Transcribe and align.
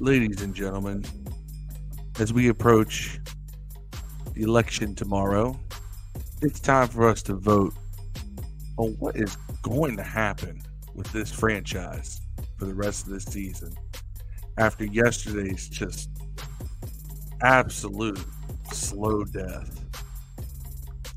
ladies 0.00 0.42
and 0.42 0.54
gentlemen, 0.54 1.04
as 2.18 2.32
we 2.32 2.48
approach 2.48 3.20
the 4.34 4.42
election 4.42 4.94
tomorrow, 4.94 5.58
it's 6.42 6.60
time 6.60 6.88
for 6.88 7.08
us 7.08 7.22
to 7.22 7.34
vote 7.34 7.74
on 8.76 8.92
what 8.98 9.16
is 9.16 9.36
going 9.62 9.96
to 9.96 10.02
happen 10.02 10.60
with 10.94 11.10
this 11.12 11.30
franchise 11.30 12.20
for 12.58 12.64
the 12.64 12.74
rest 12.74 13.06
of 13.06 13.12
the 13.12 13.20
season 13.20 13.74
after 14.58 14.84
yesterday's 14.84 15.68
just 15.68 16.10
absolute 17.42 18.18
slow 18.72 19.24
death. 19.24 19.84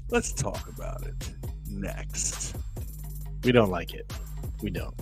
Let's 0.09 0.31
talk 0.31 0.67
about 0.69 1.05
it 1.05 1.31
next. 1.69 2.55
We 3.43 3.51
don't 3.51 3.71
like 3.71 3.93
it. 3.93 4.11
We 4.61 4.69
don't. 4.69 4.95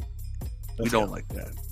Let's 0.78 0.80
we 0.80 0.90
don't 0.90 1.08
go. 1.08 1.12
like 1.12 1.28
that. 1.30 1.65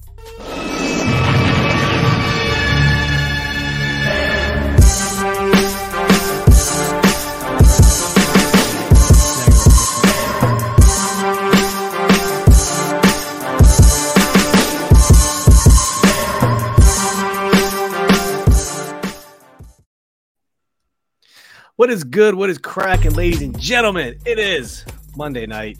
What 21.83 21.91
is 21.91 22.05
good? 22.05 22.35
What 22.35 22.49
is 22.49 22.57
cracking, 22.57 23.11
ladies 23.11 23.41
and 23.41 23.59
gentlemen? 23.59 24.17
It 24.25 24.39
is 24.39 24.85
Monday 25.17 25.45
night. 25.45 25.79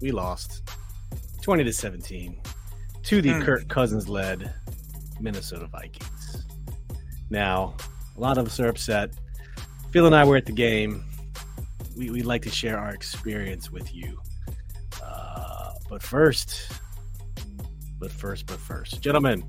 We 0.00 0.12
lost 0.12 0.62
20 1.42 1.64
to 1.64 1.72
17 1.72 2.40
to 3.02 3.20
the 3.20 3.30
mm. 3.30 3.42
Kirk 3.42 3.66
Cousins 3.66 4.08
led 4.08 4.54
Minnesota 5.20 5.66
Vikings. 5.66 6.46
Now, 7.30 7.74
a 8.16 8.20
lot 8.20 8.38
of 8.38 8.46
us 8.46 8.60
are 8.60 8.68
upset. 8.68 9.10
Phil 9.90 10.06
and 10.06 10.14
I 10.14 10.24
were 10.24 10.36
at 10.36 10.46
the 10.46 10.52
game. 10.52 11.04
We, 11.96 12.10
would 12.10 12.24
like 12.24 12.42
to 12.42 12.50
share 12.50 12.78
our 12.78 12.94
experience 12.94 13.72
with 13.72 13.92
you. 13.92 14.20
Uh, 15.02 15.72
but 15.90 16.00
first, 16.00 16.70
but 17.98 18.12
first, 18.12 18.46
but 18.46 18.60
first, 18.60 19.00
gentlemen, 19.00 19.42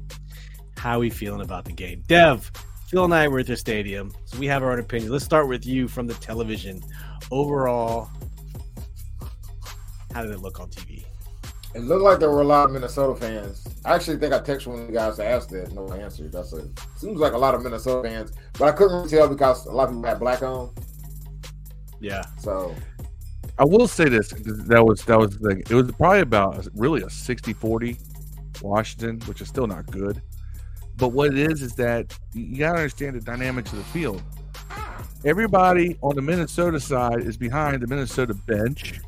how 0.78 0.94
are 0.94 1.00
we 1.00 1.12
feeling 1.12 1.42
about 1.42 1.66
the 1.66 1.74
game? 1.74 2.04
Dev, 2.08 2.52
Phil 2.88 3.04
and 3.04 3.14
I 3.14 3.28
were 3.28 3.40
at 3.40 3.48
the 3.48 3.58
stadium, 3.58 4.14
so 4.26 4.38
we 4.38 4.46
have 4.48 4.62
our 4.62 4.72
own 4.72 4.80
opinion. 4.80 5.12
Let's 5.12 5.26
start 5.26 5.48
with 5.48 5.66
you 5.66 5.88
from 5.88 6.06
the 6.06 6.14
television. 6.16 6.84
Overall, 7.32 8.10
how 10.14 10.22
did 10.22 10.32
it 10.32 10.40
look 10.40 10.60
on 10.60 10.70
TV? 10.70 11.04
It 11.74 11.82
looked 11.82 12.04
like 12.04 12.20
there 12.20 12.30
were 12.30 12.42
a 12.42 12.46
lot 12.46 12.66
of 12.66 12.72
Minnesota 12.72 13.20
fans. 13.20 13.68
I 13.84 13.96
actually 13.96 14.18
think 14.18 14.34
I 14.34 14.40
texted 14.40 14.68
one 14.68 14.82
of 14.82 14.88
the 14.88 14.94
guys 14.94 15.18
to 15.18 15.26
ask 15.26 15.50
that. 15.50 15.74
No 15.74 15.92
answer. 15.92 16.30
That's 16.30 16.54
a 16.54 16.70
seems 16.96 17.20
like 17.20 17.34
a 17.34 17.38
lot 17.38 17.54
of 17.56 17.64
Minnesota 17.64 18.08
fans, 18.08 18.32
but 18.54 18.66
I 18.66 18.72
couldn't 18.72 18.96
really 18.96 19.10
tell 19.10 19.28
because 19.28 19.66
a 19.66 19.72
lot 19.72 19.90
of 19.90 19.90
people 19.90 20.06
had 20.08 20.20
black 20.20 20.42
on. 20.42 20.74
Yeah. 22.00 22.24
So 22.40 22.74
I 23.58 23.66
will 23.66 23.88
say 23.88 24.08
this: 24.08 24.30
that 24.30 24.86
was 24.86 25.04
that 25.06 25.20
was 25.20 25.38
the 25.38 25.50
thing. 25.50 25.64
It 25.70 25.74
was 25.74 25.92
probably 25.92 26.22
about 26.22 26.66
really 26.76 27.02
a 27.02 27.08
60-40 27.08 28.62
Washington, 28.62 29.20
which 29.26 29.42
is 29.42 29.50
still 29.50 29.68
not 29.68 29.86
good. 29.92 30.22
But 30.98 31.10
what 31.10 31.34
it 31.34 31.38
is 31.38 31.62
is 31.62 31.76
that 31.76 32.18
you 32.34 32.58
got 32.58 32.74
to 32.74 32.78
understand 32.78 33.16
the 33.16 33.22
dynamics 33.22 33.72
of 33.72 33.80
the 33.80 33.84
field. 33.86 34.22
Everybody 35.26 35.98
on 36.02 36.16
the 36.16 36.22
Minnesota 36.22 36.80
side 36.80 37.22
is 37.22 37.36
behind 37.36 37.82
the 37.82 37.88
Minnesota 37.88 38.34
bench, 38.34 39.02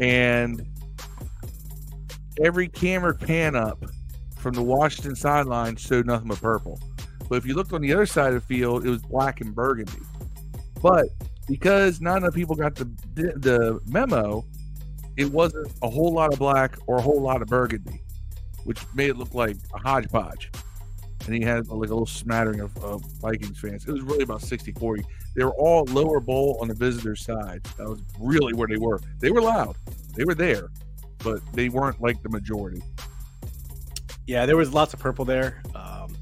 and 0.00 0.66
every 2.42 2.68
camera 2.68 3.14
pan 3.14 3.54
up 3.54 3.82
from 4.36 4.54
the 4.54 4.62
Washington 4.62 5.16
sideline 5.16 5.76
showed 5.76 6.06
nothing 6.06 6.28
but 6.28 6.40
purple. 6.40 6.80
But 7.28 7.36
if 7.36 7.46
you 7.46 7.54
looked 7.54 7.72
on 7.72 7.80
the 7.80 7.92
other 7.92 8.06
side 8.06 8.34
of 8.34 8.46
the 8.46 8.54
field, 8.54 8.84
it 8.84 8.90
was 8.90 9.02
black 9.02 9.40
and 9.40 9.54
burgundy. 9.54 10.00
But 10.82 11.06
because 11.46 12.00
not 12.00 12.18
enough 12.18 12.34
people 12.34 12.54
got 12.54 12.74
the 12.74 12.84
the 13.14 13.80
memo, 13.86 14.44
it 15.16 15.30
wasn't 15.30 15.72
a 15.82 15.88
whole 15.88 16.12
lot 16.12 16.32
of 16.32 16.38
black 16.38 16.76
or 16.86 16.98
a 16.98 17.02
whole 17.02 17.20
lot 17.20 17.42
of 17.42 17.48
burgundy 17.48 18.02
which 18.64 18.80
made 18.94 19.10
it 19.10 19.16
look 19.16 19.34
like 19.34 19.56
a 19.74 19.78
hodgepodge. 19.78 20.50
And 21.26 21.34
he 21.34 21.42
had 21.42 21.68
like 21.68 21.90
a 21.90 21.94
little 21.94 22.06
smattering 22.06 22.60
of, 22.60 22.76
of 22.82 23.02
Vikings 23.20 23.58
fans. 23.58 23.86
It 23.86 23.92
was 23.92 24.02
really 24.02 24.22
about 24.22 24.40
60 24.40 24.72
40. 24.72 25.04
They 25.34 25.44
were 25.44 25.54
all 25.54 25.84
lower 25.86 26.20
bowl 26.20 26.58
on 26.60 26.68
the 26.68 26.74
visitor 26.74 27.14
side. 27.14 27.62
That 27.76 27.88
was 27.88 28.00
really 28.18 28.54
where 28.54 28.68
they 28.68 28.78
were. 28.78 29.00
They 29.20 29.30
were 29.30 29.42
loud, 29.42 29.76
they 30.14 30.24
were 30.24 30.34
there, 30.34 30.70
but 31.22 31.40
they 31.52 31.68
weren't 31.68 32.00
like 32.00 32.22
the 32.22 32.28
majority. 32.28 32.82
Yeah, 34.26 34.46
there 34.46 34.56
was 34.56 34.72
lots 34.72 34.92
of 34.94 35.00
purple 35.00 35.24
there. 35.24 35.62
Um, 35.74 36.16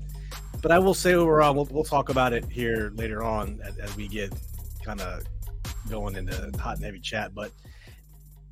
but 0.62 0.70
I 0.70 0.78
will 0.78 0.94
say 0.94 1.14
overall, 1.14 1.54
we'll, 1.54 1.68
we'll 1.70 1.84
talk 1.84 2.08
about 2.08 2.32
it 2.32 2.44
here 2.46 2.92
later 2.94 3.22
on 3.22 3.60
as, 3.64 3.78
as 3.78 3.96
we 3.96 4.08
get 4.08 4.32
kind 4.84 5.00
of 5.00 5.22
going 5.88 6.16
into 6.16 6.50
hot 6.58 6.76
and 6.76 6.84
heavy 6.84 7.00
chat. 7.00 7.34
But 7.34 7.52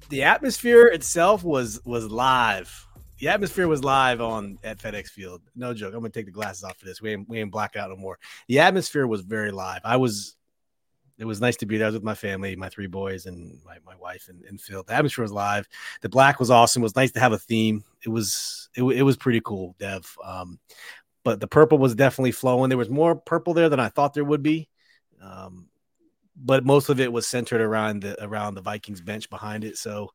the 0.08 0.22
atmosphere 0.22 0.86
itself 0.86 1.44
was 1.44 1.80
was 1.84 2.06
live 2.10 2.86
the 3.24 3.30
atmosphere 3.30 3.66
was 3.66 3.82
live 3.82 4.20
on 4.20 4.58
at 4.62 4.76
FedEx 4.76 5.08
Field. 5.08 5.40
No 5.56 5.72
joke. 5.72 5.94
I'm 5.94 6.00
gonna 6.00 6.10
take 6.10 6.26
the 6.26 6.30
glasses 6.30 6.62
off 6.62 6.76
for 6.76 6.84
this. 6.84 7.00
We 7.00 7.12
ain't 7.12 7.26
we 7.26 7.40
ain't 7.40 7.50
black 7.50 7.74
out 7.74 7.88
no 7.88 7.96
more. 7.96 8.18
The 8.48 8.58
atmosphere 8.58 9.06
was 9.06 9.22
very 9.22 9.50
live. 9.50 9.80
I 9.82 9.96
was 9.96 10.36
it 11.16 11.24
was 11.24 11.40
nice 11.40 11.56
to 11.56 11.66
be 11.66 11.78
there. 11.78 11.86
I 11.86 11.88
was 11.88 11.94
with 11.94 12.02
my 12.02 12.14
family, 12.14 12.54
my 12.54 12.68
three 12.68 12.86
boys, 12.86 13.24
and 13.24 13.58
my, 13.64 13.78
my 13.86 13.96
wife 13.96 14.28
and, 14.28 14.44
and 14.44 14.60
Phil. 14.60 14.82
The 14.82 14.92
atmosphere 14.92 15.22
was 15.22 15.32
live. 15.32 15.66
The 16.02 16.10
black 16.10 16.38
was 16.38 16.50
awesome. 16.50 16.82
It 16.82 16.84
was 16.84 16.96
nice 16.96 17.12
to 17.12 17.20
have 17.20 17.32
a 17.32 17.38
theme. 17.38 17.82
It 18.04 18.10
was 18.10 18.68
it, 18.76 18.82
it 18.82 19.02
was 19.02 19.16
pretty 19.16 19.40
cool, 19.40 19.74
Dev. 19.78 20.06
Um, 20.22 20.58
but 21.22 21.40
the 21.40 21.48
purple 21.48 21.78
was 21.78 21.94
definitely 21.94 22.32
flowing. 22.32 22.68
There 22.68 22.76
was 22.76 22.90
more 22.90 23.14
purple 23.14 23.54
there 23.54 23.70
than 23.70 23.80
I 23.80 23.88
thought 23.88 24.12
there 24.12 24.24
would 24.24 24.42
be. 24.42 24.68
Um, 25.22 25.68
but 26.36 26.66
most 26.66 26.90
of 26.90 27.00
it 27.00 27.10
was 27.10 27.26
centered 27.26 27.62
around 27.62 28.02
the 28.02 28.22
around 28.22 28.52
the 28.52 28.60
Vikings 28.60 29.00
bench 29.00 29.30
behind 29.30 29.64
it. 29.64 29.78
So, 29.78 30.10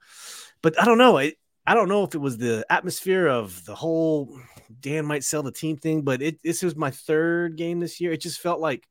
but 0.62 0.80
I 0.80 0.86
don't 0.86 1.00
know. 1.00 1.18
It, 1.18 1.38
I 1.70 1.76
don't 1.76 1.88
know 1.88 2.04
if 2.04 2.16
it 2.16 2.18
was 2.18 2.36
the 2.40 2.66
atmosphere 2.72 3.28
of 3.28 3.64
the 3.64 3.76
whole 3.76 4.36
Dan 4.82 5.06
might 5.06 5.24
sell 5.24 5.44
the 5.44 5.52
team 5.52 5.78
thing, 5.78 6.02
but 6.02 6.20
it 6.20 6.42
this 6.42 6.64
was 6.64 6.76
my 6.76 6.90
third 6.90 7.58
game 7.58 7.80
this 7.80 8.02
year. 8.02 8.12
It 8.12 8.22
just 8.22 8.40
felt 8.40 8.60
like 8.60 8.88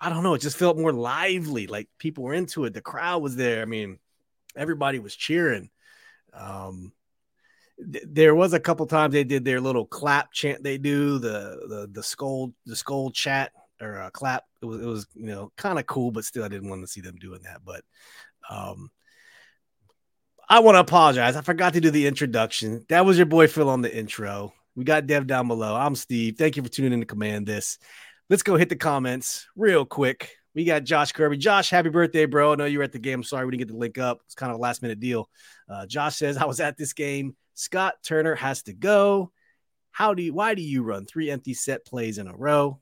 I 0.00 0.08
don't 0.08 0.24
know, 0.24 0.34
it 0.34 0.40
just 0.40 0.56
felt 0.56 0.76
more 0.76 0.92
lively. 0.92 1.68
Like 1.68 1.88
people 1.96 2.24
were 2.24 2.34
into 2.34 2.64
it. 2.64 2.74
The 2.74 2.80
crowd 2.80 3.22
was 3.22 3.36
there. 3.36 3.62
I 3.62 3.66
mean, 3.66 4.00
everybody 4.56 4.98
was 4.98 5.14
cheering. 5.14 5.70
Um 6.34 6.92
th- 7.92 8.06
there 8.08 8.34
was 8.34 8.52
a 8.52 8.58
couple 8.58 8.86
times 8.86 9.12
they 9.12 9.22
did 9.22 9.44
their 9.44 9.60
little 9.60 9.86
clap 9.86 10.32
chant 10.32 10.64
they 10.64 10.76
do, 10.76 11.20
the 11.20 11.66
the 11.68 11.88
the 11.92 12.02
skull 12.02 12.52
the 12.66 12.74
skull 12.74 13.12
chat 13.12 13.52
or 13.80 13.94
a 14.00 14.10
clap. 14.10 14.42
It 14.60 14.66
was 14.66 14.80
it 14.80 14.86
was, 14.86 15.06
you 15.14 15.26
know, 15.26 15.52
kind 15.56 15.78
of 15.78 15.86
cool, 15.86 16.10
but 16.10 16.24
still 16.24 16.42
I 16.42 16.48
didn't 16.48 16.68
want 16.68 16.80
to 16.82 16.88
see 16.88 17.00
them 17.00 17.14
doing 17.14 17.42
that. 17.44 17.60
But 17.64 17.84
um 18.50 18.90
I 20.50 20.60
want 20.60 20.76
to 20.76 20.80
apologize. 20.80 21.36
I 21.36 21.42
forgot 21.42 21.74
to 21.74 21.80
do 21.80 21.90
the 21.90 22.06
introduction. 22.06 22.86
That 22.88 23.04
was 23.04 23.18
your 23.18 23.26
boy 23.26 23.48
Phil 23.48 23.68
on 23.68 23.82
the 23.82 23.94
intro. 23.94 24.54
We 24.74 24.84
got 24.84 25.06
Dev 25.06 25.26
down 25.26 25.46
below. 25.46 25.76
I'm 25.76 25.94
Steve. 25.94 26.36
Thank 26.38 26.56
you 26.56 26.62
for 26.62 26.70
tuning 26.70 26.94
in 26.94 27.00
to 27.00 27.06
Command 27.06 27.46
This. 27.46 27.78
Let's 28.30 28.42
go 28.42 28.56
hit 28.56 28.70
the 28.70 28.76
comments 28.76 29.46
real 29.56 29.84
quick. 29.84 30.30
We 30.54 30.64
got 30.64 30.84
Josh 30.84 31.12
Kirby. 31.12 31.36
Josh, 31.36 31.68
happy 31.68 31.90
birthday, 31.90 32.24
bro. 32.24 32.52
I 32.52 32.56
know 32.56 32.64
you 32.64 32.78
were 32.78 32.84
at 32.84 32.92
the 32.92 32.98
game. 32.98 33.22
Sorry 33.22 33.44
we 33.44 33.50
didn't 33.50 33.68
get 33.68 33.74
the 33.74 33.78
link 33.78 33.98
up. 33.98 34.20
It's 34.24 34.34
kind 34.34 34.50
of 34.50 34.56
a 34.56 34.62
last 34.62 34.80
minute 34.80 35.00
deal. 35.00 35.28
Uh, 35.68 35.84
Josh 35.84 36.16
says, 36.16 36.38
I 36.38 36.46
was 36.46 36.60
at 36.60 36.78
this 36.78 36.94
game. 36.94 37.36
Scott 37.52 37.96
Turner 38.02 38.34
has 38.34 38.62
to 38.62 38.72
go. 38.72 39.30
How 39.90 40.14
do 40.14 40.22
you, 40.22 40.32
why 40.32 40.54
do 40.54 40.62
you 40.62 40.82
run 40.82 41.04
three 41.04 41.30
empty 41.30 41.52
set 41.52 41.84
plays 41.84 42.16
in 42.16 42.26
a 42.26 42.34
row? 42.34 42.80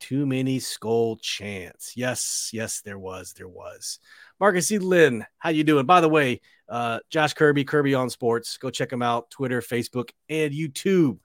Too 0.00 0.26
many 0.26 0.58
skull 0.58 1.16
chants. 1.16 1.94
Yes, 1.96 2.50
yes, 2.52 2.82
there 2.82 2.98
was. 2.98 3.32
There 3.32 3.48
was. 3.48 4.00
Marcus 4.40 4.72
E. 4.72 4.78
Lynn, 4.78 5.26
how 5.36 5.50
you 5.50 5.64
doing? 5.64 5.84
By 5.84 6.00
the 6.00 6.08
way, 6.08 6.40
uh, 6.66 7.00
Josh 7.10 7.34
Kirby, 7.34 7.64
Kirby 7.64 7.94
on 7.94 8.08
Sports. 8.08 8.56
Go 8.56 8.70
check 8.70 8.90
him 8.90 9.02
out. 9.02 9.30
Twitter, 9.30 9.60
Facebook, 9.60 10.10
and 10.30 10.52
YouTube. 10.52 11.18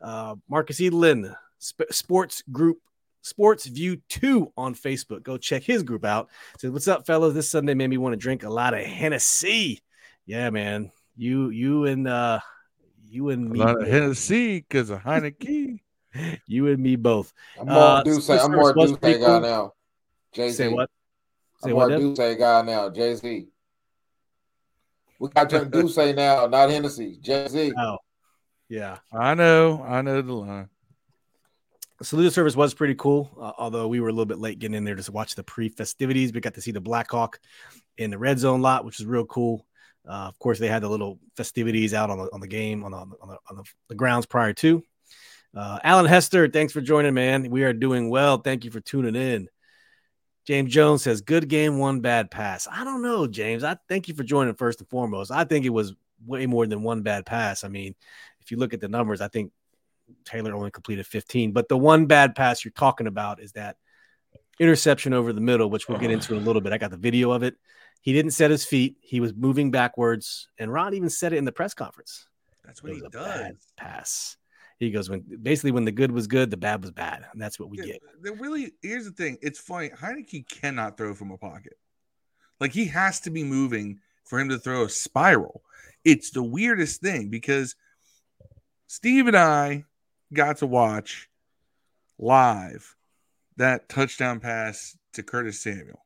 Uh, 0.00 0.36
Marcus 0.48 0.80
E. 0.80 0.88
Lynn, 0.88 1.34
Sp- 1.58 1.90
Sports 1.90 2.44
Group, 2.52 2.78
Sports 3.22 3.66
View 3.66 3.96
2 4.08 4.52
on 4.56 4.76
Facebook. 4.76 5.24
Go 5.24 5.36
check 5.36 5.64
his 5.64 5.82
group 5.82 6.04
out. 6.04 6.30
Says, 6.58 6.70
What's 6.70 6.86
up, 6.86 7.06
fellas? 7.06 7.34
This 7.34 7.50
Sunday 7.50 7.74
made 7.74 7.88
me 7.88 7.98
want 7.98 8.12
to 8.12 8.16
drink 8.16 8.44
a 8.44 8.50
lot 8.50 8.72
of 8.72 8.80
Hennessy. 8.80 9.82
Yeah, 10.24 10.50
man. 10.50 10.92
You, 11.16 11.50
you, 11.50 11.86
and, 11.86 12.06
uh, 12.06 12.38
you 13.08 13.30
and 13.30 13.50
me. 13.50 13.60
A 13.60 13.64
lot 13.64 13.82
of 13.82 13.88
Hennessy 13.88 14.60
because 14.60 14.90
of 14.90 15.00
Heineken. 15.00 15.80
you 16.46 16.68
and 16.68 16.78
me 16.78 16.94
both. 16.94 17.32
I'm 17.58 17.66
more 17.66 17.82
uh, 17.82 18.02
D'Ussé. 18.04 18.44
I'm 18.44 18.52
more 18.52 18.72
D'Ussé 18.72 19.20
guy 19.20 19.38
now. 19.40 19.72
Jay 20.32 20.50
Z. 20.50 20.56
Say 20.56 20.68
what? 20.68 20.88
Say 21.64 21.70
I'm 21.70 21.76
what? 21.76 21.88
D'Ussé 21.88 22.38
guy 22.38 22.62
now. 22.62 22.90
Jay 22.90 23.14
Z. 23.14 23.48
We 25.18 25.28
got 25.30 25.48
to 25.50 25.64
D'Ussé 25.64 26.14
now, 26.14 26.46
not 26.46 26.68
Hennessy. 26.68 27.18
Jay 27.22 27.48
Z. 27.48 27.72
Oh, 27.78 27.96
yeah. 28.68 28.98
I 29.12 29.34
know. 29.34 29.82
I 29.82 30.02
know 30.02 30.20
the 30.20 30.32
line. 30.32 30.68
The 31.98 32.04
salute 32.04 32.32
service 32.32 32.54
was 32.54 32.74
pretty 32.74 32.96
cool, 32.96 33.30
uh, 33.40 33.52
although 33.56 33.88
we 33.88 34.00
were 34.00 34.08
a 34.08 34.12
little 34.12 34.26
bit 34.26 34.38
late 34.38 34.58
getting 34.58 34.74
in 34.74 34.84
there 34.84 34.94
to 34.94 35.12
watch 35.12 35.36
the 35.36 35.44
pre 35.44 35.70
festivities. 35.70 36.32
We 36.34 36.40
got 36.40 36.54
to 36.54 36.60
see 36.60 36.72
the 36.72 36.80
Blackhawk 36.80 37.40
in 37.96 38.10
the 38.10 38.18
red 38.18 38.38
zone 38.38 38.60
lot, 38.60 38.84
which 38.84 39.00
is 39.00 39.06
real 39.06 39.24
cool. 39.24 39.64
Uh, 40.06 40.28
of 40.28 40.38
course, 40.38 40.58
they 40.58 40.68
had 40.68 40.82
the 40.82 40.88
little 40.88 41.18
festivities 41.34 41.94
out 41.94 42.10
on 42.10 42.18
the 42.18 42.28
on 42.34 42.40
the 42.40 42.48
game 42.48 42.84
on 42.84 42.90
the 42.90 42.98
on 42.98 43.08
the, 43.08 43.38
on 43.48 43.56
the, 43.56 43.64
the 43.88 43.94
grounds 43.94 44.26
prior 44.26 44.52
to. 44.52 44.82
Uh, 45.56 45.78
Alan 45.84 46.04
Hester, 46.04 46.48
thanks 46.48 46.72
for 46.72 46.80
joining, 46.80 47.14
man. 47.14 47.48
We 47.48 47.62
are 47.62 47.72
doing 47.72 48.10
well. 48.10 48.38
Thank 48.38 48.64
you 48.64 48.70
for 48.72 48.80
tuning 48.80 49.14
in. 49.14 49.48
James 50.46 50.72
Jones 50.72 51.02
says, 51.02 51.20
"Good 51.20 51.48
game, 51.48 51.78
one 51.78 52.00
bad 52.00 52.30
pass." 52.30 52.68
I 52.70 52.84
don't 52.84 53.02
know, 53.02 53.26
James. 53.26 53.64
I 53.64 53.76
thank 53.88 54.08
you 54.08 54.14
for 54.14 54.22
joining 54.22 54.54
first 54.54 54.80
and 54.80 54.88
foremost. 54.88 55.30
I 55.30 55.44
think 55.44 55.64
it 55.64 55.70
was 55.70 55.94
way 56.26 56.46
more 56.46 56.66
than 56.66 56.82
one 56.82 57.02
bad 57.02 57.26
pass. 57.26 57.64
I 57.64 57.68
mean, 57.68 57.94
if 58.40 58.50
you 58.50 58.56
look 58.56 58.74
at 58.74 58.80
the 58.80 58.88
numbers, 58.88 59.20
I 59.20 59.28
think 59.28 59.52
Taylor 60.24 60.54
only 60.54 60.70
completed 60.70 61.06
15. 61.06 61.52
But 61.52 61.68
the 61.68 61.78
one 61.78 62.06
bad 62.06 62.34
pass 62.34 62.64
you're 62.64 62.72
talking 62.72 63.06
about 63.06 63.40
is 63.40 63.52
that 63.52 63.76
interception 64.58 65.12
over 65.12 65.32
the 65.32 65.40
middle, 65.40 65.70
which 65.70 65.88
we'll 65.88 65.98
get 65.98 66.10
into 66.10 66.34
in 66.34 66.42
a 66.42 66.44
little 66.44 66.62
bit. 66.62 66.72
I 66.72 66.78
got 66.78 66.90
the 66.90 66.96
video 66.96 67.32
of 67.32 67.42
it. 67.42 67.56
He 68.00 68.12
didn't 68.12 68.32
set 68.32 68.50
his 68.50 68.64
feet. 68.66 68.96
He 69.00 69.20
was 69.20 69.34
moving 69.34 69.70
backwards, 69.70 70.48
and 70.58 70.72
Ron 70.72 70.94
even 70.94 71.10
said 71.10 71.32
it 71.32 71.38
in 71.38 71.44
the 71.44 71.52
press 71.52 71.72
conference. 71.72 72.28
That's 72.64 72.82
what 72.82 72.92
he 72.92 73.02
does. 73.10 73.56
Pass. 73.76 74.36
He 74.84 74.90
goes 74.90 75.10
when 75.10 75.24
basically 75.42 75.72
when 75.72 75.84
the 75.84 75.92
good 75.92 76.12
was 76.12 76.26
good, 76.26 76.50
the 76.50 76.56
bad 76.56 76.82
was 76.82 76.90
bad, 76.90 77.24
and 77.32 77.40
that's 77.40 77.58
what 77.58 77.70
we 77.70 77.78
Yeah, 77.78 77.94
get. 78.22 78.38
Really 78.38 78.72
here's 78.82 79.04
the 79.04 79.12
thing. 79.12 79.38
It's 79.42 79.58
funny. 79.58 79.90
Heinicke 79.90 80.48
cannot 80.48 80.96
throw 80.96 81.14
from 81.14 81.30
a 81.30 81.38
pocket. 81.38 81.78
Like 82.60 82.72
he 82.72 82.86
has 82.86 83.20
to 83.20 83.30
be 83.30 83.44
moving 83.44 84.00
for 84.24 84.38
him 84.38 84.48
to 84.48 84.58
throw 84.58 84.84
a 84.84 84.88
spiral. 84.88 85.62
It's 86.04 86.30
the 86.30 86.42
weirdest 86.42 87.00
thing 87.00 87.30
because 87.30 87.76
Steve 88.86 89.26
and 89.26 89.36
I 89.36 89.84
got 90.32 90.58
to 90.58 90.66
watch 90.66 91.28
live 92.18 92.94
that 93.56 93.88
touchdown 93.88 94.40
pass 94.40 94.96
to 95.14 95.22
Curtis 95.22 95.60
Samuel. 95.60 96.04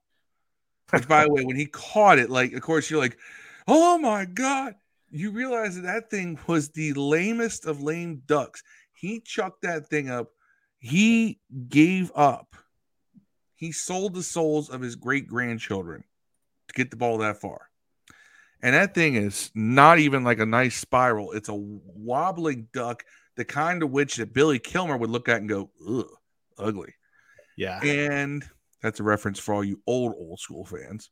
Which, 0.90 1.08
by 1.08 1.24
the 1.24 1.32
way, 1.32 1.44
when 1.44 1.56
he 1.56 1.66
caught 1.66 2.18
it, 2.18 2.30
like, 2.30 2.54
of 2.54 2.62
course, 2.62 2.90
you're 2.90 3.00
like, 3.00 3.18
oh 3.66 3.98
my 3.98 4.24
God. 4.24 4.74
You 5.10 5.30
realize 5.30 5.76
that 5.76 5.82
that 5.82 6.10
thing 6.10 6.38
was 6.46 6.70
the 6.70 6.92
lamest 6.94 7.66
of 7.66 7.80
lame 7.82 8.22
ducks. 8.26 8.62
He 8.92 9.20
chucked 9.20 9.62
that 9.62 9.88
thing 9.88 10.10
up. 10.10 10.28
He 10.78 11.40
gave 11.68 12.12
up. 12.14 12.54
He 13.56 13.72
sold 13.72 14.14
the 14.14 14.22
souls 14.22 14.68
of 14.68 14.80
his 14.80 14.96
great 14.96 15.26
grandchildren 15.26 16.04
to 16.68 16.74
get 16.74 16.90
the 16.90 16.96
ball 16.96 17.18
that 17.18 17.40
far. 17.40 17.68
And 18.62 18.74
that 18.74 18.94
thing 18.94 19.14
is 19.14 19.50
not 19.54 19.98
even 19.98 20.24
like 20.24 20.40
a 20.40 20.46
nice 20.46 20.76
spiral. 20.76 21.32
It's 21.32 21.48
a 21.48 21.54
wobbling 21.54 22.68
duck, 22.72 23.04
the 23.36 23.44
kind 23.44 23.82
of 23.82 23.90
which 23.90 24.16
that 24.16 24.34
Billy 24.34 24.58
Kilmer 24.58 24.96
would 24.96 25.10
look 25.10 25.28
at 25.28 25.38
and 25.38 25.48
go, 25.48 25.70
ugh, 25.88 26.10
ugly. 26.58 26.94
Yeah. 27.56 27.80
And 27.82 28.44
that's 28.82 29.00
a 29.00 29.04
reference 29.04 29.38
for 29.38 29.54
all 29.54 29.64
you 29.64 29.80
old, 29.86 30.14
old 30.16 30.40
school 30.40 30.64
fans. 30.64 31.10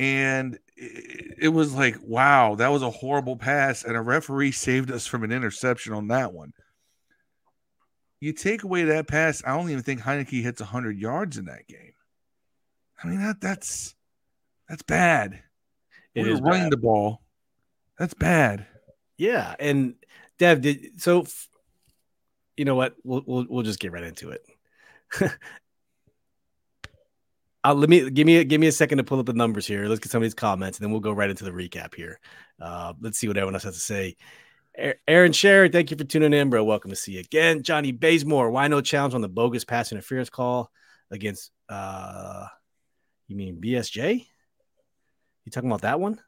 And 0.00 0.58
it, 0.78 1.52
was 1.52 1.74
like, 1.74 1.98
wow, 2.00 2.54
that 2.54 2.68
was 2.68 2.82
a 2.82 2.90
horrible 2.90 3.36
pass. 3.36 3.84
And 3.84 3.98
a 3.98 4.00
referee 4.00 4.52
saved 4.52 4.90
us 4.90 5.06
from 5.06 5.24
an 5.24 5.30
interception 5.30 5.92
on 5.92 6.08
that 6.08 6.32
one. 6.32 6.54
You 8.18 8.32
take 8.32 8.62
away 8.62 8.84
that 8.84 9.08
pass, 9.08 9.42
I 9.46 9.54
don't 9.54 9.68
even 9.68 9.82
think 9.82 10.00
Heinicke 10.00 10.42
hits 10.42 10.62
100 10.62 10.98
yards 10.98 11.36
in 11.36 11.44
that 11.44 11.68
game. 11.68 11.92
I 13.04 13.08
mean, 13.08 13.20
that 13.20 13.42
that's 13.42 13.94
that's 14.70 14.82
bad. 14.82 15.42
It 16.14 16.24
we 16.24 16.32
is 16.32 16.40
running 16.40 16.64
bad. 16.64 16.72
the 16.72 16.76
ball. 16.78 17.22
That's 17.98 18.14
bad. 18.14 18.66
Yeah, 19.18 19.54
and 19.58 19.94
Dev 20.38 20.62
did 20.62 21.00
so. 21.00 21.26
You 22.56 22.66
know 22.66 22.74
what? 22.74 22.94
We'll 23.04 23.22
we'll, 23.26 23.46
we'll 23.48 23.62
just 23.62 23.80
get 23.80 23.92
right 23.92 24.04
into 24.04 24.30
it. 24.30 24.44
Uh, 27.62 27.74
let 27.74 27.90
me 27.90 28.08
give 28.10 28.26
me 28.26 28.38
a, 28.38 28.44
give 28.44 28.60
me 28.60 28.68
a 28.68 28.72
second 28.72 28.98
to 28.98 29.04
pull 29.04 29.20
up 29.20 29.26
the 29.26 29.32
numbers 29.34 29.66
here. 29.66 29.86
Let's 29.86 30.00
get 30.00 30.10
some 30.10 30.22
of 30.22 30.24
these 30.24 30.34
comments, 30.34 30.78
and 30.78 30.84
then 30.84 30.92
we'll 30.92 31.00
go 31.00 31.12
right 31.12 31.28
into 31.28 31.44
the 31.44 31.50
recap 31.50 31.94
here. 31.94 32.18
Uh, 32.60 32.94
let's 33.00 33.18
see 33.18 33.28
what 33.28 33.36
everyone 33.36 33.54
else 33.54 33.64
has 33.64 33.74
to 33.74 33.80
say. 33.80 34.16
Aaron 35.06 35.32
Sherry, 35.32 35.68
thank 35.68 35.90
you 35.90 35.96
for 35.96 36.04
tuning 36.04 36.32
in, 36.32 36.48
bro. 36.48 36.64
Welcome 36.64 36.90
to 36.90 36.96
see 36.96 37.12
you 37.12 37.20
again. 37.20 37.62
Johnny 37.62 37.92
Bazemore, 37.92 38.50
why 38.50 38.68
no 38.68 38.80
challenge 38.80 39.14
on 39.14 39.20
the 39.20 39.28
bogus 39.28 39.64
pass 39.64 39.92
interference 39.92 40.30
call 40.30 40.70
against? 41.10 41.50
uh 41.68 42.46
You 43.28 43.36
mean 43.36 43.60
BSJ? 43.60 44.26
You 45.44 45.52
talking 45.52 45.68
about 45.68 45.82
that 45.82 46.00
one? 46.00 46.20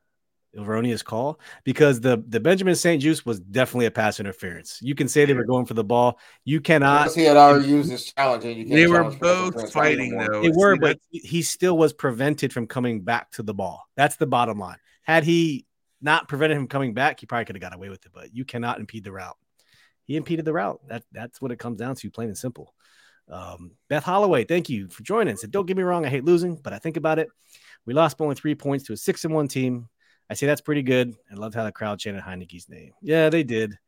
Veronia's 0.54 1.02
call 1.02 1.40
because 1.64 2.00
the 2.00 2.22
the 2.28 2.40
Benjamin 2.40 2.74
St-Juste 2.74 3.24
was 3.24 3.40
definitely 3.40 3.86
a 3.86 3.90
pass 3.90 4.20
interference. 4.20 4.78
You 4.82 4.94
can 4.94 5.08
say 5.08 5.24
they 5.24 5.34
were 5.34 5.44
going 5.44 5.66
for 5.66 5.74
the 5.74 5.84
ball. 5.84 6.18
You 6.44 6.60
cannot. 6.60 7.02
Unless 7.02 7.14
he 7.14 7.24
had 7.24 7.36
already 7.36 7.68
used 7.68 7.90
his 7.90 8.12
challenge, 8.12 8.44
and 8.44 8.56
you 8.56 8.64
can't 8.64 8.74
They 8.74 8.86
were 8.86 9.04
both 9.04 9.54
Prince 9.54 9.54
Prince 9.54 9.72
fighting, 9.72 10.18
though. 10.18 10.42
They 10.42 10.50
were, 10.50 10.74
See, 10.74 10.80
but 10.80 10.98
he 11.10 11.42
still 11.42 11.78
was 11.78 11.92
prevented 11.92 12.52
from 12.52 12.66
coming 12.66 13.00
back 13.00 13.30
to 13.32 13.42
the 13.42 13.54
ball. 13.54 13.84
That's 13.96 14.16
the 14.16 14.26
bottom 14.26 14.58
line. 14.58 14.78
Had 15.02 15.24
he 15.24 15.66
not 16.00 16.28
prevented 16.28 16.58
him 16.58 16.66
coming 16.68 16.94
back, 16.94 17.20
he 17.20 17.26
probably 17.26 17.46
could 17.46 17.56
have 17.56 17.62
got 17.62 17.74
away 17.74 17.88
with 17.88 18.04
it. 18.04 18.12
But 18.12 18.34
you 18.34 18.44
cannot 18.44 18.78
impede 18.78 19.04
the 19.04 19.12
route. 19.12 19.36
He 20.04 20.16
impeded 20.16 20.44
the 20.44 20.52
route. 20.52 20.80
That 20.88 21.04
that's 21.12 21.40
what 21.40 21.52
it 21.52 21.58
comes 21.58 21.78
down 21.78 21.94
to, 21.96 22.10
plain 22.10 22.28
and 22.28 22.36
simple. 22.36 22.74
Um, 23.28 23.72
Beth 23.88 24.04
Holloway, 24.04 24.44
thank 24.44 24.68
you 24.68 24.88
for 24.88 25.02
joining. 25.02 25.36
Said, 25.36 25.50
don't 25.52 25.64
get 25.64 25.76
me 25.76 25.82
wrong, 25.82 26.04
I 26.04 26.08
hate 26.08 26.24
losing, 26.24 26.56
but 26.56 26.72
I 26.72 26.78
think 26.78 26.96
about 26.96 27.18
it. 27.18 27.28
We 27.86 27.94
lost 27.94 28.18
by 28.18 28.24
only 28.24 28.34
three 28.34 28.54
points 28.54 28.84
to 28.86 28.92
a 28.92 28.96
six 28.96 29.24
and 29.24 29.32
one 29.32 29.48
team. 29.48 29.88
I 30.30 30.34
say 30.34 30.46
that's 30.46 30.60
pretty 30.60 30.82
good. 30.82 31.14
I 31.30 31.34
loved 31.34 31.54
how 31.54 31.64
the 31.64 31.72
crowd 31.72 31.98
chanted 31.98 32.22
Heinicke's 32.22 32.68
name. 32.68 32.92
Yeah, 33.02 33.28
they 33.28 33.42
did. 33.42 33.78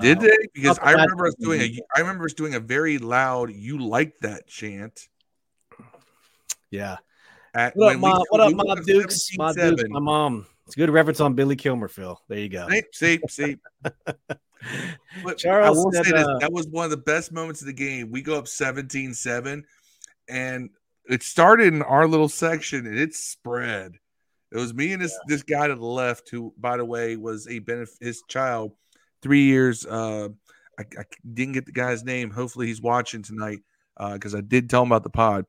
Did 0.00 0.18
Uh, 0.18 0.22
they? 0.22 0.36
Because 0.52 0.78
I 0.80 0.92
remember 0.92 1.26
us 1.28 1.34
doing 1.36 1.60
a 1.60 1.80
I 1.94 2.00
remember 2.00 2.24
us 2.24 2.32
doing 2.34 2.54
a 2.54 2.60
very 2.60 2.98
loud 2.98 3.52
"You 3.52 3.78
like 3.78 4.18
that" 4.20 4.48
chant. 4.48 5.08
Yeah. 6.70 6.96
At, 7.54 7.76
What 7.76 7.94
up, 7.94 8.00
when 8.02 8.12
we- 8.12 8.24
What 8.30 8.40
up, 8.40 8.52
Mob 8.54 8.84
Dukes? 8.84 9.28
Mob 9.38 9.54
Dukes, 9.54 9.84
my 9.88 10.00
mom. 10.00 10.46
It's 10.66 10.74
a 10.74 10.78
good 10.78 10.90
reference 10.90 11.20
on 11.20 11.34
Billy 11.34 11.54
Kilmer, 11.56 11.86
Phil. 11.88 12.20
There 12.28 12.38
you 12.38 12.48
go. 12.48 12.68
See, 12.92 13.20
see, 13.28 13.56
Charles 15.36 15.66
I 15.66 15.70
will 15.70 15.92
said, 15.92 16.06
say 16.06 16.12
this: 16.12 16.26
uh, 16.26 16.38
that 16.40 16.52
was 16.52 16.66
one 16.68 16.84
of 16.86 16.90
the 16.90 16.96
best 16.96 17.30
moments 17.32 17.60
of 17.60 17.66
the 17.66 17.72
game. 17.72 18.10
We 18.10 18.22
go 18.22 18.36
up 18.38 18.46
17-7, 18.46 19.62
and 20.28 20.70
it 21.08 21.22
started 21.22 21.72
in 21.74 21.82
our 21.82 22.08
little 22.08 22.28
section, 22.30 22.86
and 22.86 22.98
it 22.98 23.14
spread. 23.14 23.98
It 24.52 24.56
was 24.56 24.72
me 24.74 24.92
and 24.92 25.02
this 25.02 25.18
this 25.26 25.42
guy 25.42 25.66
to 25.66 25.74
the 25.74 25.84
left, 25.84 26.28
who, 26.30 26.54
by 26.58 26.76
the 26.76 26.84
way, 26.84 27.16
was 27.16 27.48
a 27.48 27.58
benefit. 27.58 27.96
His 28.00 28.22
child, 28.28 28.72
three 29.22 29.44
years. 29.44 29.84
Uh, 29.84 30.28
I, 30.78 30.82
I 30.98 31.04
didn't 31.32 31.54
get 31.54 31.66
the 31.66 31.72
guy's 31.72 32.04
name. 32.04 32.30
Hopefully, 32.30 32.66
he's 32.66 32.82
watching 32.82 33.22
tonight 33.22 33.60
because 34.12 34.34
I 34.34 34.40
did 34.40 34.70
tell 34.70 34.82
him 34.82 34.88
about 34.88 35.02
the 35.02 35.10
pod. 35.10 35.46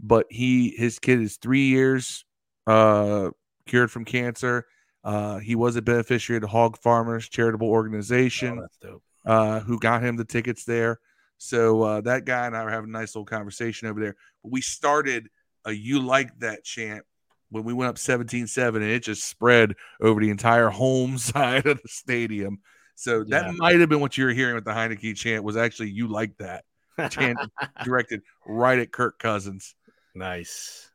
But 0.00 0.26
he, 0.30 0.74
his 0.76 0.98
kid 0.98 1.20
is 1.22 1.36
three 1.36 1.68
years, 1.68 2.24
uh, 2.66 3.30
cured 3.66 3.90
from 3.90 4.04
cancer. 4.04 4.66
Uh, 5.02 5.38
he 5.38 5.54
was 5.54 5.76
a 5.76 5.82
beneficiary 5.82 6.38
of 6.38 6.42
the 6.42 6.48
Hog 6.48 6.76
Farmers 6.78 7.28
Charitable 7.28 7.68
Organization 7.68 8.66
Oh, 8.84 9.00
uh, 9.24 9.60
who 9.60 9.78
got 9.78 10.02
him 10.02 10.16
the 10.16 10.24
tickets 10.24 10.64
there. 10.64 10.98
So 11.38 11.82
uh, 11.82 12.00
that 12.02 12.24
guy 12.24 12.46
and 12.46 12.56
I 12.56 12.64
were 12.64 12.70
having 12.70 12.90
a 12.90 12.92
nice 12.92 13.14
little 13.14 13.26
conversation 13.26 13.88
over 13.88 14.00
there. 14.00 14.16
But 14.42 14.52
we 14.52 14.60
started 14.60 15.28
a 15.64 15.72
"You 15.72 16.00
Like 16.00 16.38
That" 16.40 16.64
chant 16.64 17.04
when 17.50 17.64
we 17.64 17.72
went 17.72 17.88
up 17.88 17.96
17-7, 17.96 18.76
and 18.76 18.84
it 18.84 19.02
just 19.02 19.24
spread 19.24 19.74
over 20.00 20.20
the 20.20 20.30
entire 20.30 20.68
home 20.68 21.18
side 21.18 21.66
of 21.66 21.80
the 21.82 21.88
stadium. 21.88 22.60
So 22.94 23.24
that 23.24 23.54
might 23.54 23.78
have 23.78 23.88
been 23.90 24.00
what 24.00 24.16
you 24.16 24.24
were 24.24 24.32
hearing 24.32 24.54
with 24.54 24.64
the 24.64 24.70
Heinicke 24.70 25.14
chant 25.16 25.44
was 25.44 25.56
actually 25.56 25.90
"You 25.90 26.08
Like 26.08 26.36
That" 26.38 26.64
chant 27.10 27.38
directed 27.84 28.22
right 28.46 28.78
at 28.78 28.90
Kirk 28.90 29.18
Cousins. 29.18 29.74
nice. 30.14 30.90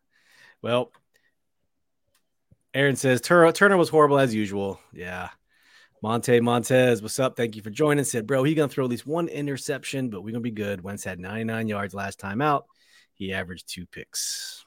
Well, 0.63 0.91
Aaron 2.73 2.95
says 2.95 3.21
Turner, 3.21 3.51
Turner 3.51 3.77
was 3.77 3.89
horrible 3.89 4.19
as 4.19 4.33
usual. 4.33 4.79
Yeah. 4.93 5.29
Monte 6.03 6.39
Montez, 6.39 7.01
what's 7.03 7.19
up? 7.19 7.37
Thank 7.37 7.55
you 7.55 7.61
for 7.61 7.69
joining. 7.69 8.03
Said, 8.03 8.25
bro, 8.25 8.43
he's 8.43 8.55
gonna 8.55 8.67
throw 8.67 8.85
at 8.85 8.89
least 8.89 9.05
one 9.05 9.27
interception, 9.27 10.09
but 10.09 10.23
we're 10.23 10.31
gonna 10.31 10.41
be 10.41 10.49
good. 10.49 10.81
Wentz 10.81 11.03
had 11.03 11.19
99 11.19 11.67
yards 11.67 11.93
last 11.93 12.19
time 12.19 12.41
out. 12.41 12.65
He 13.13 13.33
averaged 13.33 13.69
two 13.69 13.85
picks. 13.85 14.65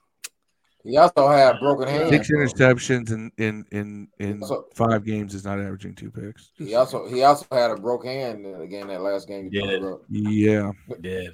He 0.85 0.99
also 0.99 1.29
had 1.29 1.59
broken 1.61 1.89
hands. 1.89 2.11
Six 2.11 2.31
interceptions 2.31 3.11
in 3.11 3.33
in 3.39 3.65
in 3.73 4.09
in 4.19 4.43
So- 4.43 4.67
five 4.75 5.05
games 5.05 5.35
is 5.35 5.43
not 5.45 5.59
averaging 5.59 5.95
two 5.95 6.11
picks. 6.11 6.51
He 6.57 6.75
also 6.75 7.09
he 7.09 7.23
also 7.23 7.47
had 7.51 7.71
a 7.71 7.77
broke 7.77 8.05
hand 8.05 8.45
in- 8.45 8.61
again 8.61 8.89
that 8.89 9.01
last 9.01 9.27
game. 9.27 9.49
You 9.51 9.65
Yeah. 9.65 9.95
Yeah. 10.11 10.71
He 10.89 10.95
did. 11.01 11.33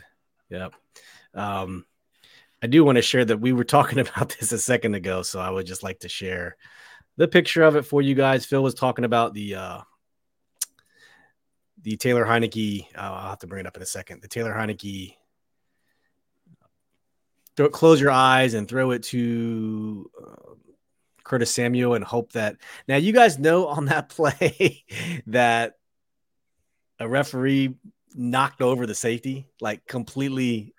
Yep. 0.51 0.75
Um, 1.35 1.85
I 2.63 2.67
do 2.69 2.85
want 2.85 2.97
to 2.97 3.03
share 3.03 3.25
that 3.25 3.39
we 3.39 3.53
were 3.53 3.65
talking 3.65 3.99
about 4.07 4.37
this 4.39 4.53
a 4.53 4.59
second 4.59 4.95
ago, 4.95 5.23
so 5.23 5.41
I 5.41 5.51
would 5.51 5.67
just 5.67 5.83
like 5.83 5.99
to 6.01 6.09
share 6.09 6.57
the 7.17 7.27
picture 7.27 7.63
of 7.65 7.75
it 7.75 7.83
for 7.83 8.01
you 8.03 8.15
guys. 8.15 8.47
Phil 8.47 8.63
was 8.63 8.75
talking 8.75 9.05
about 9.05 9.35
the 9.35 9.57
uh 9.57 9.81
the 11.83 11.97
Taylor 11.97 12.25
Heinicke. 12.25 12.87
Uh, 12.95 13.01
I'll 13.01 13.31
have 13.31 13.39
to 13.41 13.47
bring 13.47 13.61
it 13.61 13.67
up 13.67 13.77
in 13.77 13.83
a 13.83 13.87
second. 13.87 14.23
The 14.23 14.29
Taylor 14.29 14.53
Heinicke. 14.53 15.17
Throw, 17.61 17.69
close 17.69 18.01
your 18.01 18.11
eyes 18.11 18.55
and 18.55 18.67
throw 18.67 18.91
it 18.93 19.03
to 19.03 20.11
uh, 20.19 20.55
Curtis 21.25 21.55
Samuel 21.55 21.93
and 21.93 22.03
hope 22.03 22.33
that. 22.33 22.57
Now 22.89 22.97
you 22.97 23.13
guys 23.13 23.39
know 23.39 23.67
on 23.67 23.85
that 23.85 24.09
play 24.17 24.83
that 25.27 25.75
a 26.99 27.07
referee 27.07 27.75
knocked 28.15 28.63
over 28.63 28.87
the 28.87 28.95
safety, 28.95 29.47
like 29.61 29.85
completely 29.85 30.73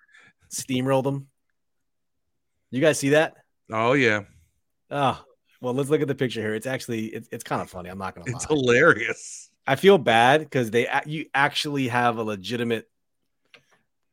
steamrolled 0.50 1.03
them. 1.03 1.27
You 2.71 2.81
guys 2.81 2.97
see 2.97 3.09
that? 3.09 3.35
Oh 3.71 3.93
yeah. 3.93 4.21
Oh, 4.89 5.23
Well, 5.61 5.75
let's 5.75 5.89
look 5.89 6.01
at 6.01 6.07
the 6.07 6.15
picture 6.15 6.41
here. 6.41 6.55
It's 6.55 6.65
actually 6.65 7.09
it's, 7.09 7.29
it's 7.31 7.43
kind 7.43 7.61
of 7.61 7.69
funny. 7.69 7.89
I'm 7.89 8.00
not 8.00 8.15
gonna 8.15 8.31
It's 8.35 8.45
hilarious. 8.45 9.51
I 9.67 9.75
feel 9.75 10.00
bad 10.00 10.39
because 10.39 10.71
they 10.71 10.88
you 11.05 11.27
actually 11.35 11.89
have 11.89 12.17
a 12.17 12.23
legitimate 12.23 12.89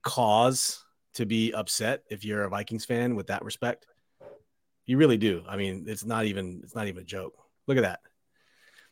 cause 0.03 0.85
to 1.15 1.27
be 1.27 1.53
upset 1.53 2.03
if 2.11 2.25
you're 2.25 2.45
a 2.45 2.49
Vikings 2.49 2.85
fan 2.85 3.15
with 3.15 3.29
that 3.29 3.45
respect. 3.45 3.87
You 4.87 4.97
really 4.97 5.19
do. 5.19 5.43
I 5.49 5.57
mean, 5.57 5.85
it's 5.87 6.05
not 6.05 6.25
even 6.25 6.61
it's 6.65 6.75
not 6.75 6.87
even 6.87 7.03
a 7.03 7.07
joke. 7.07 7.35
Look 7.67 7.77
at 7.77 7.83
that. 7.83 8.01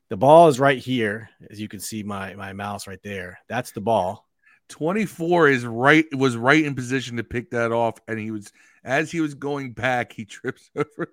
The 0.08 0.16
ball 0.16 0.48
is 0.48 0.60
right 0.60 0.78
here, 0.78 1.30
as 1.50 1.60
you 1.60 1.68
can 1.68 1.80
see 1.80 2.02
my 2.02 2.34
my 2.34 2.52
mouse 2.52 2.86
right 2.86 3.02
there. 3.02 3.38
That's 3.48 3.72
the 3.72 3.80
ball. 3.80 4.26
24 4.68 5.48
is 5.48 5.64
right 5.64 6.04
was 6.12 6.36
right 6.36 6.64
in 6.64 6.74
position 6.74 7.16
to 7.16 7.24
pick 7.24 7.50
that 7.50 7.70
off 7.70 8.00
and 8.08 8.18
he 8.18 8.32
was 8.32 8.52
as 8.82 9.12
he 9.12 9.20
was 9.20 9.34
going 9.34 9.72
back 9.72 10.12
he 10.12 10.24
trips 10.24 10.70
over 10.74 11.08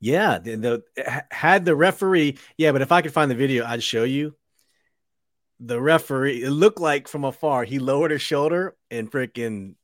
Yeah, 0.00 0.38
the, 0.38 0.56
the 0.56 1.24
had 1.30 1.64
the 1.64 1.74
referee. 1.74 2.38
Yeah, 2.56 2.72
but 2.72 2.82
if 2.82 2.92
I 2.92 3.02
could 3.02 3.12
find 3.12 3.30
the 3.30 3.34
video, 3.34 3.64
I'd 3.64 3.82
show 3.82 4.04
you. 4.04 4.34
The 5.60 5.80
referee, 5.80 6.42
it 6.42 6.50
looked 6.50 6.80
like 6.80 7.08
from 7.08 7.24
afar, 7.24 7.64
he 7.64 7.78
lowered 7.78 8.10
his 8.10 8.20
shoulder 8.22 8.76
and 8.90 9.10
freaking 9.10 9.74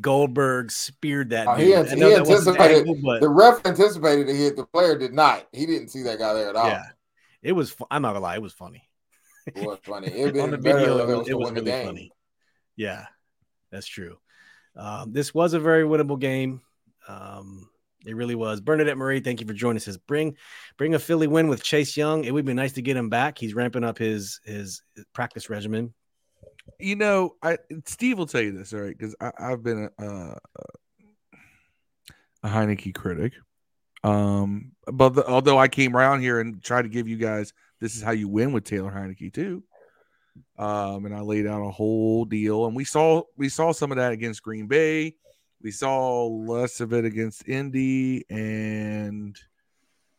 Goldberg 0.00 0.70
speared 0.70 1.30
that. 1.30 1.46
Oh, 1.48 1.54
he 1.54 1.66
dude. 1.66 1.74
ant- 1.74 1.92
I 1.92 1.94
know 1.94 2.08
he 2.10 2.14
anticipated- 2.16 2.76
angle, 2.78 2.98
but 3.02 3.20
The 3.20 3.28
ref 3.28 3.64
anticipated 3.64 4.28
a 4.28 4.34
hit. 4.34 4.56
The 4.56 4.66
player 4.66 4.98
did 4.98 5.14
not. 5.14 5.46
He 5.52 5.64
didn't 5.64 5.88
see 5.88 6.02
that 6.02 6.18
guy 6.18 6.34
there 6.34 6.50
at 6.50 6.56
all. 6.56 6.66
yeah, 6.68 6.84
it 7.42 7.52
was. 7.52 7.74
I'm 7.90 8.02
not 8.02 8.10
gonna 8.12 8.20
lie, 8.20 8.34
it 8.34 8.42
was 8.42 8.52
funny. 8.52 8.82
It 9.46 9.56
was 9.66 9.78
funny. 9.82 10.08
It'd 10.08 10.34
been 10.34 10.42
On 10.42 10.50
the 10.50 10.58
video, 10.58 10.98
it 10.98 11.10
it 11.10 11.16
was, 11.16 11.28
it 11.28 11.38
was 11.38 11.50
really 11.52 11.70
funny. 11.84 12.12
Yeah, 12.76 13.06
that's 13.72 13.86
true. 13.86 14.18
Um, 14.76 15.12
this 15.12 15.32
was 15.32 15.54
a 15.54 15.58
very 15.60 15.84
winnable 15.84 16.20
game. 16.20 16.60
Um, 17.08 17.70
it 18.08 18.14
really 18.16 18.34
was. 18.34 18.60
Bernadette 18.60 18.96
Murray, 18.96 19.20
thank 19.20 19.40
you 19.40 19.46
for 19.46 19.52
joining 19.52 19.76
us. 19.76 19.84
Says 19.84 19.98
bring 19.98 20.36
bring 20.76 20.94
a 20.94 20.98
Philly 20.98 21.26
win 21.26 21.48
with 21.48 21.62
Chase 21.62 21.96
Young. 21.96 22.24
It 22.24 22.32
would 22.32 22.44
be 22.44 22.54
nice 22.54 22.72
to 22.74 22.82
get 22.82 22.96
him 22.96 23.08
back. 23.08 23.38
He's 23.38 23.54
ramping 23.54 23.84
up 23.84 23.98
his 23.98 24.40
his 24.44 24.82
practice 25.12 25.50
regimen. 25.50 25.94
you 26.78 26.96
know 26.96 27.34
i 27.42 27.58
steve 27.86 28.18
will 28.18 28.26
tell 28.26 28.42
you 28.42 28.52
this 28.52 28.72
all 28.72 28.80
right 28.80 28.96
because 28.96 29.14
i've 29.38 29.62
been 29.62 29.88
a, 29.98 30.04
uh, 30.04 30.34
a 32.42 32.48
heinicke 32.48 32.94
critic 32.94 33.32
um 34.04 34.72
but 34.92 35.10
the, 35.10 35.26
although 35.26 35.58
i 35.58 35.68
came 35.68 35.96
around 35.96 36.20
here 36.20 36.40
and 36.40 36.62
tried 36.62 36.82
to 36.82 36.88
give 36.88 37.08
you 37.08 37.16
guys 37.16 37.52
this 37.80 37.96
is 37.96 38.02
how 38.02 38.12
you 38.12 38.28
win 38.28 38.52
with 38.52 38.64
taylor 38.64 38.92
heinicke 38.92 39.32
too 39.32 39.62
um 40.58 41.04
and 41.04 41.14
i 41.14 41.20
laid 41.20 41.46
out 41.46 41.66
a 41.66 41.70
whole 41.70 42.24
deal 42.24 42.66
and 42.66 42.76
we 42.76 42.84
saw 42.84 43.22
we 43.36 43.48
saw 43.48 43.72
some 43.72 43.90
of 43.90 43.96
that 43.96 44.12
against 44.12 44.42
green 44.42 44.66
bay 44.66 45.14
we 45.62 45.70
saw 45.70 46.26
less 46.26 46.80
of 46.80 46.92
it 46.92 47.04
against 47.04 47.48
indy 47.48 48.24
and 48.30 49.38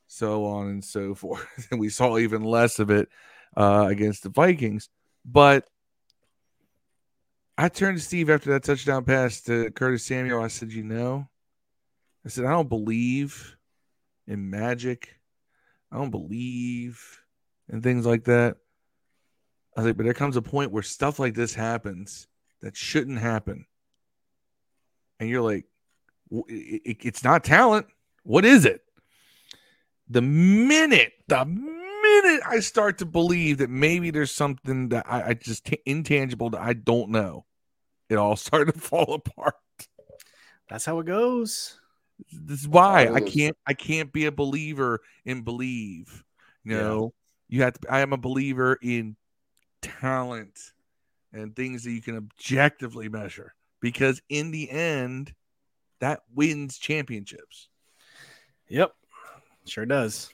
so 0.08 0.46
on 0.46 0.68
and 0.68 0.84
so 0.84 1.16
forth 1.16 1.68
and 1.72 1.80
we 1.80 1.90
saw 1.90 2.18
even 2.18 2.44
less 2.44 2.80
of 2.80 2.90
it 2.90 3.10
uh 3.58 3.86
against 3.90 4.24
the 4.24 4.30
vikings 4.30 4.90
but 5.26 5.68
I 7.60 7.68
turned 7.68 7.98
to 7.98 8.04
Steve 8.04 8.30
after 8.30 8.52
that 8.52 8.64
touchdown 8.64 9.04
pass 9.04 9.42
to 9.42 9.70
Curtis 9.72 10.06
Samuel. 10.06 10.42
I 10.42 10.48
said, 10.48 10.72
You 10.72 10.82
know, 10.86 11.28
I 12.26 12.30
said, 12.30 12.46
I 12.46 12.52
don't 12.52 12.70
believe 12.70 13.58
in 14.28 14.50
magic. 14.50 15.20
I 15.92 15.98
don't 15.98 16.10
believe 16.10 17.22
in 17.68 17.82
things 17.82 18.06
like 18.06 18.24
that. 18.24 18.56
I 19.76 19.82
was 19.82 19.88
like, 19.88 19.98
But 19.98 20.06
there 20.06 20.14
comes 20.14 20.38
a 20.38 20.42
point 20.42 20.72
where 20.72 20.84
stuff 20.84 21.20
like 21.20 21.34
this 21.34 21.54
happens 21.54 22.28
that 22.62 22.78
shouldn't 22.78 23.20
happen. 23.20 23.66
And 25.20 25.30
you're 25.30 25.42
like, 25.42 25.66
"W- 26.32 26.46
it- 26.48 26.82
it- 26.86 27.06
It's 27.06 27.24
not 27.24 27.44
talent. 27.44 27.88
What 28.24 28.46
is 28.46 28.66
it? 28.66 28.82
The 30.10 30.22
minute, 30.22 31.14
the 31.28 31.46
minute 31.46 32.42
I 32.46 32.60
start 32.62 32.98
to 33.00 33.06
believe 33.06 33.60
that 33.60 33.70
maybe 33.70 34.10
there's 34.12 34.32
something 34.32 34.90
that 34.90 35.06
I, 35.08 35.30
I 35.30 35.34
just 35.34 35.66
t- 35.66 35.82
intangible 35.86 36.50
that 36.52 36.62
I 36.62 36.74
don't 36.74 37.10
know, 37.12 37.46
it 38.10 38.16
all 38.16 38.36
started 38.38 38.74
to 38.74 38.80
fall 38.80 39.14
apart. 39.14 39.56
That's 40.70 40.86
how 40.86 41.00
it 41.00 41.06
goes. 41.06 41.80
This 42.32 42.62
is 42.62 42.68
why 42.68 43.08
I 43.14 43.22
can't 43.22 43.58
I 43.66 43.74
can't 43.74 44.12
be 44.12 44.26
a 44.26 44.32
believer 44.32 45.02
in 45.26 45.44
believe. 45.44 46.24
You 46.64 46.76
Yeah. 46.76 47.08
you 47.48 47.64
have 47.64 47.80
to 47.80 47.92
I 47.92 48.02
am 48.02 48.12
a 48.14 48.18
believer 48.18 48.78
in 48.82 49.16
talent 49.82 50.60
and 51.32 51.56
things 51.56 51.84
that 51.86 51.92
you 51.92 52.02
can 52.02 52.18
objectively 52.18 53.08
measure 53.10 53.54
because 53.82 54.22
in 54.30 54.52
the 54.52 54.70
end 54.70 55.34
that 56.00 56.22
wins 56.34 56.78
championships. 56.78 57.70
Yep, 58.70 58.94
sure 59.66 59.86
does. 59.86 60.30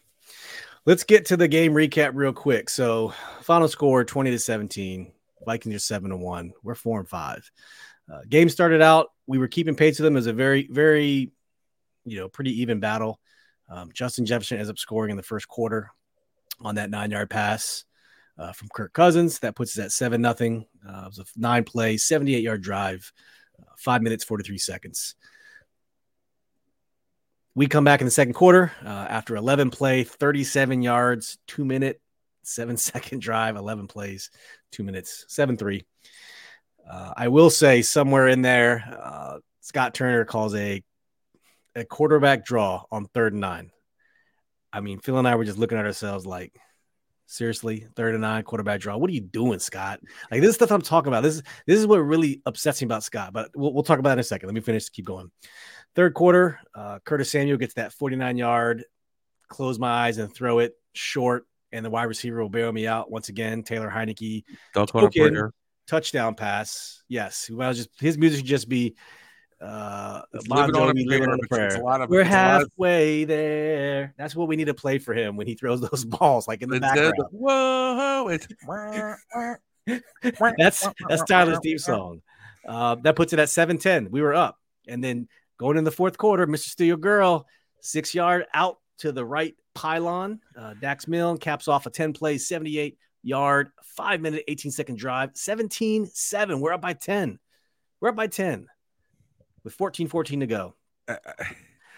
Let's 0.85 1.03
get 1.03 1.25
to 1.27 1.37
the 1.37 1.47
game 1.47 1.73
recap 1.73 2.11
real 2.13 2.33
quick. 2.33 2.69
So, 2.69 3.13
final 3.41 3.67
score 3.67 4.03
20 4.03 4.31
to 4.31 4.39
17. 4.39 5.11
Vikings 5.45 5.75
are 5.75 5.79
7 5.79 6.09
to 6.11 6.17
1. 6.17 6.53
We're 6.63 6.75
4 6.75 6.99
and 6.99 7.09
5. 7.09 7.51
Uh, 8.11 8.19
game 8.29 8.49
started 8.49 8.81
out, 8.81 9.07
we 9.25 9.39
were 9.39 9.47
keeping 9.47 9.75
pace 9.75 9.99
with 9.99 10.05
them 10.05 10.17
as 10.17 10.27
a 10.27 10.33
very, 10.33 10.67
very, 10.71 11.31
you 12.05 12.19
know, 12.19 12.29
pretty 12.29 12.61
even 12.61 12.79
battle. 12.79 13.19
Um, 13.67 13.89
Justin 13.93 14.27
Jefferson 14.27 14.59
ends 14.59 14.69
up 14.69 14.77
scoring 14.77 15.09
in 15.09 15.17
the 15.17 15.23
first 15.23 15.47
quarter 15.47 15.89
on 16.61 16.75
that 16.75 16.91
nine 16.91 17.09
yard 17.09 17.31
pass 17.31 17.83
uh, 18.37 18.51
from 18.51 18.69
Kirk 18.73 18.93
Cousins. 18.93 19.39
That 19.39 19.55
puts 19.55 19.77
us 19.77 19.85
at 19.85 19.91
7 19.91 20.21
nothing. 20.21 20.65
Uh, 20.87 21.03
it 21.05 21.07
was 21.07 21.19
a 21.19 21.25
nine 21.35 21.63
play, 21.63 21.97
78 21.97 22.43
yard 22.43 22.61
drive, 22.61 23.11
uh, 23.59 23.71
five 23.77 24.01
minutes, 24.01 24.23
43 24.23 24.57
seconds. 24.57 25.15
We 27.53 27.67
come 27.67 27.85
back 27.85 28.01
in 28.01 28.05
the 28.05 28.11
second 28.11 28.33
quarter 28.33 28.73
uh, 28.83 28.89
after 28.89 29.35
11 29.35 29.71
play, 29.71 30.03
37 30.03 30.81
yards, 30.81 31.37
two 31.47 31.63
minute, 31.63 32.01
seven 32.43 32.77
second 32.77 33.21
drive, 33.21 33.55
11 33.55 33.87
plays, 33.87 34.29
two 34.71 34.83
minutes, 34.83 35.25
7 35.29 35.57
3. 35.57 35.85
Uh, 36.89 37.13
I 37.15 37.29
will 37.29 37.49
say 37.49 37.81
somewhere 37.81 38.27
in 38.27 38.41
there, 38.41 38.83
uh, 39.01 39.39
Scott 39.61 39.95
Turner 39.95 40.25
calls 40.25 40.53
a, 40.53 40.83
a 41.75 41.85
quarterback 41.85 42.45
draw 42.45 42.83
on 42.91 43.05
third 43.05 43.33
and 43.33 43.41
nine. 43.41 43.71
I 44.71 44.81
mean, 44.81 44.99
Phil 44.99 45.17
and 45.17 45.27
I 45.27 45.35
were 45.35 45.45
just 45.45 45.57
looking 45.57 45.77
at 45.77 45.85
ourselves 45.85 46.25
like, 46.25 46.53
seriously, 47.25 47.87
third 47.95 48.13
and 48.13 48.21
nine 48.21 48.43
quarterback 48.43 48.79
draw. 48.81 48.97
What 48.97 49.09
are 49.09 49.13
you 49.13 49.21
doing, 49.21 49.59
Scott? 49.59 49.99
Like 50.31 50.41
this 50.41 50.49
is 50.49 50.55
stuff 50.55 50.71
I'm 50.71 50.81
talking 50.81 51.07
about. 51.09 51.21
This 51.23 51.35
is 51.35 51.43
this 51.65 51.79
is 51.79 51.87
what 51.87 51.97
really 51.97 52.41
upsets 52.45 52.81
me 52.81 52.85
about 52.85 53.03
Scott. 53.03 53.33
But 53.33 53.51
we'll, 53.55 53.73
we'll 53.73 53.83
talk 53.83 53.99
about 53.99 54.09
that 54.09 54.13
in 54.15 54.19
a 54.19 54.23
second. 54.23 54.47
Let 54.47 54.55
me 54.55 54.61
finish. 54.61 54.89
Keep 54.89 55.05
going. 55.05 55.31
Third 55.95 56.13
quarter, 56.13 56.59
uh, 56.73 56.99
Curtis 57.05 57.31
Samuel 57.31 57.57
gets 57.57 57.75
that 57.75 57.93
49 57.93 58.37
yard, 58.37 58.83
close 59.47 59.79
my 59.79 59.89
eyes 60.07 60.17
and 60.17 60.33
throw 60.33 60.59
it 60.59 60.73
short, 60.93 61.45
and 61.71 61.85
the 61.85 61.89
wide 61.89 62.03
receiver 62.03 62.41
will 62.41 62.49
bail 62.49 62.71
me 62.71 62.85
out 62.87 63.09
once 63.09 63.29
again. 63.29 63.63
Taylor 63.63 63.89
Heinicke 63.89 64.43
Duck 64.73 64.93
on 64.93 65.03
a 65.03 65.07
Took 65.07 65.15
in. 65.15 65.29
prayer. 65.33 65.51
touchdown 65.87 66.35
pass. 66.35 67.03
Yes, 67.07 67.49
well, 67.51 67.73
just 67.73 67.89
his 67.99 68.17
music 68.17 68.39
should 68.39 68.47
just 68.47 68.67
be 68.69 68.95
uh, 69.61 70.21
It's 70.33 70.47
living 70.47 70.75
on 70.75 70.89
a 70.89 70.93
Jovi, 70.93 71.07
prayer. 71.07 71.29
on 71.31 71.39
a 71.43 71.47
prayer. 71.47 71.67
of 71.67 72.09
We're 72.09 72.21
it's 72.21 72.29
lot 72.29 72.61
of- 72.61 72.67
halfway 72.69 73.23
there. 73.25 74.13
That's 74.17 74.35
what 74.35 74.47
we 74.47 74.55
need 74.55 74.65
to 74.65 74.73
play 74.73 74.97
for 74.99 75.13
him 75.13 75.35
when 75.37 75.47
he 75.47 75.55
throws 75.55 75.81
those 75.81 76.03
balls, 76.05 76.47
like 76.47 76.61
in 76.61 76.69
the 76.69 76.75
of 76.77 76.81
background. 76.81 77.13
the, 77.17 77.27
whoa, 77.31 78.27
it's 78.29 78.47
that's 80.57 80.87
that's 81.07 81.23
Tyler's 81.23 81.59
theme 81.63 81.77
song. 81.77 82.21
Uh, 82.67 82.95
that 82.95 83.15
puts 83.15 83.31
it 83.33 83.39
at 83.39 83.47
7-10. 83.47 84.09
We 84.09 84.21
were 84.21 84.33
up. 84.33 84.57
And 84.87 85.03
then 85.03 85.27
going 85.59 85.77
in 85.77 85.83
the 85.83 85.91
fourth 85.91 86.17
quarter, 86.17 86.47
Mr. 86.47 86.67
Steel 86.69 86.97
Girl, 86.97 87.45
six 87.81 88.13
yard 88.15 88.45
out 88.53 88.77
to 88.99 89.11
the 89.11 89.23
right 89.25 89.55
pylon. 89.75 90.39
Uh, 90.57 90.73
Dax 90.81 91.07
Milne 91.07 91.37
caps 91.37 91.67
off 91.67 91.85
a 91.85 91.89
10 91.91 92.13
play, 92.13 92.37
78 92.39 92.97
yard, 93.21 93.69
five 93.83 94.19
minute, 94.21 94.43
18 94.47 94.71
second 94.71 94.97
drive, 94.97 95.31
17 95.35 96.07
7. 96.07 96.59
We're 96.59 96.73
up 96.73 96.81
by 96.81 96.93
10. 96.93 97.37
We're 98.01 98.09
up 98.09 98.15
by 98.15 98.27
10 98.27 98.67
with 99.65 99.73
14 99.73 100.07
14 100.07 100.39
to 100.39 100.47
go. 100.47 100.75
At- 101.09 101.21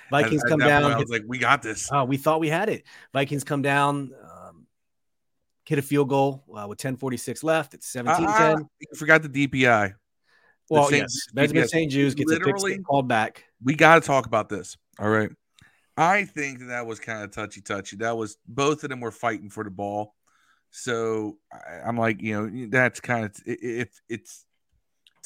Vikings 0.09 0.41
at 0.43 0.50
come 0.50 0.59
that 0.62 0.67
down. 0.67 0.81
point, 0.83 0.93
I 0.95 0.97
hit- 0.97 1.07
was 1.09 1.19
like, 1.19 1.24
we 1.27 1.38
got 1.38 1.62
this. 1.62 1.89
Oh, 1.91 2.05
we 2.05 2.17
thought 2.17 2.39
we 2.39 2.47
had 2.50 2.69
it. 2.69 2.83
Vikings 3.13 3.43
come 3.43 3.62
down, 3.62 4.13
um, 4.24 4.65
hit 5.65 5.77
a 5.77 5.81
field 5.81 6.07
goal 6.09 6.43
uh, 6.57 6.65
with 6.67 6.79
10:46 6.79 7.43
left. 7.43 7.74
It's 7.74 7.88
17 7.89 8.25
Ah, 8.27 8.38
10. 8.55 8.69
you 8.79 8.88
forgot 8.97 9.21
the 9.21 9.29
DPI. 9.29 9.93
Well, 10.69 10.86
Saint- 10.89 11.01
yes, 11.03 11.27
Benjamin 11.33 11.67
St-Juste 11.67 12.17
gets 12.17 12.31
a 12.31 12.39
pick 12.39 12.83
called 12.86 13.07
back. 13.07 13.43
We 13.62 13.75
got 13.75 13.95
to 13.95 14.07
talk 14.07 14.25
about 14.25 14.50
this. 14.50 14.77
All 15.00 15.09
right. 15.09 15.29
I 15.97 16.25
think 16.25 16.59
that, 16.59 16.65
that 16.65 16.86
was 16.86 17.00
kind 17.00 17.24
of 17.24 17.31
touchy 17.31 17.59
touchy. 17.62 17.97
That 17.97 18.15
was 18.17 18.38
both 18.47 18.83
of 18.83 18.89
them 18.89 19.00
were 19.01 19.12
fighting 19.12 19.50
for 19.50 19.63
the 19.63 19.69
ball. 19.71 20.13
So 20.69 21.38
I, 21.51 21.79
I'm 21.86 21.97
like, 21.97 22.21
you 22.21 22.33
know, 22.33 22.67
that's 22.69 23.00
kind 23.00 23.25
of 23.25 23.31
it, 23.45 23.59
it, 23.63 23.89
it's 24.09 24.45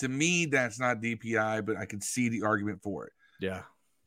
to 0.01 0.09
me 0.09 0.45
that's 0.45 0.79
not 0.79 1.01
DPI, 1.01 1.65
but 1.65 1.77
I 1.77 1.85
can 1.85 2.01
see 2.01 2.29
the 2.29 2.43
argument 2.43 2.81
for 2.81 3.05
it. 3.05 3.13
Yeah. 3.39 3.61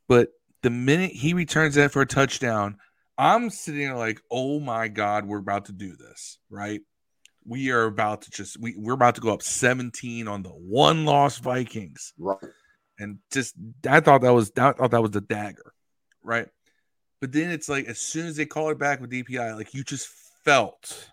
But 0.08 0.30
the 0.62 0.70
minute 0.70 1.12
he 1.12 1.34
returns 1.34 1.76
that 1.76 1.92
for 1.92 2.02
a 2.02 2.06
touchdown, 2.06 2.78
I'm 3.16 3.48
sitting 3.50 3.80
there 3.80 3.96
like, 3.96 4.20
oh 4.30 4.58
my 4.58 4.88
God, 4.88 5.24
we're 5.24 5.38
about 5.38 5.66
to 5.66 5.72
do 5.72 5.94
this, 5.96 6.38
right? 6.50 6.80
We 7.46 7.70
are 7.70 7.84
about 7.84 8.22
to 8.22 8.30
just 8.30 8.58
we, 8.58 8.74
we're 8.76 8.94
about 8.94 9.14
to 9.16 9.20
go 9.20 9.32
up 9.32 9.42
17 9.42 10.26
on 10.26 10.42
the 10.42 10.50
one 10.50 11.04
loss 11.04 11.38
Vikings. 11.38 12.12
Right. 12.18 12.38
And 12.98 13.18
just 13.32 13.54
I 13.88 14.00
thought 14.00 14.22
that 14.22 14.34
was 14.34 14.50
I 14.56 14.72
thought 14.72 14.90
that 14.90 15.02
was 15.02 15.12
the 15.12 15.20
dagger, 15.20 15.72
right? 16.22 16.48
But 17.20 17.32
then 17.32 17.50
it's 17.50 17.68
like 17.68 17.86
as 17.86 18.00
soon 18.00 18.26
as 18.26 18.36
they 18.36 18.46
call 18.46 18.70
it 18.70 18.78
back 18.78 19.00
with 19.00 19.10
DPI, 19.10 19.56
like 19.56 19.74
you 19.74 19.84
just 19.84 20.08
felt 20.44 21.10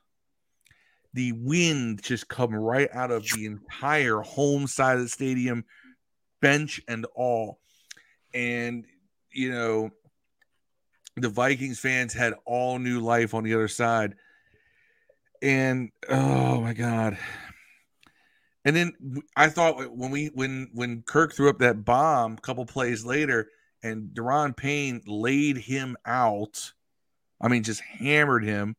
the 1.14 1.34
wind 1.34 2.02
just 2.02 2.28
come 2.28 2.54
right 2.54 2.90
out 2.94 3.12
of 3.12 3.26
the 3.36 3.46
entire 3.46 4.22
home 4.22 4.68
side 4.68 4.98
of 4.98 5.04
the 5.04 5.10
stadium, 5.10 5.66
bench 6.42 6.82
and 6.88 7.06
all. 7.16 7.60
And 8.34 8.86
you 9.32 9.52
know, 9.52 9.92
the 11.16 11.30
Vikings 11.30 11.80
fans 11.80 12.14
had 12.14 12.34
all 12.46 12.80
new 12.80 13.00
life 13.00 13.34
on 13.34 13.44
the 13.44 13.54
other 13.54 13.68
side. 13.68 14.16
And 15.42 15.92
oh 16.10 16.62
my 16.62 16.74
god. 16.74 17.18
And 18.64 18.76
then 18.76 18.94
I 19.36 19.50
thought 19.50 19.96
when 19.96 20.12
we 20.12 20.28
when 20.28 20.70
when 20.74 21.02
Kirk 21.02 21.34
threw 21.34 21.50
up 21.50 21.60
that 21.60 21.84
bomb 21.84 22.34
a 22.34 22.42
couple 22.42 22.66
plays 22.66 23.04
later 23.04 23.50
and 23.84 24.10
Daron 24.14 24.56
Payne 24.56 25.02
laid 25.08 25.58
him 25.58 25.98
out. 26.06 26.74
I 27.42 27.48
mean, 27.48 27.64
just 27.64 27.82
hammered 27.82 28.44
him. 28.44 28.76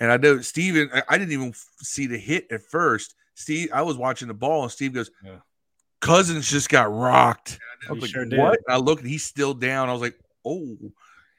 And 0.00 0.10
I 0.10 0.16
know 0.16 0.40
Steven, 0.40 0.90
I 1.08 1.18
didn't 1.18 1.32
even 1.32 1.52
see 1.82 2.06
the 2.06 2.18
hit 2.18 2.46
at 2.50 2.62
first. 2.62 3.14
Steve, 3.34 3.70
I 3.72 3.82
was 3.82 3.96
watching 3.96 4.28
the 4.28 4.34
ball, 4.34 4.62
and 4.62 4.72
Steve 4.72 4.94
goes, 4.94 5.10
yeah. 5.24 5.36
Cousins 6.00 6.50
just 6.50 6.70
got 6.70 6.92
rocked. 6.92 7.58
I 7.88 7.92
was 7.92 8.02
like, 8.02 8.10
sure 8.10 8.26
what? 8.26 8.58
I 8.68 8.78
looked, 8.78 9.04
he's 9.04 9.24
still 9.24 9.52
down. 9.52 9.90
I 9.90 9.92
was 9.92 10.00
like, 10.00 10.18
oh. 10.46 10.76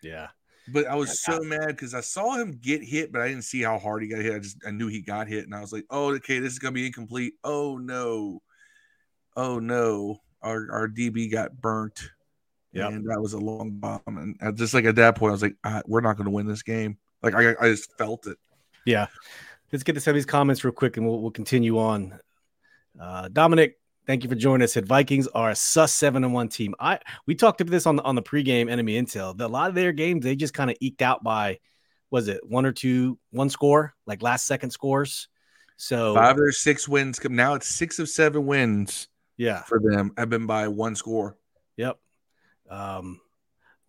Yeah. 0.03 0.27
But 0.67 0.85
I 0.85 0.95
was 0.95 1.23
so 1.23 1.39
mad 1.39 1.67
because 1.67 1.95
I 1.95 2.01
saw 2.01 2.35
him 2.35 2.59
get 2.61 2.83
hit, 2.83 3.11
but 3.11 3.21
I 3.21 3.27
didn't 3.27 3.43
see 3.43 3.61
how 3.61 3.79
hard 3.79 4.03
he 4.03 4.07
got 4.07 4.21
hit. 4.21 4.35
I 4.35 4.39
just 4.39 4.57
I 4.65 4.71
knew 4.71 4.87
he 4.87 5.01
got 5.01 5.27
hit, 5.27 5.45
and 5.45 5.55
I 5.55 5.59
was 5.59 5.73
like, 5.73 5.85
"Oh, 5.89 6.13
okay, 6.15 6.39
this 6.39 6.53
is 6.53 6.59
gonna 6.59 6.73
be 6.73 6.85
incomplete." 6.85 7.33
Oh 7.43 7.77
no, 7.77 8.41
oh 9.35 9.59
no, 9.59 10.21
our 10.41 10.71
our 10.71 10.87
DB 10.87 11.31
got 11.31 11.59
burnt. 11.59 12.11
Yeah, 12.73 12.87
and 12.87 13.09
that 13.09 13.19
was 13.19 13.33
a 13.33 13.39
long 13.39 13.71
bomb, 13.71 14.01
and 14.05 14.37
I 14.41 14.51
just 14.51 14.73
like 14.73 14.85
at 14.85 14.95
that 14.95 15.15
point, 15.15 15.31
I 15.31 15.33
was 15.33 15.41
like, 15.41 15.55
ah, 15.63 15.81
"We're 15.87 16.01
not 16.01 16.15
going 16.15 16.25
to 16.25 16.31
win 16.31 16.47
this 16.47 16.63
game." 16.63 16.97
Like 17.21 17.33
I, 17.33 17.55
I 17.59 17.69
just 17.69 17.97
felt 17.97 18.27
it. 18.27 18.37
Yeah, 18.85 19.07
let's 19.71 19.83
get 19.83 19.93
to 19.93 20.01
some 20.01 20.11
of 20.11 20.15
these 20.15 20.25
comments 20.25 20.63
real 20.63 20.73
quick, 20.73 20.97
and 20.97 21.07
we'll, 21.07 21.21
we'll 21.21 21.31
continue 21.31 21.79
on. 21.79 22.19
Uh, 22.99 23.29
Dominic 23.29 23.77
Thank 24.07 24.23
you 24.23 24.29
for 24.29 24.35
joining 24.35 24.63
us. 24.63 24.73
Said 24.73 24.87
Vikings 24.87 25.27
are 25.27 25.51
a 25.51 25.55
sus 25.55 25.93
seven 25.93 26.23
and 26.23 26.33
one 26.33 26.49
team. 26.49 26.73
I 26.79 26.99
we 27.27 27.35
talked 27.35 27.61
about 27.61 27.71
this 27.71 27.85
on 27.85 27.97
the 27.97 28.03
on 28.03 28.15
the 28.15 28.23
pregame 28.23 28.69
enemy 28.69 28.99
intel. 28.99 29.37
The, 29.37 29.45
a 29.45 29.47
lot 29.47 29.69
of 29.69 29.75
their 29.75 29.91
games 29.91 30.23
they 30.23 30.35
just 30.35 30.53
kind 30.53 30.71
of 30.71 30.77
eked 30.79 31.01
out 31.01 31.23
by 31.23 31.59
was 32.09 32.27
it 32.27 32.45
one 32.45 32.65
or 32.65 32.71
two 32.71 33.19
one 33.29 33.49
score 33.49 33.93
like 34.07 34.23
last 34.23 34.47
second 34.47 34.71
scores. 34.71 35.27
So 35.77 36.15
five 36.15 36.37
or 36.37 36.51
six 36.51 36.87
wins. 36.87 37.19
Come 37.19 37.35
now 37.35 37.53
it's 37.53 37.67
six 37.67 37.99
of 37.99 38.09
seven 38.09 38.45
wins. 38.45 39.07
Yeah, 39.37 39.61
for 39.63 39.79
them 39.79 40.11
have 40.17 40.29
been 40.29 40.47
by 40.47 40.67
one 40.67 40.95
score. 40.95 41.37
Yep. 41.77 41.99
Um, 42.69 43.21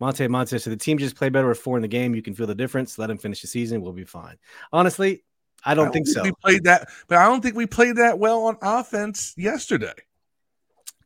Monte 0.03 0.27
Monte 0.27 0.59
so 0.59 0.69
the 0.69 0.75
team 0.75 0.97
just 0.97 1.15
played 1.15 1.31
better 1.31 1.47
with 1.47 1.59
four 1.59 1.77
in 1.77 1.81
the 1.81 1.87
game. 1.87 2.13
You 2.13 2.21
can 2.21 2.33
feel 2.33 2.45
the 2.45 2.53
difference. 2.53 2.97
Let 2.97 3.07
them 3.07 3.17
finish 3.17 3.41
the 3.41 3.47
season. 3.47 3.81
We'll 3.81 3.93
be 3.93 4.03
fine. 4.03 4.35
Honestly, 4.73 5.23
I 5.63 5.73
don't, 5.73 5.83
I 5.83 5.85
don't 5.85 5.93
think, 5.93 6.07
think, 6.07 6.17
so. 6.17 6.23
We 6.23 6.33
played 6.43 6.65
that, 6.65 6.89
but 7.07 7.19
I 7.19 7.23
don't 7.23 7.41
think 7.41 7.55
we 7.55 7.65
played 7.65 7.95
that 7.95 8.19
well 8.19 8.43
on 8.43 8.57
offense 8.61 9.33
yesterday. 9.37 9.93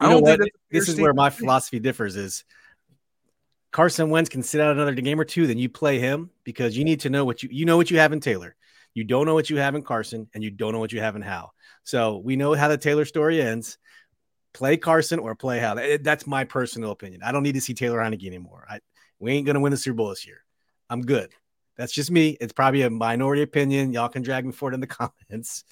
You 0.02 0.08
I 0.08 0.10
don't 0.10 0.26
think 0.26 0.52
this 0.72 0.90
is 0.90 1.00
where 1.00 1.14
my 1.14 1.30
philosophy 1.30 1.80
differs. 1.80 2.16
Is 2.16 2.44
Carson 3.72 4.10
Wentz 4.10 4.30
can 4.30 4.42
sit 4.42 4.60
out 4.60 4.72
another 4.72 4.96
game 4.96 5.20
or 5.20 5.26
two, 5.26 5.46
then 5.46 5.60
you 5.60 5.70
play 5.70 6.00
him 6.00 6.32
because 6.44 6.76
you 6.76 6.84
need 6.84 7.02
to 7.02 7.12
know 7.12 7.24
what 7.24 7.44
you 7.44 7.50
you 7.52 7.66
know 7.66 7.78
what 7.78 7.92
you 7.92 8.00
have 8.00 8.14
in 8.14 8.20
Taylor. 8.20 8.56
You 8.96 9.04
don't 9.04 9.28
know 9.28 9.36
what 9.36 9.52
you 9.52 9.58
have 9.58 9.76
in 9.76 9.84
Carson, 9.84 10.28
and 10.34 10.44
you 10.44 10.50
don't 10.50 10.74
know 10.74 10.80
what 10.80 10.92
you 10.92 11.02
have 11.02 11.16
in 11.16 11.22
Hal. 11.22 11.54
So 11.84 12.18
we 12.18 12.36
know 12.36 12.56
how 12.56 12.68
the 12.68 12.80
Taylor 12.80 13.06
story 13.06 13.40
ends. 13.40 13.78
Play 14.58 14.76
Carson 14.76 15.20
or 15.20 15.36
play 15.36 15.60
Hal. 15.60 15.76
That's 16.02 16.26
my 16.26 16.44
personal 16.44 16.90
opinion. 16.90 17.22
I 17.24 17.32
don't 17.32 17.44
need 17.44 17.54
to 17.54 17.62
see 17.62 17.76
Taylor 17.76 18.00
Heinicke 18.00 18.26
anymore. 18.26 18.66
I, 18.68 18.80
we 19.20 19.32
ain't 19.32 19.46
gonna 19.46 19.60
win 19.60 19.70
the 19.70 19.78
Super 19.78 19.98
Bowl 19.98 20.10
this 20.10 20.26
year. 20.26 20.44
I'm 20.90 21.04
good. 21.04 21.32
That's 21.76 21.94
just 21.94 22.10
me. 22.10 22.36
It's 22.42 22.54
probably 22.54 22.82
a 22.82 22.90
minority 22.90 23.44
opinion. 23.44 23.94
Y'all 23.94 24.10
can 24.10 24.24
drag 24.24 24.48
me 24.48 24.52
for 24.52 24.72
it 24.72 24.74
in 24.74 24.80
the 24.80 24.88
comments. 25.28 25.64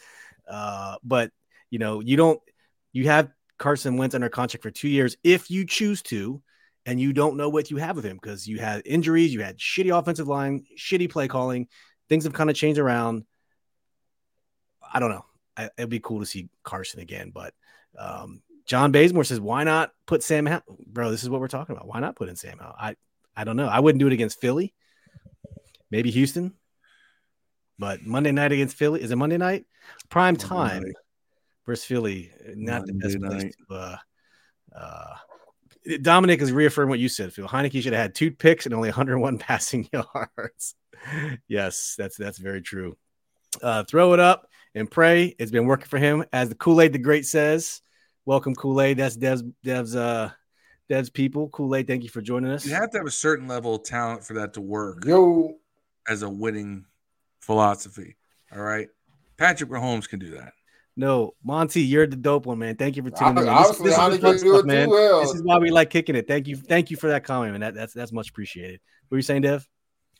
Uh, 0.47 0.97
but 1.03 1.31
you 1.71 1.79
know, 1.79 1.99
you 1.99 2.15
don't. 2.15 2.39
You 2.93 3.05
have 3.05 3.31
Carson 3.57 3.97
Wentz 3.97 4.13
under 4.13 4.29
contract 4.29 4.61
for 4.61 4.69
two 4.69 4.87
years 4.87 5.17
if 5.23 5.49
you 5.49 5.65
choose 5.65 6.03
to, 6.03 6.43
and 6.85 7.01
you 7.01 7.11
don't 7.11 7.37
know 7.37 7.49
what 7.49 7.71
you 7.71 7.77
have 7.77 7.95
with 7.95 8.05
him 8.05 8.19
because 8.21 8.47
you 8.47 8.59
had 8.59 8.83
injuries, 8.85 9.33
you 9.33 9.41
had 9.41 9.57
shitty 9.57 9.97
offensive 9.97 10.27
line, 10.27 10.63
shitty 10.77 11.09
play 11.09 11.27
calling. 11.27 11.69
Things 12.07 12.25
have 12.25 12.33
kind 12.33 12.51
of 12.51 12.55
changed 12.55 12.79
around. 12.79 13.25
I 14.93 14.99
don't 14.99 15.09
know. 15.09 15.25
I, 15.57 15.71
it'd 15.75 15.89
be 15.89 15.99
cool 15.99 16.19
to 16.19 16.25
see 16.27 16.49
Carson 16.63 16.99
again, 16.99 17.31
but 17.33 17.55
um, 17.97 18.43
John 18.65 18.91
Bazemore 18.91 19.23
says, 19.23 19.39
"Why 19.39 19.63
not 19.63 19.91
put 20.05 20.23
Sam 20.23 20.45
Howell? 20.45 20.63
Bro, 20.87 21.11
this 21.11 21.23
is 21.23 21.29
what 21.29 21.39
we're 21.41 21.47
talking 21.47 21.75
about. 21.75 21.87
Why 21.87 21.99
not 21.99 22.15
put 22.15 22.29
in 22.29 22.35
Sam 22.35 22.57
Howell? 22.59 22.75
I 22.79 22.95
I 23.35 23.43
don't 23.43 23.57
know. 23.57 23.67
I 23.67 23.79
wouldn't 23.79 23.99
do 23.99 24.07
it 24.07 24.13
against 24.13 24.41
Philly 24.41 24.73
maybe 25.91 26.11
Houston. 26.11 26.53
But 27.77 28.03
Monday 28.03 28.31
night 28.31 28.51
against 28.51 28.75
Philly 28.75 29.01
is 29.01 29.11
it 29.11 29.15
Monday 29.15 29.37
night? 29.37 29.65
Prime 30.09 30.35
time 30.35 30.83
versus 31.65 31.85
Philly. 31.85 32.31
Not 32.55 32.87
Monday 32.87 32.93
the 32.93 32.99
best 32.99 33.19
night. 33.19 33.29
place 33.29 33.53
to. 33.69 33.75
Uh, 33.75 33.97
uh, 34.77 35.15
Dominic 36.01 36.41
is 36.41 36.51
reaffirming 36.51 36.89
what 36.89 36.99
you 36.99 37.09
said, 37.09 37.31
Phil. 37.31 37.47
Heinicke 37.47 37.81
should 37.81 37.93
have 37.93 38.01
had 38.01 38.15
two 38.15 38.31
picks 38.31 38.65
and 38.65 38.73
only 38.73 38.89
101 38.89 39.37
passing 39.37 39.87
yards. 39.93 40.75
yes, 41.47 41.95
that's 41.97 42.17
that's 42.17 42.37
very 42.39 42.61
true. 42.61 42.97
Uh, 43.61 43.83
throw 43.83 44.13
it 44.13 44.19
up 44.19 44.47
and 44.73 44.89
pray. 44.89 45.35
It's 45.37 45.51
been 45.51 45.65
working 45.65 45.87
for 45.87 45.97
him, 45.97 46.25
as 46.33 46.49
the 46.49 46.55
Kool 46.55 46.81
Aid 46.81 46.93
the 46.93 46.99
Great 46.99 47.25
says. 47.25 47.81
Welcome, 48.27 48.55
Kool 48.55 48.81
Aid. 48.81 48.97
That's 48.97 49.15
Dev's 49.15 49.43
Dev's 49.63 49.95
uh 49.95 50.31
Dev's 50.89 51.11
people. 51.11 51.49
Kool 51.49 51.75
Aid, 51.75 51.85
thank 51.85 52.01
you 52.01 52.09
for 52.09 52.21
joining 52.21 52.51
us. 52.51 52.65
You 52.65 52.73
have 52.73 52.89
to 52.91 52.97
have 52.97 53.05
a 53.05 53.11
certain 53.11 53.47
level 53.47 53.75
of 53.75 53.83
talent 53.83 54.23
for 54.23 54.33
that 54.35 54.53
to 54.55 54.61
work. 54.61 55.05
Yo, 55.05 55.53
as 56.07 56.23
a 56.23 56.29
winning 56.29 56.85
philosophy. 57.39 58.15
All 58.51 58.63
right. 58.63 58.87
Patrick 59.37 59.69
Mahomes 59.69 60.09
can 60.09 60.17
do 60.17 60.31
that. 60.31 60.53
No, 60.97 61.35
Monty, 61.43 61.81
you're 61.81 62.07
the 62.07 62.15
dope 62.15 62.45
one, 62.47 62.57
man. 62.57 62.77
Thank 62.77 62.95
you 62.95 63.03
for 63.03 63.11
tuning 63.11 63.37
in. 63.37 63.45
This, 63.45 63.77
this, 63.77 63.97
is 63.97 64.41
stuff, 64.41 64.65
man. 64.65 64.89
Well. 64.89 65.21
this 65.21 65.33
is 65.33 65.43
why 65.43 65.57
we 65.59 65.69
like 65.69 65.89
kicking 65.89 66.15
it. 66.15 66.27
Thank 66.27 66.47
you, 66.47 66.55
thank 66.55 66.89
you 66.89 66.97
for 66.97 67.09
that 67.09 67.25
comment, 67.25 67.51
man. 67.51 67.61
That, 67.61 67.75
that's 67.75 67.93
that's 67.93 68.11
much 68.13 68.29
appreciated. 68.29 68.79
What 69.07 69.15
were 69.15 69.17
you 69.17 69.23
saying, 69.23 69.41
Dev? 69.41 69.67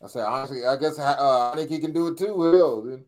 I 0.04 0.08
said 0.08 0.26
honestly, 0.26 0.65
I 0.65 0.76
guess 0.76 1.00
uh, 1.00 1.52
I 1.54 1.56
think 1.56 1.72
he 1.72 1.80
can 1.80 1.94
do 1.94 2.08
it 2.08 2.18
too. 2.18 2.36
Well, 2.36 3.00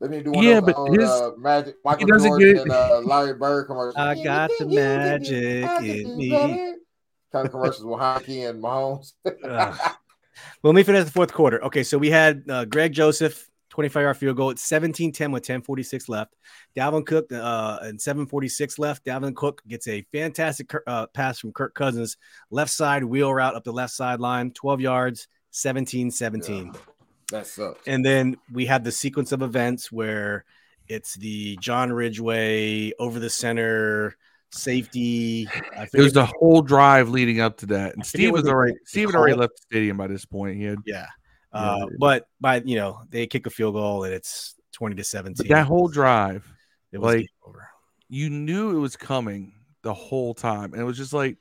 let 0.00 0.10
me 0.10 0.22
do 0.22 0.30
one 0.32 0.44
yeah, 0.44 0.58
of 0.58 0.66
but 0.66 0.76
those, 0.76 0.96
his, 0.96 1.10
uh, 1.10 1.30
magic 1.38 1.76
Michael 1.84 2.06
Jordan 2.06 2.58
and 2.58 2.70
uh, 2.70 3.00
Larry 3.04 3.34
Bird 3.34 3.66
commercials. 3.66 3.96
I 3.96 4.22
got 4.22 4.50
the 4.58 4.66
magic 4.66 5.82
in 5.82 6.16
me. 6.16 6.30
Kind 7.32 7.46
of 7.46 7.50
commercials 7.50 7.84
with 7.84 7.98
Heinicke 7.98 8.48
and 8.48 8.62
Mahomes. 8.62 9.12
Well, 10.62 10.72
let 10.72 10.76
me 10.76 10.82
finish 10.82 11.04
the 11.04 11.10
fourth 11.10 11.32
quarter. 11.32 11.62
Okay, 11.64 11.82
so 11.82 11.98
we 11.98 12.10
had 12.10 12.44
uh, 12.48 12.64
Greg 12.64 12.92
Joseph, 12.92 13.48
25 13.70 14.02
yard 14.02 14.16
field 14.16 14.36
goal. 14.36 14.50
It's 14.50 14.62
17 14.62 15.12
10 15.12 15.32
with 15.32 15.42
1046 15.42 16.08
left. 16.08 16.34
Dalvin 16.76 17.06
Cook, 17.06 17.32
uh, 17.32 17.78
and 17.82 18.00
746 18.00 18.78
left. 18.78 19.04
Dalvin 19.04 19.34
Cook 19.34 19.62
gets 19.68 19.88
a 19.88 20.02
fantastic 20.12 20.70
uh, 20.86 21.06
pass 21.08 21.38
from 21.38 21.52
Kirk 21.52 21.74
Cousins, 21.74 22.16
left 22.50 22.70
side 22.70 23.04
wheel 23.04 23.32
route 23.32 23.54
up 23.54 23.64
the 23.64 23.72
left 23.72 23.92
sideline, 23.92 24.52
12 24.52 24.80
yards, 24.80 25.28
17 25.50 26.10
17. 26.10 26.66
Yeah, 26.66 26.72
that 27.30 27.46
sucks. 27.46 27.86
And 27.86 28.04
then 28.04 28.36
we 28.52 28.66
had 28.66 28.84
the 28.84 28.92
sequence 28.92 29.32
of 29.32 29.42
events 29.42 29.92
where 29.92 30.44
it's 30.88 31.14
the 31.14 31.56
John 31.60 31.92
Ridgeway 31.92 32.92
over 32.98 33.18
the 33.18 33.30
center 33.30 34.16
safety. 34.50 35.48
It 35.92 36.00
was 36.00 36.14
the 36.14 36.26
whole 36.26 36.62
drive 36.62 37.08
leading 37.08 37.40
up 37.40 37.58
to 37.58 37.66
that, 37.66 37.94
and 37.94 38.04
Steve 38.04 38.32
was 38.32 38.48
already 38.48 38.74
Steve 38.84 39.08
had 39.08 39.16
already 39.16 39.36
left 39.36 39.56
the 39.56 39.62
stadium 39.62 39.96
by 39.96 40.06
this 40.06 40.24
point. 40.24 40.56
He 40.56 40.64
had 40.64 40.78
yeah, 40.86 41.06
uh, 41.52 41.86
but 41.98 42.26
by 42.40 42.62
you 42.64 42.76
know 42.76 43.00
they 43.10 43.26
kick 43.26 43.46
a 43.46 43.50
field 43.50 43.74
goal 43.74 44.04
and 44.04 44.14
it's 44.14 44.54
twenty 44.72 44.96
to 44.96 45.04
seventeen. 45.04 45.46
But 45.46 45.48
that 45.48 45.66
whole 45.66 45.88
drive, 45.88 46.50
it 46.92 46.98
was 46.98 47.16
like 47.16 47.26
over. 47.46 47.68
you 48.08 48.30
knew 48.30 48.76
it 48.76 48.80
was 48.80 48.96
coming 48.96 49.52
the 49.82 49.94
whole 49.94 50.34
time, 50.34 50.72
and 50.72 50.80
it 50.80 50.84
was 50.84 50.96
just 50.96 51.12
like 51.12 51.36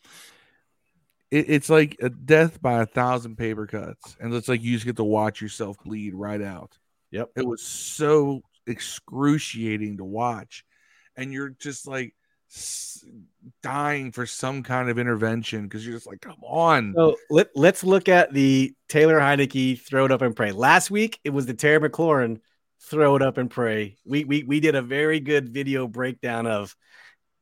it, 1.32 1.50
it's 1.50 1.70
like 1.70 1.98
a 2.02 2.10
death 2.10 2.62
by 2.62 2.82
a 2.82 2.86
thousand 2.86 3.38
paper 3.38 3.68
cuts, 3.68 4.16
and 4.20 4.34
it's 4.34 4.48
like 4.48 4.62
you 4.62 4.74
just 4.74 4.86
get 4.86 4.98
to 4.98 5.04
watch 5.04 5.42
yourself 5.42 5.78
bleed 5.84 6.14
right 6.14 6.42
out. 6.42 6.78
Yep, 7.12 7.32
it 7.36 7.48
was 7.48 7.62
so 7.62 8.42
excruciating 8.66 9.98
to 9.98 10.04
watch, 10.04 10.64
and 11.16 11.32
you're 11.32 11.50
just 11.50 11.88
like 11.88 12.14
dying 13.62 14.12
for 14.12 14.26
some 14.26 14.64
kind 14.64 14.90
of 14.90 14.98
intervention 14.98 15.64
because 15.64 15.86
you're 15.86 15.96
just 15.96 16.08
like, 16.08 16.22
come 16.22 16.38
on. 16.44 16.94
So 16.96 17.16
let, 17.30 17.50
let's 17.56 17.84
look 17.84 18.08
at 18.08 18.34
the 18.34 18.74
Taylor 18.88 19.20
Heinicke 19.20 19.82
throw 19.82 20.06
it 20.06 20.12
up 20.12 20.22
and 20.22 20.36
pray. 20.36 20.52
Last 20.52 20.90
week 20.90 21.20
it 21.24 21.32
was 21.32 21.46
the 21.46 21.54
Terry 21.54 21.90
McLaurin 21.90 22.40
throw 22.84 23.16
it 23.16 23.22
up 23.22 23.38
and 23.38 23.50
pray. 23.50 23.98
We 24.06 24.24
we 24.24 24.44
we 24.44 24.60
did 24.60 24.76
a 24.76 24.82
very 24.82 25.20
good 25.20 25.50
video 25.50 25.88
breakdown 25.88 26.48
of 26.48 26.76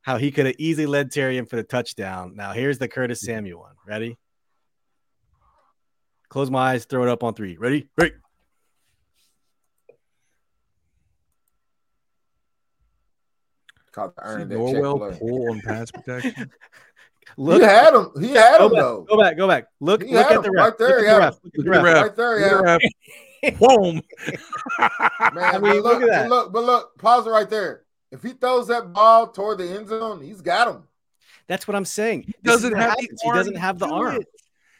how 0.05 0.17
he 0.17 0.29
could 0.31 0.45
have 0.45 0.55
easily 0.59 0.85
led 0.85 1.09
Terry 1.09 1.39
in 1.39 1.47
for 1.47 1.55
the 1.55 1.63
touchdown. 1.63 2.35
Now 2.35 2.51
here's 2.51 2.77
the 2.77 2.87
Curtis 2.87 3.21
Samuel 3.21 3.61
one. 3.61 3.73
Ready? 3.87 4.17
Close 6.29 6.51
my 6.51 6.73
eyes, 6.73 6.85
throw 6.85 7.01
it 7.03 7.09
up 7.09 7.23
on 7.23 7.33
three. 7.33 7.57
Ready? 7.57 7.89
Ready. 7.97 8.13
called 13.91 14.13
the 14.17 14.23
earn 14.25 14.49
that 14.49 14.55
Norwell 14.57 15.17
pull 15.19 15.49
on 15.49 15.61
pass 15.61 15.89
protection. 15.89 16.51
Look, 17.37 17.61
he 17.61 17.67
had 17.67 17.93
him. 17.95 18.09
He 18.19 18.29
had 18.33 18.59
go 18.59 18.65
him 18.67 18.71
back, 18.73 18.81
though. 18.81 19.05
go 19.09 19.17
back, 19.17 19.37
go 19.37 19.47
back. 19.47 19.67
Look, 19.79 20.03
He 20.03 20.13
look 20.13 20.29
at 20.29 20.43
the 20.43 20.51
ref. 20.51 20.63
right 20.63 20.77
there, 20.77 20.97
Look 21.01 21.07
at 21.07 21.07
he 21.07 21.13
the 21.13 21.19
ref. 21.19 21.33
Look 21.43 21.45
at 21.45 21.51
the 21.53 21.63
Look 21.63 21.65
at 21.65 21.65
the 21.65 21.71
ref. 21.71 21.83
ref. 21.83 22.03
Right 22.03 22.15
there, 22.15 22.39
Look 22.39 22.65
yeah. 22.65 23.51
ref. 23.51 23.59
Boom. 23.59 24.01
Man, 25.33 25.55
I 25.55 25.59
mean, 25.59 25.61
but 25.61 25.83
look 25.83 26.01
at 26.03 26.09
that. 26.09 26.29
But 26.29 26.35
look, 26.35 26.53
but 26.53 26.63
look, 26.63 26.97
pause 26.97 27.25
it 27.27 27.29
right 27.31 27.49
there. 27.49 27.84
If 28.15 28.23
he 28.23 28.31
throws 28.31 28.67
that 28.67 28.93
ball 28.93 29.27
toward 29.27 29.57
the 29.59 29.69
end 29.69 29.87
zone, 29.87 30.21
he's 30.21 30.41
got 30.41 30.67
him. 30.69 30.83
That's 31.47 31.67
what 31.67 31.75
I'm 31.75 31.85
saying. 31.85 32.23
He 32.23 32.33
doesn't 32.43 32.73
have 32.75 32.91
happens. 32.91 33.07
the 33.09 33.17
He 33.23 33.29
arm. 33.29 33.37
doesn't 33.37 33.55
have 33.57 33.77
the 33.79 33.87
do 33.87 33.93
arm. 33.93 34.15
it. 34.21 34.27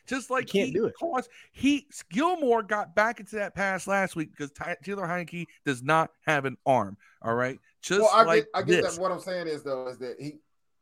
Just 0.07 0.29
like 0.29 0.49
he 0.49 0.59
can't 0.59 0.67
he 0.69 0.73
do 0.73 0.85
it. 0.85 0.93
caused- 0.99 1.29
he 1.51 1.87
Gilmore 2.11 2.61
got 2.63 2.95
back 2.95 3.19
into 3.19 3.35
that 3.37 3.55
pass 3.55 3.87
last 3.87 4.15
week 4.15 4.29
because 4.31 4.51
Ty- 4.51 4.77
Taylor 4.83 5.05
Heinicke 5.07 5.45
does 5.65 5.81
not 5.83 6.11
have 6.27 6.45
an 6.45 6.57
arm. 6.65 6.95
All 7.23 7.33
right, 7.33 7.59
just 7.81 8.01
well, 8.01 8.11
I 8.13 8.23
like 8.23 8.43
get, 8.43 8.49
I 8.53 8.61
get 8.61 8.83
this. 8.83 8.95
that. 8.95 9.01
What 9.01 9.11
I'm 9.11 9.19
saying 9.19 9.47
is 9.47 9.63
though, 9.63 9.87
is 9.87 9.97
that 9.97 10.15
he, 10.19 10.37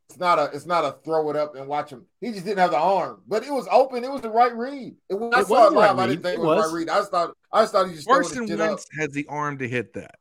it's 0.10 0.20
not 0.20 0.40
a, 0.40 0.50
it's 0.54 0.66
not 0.66 0.84
a 0.84 0.98
throw 1.06 1.30
it 1.30 1.38
up 1.38 1.56
and 1.56 1.68
watch 1.68 1.90
him. 1.90 2.06
He 2.20 2.32
just 2.34 2.44
didn't 2.44 2.60
have 2.60 2.72
the 2.72 2.78
arm, 2.78 3.22
but 3.26 3.44
it 3.46 3.52
was 3.54 3.66
open. 3.72 4.04
It 4.04 4.12
was 4.12 4.20
the 4.22 4.30
right 4.30 4.54
read. 4.56 4.96
It, 5.10 5.14
when 5.14 5.34
I 5.34 5.44
saw 5.44 5.50
was 5.50 5.68
it 5.68 5.70
the 5.76 5.80
right 5.80 5.88
live, 5.92 6.00
I 6.00 6.02
read. 6.02 6.08
didn't 6.10 6.24
think 6.24 6.40
It 6.40 6.42
it 6.42 6.46
was, 6.46 6.58
was. 6.58 6.74
right 6.74 6.80
read. 6.80 6.90
I 6.90 6.98
just 7.00 7.12
thought, 7.12 7.38
I 7.54 7.62
just 7.64 7.72
thought 7.72 7.88
he 7.88 7.94
just 7.96 8.08
throwing 8.08 8.22
the 8.24 8.28
Carson 8.28 8.48
shit 8.48 8.60
up. 8.62 8.68
Wentz 8.68 8.86
has 9.00 9.10
the 9.12 9.26
arm 9.30 9.58
to 9.60 9.68
hit 9.70 9.94
that. 9.94 10.16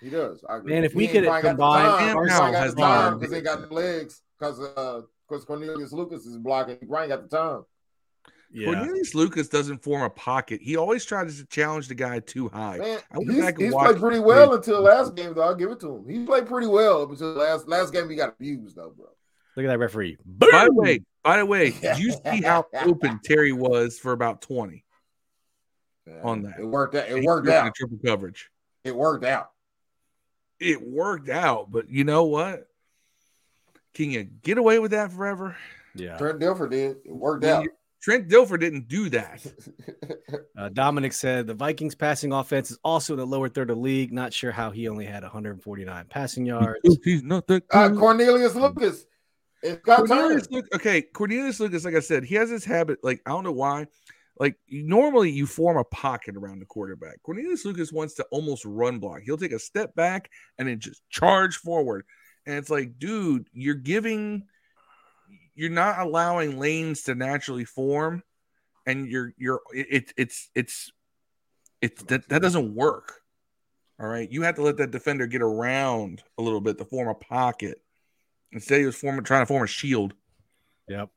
He 0.00 0.10
does. 0.10 0.44
I 0.48 0.58
agree. 0.58 0.74
Man, 0.74 0.84
if 0.84 0.92
He 0.92 0.98
we 0.98 1.08
could 1.08 1.24
probably 1.24 1.42
got 1.42 1.56
the 1.56 1.62
combine 1.62 1.84
time. 1.84 1.98
Sam 1.98 2.08
He 2.08 2.12
probably 2.12 2.30
Howell 2.30 2.52
got 2.52 2.62
has 2.62 2.74
the 2.74 2.80
the 2.80 2.86
time 2.86 3.18
because 3.18 3.30
they 3.32 3.40
got 3.40 3.60
the 3.68 3.74
legs. 3.74 4.22
Because 4.38 4.60
uh, 4.60 5.02
because 5.28 5.44
Cornelius 5.44 5.92
Lucas 5.92 6.26
is 6.26 6.36
blocking. 6.36 6.76
He 6.80 6.86
probably 6.86 7.08
got 7.08 7.28
the 7.28 7.36
time. 7.36 7.64
Yeah. 8.52 8.66
Cornelius 8.66 9.14
Lucas 9.14 9.48
doesn't 9.48 9.82
form 9.82 10.02
a 10.02 10.10
pocket. 10.10 10.60
He 10.62 10.76
always 10.76 11.04
tries 11.04 11.38
to 11.38 11.46
challenge 11.46 11.88
the 11.88 11.94
guy 11.94 12.20
too 12.20 12.48
high. 12.48 12.78
Man, 12.78 12.98
I 13.10 13.18
he's, 13.18 13.58
he's 13.58 13.74
played 13.74 13.96
pretty 13.96 14.20
well 14.20 14.54
until 14.54 14.80
last 14.82 15.16
game, 15.16 15.34
though. 15.34 15.42
I'll 15.42 15.54
give 15.54 15.70
it 15.70 15.80
to 15.80 15.96
him. 15.96 16.08
He 16.08 16.24
played 16.24 16.46
pretty 16.46 16.68
well 16.68 17.02
until 17.02 17.32
last 17.32 17.68
last 17.68 17.92
game. 17.92 18.08
He 18.08 18.16
got 18.16 18.34
abused, 18.38 18.76
though, 18.76 18.92
bro. 18.96 19.06
Look 19.56 19.64
at 19.64 19.68
that 19.68 19.78
referee. 19.78 20.18
By 20.24 20.66
the 20.66 20.72
way, 20.72 21.00
by 21.24 21.38
the 21.38 21.46
way, 21.46 21.70
did 21.70 21.98
you 21.98 22.12
see 22.12 22.42
how 22.42 22.66
open 22.84 23.20
Terry 23.24 23.52
was 23.52 23.98
for 23.98 24.12
about 24.12 24.42
twenty? 24.42 24.84
Yeah, 26.06 26.20
On 26.22 26.42
that. 26.42 26.60
it 26.60 26.64
worked 26.64 26.94
out. 26.94 27.08
It 27.08 27.24
worked 27.24 27.46
threw 27.46 27.54
it 27.54 27.58
in 27.58 27.66
out. 27.66 27.74
triple 27.74 27.98
coverage. 28.04 28.48
It 28.84 28.94
worked 28.94 29.24
out. 29.24 29.50
It 30.60 30.80
worked 30.82 31.28
out, 31.28 31.70
but 31.70 31.88
you 31.90 32.04
know 32.04 32.24
what? 32.24 32.68
Can 33.94 34.10
you 34.10 34.24
get 34.24 34.58
away 34.58 34.78
with 34.78 34.90
that 34.92 35.12
forever? 35.12 35.56
Yeah. 35.94 36.16
Trent 36.18 36.38
Dilfer 36.40 36.70
did. 36.70 36.98
It 37.04 37.12
worked 37.14 37.42
When 37.44 37.52
out. 37.52 37.64
you- 37.64 37.70
Trent 38.02 38.28
Dilfer 38.28 38.60
didn't 38.60 38.88
do 38.88 39.08
that. 39.10 39.44
Uh, 40.58 40.70
Dominic 40.70 41.12
said 41.12 41.46
the 41.46 41.52
Vikings 41.54 41.94
passing 41.94 42.32
offense 42.32 42.70
is 42.70 42.78
also 42.82 43.12
in 43.12 43.18
the 43.18 43.26
lower 43.26 43.48
third 43.48 43.68
of 43.70 43.76
the 43.76 43.82
league. 43.82 44.10
Not 44.10 44.32
sure 44.32 44.50
how 44.50 44.70
he 44.70 44.88
only 44.88 45.04
had 45.04 45.22
149 45.22 46.06
passing 46.08 46.46
yards. 46.46 46.80
He's 47.04 47.22
not 47.22 47.46
that 47.48 47.62
uh. 47.70 47.90
Cornelius 47.90 48.54
Lucas. 48.54 49.04
It's 49.62 49.82
got 49.82 49.98
time. 49.98 50.06
Cornelius 50.06 50.50
Lucas, 50.50 50.70
okay, 50.74 51.02
Cornelius 51.02 51.60
Lucas, 51.60 51.84
like 51.84 51.94
I 51.94 52.00
said, 52.00 52.24
he 52.24 52.34
has 52.36 52.48
this 52.48 52.64
habit. 52.64 53.00
Like 53.04 53.20
I 53.26 53.30
don't 53.30 53.44
know 53.44 53.52
why. 53.52 53.86
Like 54.38 54.56
normally, 54.68 55.30
you 55.30 55.46
form 55.46 55.78
a 55.78 55.84
pocket 55.84 56.36
around 56.36 56.58
the 56.58 56.66
quarterback. 56.66 57.22
Cornelius 57.22 57.64
Lucas 57.64 57.92
wants 57.92 58.14
to 58.14 58.24
almost 58.30 58.64
run 58.64 58.98
block. 58.98 59.22
He'll 59.24 59.38
take 59.38 59.52
a 59.52 59.58
step 59.58 59.94
back 59.94 60.30
and 60.58 60.68
then 60.68 60.78
just 60.78 61.02
charge 61.08 61.56
forward. 61.56 62.04
And 62.44 62.56
it's 62.56 62.70
like, 62.70 62.98
dude, 62.98 63.48
you're 63.52 63.74
giving, 63.74 64.44
you're 65.54 65.70
not 65.70 65.98
allowing 66.00 66.58
lanes 66.58 67.02
to 67.04 67.14
naturally 67.14 67.64
form, 67.64 68.22
and 68.86 69.08
you're 69.08 69.32
you're 69.38 69.60
it, 69.72 70.12
it's 70.16 70.50
it's 70.54 70.92
it's 71.80 72.02
that 72.04 72.28
that 72.28 72.42
doesn't 72.42 72.74
work. 72.74 73.20
All 73.98 74.06
right, 74.06 74.30
you 74.30 74.42
have 74.42 74.56
to 74.56 74.62
let 74.62 74.76
that 74.76 74.90
defender 74.90 75.26
get 75.26 75.40
around 75.40 76.22
a 76.36 76.42
little 76.42 76.60
bit 76.60 76.76
to 76.78 76.84
form 76.84 77.08
a 77.08 77.14
pocket. 77.14 77.80
Instead, 78.52 78.80
he 78.80 78.86
was 78.86 78.98
trying 78.98 79.22
to 79.22 79.46
form 79.46 79.64
a 79.64 79.66
shield. 79.66 80.12
Yep. 80.88 81.10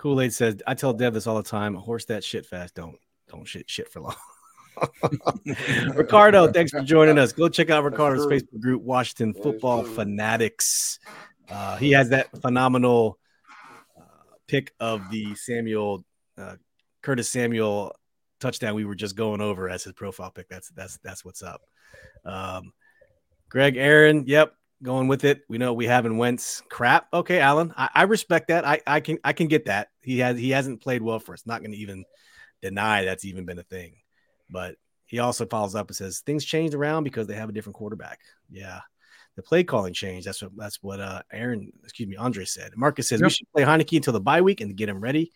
Kool 0.00 0.22
Aid 0.22 0.32
says, 0.32 0.56
"I 0.66 0.72
tell 0.72 0.94
Dev 0.94 1.12
this 1.12 1.26
all 1.26 1.36
the 1.36 1.42
time. 1.42 1.76
A 1.76 1.78
horse 1.78 2.06
that 2.06 2.24
shit 2.24 2.46
fast 2.46 2.74
don't 2.74 2.96
don't 3.28 3.44
shit 3.44 3.68
shit 3.68 3.86
for 3.92 4.00
long." 4.00 4.16
Ricardo, 5.94 6.50
thanks 6.50 6.70
for 6.72 6.80
joining 6.80 7.18
us. 7.18 7.34
Go 7.34 7.50
check 7.50 7.68
out 7.68 7.84
Ricardo's. 7.84 8.24
Facebook 8.24 8.60
group, 8.60 8.80
Washington 8.80 9.34
Football. 9.34 9.84
Fanatics. 9.84 11.00
Uh, 11.50 11.76
he 11.76 11.90
has 11.90 12.08
that 12.08 12.28
phenomenal 12.40 13.18
uh, 13.94 14.36
pick 14.48 14.72
of 14.80 15.02
the 15.10 15.34
Samuel 15.34 16.02
uh, 16.38 16.56
Curtis 17.02 17.28
Samuel 17.28 17.94
touchdown 18.40 18.74
we 18.74 18.86
were 18.86 18.94
just 18.94 19.16
going 19.16 19.42
over 19.42 19.68
as 19.68 19.84
his 19.84 19.92
profile 19.92 20.30
pick. 20.30 20.48
That's 20.48 20.70
that's 20.70 20.96
that's 21.04 21.26
what's 21.26 21.42
up. 21.42 21.60
Um, 22.24 22.72
Greg 23.50 23.76
Aaron, 23.76 24.24
yep, 24.26 24.54
going 24.82 25.08
with 25.08 25.24
it. 25.24 25.42
We 25.48 25.58
know 25.58 25.72
we 25.72 25.86
haven't 25.86 26.16
Wentz 26.16 26.62
crap. 26.68 27.08
Okay, 27.12 27.40
Alan, 27.40 27.72
I, 27.76 27.88
I 27.94 28.02
respect 28.04 28.48
that. 28.48 28.66
I, 28.66 28.80
I 28.86 29.00
can 29.00 29.18
I 29.24 29.32
can 29.32 29.48
get 29.48 29.66
that. 29.66 29.88
He 30.02 30.18
has 30.18 30.38
he 30.38 30.50
hasn't 30.50 30.82
played 30.82 31.02
well 31.02 31.18
for 31.18 31.32
us. 31.32 31.46
Not 31.46 31.60
going 31.60 31.72
to 31.72 31.78
even 31.78 32.04
deny 32.62 33.04
that's 33.04 33.24
even 33.24 33.44
been 33.44 33.58
a 33.58 33.64
thing. 33.64 33.96
But 34.48 34.76
he 35.06 35.18
also 35.18 35.46
follows 35.46 35.74
up 35.74 35.88
and 35.88 35.96
says 35.96 36.20
things 36.20 36.44
changed 36.44 36.74
around 36.74 37.04
because 37.04 37.26
they 37.26 37.34
have 37.34 37.48
a 37.48 37.52
different 37.52 37.76
quarterback. 37.76 38.20
Yeah. 38.50 38.80
The 39.36 39.42
play 39.42 39.64
calling 39.64 39.94
changed. 39.94 40.26
That's 40.26 40.42
what 40.42 40.52
that's 40.56 40.82
what 40.82 41.00
uh 41.00 41.22
Aaron, 41.32 41.72
excuse 41.84 42.08
me, 42.08 42.16
Andre 42.16 42.44
said. 42.44 42.72
Marcus 42.76 43.08
says 43.08 43.22
we 43.22 43.30
should 43.30 43.50
play 43.52 43.62
Heinicke 43.62 43.96
until 43.96 44.12
the 44.12 44.20
bye 44.20 44.42
week 44.42 44.60
and 44.60 44.76
get 44.76 44.88
him 44.88 45.00
ready 45.00 45.32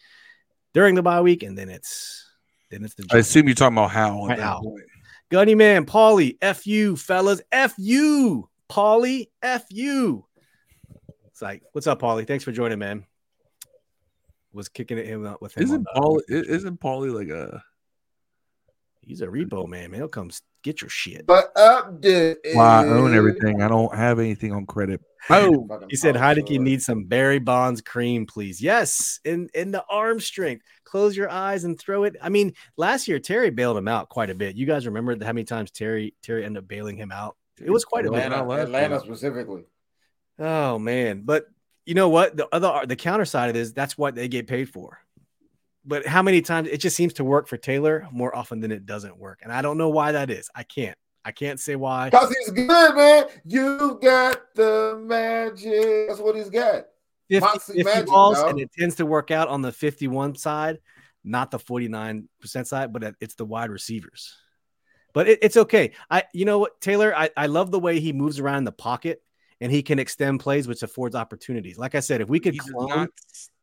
during 0.74 0.94
the 0.94 1.02
bye 1.02 1.20
week, 1.20 1.42
and 1.42 1.56
then 1.56 1.70
it's 1.70 2.28
then 2.70 2.84
it's 2.84 2.94
the 2.94 3.06
I 3.12 3.18
assume 3.18 3.46
you're 3.46 3.54
talking 3.54 3.78
about 3.78 3.92
how. 3.92 4.28
Gunny 5.30 5.54
man, 5.54 5.86
Paulie, 5.86 6.36
F 6.42 6.66
you, 6.66 6.96
fellas. 6.96 7.40
F 7.50 7.74
you, 7.78 8.48
Paulie, 8.70 9.28
F 9.42 9.64
you. 9.70 10.26
It's 11.26 11.42
like, 11.42 11.62
what's 11.72 11.86
up, 11.86 12.00
Paulie? 12.00 12.26
Thanks 12.26 12.44
for 12.44 12.52
joining, 12.52 12.78
man. 12.78 13.04
Was 14.52 14.68
kicking 14.68 14.98
it 14.98 15.06
him 15.06 15.26
out 15.26 15.42
with 15.42 15.56
him. 15.56 15.64
Isn't 15.64 15.86
on, 15.88 15.96
uh, 15.96 16.00
Paul? 16.00 16.22
Isn't 16.28 16.80
Paulie 16.80 17.12
like 17.12 17.28
a? 17.28 17.62
he's 19.06 19.20
a 19.20 19.26
repo 19.26 19.68
man, 19.68 19.90
man. 19.90 20.00
He'll 20.00 20.08
come 20.08 20.30
get 20.62 20.80
your 20.80 20.88
shit. 20.88 21.26
But 21.26 21.56
up 21.56 22.02
Well, 22.02 22.60
I 22.60 22.86
own 22.86 23.14
everything. 23.14 23.62
I 23.62 23.68
don't 23.68 23.94
have 23.94 24.18
anything 24.18 24.52
on 24.52 24.66
credit. 24.66 25.00
Oh, 25.30 25.68
He 25.88 25.96
said 25.96 26.14
Heinicke 26.14 26.58
needs 26.58 26.84
some 26.84 27.04
Barry 27.04 27.38
Bonds 27.38 27.80
cream, 27.80 28.26
please. 28.26 28.60
Yes, 28.60 29.20
in 29.24 29.48
in 29.54 29.70
the 29.70 29.84
arm 29.88 30.20
strength. 30.20 30.64
Close 30.84 31.16
your 31.16 31.30
eyes 31.30 31.64
and 31.64 31.78
throw 31.78 32.04
it. 32.04 32.16
I 32.22 32.28
mean, 32.28 32.52
last 32.76 33.08
year 33.08 33.18
Terry 33.18 33.50
bailed 33.50 33.76
him 33.76 33.88
out 33.88 34.08
quite 34.08 34.30
a 34.30 34.34
bit. 34.34 34.56
You 34.56 34.66
guys 34.66 34.86
remember 34.86 35.16
how 35.24 35.32
many 35.32 35.44
times 35.44 35.70
Terry 35.70 36.14
Terry 36.22 36.44
ended 36.44 36.62
up 36.62 36.68
bailing 36.68 36.96
him 36.96 37.10
out? 37.10 37.36
It 37.60 37.70
was 37.70 37.84
quite 37.84 38.06
a 38.06 38.10
bit. 38.10 38.24
Atlanta, 38.24 38.44
last 38.44 38.60
Atlanta 38.62 39.00
specifically. 39.00 39.64
Oh 40.38 40.78
man, 40.78 41.22
but 41.24 41.46
you 41.86 41.94
know 41.94 42.08
what? 42.08 42.36
The 42.36 42.48
other 42.52 42.86
the 42.86 42.96
counter 42.96 43.24
side 43.24 43.50
of 43.50 43.56
it 43.56 43.60
is 43.60 43.72
that's 43.72 43.96
what 43.96 44.14
they 44.14 44.28
get 44.28 44.46
paid 44.46 44.68
for. 44.68 44.98
But 45.84 46.06
how 46.06 46.22
many 46.22 46.40
times 46.40 46.68
it 46.68 46.78
just 46.78 46.96
seems 46.96 47.12
to 47.14 47.24
work 47.24 47.46
for 47.46 47.56
Taylor 47.56 48.08
more 48.10 48.34
often 48.34 48.60
than 48.60 48.72
it 48.72 48.86
doesn't 48.86 49.18
work, 49.18 49.40
and 49.42 49.52
I 49.52 49.62
don't 49.62 49.78
know 49.78 49.90
why 49.90 50.12
that 50.12 50.30
is. 50.30 50.48
I 50.54 50.62
can't. 50.62 50.96
I 51.24 51.32
can't 51.32 51.58
say 51.58 51.76
why. 51.76 52.10
Because 52.10 52.34
he's 52.38 52.50
good, 52.50 52.96
man. 52.96 53.24
You 53.44 53.98
got 54.02 54.54
the 54.54 55.00
magic. 55.02 56.08
That's 56.08 56.20
what 56.20 56.36
he's 56.36 56.50
got. 56.50 56.84
50, 57.30 57.40
Moxie 57.40 57.72
50 57.72 57.84
magic, 57.84 58.06
balls, 58.06 58.38
dog. 58.38 58.50
and 58.50 58.60
it 58.60 58.70
tends 58.78 58.96
to 58.96 59.06
work 59.06 59.30
out 59.30 59.48
on 59.48 59.62
the 59.62 59.72
51 59.72 60.36
side, 60.36 60.78
not 61.22 61.50
the 61.50 61.58
49% 61.58 62.26
side, 62.66 62.92
but 62.92 63.14
it's 63.20 63.34
the 63.36 63.46
wide 63.46 63.70
receivers. 63.70 64.36
But 65.14 65.28
it, 65.28 65.38
it's 65.40 65.56
okay. 65.56 65.92
I, 66.10 66.24
you 66.34 66.44
know 66.44 66.58
what, 66.58 66.80
Taylor, 66.82 67.16
I, 67.16 67.30
I 67.36 67.46
love 67.46 67.70
the 67.70 67.80
way 67.80 68.00
he 68.00 68.12
moves 68.12 68.38
around 68.38 68.58
in 68.58 68.64
the 68.64 68.72
pocket 68.72 69.22
and 69.60 69.72
he 69.72 69.82
can 69.82 69.98
extend 69.98 70.40
plays, 70.40 70.68
which 70.68 70.82
affords 70.82 71.14
opportunities. 71.14 71.78
Like 71.78 71.94
I 71.94 72.00
said, 72.00 72.20
if 72.20 72.28
we 72.28 72.40
could 72.40 72.54
he 72.54 72.58
clone, 72.60 72.88
not 72.88 73.10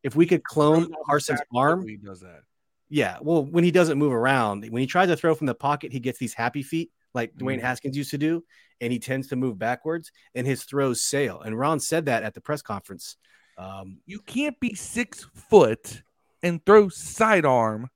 if 0.01 0.15
we 0.15 0.25
could 0.25 0.43
clone 0.43 0.91
Carson's 1.05 1.41
arm, 1.53 1.85
He 1.85 1.97
does 1.97 2.21
that. 2.21 2.41
yeah. 2.89 3.17
Well, 3.21 3.45
when 3.45 3.63
he 3.63 3.71
doesn't 3.71 3.99
move 3.99 4.13
around, 4.13 4.65
when 4.69 4.79
he 4.79 4.87
tries 4.87 5.09
to 5.09 5.15
throw 5.17 5.35
from 5.35 5.47
the 5.47 5.53
pocket, 5.53 5.91
he 5.91 5.99
gets 5.99 6.17
these 6.17 6.33
happy 6.33 6.63
feet 6.63 6.91
like 7.13 7.35
Dwayne 7.35 7.59
Mhm. 7.59 7.63
Haskins 7.63 7.97
used 7.97 8.11
to 8.11 8.17
do, 8.17 8.43
and 8.79 8.93
he 8.93 8.97
tends 8.97 9.27
to 9.27 9.35
move 9.35 9.59
backwards, 9.59 10.13
and 10.33 10.47
his 10.47 10.63
throws 10.63 11.01
sail. 11.01 11.41
And 11.41 11.59
Ron 11.59 11.81
said 11.81 12.05
that 12.05 12.23
at 12.23 12.33
the 12.33 12.41
press 12.41 12.61
conference. 12.61 13.17
Um, 13.57 13.99
You 14.05 14.19
can't 14.19 14.57
be 14.61 14.73
six 14.73 15.27
foot 15.35 16.03
and 16.41 16.65
throw 16.65 16.87
sidearm. 16.87 17.89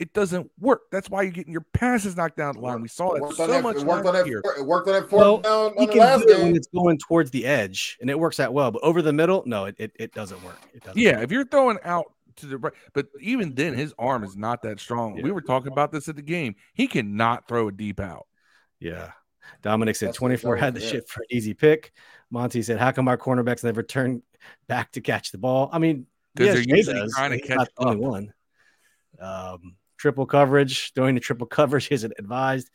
It 0.00 0.12
doesn't 0.14 0.50
work. 0.58 0.82
That's 0.90 1.08
why 1.10 1.22
you're 1.22 1.30
getting 1.30 1.52
your 1.52 1.64
passes 1.74 2.16
knocked 2.16 2.38
down 2.38 2.54
the 2.54 2.60
line. 2.60 2.80
We 2.80 2.88
saw 2.88 3.12
It 3.12 3.22
it 3.22 3.34
so 3.36 3.46
that, 3.46 3.62
much 3.62 3.76
it 3.76 3.84
worked 3.84 4.06
on 4.06 4.14
that, 4.14 4.26
year. 4.26 4.42
it 4.58 4.64
worked 4.64 4.88
on 4.88 4.94
that 4.94 5.12
Well, 5.12 5.34
fourth 5.34 5.42
down 5.44 5.72
he 5.74 5.78
on 5.80 5.86
the 5.86 5.92
can 5.92 6.00
last 6.00 6.22
do 6.22 6.28
it 6.30 6.36
when 6.38 6.46
game. 6.46 6.56
it's 6.56 6.68
going 6.68 6.98
towards 6.98 7.30
the 7.30 7.44
edge, 7.44 7.98
and 8.00 8.08
it 8.08 8.18
works 8.18 8.38
that 8.38 8.52
well. 8.52 8.70
But 8.70 8.82
over 8.82 9.02
the 9.02 9.12
middle, 9.12 9.42
no, 9.46 9.66
it, 9.66 9.74
it, 9.78 9.92
it 9.96 10.12
doesn't 10.14 10.42
work. 10.42 10.58
It 10.74 10.82
doesn't. 10.82 10.98
Yeah, 11.00 11.16
work. 11.16 11.24
if 11.24 11.30
you're 11.32 11.44
throwing 11.44 11.78
out 11.84 12.06
to 12.36 12.46
the 12.46 12.56
right, 12.56 12.72
but 12.94 13.08
even 13.20 13.54
then, 13.54 13.74
his 13.74 13.92
arm 13.98 14.24
is 14.24 14.36
not 14.36 14.62
that 14.62 14.80
strong. 14.80 15.16
Yeah. 15.18 15.24
We 15.24 15.32
were 15.32 15.42
talking 15.42 15.70
about 15.70 15.92
this 15.92 16.08
at 16.08 16.16
the 16.16 16.22
game. 16.22 16.54
He 16.72 16.86
cannot 16.86 17.46
throw 17.46 17.68
a 17.68 17.72
deep 17.72 18.00
out. 18.00 18.26
yeah. 18.80 19.12
Dominic 19.62 19.96
said 19.96 20.06
That's- 20.10 20.16
24 20.18 20.56
had 20.56 20.74
the 20.74 20.80
it. 20.80 20.88
shit 20.88 21.08
for 21.08 21.20
an 21.22 21.26
easy 21.30 21.52
pick. 21.54 21.92
Monty 22.30 22.62
said, 22.62 22.78
"How 22.78 22.92
come 22.92 23.08
our 23.08 23.18
cornerbacks 23.18 23.64
never 23.64 23.82
turn 23.82 24.22
back 24.68 24.92
to 24.92 25.00
catch 25.02 25.32
the 25.32 25.38
ball?" 25.38 25.68
I 25.72 25.78
mean, 25.78 26.06
'Cause 26.36 26.46
yeah, 26.46 26.52
they're 26.54 26.62
usually 26.76 27.00
does, 27.00 27.12
trying 27.14 27.30
to 27.32 27.36
he's 27.38 27.46
catch 27.46 27.68
the 27.76 27.84
only 27.84 27.96
up. 28.04 28.10
one. 28.10 28.32
Um, 29.18 29.76
triple 30.00 30.26
coverage, 30.26 30.92
throwing 30.94 31.14
the 31.14 31.20
triple 31.20 31.46
coverage 31.58 31.88
isn't 31.90 32.14
advised. 32.18 32.70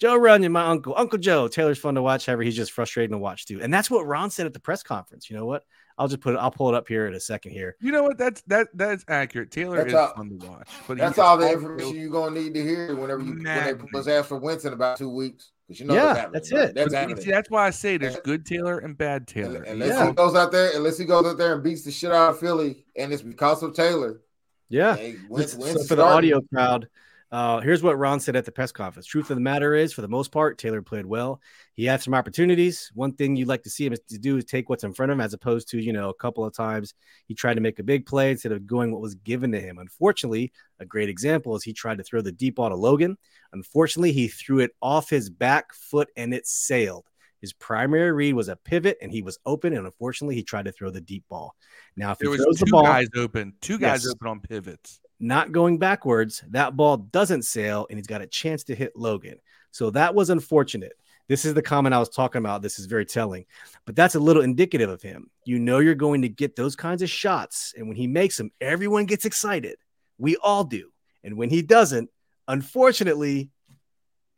Joe 0.00 0.16
Runyon, 0.16 0.52
my 0.52 0.64
uncle, 0.66 0.94
Uncle 0.96 1.18
Joe. 1.18 1.48
Taylor's 1.48 1.78
fun 1.78 1.96
to 1.96 2.02
watch. 2.02 2.26
However, 2.26 2.42
he's 2.42 2.54
just 2.56 2.70
frustrating 2.72 3.12
to 3.12 3.18
watch 3.18 3.46
too. 3.46 3.60
And 3.60 3.74
that's 3.74 3.90
what 3.90 4.06
Ron 4.06 4.30
said 4.30 4.46
at 4.46 4.52
the 4.54 4.60
press 4.60 4.82
conference. 4.82 5.28
You 5.28 5.36
know 5.36 5.44
what? 5.44 5.64
I'll 5.98 6.06
just 6.06 6.20
put 6.20 6.34
it. 6.34 6.38
I'll 6.38 6.52
pull 6.52 6.68
it 6.68 6.76
up 6.76 6.86
here 6.86 7.08
in 7.08 7.14
a 7.14 7.20
second 7.20 7.50
here. 7.50 7.74
You 7.80 7.90
know 7.90 8.04
what? 8.04 8.16
That's 8.16 8.40
that 8.42 8.68
that's 8.72 9.04
accurate. 9.08 9.50
Taylor 9.50 9.78
That's 9.78 9.88
is 9.88 9.94
all- 9.94 10.14
fun 10.14 10.38
to 10.38 10.46
watch, 10.46 10.68
but 10.86 10.96
That's 10.98 11.18
all 11.18 11.36
the 11.36 11.50
information 11.50 11.96
you're 11.96 12.10
gonna 12.10 12.40
need 12.40 12.54
to 12.54 12.62
hear 12.62 12.94
whenever 12.94 13.20
you 13.22 13.32
when 13.42 13.88
let's 13.92 14.06
ask 14.06 14.28
for 14.28 14.36
Wentz 14.38 14.64
in 14.64 14.72
about 14.72 14.96
two 14.98 15.10
weeks. 15.10 15.50
'Cause 15.66 15.80
you 15.80 15.86
know 15.86 15.94
Yeah, 15.94 16.28
that's 16.32 16.52
right? 16.52 16.62
it. 16.70 16.74
That's 16.76 16.92
But 16.94 17.22
see, 17.22 17.30
that's 17.32 17.50
why 17.50 17.66
I 17.66 17.70
say 17.70 17.96
there's 17.98 18.16
good 18.20 18.46
Taylor 18.46 18.78
and 18.78 18.96
bad 18.96 19.26
Taylor. 19.26 19.62
Unless 19.64 19.88
Yeah. 19.88 20.06
he 20.06 20.12
goes 20.12 20.34
out 20.36 20.52
there, 20.52 20.70
unless 20.76 20.96
he 20.96 21.04
goes 21.04 21.26
out 21.26 21.36
there 21.36 21.52
and 21.54 21.62
beats 21.64 21.82
the 21.82 21.90
shit 21.90 22.12
out 22.12 22.30
of 22.30 22.38
Philly, 22.38 22.86
and 22.96 23.12
it's 23.12 23.20
because 23.22 23.62
of 23.64 23.74
Taylor. 23.74 24.20
Yeah. 24.68 24.96
Hey, 24.96 25.16
So 25.46 25.84
for 25.84 25.94
the 25.94 26.04
audio 26.04 26.40
crowd, 26.42 26.88
uh, 27.30 27.60
here's 27.60 27.82
what 27.82 27.98
Ron 27.98 28.20
said 28.20 28.36
at 28.36 28.46
the 28.46 28.52
press 28.52 28.72
conference. 28.72 29.06
Truth 29.06 29.30
of 29.30 29.36
the 29.36 29.42
matter 29.42 29.74
is, 29.74 29.92
for 29.92 30.00
the 30.00 30.08
most 30.08 30.32
part, 30.32 30.56
Taylor 30.56 30.80
played 30.80 31.04
well. 31.04 31.40
He 31.74 31.84
had 31.84 32.02
some 32.02 32.14
opportunities. 32.14 32.90
One 32.94 33.12
thing 33.12 33.36
you'd 33.36 33.48
like 33.48 33.62
to 33.64 33.70
see 33.70 33.84
him 33.84 33.92
is 33.92 34.00
to 34.08 34.18
do 34.18 34.38
is 34.38 34.46
take 34.46 34.70
what's 34.70 34.84
in 34.84 34.94
front 34.94 35.12
of 35.12 35.16
him, 35.16 35.20
as 35.20 35.34
opposed 35.34 35.68
to 35.70 35.78
you 35.78 35.92
know 35.92 36.08
a 36.08 36.14
couple 36.14 36.44
of 36.44 36.54
times 36.54 36.94
he 37.26 37.34
tried 37.34 37.54
to 37.54 37.60
make 37.60 37.78
a 37.78 37.82
big 37.82 38.06
play 38.06 38.30
instead 38.30 38.52
of 38.52 38.66
going 38.66 38.92
what 38.92 39.02
was 39.02 39.14
given 39.16 39.52
to 39.52 39.60
him. 39.60 39.78
Unfortunately, 39.78 40.52
a 40.80 40.86
great 40.86 41.10
example 41.10 41.54
is 41.54 41.62
he 41.62 41.74
tried 41.74 41.98
to 41.98 42.04
throw 42.04 42.22
the 42.22 42.32
deep 42.32 42.56
ball 42.56 42.70
to 42.70 42.76
Logan. 42.76 43.18
Unfortunately, 43.52 44.12
he 44.12 44.28
threw 44.28 44.60
it 44.60 44.74
off 44.80 45.10
his 45.10 45.28
back 45.28 45.74
foot 45.74 46.08
and 46.16 46.32
it 46.32 46.46
sailed. 46.46 47.04
His 47.40 47.52
primary 47.52 48.12
read 48.12 48.34
was 48.34 48.48
a 48.48 48.56
pivot, 48.56 48.98
and 49.00 49.12
he 49.12 49.22
was 49.22 49.38
open. 49.46 49.72
And 49.76 49.86
unfortunately, 49.86 50.34
he 50.34 50.42
tried 50.42 50.64
to 50.64 50.72
throw 50.72 50.90
the 50.90 51.00
deep 51.00 51.24
ball. 51.28 51.54
Now, 51.96 52.12
if 52.12 52.18
There 52.18 52.26
he 52.26 52.30
was 52.30 52.40
throws 52.42 52.58
two 52.58 52.64
the 52.66 52.70
ball, 52.72 52.82
guys 52.84 53.08
open, 53.16 53.54
two 53.60 53.78
guys 53.78 54.04
Yes. 54.04 54.12
open 54.12 54.26
on 54.28 54.40
pivots. 54.40 55.00
not 55.20 55.50
going 55.52 55.78
backwards, 55.78 56.44
that 56.50 56.76
ball 56.76 56.96
doesn't 56.96 57.42
sail 57.42 57.86
and 57.90 57.98
he's 57.98 58.06
got 58.06 58.22
a 58.22 58.26
chance 58.26 58.62
to 58.64 58.74
hit 58.74 58.92
Logan. 58.94 59.36
So 59.72 59.90
that 59.90 60.14
was 60.14 60.30
unfortunate. 60.30 60.92
This 61.26 61.44
is 61.44 61.54
the 61.54 61.62
comment 61.62 61.94
I 61.94 61.98
was 61.98 62.08
talking 62.08 62.38
about. 62.38 62.62
This 62.62 62.78
is 62.78 62.86
very 62.86 63.04
telling, 63.04 63.44
but 63.84 63.94
that's 63.96 64.14
a 64.14 64.20
little 64.20 64.42
indicative 64.42 64.88
of 64.88 65.02
him. 65.02 65.28
You 65.44 65.58
know, 65.58 65.78
you're 65.80 65.94
going 65.96 66.22
to 66.22 66.28
get 66.28 66.54
those 66.56 66.74
kinds 66.76 67.02
of 67.02 67.10
shots. 67.10 67.74
And 67.76 67.86
when 67.88 67.96
he 67.96 68.06
makes 68.06 68.36
them, 68.36 68.50
everyone 68.60 69.06
gets 69.06 69.24
excited. 69.24 69.76
We 70.18 70.36
all 70.36 70.64
do. 70.64 70.90
And 71.24 71.36
when 71.36 71.50
he 71.50 71.62
doesn't, 71.62 72.08
unfortunately, 72.46 73.50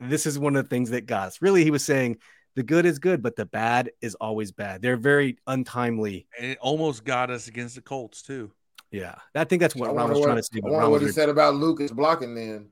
this 0.01 0.25
is 0.27 0.39
one 0.39 0.57
of 0.57 0.65
the 0.65 0.69
things 0.69 0.91
that 0.91 1.07
got 1.07 1.29
us. 1.29 1.43
Really, 1.43 1.63
he 1.63 1.71
was 1.71 1.85
saying 1.85 2.17
the 2.61 2.65
good 2.65 2.85
is 2.85 2.99
good, 2.99 3.23
but 3.23 3.37
the 3.37 3.47
bad 3.47 3.91
is 4.03 4.15
always 4.17 4.53
bad. 4.53 4.83
They're 4.83 4.99
very 4.99 5.39
untimely. 5.47 6.27
And 6.39 6.51
it 6.51 6.59
almost 6.61 7.07
got 7.07 7.31
us 7.31 7.49
against 7.49 7.75
the 7.75 7.81
Colts 7.81 8.21
too. 8.21 8.53
Yeah. 8.91 9.15
I 9.35 9.45
think 9.45 9.61
that's 9.61 9.75
I 9.77 9.79
what 9.79 9.97
Ron 9.97 10.11
was 10.11 10.19
what, 10.19 10.27
trying 10.27 10.37
to 10.37 10.43
say. 10.43 10.59
I 10.59 10.61
but 10.61 10.73
wonder 10.73 10.83
Ron 10.83 10.91
what 10.91 11.01
he 11.01 11.09
said 11.09 11.31
about 11.31 11.55
Lucas 11.55 11.91
blocking 11.91 12.35
then. 12.35 12.67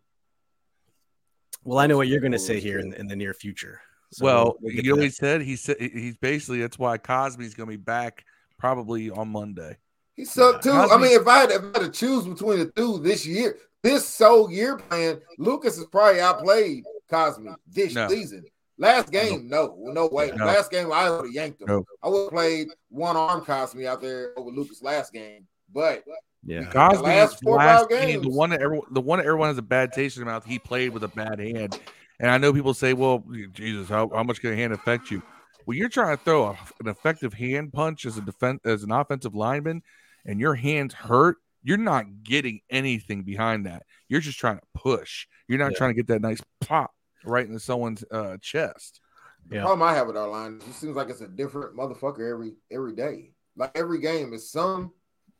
Well, 1.64 1.78
I 1.78 1.86
know 1.86 1.96
what 1.96 2.06
you're 2.06 2.20
going 2.20 2.32
to 2.32 2.38
say 2.38 2.60
here 2.60 2.80
in, 2.80 2.92
in 2.92 3.06
the 3.06 3.16
near 3.16 3.32
future. 3.32 3.80
So 4.12 4.26
well, 4.26 4.56
we'll 4.60 4.74
you 4.74 4.82
know 4.82 4.96
what 4.96 5.04
he 5.04 5.08
said? 5.08 5.40
He 5.40 5.56
said 5.56 5.76
he's 5.80 6.18
basically 6.18 6.60
that's 6.60 6.78
why 6.78 6.98
Cosby's 6.98 7.54
going 7.54 7.70
to 7.70 7.78
be 7.78 7.82
back 7.82 8.26
probably 8.58 9.08
on 9.08 9.30
Monday. 9.30 9.78
He 10.16 10.26
sucked 10.26 10.64
too. 10.64 10.72
I 10.72 10.98
mean, 10.98 11.18
if 11.18 11.26
I, 11.26 11.38
had, 11.38 11.50
if 11.50 11.62
I 11.62 11.78
had 11.78 11.86
to 11.86 11.90
choose 11.90 12.26
between 12.26 12.58
the 12.58 12.66
two 12.76 12.98
this 12.98 13.24
year, 13.24 13.56
this 13.82 14.06
sole 14.06 14.50
year 14.50 14.76
plan, 14.76 15.22
Lucas 15.38 15.76
has 15.76 15.86
probably 15.86 16.20
outplayed 16.20 16.84
Cosby 17.08 17.48
this 17.66 17.94
No. 17.94 18.06
season. 18.08 18.44
Last 18.78 19.10
game, 19.10 19.48
no, 19.48 19.76
no 19.78 20.06
way. 20.06 20.30
No. 20.36 20.46
Last 20.46 20.70
game, 20.70 20.92
I 20.92 21.10
would 21.10 21.26
have 21.26 21.34
yanked 21.34 21.60
him. 21.60 21.66
No. 21.66 21.84
I 22.02 22.08
would 22.08 22.22
have 22.24 22.30
played 22.30 22.68
one 22.90 23.16
arm 23.16 23.44
Cosmi 23.44 23.86
out 23.86 24.00
there 24.00 24.32
over 24.36 24.50
Lucas 24.50 24.82
last 24.82 25.12
game. 25.12 25.46
But 25.72 26.04
Yeah. 26.44 26.70
Cosby 26.70 27.02
last 27.02 27.42
four 27.42 27.56
last 27.56 27.90
five 27.90 27.90
game, 27.90 28.22
the 28.22 28.30
one 28.30 28.50
that 28.50 28.62
everyone, 28.62 28.86
the 28.92 29.00
one 29.00 29.18
that 29.18 29.26
everyone 29.26 29.48
has 29.48 29.58
a 29.58 29.62
bad 29.62 29.92
taste 29.92 30.16
in 30.16 30.24
their 30.24 30.32
mouth. 30.32 30.44
He 30.44 30.58
played 30.60 30.90
with 30.90 31.02
a 31.02 31.08
bad 31.08 31.40
hand, 31.40 31.80
and 32.20 32.30
I 32.30 32.38
know 32.38 32.52
people 32.52 32.72
say, 32.72 32.92
"Well, 32.92 33.24
Jesus, 33.52 33.88
how, 33.88 34.08
how 34.14 34.22
much 34.22 34.40
can 34.40 34.52
a 34.52 34.56
hand 34.56 34.72
affect 34.72 35.10
you?" 35.10 35.22
Well, 35.66 35.76
you're 35.76 35.88
trying 35.88 36.16
to 36.16 36.22
throw 36.22 36.44
a, 36.44 36.50
an 36.80 36.86
effective 36.88 37.34
hand 37.34 37.72
punch 37.72 38.06
as 38.06 38.16
a 38.16 38.22
defense 38.22 38.60
as 38.64 38.84
an 38.84 38.92
offensive 38.92 39.34
lineman, 39.34 39.82
and 40.24 40.38
your 40.40 40.54
hands 40.54 40.94
hurt. 40.94 41.36
You're 41.64 41.76
not 41.76 42.04
getting 42.22 42.60
anything 42.70 43.24
behind 43.24 43.66
that. 43.66 43.82
You're 44.08 44.20
just 44.20 44.38
trying 44.38 44.58
to 44.58 44.66
push. 44.74 45.26
You're 45.48 45.58
not 45.58 45.72
Yeah. 45.72 45.78
trying 45.78 45.90
to 45.90 45.94
get 45.94 46.06
that 46.06 46.22
nice 46.22 46.40
pop 46.60 46.92
right 47.24 47.46
into 47.46 47.60
someone's 47.60 48.04
uh, 48.10 48.36
chest. 48.40 49.00
the 49.48 49.56
Yeah. 49.56 49.62
problem 49.62 49.88
I 49.88 49.94
have 49.94 50.06
with 50.06 50.16
our 50.16 50.28
line 50.28 50.60
is 50.62 50.68
it 50.68 50.74
seems 50.74 50.96
like 50.96 51.08
it's 51.10 51.20
a 51.20 51.28
different 51.28 51.76
motherfucker 51.76 52.30
every 52.30 52.54
every 52.70 52.94
day. 52.94 53.32
Like 53.56 53.72
every 53.76 54.00
game 54.00 54.32
is 54.32 54.50
some 54.50 54.92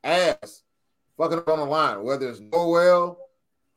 ass 0.05 0.63
fucking 1.17 1.39
up 1.39 1.49
on 1.49 1.59
the 1.59 1.65
line, 1.65 2.03
whether 2.03 2.29
it's 2.29 2.41
Noel 2.41 3.19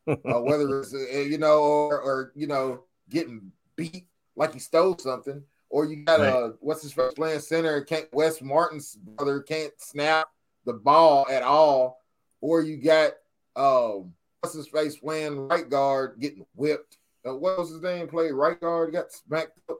or 0.05 0.43
whether 0.43 0.79
it's 0.79 0.93
uh, 0.93 0.97
you 1.19 1.37
know, 1.37 1.59
or, 1.61 1.99
or 2.01 2.31
you 2.35 2.47
know, 2.47 2.83
getting 3.09 3.51
beat 3.75 4.07
like 4.35 4.53
he 4.53 4.59
stole 4.59 4.97
something, 4.97 5.43
or 5.69 5.85
you 5.85 6.03
got 6.05 6.19
Right. 6.21 6.29
uh, 6.33 6.49
what's 6.59 6.81
his 6.81 6.93
first 6.93 7.15
playing 7.17 7.39
center? 7.39 7.81
Can't 7.81 8.11
Wes 8.13 8.41
Martin's 8.41 8.95
brother 8.95 9.41
can't 9.41 9.73
snap 9.77 10.27
the 10.65 10.73
ball 10.73 11.27
at 11.29 11.43
all, 11.43 12.01
or 12.39 12.61
you 12.61 12.77
got 12.77 13.11
um, 13.55 14.13
what's 14.39 14.55
his 14.55 14.67
face 14.67 14.95
playing 14.97 15.47
right 15.49 15.69
guard 15.69 16.17
getting 16.19 16.45
whipped. 16.55 16.97
Uh, 17.27 17.35
what 17.35 17.57
was 17.57 17.69
his 17.69 17.81
name? 17.81 18.07
Played 18.07 18.31
right 18.33 18.59
guard, 18.59 18.93
got 18.93 19.11
smacked 19.11 19.59
up. 19.69 19.77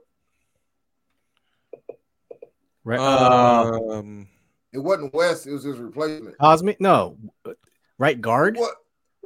Right. 2.84 2.98
Um, 2.98 4.28
It 4.72 4.78
wasn't 4.78 5.14
West. 5.14 5.46
it 5.46 5.52
was 5.52 5.64
his 5.64 5.78
replacement. 5.78 6.36
Cosmi? 6.38 6.76
No. 6.80 7.16
Right 7.98 8.20
guard? 8.20 8.56
What 8.56 8.74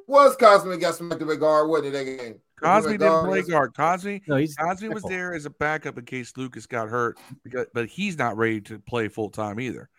was 0.07 0.37
Cosmi 0.37 0.81
got 0.81 0.95
smacked 0.95 1.23
up 1.23 1.29
at 1.31 1.41
guard? 1.41 1.69
Wasn't 1.69 1.89
it 1.89 1.93
that 1.93 2.05
game? 2.23 2.41
Cosby 2.63 2.93
didn't 2.93 3.01
guard, 3.09 3.29
play 3.29 3.43
guard. 3.43 3.75
Cosby 3.75 4.23
No, 4.27 4.37
he's 4.37 4.57
Cosby 4.57 4.89
was 4.89 5.03
there 5.05 5.35
as 5.35 5.45
a 5.45 5.51
backup 5.51 5.99
in 5.99 6.05
case 6.07 6.33
Lucas 6.37 6.67
got 6.67 6.89
hurt, 6.89 7.19
because, 7.45 7.67
but 7.75 7.87
he's 7.87 8.17
not 8.17 8.37
ready 8.39 8.63
to 8.63 8.79
play 8.79 9.09
full 9.09 9.29
time 9.29 9.61
either. 9.61 9.91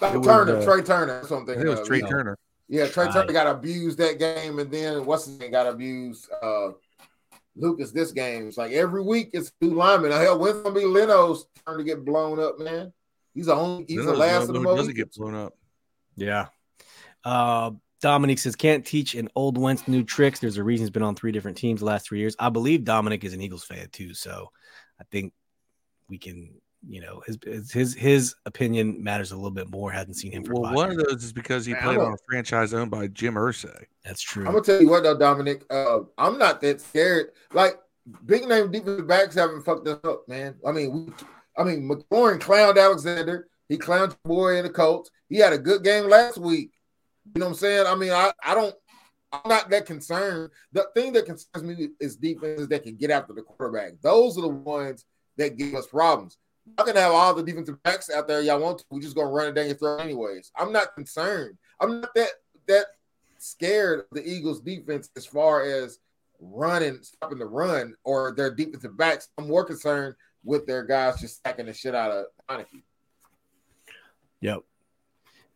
Like 0.00 0.14
It 0.14 0.18
was, 0.18 0.26
Turner, 0.26 0.56
uh, 0.56 0.62
Trai 0.64 0.84
Turner, 0.84 1.06
that's 1.20 1.30
what 1.30 1.36
I'm 1.38 1.42
I 1.42 1.46
thinking. 1.46 1.54
think 1.64 1.66
it 1.66 1.70
was 1.70 1.80
of. 1.80 1.86
Trey 1.86 2.00
yeah. 2.00 2.08
Turner. 2.08 2.38
Yeah, 2.68 2.86
Trai 2.86 3.12
Turner 3.12 3.32
got 3.32 3.46
abused 3.46 3.98
that 3.98 4.18
game, 4.18 4.58
and 4.58 4.70
then 4.70 5.04
what's 5.04 5.26
his 5.26 5.38
name 5.38 5.50
got 5.50 5.66
abused? 5.66 6.28
Uh, 6.42 6.68
Lucas 7.56 7.90
this 7.90 8.12
game. 8.12 8.48
It's 8.48 8.58
like 8.58 8.72
every 8.72 9.02
week 9.02 9.30
it's 9.32 9.50
two 9.60 9.74
linemen. 9.74 10.12
Hell, 10.12 10.38
when's 10.38 10.62
gonna 10.62 10.74
be 10.74 10.84
Leno's 10.84 11.46
turn 11.66 11.78
to 11.78 11.84
get 11.84 12.04
blown 12.04 12.38
up, 12.38 12.58
man? 12.58 12.92
He's 13.34 13.46
the 13.46 13.54
only. 13.54 13.84
He's 13.88 14.04
the 14.04 14.14
last 14.14 14.48
one 14.48 14.48
of 14.48 14.54
the 14.54 14.58
who 14.60 14.64
most. 14.64 14.76
doesn't 14.76 14.96
get 14.96 15.12
blown 15.12 15.34
up. 15.34 15.54
Yeah. 16.16 16.46
Uh, 17.24 17.72
Dominic 18.02 18.38
says 18.38 18.56
can't 18.56 18.84
teach 18.84 19.14
an 19.14 19.28
old 19.34 19.58
Wentz 19.58 19.88
new 19.88 20.04
tricks. 20.04 20.38
There's 20.38 20.58
a 20.58 20.62
reason 20.62 20.84
he's 20.84 20.90
been 20.90 21.02
on 21.02 21.16
three 21.16 21.32
different 21.32 21.56
teams 21.56 21.80
the 21.80 21.86
last 21.86 22.06
three 22.06 22.18
years. 22.18 22.36
I 22.38 22.50
believe 22.50 22.84
Dominic 22.84 23.24
is 23.24 23.32
an 23.34 23.40
Eagles 23.40 23.64
fan 23.64 23.88
too, 23.90 24.14
so 24.14 24.50
I 25.00 25.04
think 25.10 25.32
we 26.08 26.18
can, 26.18 26.54
you 26.88 27.00
know, 27.00 27.22
his 27.26 27.38
his 27.44 27.72
his, 27.72 27.94
his 27.94 28.34
opinion 28.46 29.02
matters 29.02 29.32
a 29.32 29.36
little 29.36 29.50
bit 29.50 29.70
more. 29.70 29.90
Hasn't 29.90 30.16
seen 30.16 30.32
him 30.32 30.44
for 30.44 30.54
Well, 30.54 30.64
five 30.64 30.74
one 30.74 30.90
of 30.90 30.98
those 30.98 31.24
is 31.24 31.32
because 31.32 31.66
he 31.66 31.72
Man, 31.72 31.82
played 31.82 31.98
on 31.98 32.12
a 32.12 32.16
franchise 32.28 32.72
owned 32.72 32.90
by 32.90 33.08
Jim 33.08 33.34
Irsay. 33.34 33.84
That's 34.04 34.22
true. 34.22 34.46
I'm 34.46 34.52
gonna 34.52 34.64
tell 34.64 34.80
you 34.80 34.88
what 34.88 35.02
though, 35.02 35.18
Dominic. 35.18 35.64
Uh, 35.70 36.00
I'm 36.18 36.38
not 36.38 36.60
that 36.60 36.80
scared. 36.80 37.30
Like 37.52 37.78
big 38.24 38.46
name 38.46 38.70
defensive 38.70 39.06
backs 39.06 39.34
haven't 39.34 39.64
fucked 39.64 39.88
us 39.88 39.98
up, 40.04 40.28
man. 40.28 40.54
I 40.66 40.72
mean, 40.72 40.92
we, 40.92 41.12
I 41.58 41.64
mean, 41.64 41.88
McLaurin 41.88 42.38
clowned 42.38 42.80
Alexander. 42.80 43.48
He 43.68 43.76
clowned 43.78 44.16
boy 44.24 44.56
in 44.56 44.64
the 44.64 44.70
Colts. 44.70 45.10
He 45.28 45.38
had 45.38 45.52
a 45.52 45.58
good 45.58 45.82
game 45.82 46.08
last 46.08 46.38
week. 46.38 46.72
You 47.34 47.40
know 47.40 47.46
what 47.46 47.52
I'm 47.52 47.58
saying? 47.58 47.86
I 47.86 47.94
mean, 47.96 48.12
I, 48.12 48.32
I 48.44 48.54
don't. 48.54 48.74
I'm 49.32 49.48
not 49.48 49.70
that 49.70 49.86
concerned. 49.86 50.50
The 50.72 50.86
thing 50.94 51.12
that 51.14 51.26
concerns 51.26 51.64
me 51.64 51.88
is 51.98 52.16
defenses 52.16 52.68
that 52.68 52.84
can 52.84 52.96
get 52.96 53.10
after 53.10 53.32
the 53.32 53.42
quarterback. 53.42 53.94
Those 54.00 54.38
are 54.38 54.42
the 54.42 54.48
ones 54.48 55.04
that 55.36 55.56
give 55.56 55.74
us 55.74 55.88
problems. 55.88 56.38
Y'all 56.66 56.86
can 56.86 56.96
have 56.96 57.12
all 57.12 57.34
the 57.34 57.42
defensive 57.42 57.82
backs 57.82 58.10
out 58.10 58.26
there 58.26 58.40
y'all 58.40 58.60
want 58.60 58.78
to. 58.78 58.84
We're 58.90 59.00
just 59.00 59.14
gonna 59.14 59.30
run 59.30 59.48
it 59.48 59.54
down 59.54 59.66
your 59.66 59.76
throat 59.76 60.00
anyways. 60.00 60.50
I'm 60.56 60.72
not 60.72 60.94
concerned. 60.94 61.56
I'm 61.80 62.00
not 62.00 62.14
that 62.14 62.30
that 62.66 62.86
scared 63.38 64.00
of 64.00 64.06
the 64.12 64.28
Eagles 64.28 64.60
defense 64.60 65.10
as 65.16 65.26
far 65.26 65.62
as 65.62 65.98
running, 66.40 66.98
stopping 67.02 67.38
the 67.38 67.46
run, 67.46 67.94
or 68.04 68.34
their 68.36 68.54
defensive 68.54 68.96
backs. 68.96 69.28
I'm 69.38 69.48
more 69.48 69.64
concerned 69.64 70.14
with 70.44 70.66
their 70.66 70.84
guys 70.84 71.20
just 71.20 71.36
stacking 71.36 71.66
the 71.66 71.74
shit 71.74 71.94
out 71.94 72.10
of 72.10 72.26
Heinicke. 72.48 72.82
Yep. 74.40 74.58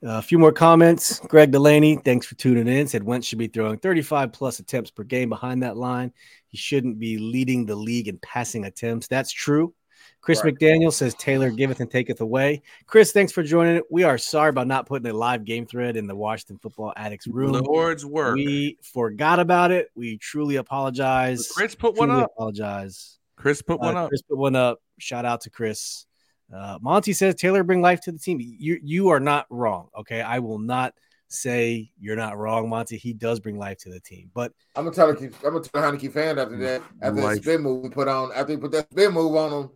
Uh, 0.03 0.17
a 0.17 0.23
few 0.23 0.39
more 0.39 0.53
comments. 0.53 1.21
Greg 1.21 1.51
Delaney, 1.51 1.97
thanks 1.97 2.27
for 2.27 2.35
tuning 2.35 2.67
in. 2.67 2.87
Said 2.89 3.03
Wentz 3.03 3.27
should 3.27 3.39
be 3.39 3.49
throwing 3.49 3.79
35 3.79 4.33
plus 4.33 4.59
attempts 4.59 4.91
per 4.91 5.05
game 5.05 5.29
behind 5.29 5.63
that 5.63 5.77
line. 5.77 6.13
He 6.49 6.57
shouldn't 6.57 6.99
be 6.99 7.19
leading 7.19 7.67
the 7.67 7.77
league 7.77 8.09
in 8.09 8.19
passing 8.19 8.65
attempts. 8.65 9.09
That's 9.09 9.31
true. 9.31 9.75
Chris 10.21 10.45
Right. 10.45 10.55
McDaniel 10.55 10.93
says 10.93 11.15
Taylor 11.15 11.51
giveth 11.51 11.81
and 11.81 11.91
taketh 11.91 12.21
away. 12.21 12.63
Chris, 12.87 13.13
thanks 13.13 13.33
for 13.33 13.43
joining 13.43 13.77
it. 13.77 13.85
We 13.91 14.03
are 14.03 14.19
sorry 14.19 14.51
about 14.51 14.67
not 14.67 14.87
putting 14.87 15.11
a 15.11 15.15
live 15.15 15.45
game 15.45 15.67
thread 15.67 15.97
in 15.97 16.07
the 16.07 16.15
Washington 16.15 16.59
Football 16.59 16.93
Addicts 16.97 17.27
room. 17.27 17.53
The 17.53 17.63
Hordes 17.63 18.05
work. 18.05 18.35
We 18.35 18.79
forgot 18.83 19.41
about 19.41 19.71
it. 19.71 19.89
We 19.95 20.19
truly 20.19 20.57
apologize. 20.57 21.49
Chris 21.49 21.75
put 21.75 21.97
one 21.97 22.11
up. 22.11 22.31
Apologize. 22.37 23.19
Chris 23.37 23.63
put 23.63 23.81
one 23.81 23.97
Uh, 23.97 24.05
up. 24.05 24.09
Chris 24.11 24.23
put 24.23 24.37
one 24.37 24.57
up. 24.57 24.79
Shout 24.99 25.25
out 25.25 25.41
to 25.43 25.51
Chris. 25.51 26.07
Uh, 26.55 26.79
Monty 26.83 27.13
says 27.13 27.35
Taylor 27.37 27.63
bring 27.63 27.81
life 27.81 28.01
to 28.03 28.13
the 28.13 28.19
team. 28.19 28.39
You 28.41 28.79
you 28.83 29.09
are 29.11 29.21
not 29.21 29.47
wrong. 29.51 29.89
Okay, 29.99 30.21
I 30.21 30.41
will 30.41 30.59
not 30.59 30.95
say 31.29 31.93
you're 31.99 32.17
not 32.17 32.37
wrong, 32.37 32.69
Monty. 32.69 32.97
He 32.99 33.13
does 33.13 33.39
bring 33.41 33.57
life 33.57 33.79
to 33.79 33.89
the 33.91 34.01
team, 34.01 34.31
but 34.35 34.53
I'm 34.75 34.85
gonna 34.85 34.95
tell 34.97 35.09
you, 35.15 35.31
I'm 35.45 35.53
gonna 35.53 35.61
tell 35.61 35.81
Heinicke 35.81 36.13
fan 36.13 36.39
after 36.41 36.57
that, 36.59 36.83
after 37.01 37.21
that 37.23 37.37
spin 37.37 37.63
move 37.63 37.85
we 37.85 37.89
put 37.89 38.09
on, 38.09 38.33
after 38.35 38.53
he 38.53 38.59
put 38.59 38.73
that 38.73 38.91
spin 38.91 39.13
move 39.13 39.37
on 39.37 39.53
him. 39.53 39.71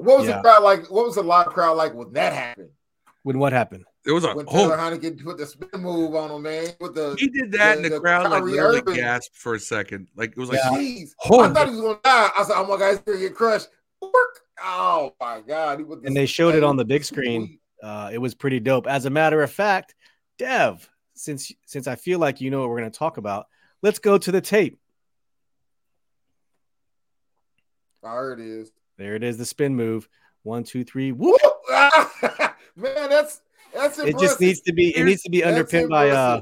What 0.00 0.18
was 0.18 0.28
Yeah. 0.28 0.36
the 0.36 0.42
crowd 0.42 0.62
like? 0.62 0.90
What 0.90 1.06
was 1.06 1.14
the 1.14 1.22
live 1.22 1.46
crowd 1.46 1.76
like 1.76 1.94
when 1.94 2.12
that 2.12 2.32
happened? 2.32 2.70
when 3.22 3.38
what 3.38 3.52
happened? 3.52 3.84
It 4.06 4.12
was 4.12 4.24
a 4.24 4.34
when 4.34 4.46
Taylor 4.46 4.74
oh, 4.74 4.78
Heinicke 4.78 5.22
put 5.22 5.36
the 5.36 5.46
spin 5.46 5.68
move 5.80 6.14
on 6.14 6.30
him, 6.30 6.42
man. 6.42 6.68
With 6.80 6.94
the 6.94 7.14
he 7.18 7.28
did 7.28 7.52
that, 7.52 7.76
and 7.76 7.84
the- 7.84 7.90
the, 7.90 7.94
the 7.96 8.00
crowd 8.00 8.22
like 8.30 8.40
Kyrie 8.40 8.52
literally 8.52 8.78
Irving. 8.80 8.94
gasped 8.94 9.36
for 9.36 9.54
a 9.54 9.60
second. 9.60 10.08
Like 10.16 10.30
it 10.30 10.38
was 10.38 10.48
like, 10.48 10.58
Yeah. 10.64 10.70
jeez, 10.78 11.10
Oh. 11.28 11.40
I 11.40 11.52
thought 11.52 11.68
he 11.68 11.74
was 11.74 11.80
gonna 11.82 11.98
die. 12.02 12.30
I 12.36 12.42
said, 12.44 12.54
"Oh 12.56 12.66
my 12.66 12.78
god, 12.78 12.90
he's 12.90 12.98
gonna 13.00 13.18
get 13.18 13.34
crushed." 13.34 13.68
Work. 14.00 14.40
Oh 14.62 15.14
my 15.20 15.42
god, 15.46 15.78
he 15.80 15.84
the 15.84 16.00
And 16.04 16.16
they 16.16 16.24
showed 16.26 16.54
it 16.54 16.64
on 16.64 16.76
the 16.76 16.84
big 16.84 17.04
screen. 17.04 17.58
Uh, 17.82 18.10
it 18.12 18.18
was 18.18 18.34
pretty 18.34 18.60
dope. 18.60 18.86
As 18.86 19.04
a 19.04 19.10
matter 19.10 19.42
of 19.42 19.50
fact, 19.52 19.94
Dev, 20.38 20.88
since 21.14 21.52
since 21.66 21.86
I 21.86 21.96
feel 21.96 22.18
like 22.18 22.40
you 22.40 22.50
know 22.50 22.60
what 22.60 22.70
we're 22.70 22.78
going 22.78 22.90
to 22.90 22.98
talk 22.98 23.18
about, 23.18 23.46
let's 23.82 23.98
go 23.98 24.16
to 24.16 24.32
the 24.32 24.40
tape. 24.40 24.78
There 28.02 28.32
it 28.32 28.40
is. 28.40 28.72
There 29.00 29.14
it 29.14 29.24
is, 29.24 29.38
the 29.38 29.46
spin 29.46 29.74
move. 29.74 30.06
One, 30.42 30.62
two, 30.62 30.84
three. 30.84 31.10
Whoop. 31.10 31.40
Whoop! 31.42 32.10
man, 32.76 33.08
that's 33.08 33.40
that's 33.72 33.98
impressive. 33.98 34.06
It 34.08 34.18
just 34.18 34.40
needs 34.40 34.60
to 34.60 34.74
be. 34.74 34.94
It 34.94 35.04
needs 35.04 35.22
to 35.22 35.30
be 35.30 35.40
That's 35.40 35.52
underpinned 35.56 35.88
by 35.88 36.10
uh. 36.10 36.40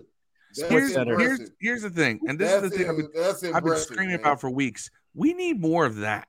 Sports 0.50 0.72
here's, 0.72 0.92
Center. 0.94 1.18
here's 1.18 1.50
here's 1.60 1.82
the 1.82 1.90
thing, 1.90 2.18
and 2.26 2.38
this 2.38 2.50
That's 2.50 2.64
is 2.64 2.70
the 2.70 2.78
thing 2.78 2.88
I've 2.88 2.96
been, 2.96 3.54
I've 3.54 3.64
been 3.64 3.76
screaming 3.76 4.08
man. 4.08 4.20
about 4.20 4.40
for 4.40 4.50
weeks. 4.50 4.90
We 5.14 5.34
need 5.34 5.60
more 5.60 5.84
of 5.86 5.96
that. 5.96 6.26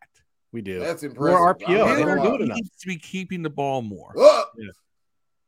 We 0.52 0.62
do. 0.62 0.78
That's 0.80 1.02
impressive. 1.02 1.40
More 1.40 1.56
RPO. 1.56 1.88
I'm 1.88 1.96
they 1.96 2.04
gonna 2.04 2.22
don't 2.22 2.38
do 2.38 2.44
enough. 2.44 2.58
needs 2.58 2.70
to 2.82 2.88
be 2.88 2.98
keeping 2.98 3.42
the 3.42 3.50
ball 3.50 3.82
more. 3.82 4.14
Yeah. 4.16 4.42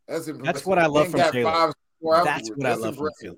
That's 0.08 0.28
impressive. 0.28 0.44
That's 0.46 0.66
what 0.66 0.80
I 0.80 0.88
love 0.88 1.10
from 1.10 1.32
Taylor. 1.32 1.52
five 1.52 1.74
score 2.00 2.24
That's 2.24 2.50
what 2.50 2.66
I 2.66 2.74
love 2.74 2.96
from. 2.96 3.10
Taylor. 3.22 3.36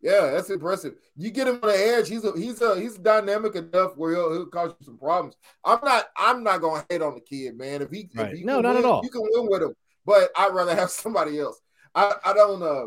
Yeah, 0.00 0.30
that's 0.30 0.50
impressive. 0.50 0.94
You 1.16 1.30
get 1.30 1.48
him 1.48 1.58
on 1.62 1.68
the 1.68 1.76
edge. 1.76 2.08
He's 2.08 2.24
a 2.24 2.32
he's 2.36 2.60
a 2.62 2.80
he's 2.80 2.96
dynamic 2.98 3.56
enough 3.56 3.96
where 3.96 4.12
he'll, 4.14 4.32
he'll 4.32 4.46
cause 4.46 4.72
you 4.78 4.84
some 4.84 4.98
problems. 4.98 5.34
I'm 5.64 5.80
not 5.82 6.06
I'm 6.16 6.44
not 6.44 6.60
gonna 6.60 6.86
hate 6.88 7.02
on 7.02 7.14
the 7.14 7.20
kid, 7.20 7.56
man. 7.58 7.82
If 7.82 7.90
he, 7.90 8.08
Right. 8.14 8.32
if 8.32 8.38
he 8.38 8.44
No, 8.44 8.60
not 8.60 8.76
at 8.76 8.84
all. 8.84 9.02
You 9.02 9.10
can 9.10 9.22
win 9.22 9.48
with 9.50 9.62
him, 9.62 9.74
but 10.06 10.30
I'd 10.36 10.54
rather 10.54 10.74
have 10.74 10.90
somebody 11.04 11.40
else. 11.40 11.60
I 11.94 12.14
I 12.24 12.32
don't 12.32 12.62
uh 12.62 12.86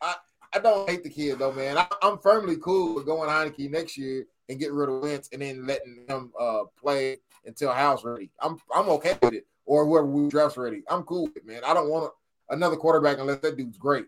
I 0.00 0.14
I 0.54 0.58
don't 0.60 0.88
hate 0.88 1.02
the 1.02 1.10
kid 1.10 1.38
though, 1.40 1.52
man. 1.52 1.78
I, 1.78 1.86
I'm 2.02 2.18
firmly 2.18 2.56
cool 2.58 2.94
with 2.94 3.06
going 3.06 3.28
Heinicke 3.28 3.70
next 3.70 3.96
year 3.98 4.26
and 4.48 4.58
getting 4.58 4.74
rid 4.76 4.88
of 4.88 5.00
Wentz 5.02 5.28
and 5.32 5.42
then 5.42 5.66
letting 5.66 6.04
him 6.08 6.32
uh 6.38 6.64
play 6.80 7.18
until 7.44 7.72
Howell's 7.72 8.04
ready. 8.04 8.30
I'm 8.40 8.56
I'm 8.72 8.88
okay 8.90 9.18
with 9.20 9.34
it 9.34 9.46
or 9.64 9.84
whoever 9.84 10.06
we 10.06 10.28
draft's 10.28 10.56
ready. 10.56 10.82
I'm 10.88 11.02
cool 11.02 11.24
with 11.24 11.38
it, 11.38 11.46
man. 11.46 11.62
I 11.64 11.74
don't 11.74 11.88
want 11.90 12.12
another 12.50 12.76
quarterback 12.76 13.18
unless 13.18 13.40
that 13.40 13.56
dude's 13.56 13.78
great. 13.78 14.06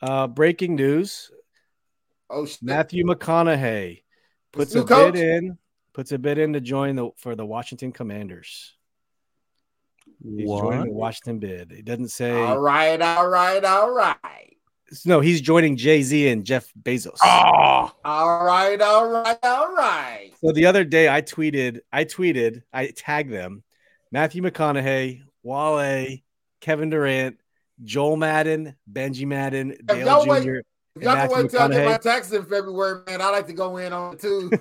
Uh, 0.00 0.26
breaking 0.26 0.74
news: 0.74 1.30
Oh 2.32 2.46
shit. 2.46 2.62
Matthew 2.62 3.04
McConaughey 3.04 4.02
puts 4.52 4.74
a 4.74 4.82
coach? 4.84 5.14
bid 5.14 5.22
in. 5.22 5.58
Puts 5.92 6.10
a 6.12 6.18
bid 6.18 6.38
in 6.38 6.54
to 6.54 6.60
join 6.60 6.96
the 6.96 7.10
for 7.18 7.36
the 7.36 7.44
Washington 7.44 7.92
Commanders. 7.92 8.74
He's 10.24 10.48
joining 10.48 10.86
the 10.86 10.92
Washington 10.92 11.38
bid. 11.38 11.72
It 11.72 11.84
doesn't 11.84 12.08
say. 12.08 12.30
All 12.32 12.58
right, 12.58 13.00
all 13.00 13.28
right, 13.28 13.62
all 13.62 13.92
right. 13.94 14.56
No, 15.04 15.20
he's 15.20 15.40
joining 15.40 15.76
Jay 15.76 16.02
Z 16.02 16.28
and 16.28 16.44
Jeff 16.44 16.70
Bezos. 16.80 17.16
Oh, 17.22 17.92
All 18.04 18.44
right, 18.44 18.80
all 18.80 19.08
right, 19.08 19.38
all 19.42 19.74
right. 19.74 20.30
So 20.44 20.52
the 20.52 20.66
other 20.66 20.84
day, 20.84 21.08
I 21.08 21.22
tweeted, 21.22 21.80
I 21.92 22.04
tweeted, 22.04 22.62
I 22.72 22.88
tagged 22.88 23.32
them: 23.32 23.62
Matthew 24.10 24.42
McConaughey, 24.42 25.22
Wale, 25.42 26.18
Kevin 26.60 26.90
Durant, 26.90 27.38
Joel 27.84 28.16
Madden, 28.16 28.76
Benji 28.90 29.26
Madden, 29.26 29.76
Dale 29.84 30.06
y'all 30.06 30.26
wait- 30.26 30.44
Jr. 30.44 30.60
If 30.94 31.02
y'all 31.02 31.12
can 31.14 31.22
Matthew 31.28 31.36
wait 31.42 31.50
till 31.50 31.60
I 31.60 31.68
get 31.68 31.84
my 31.86 31.92
McConaughey. 31.92 32.00
taxes 32.02 32.32
in 32.34 32.44
February, 32.44 33.02
man, 33.06 33.22
I 33.22 33.30
like 33.30 33.46
to 33.46 33.52
go 33.54 33.76
in 33.78 33.92
on 33.92 34.14
it 34.14 34.20
too. 34.20 34.50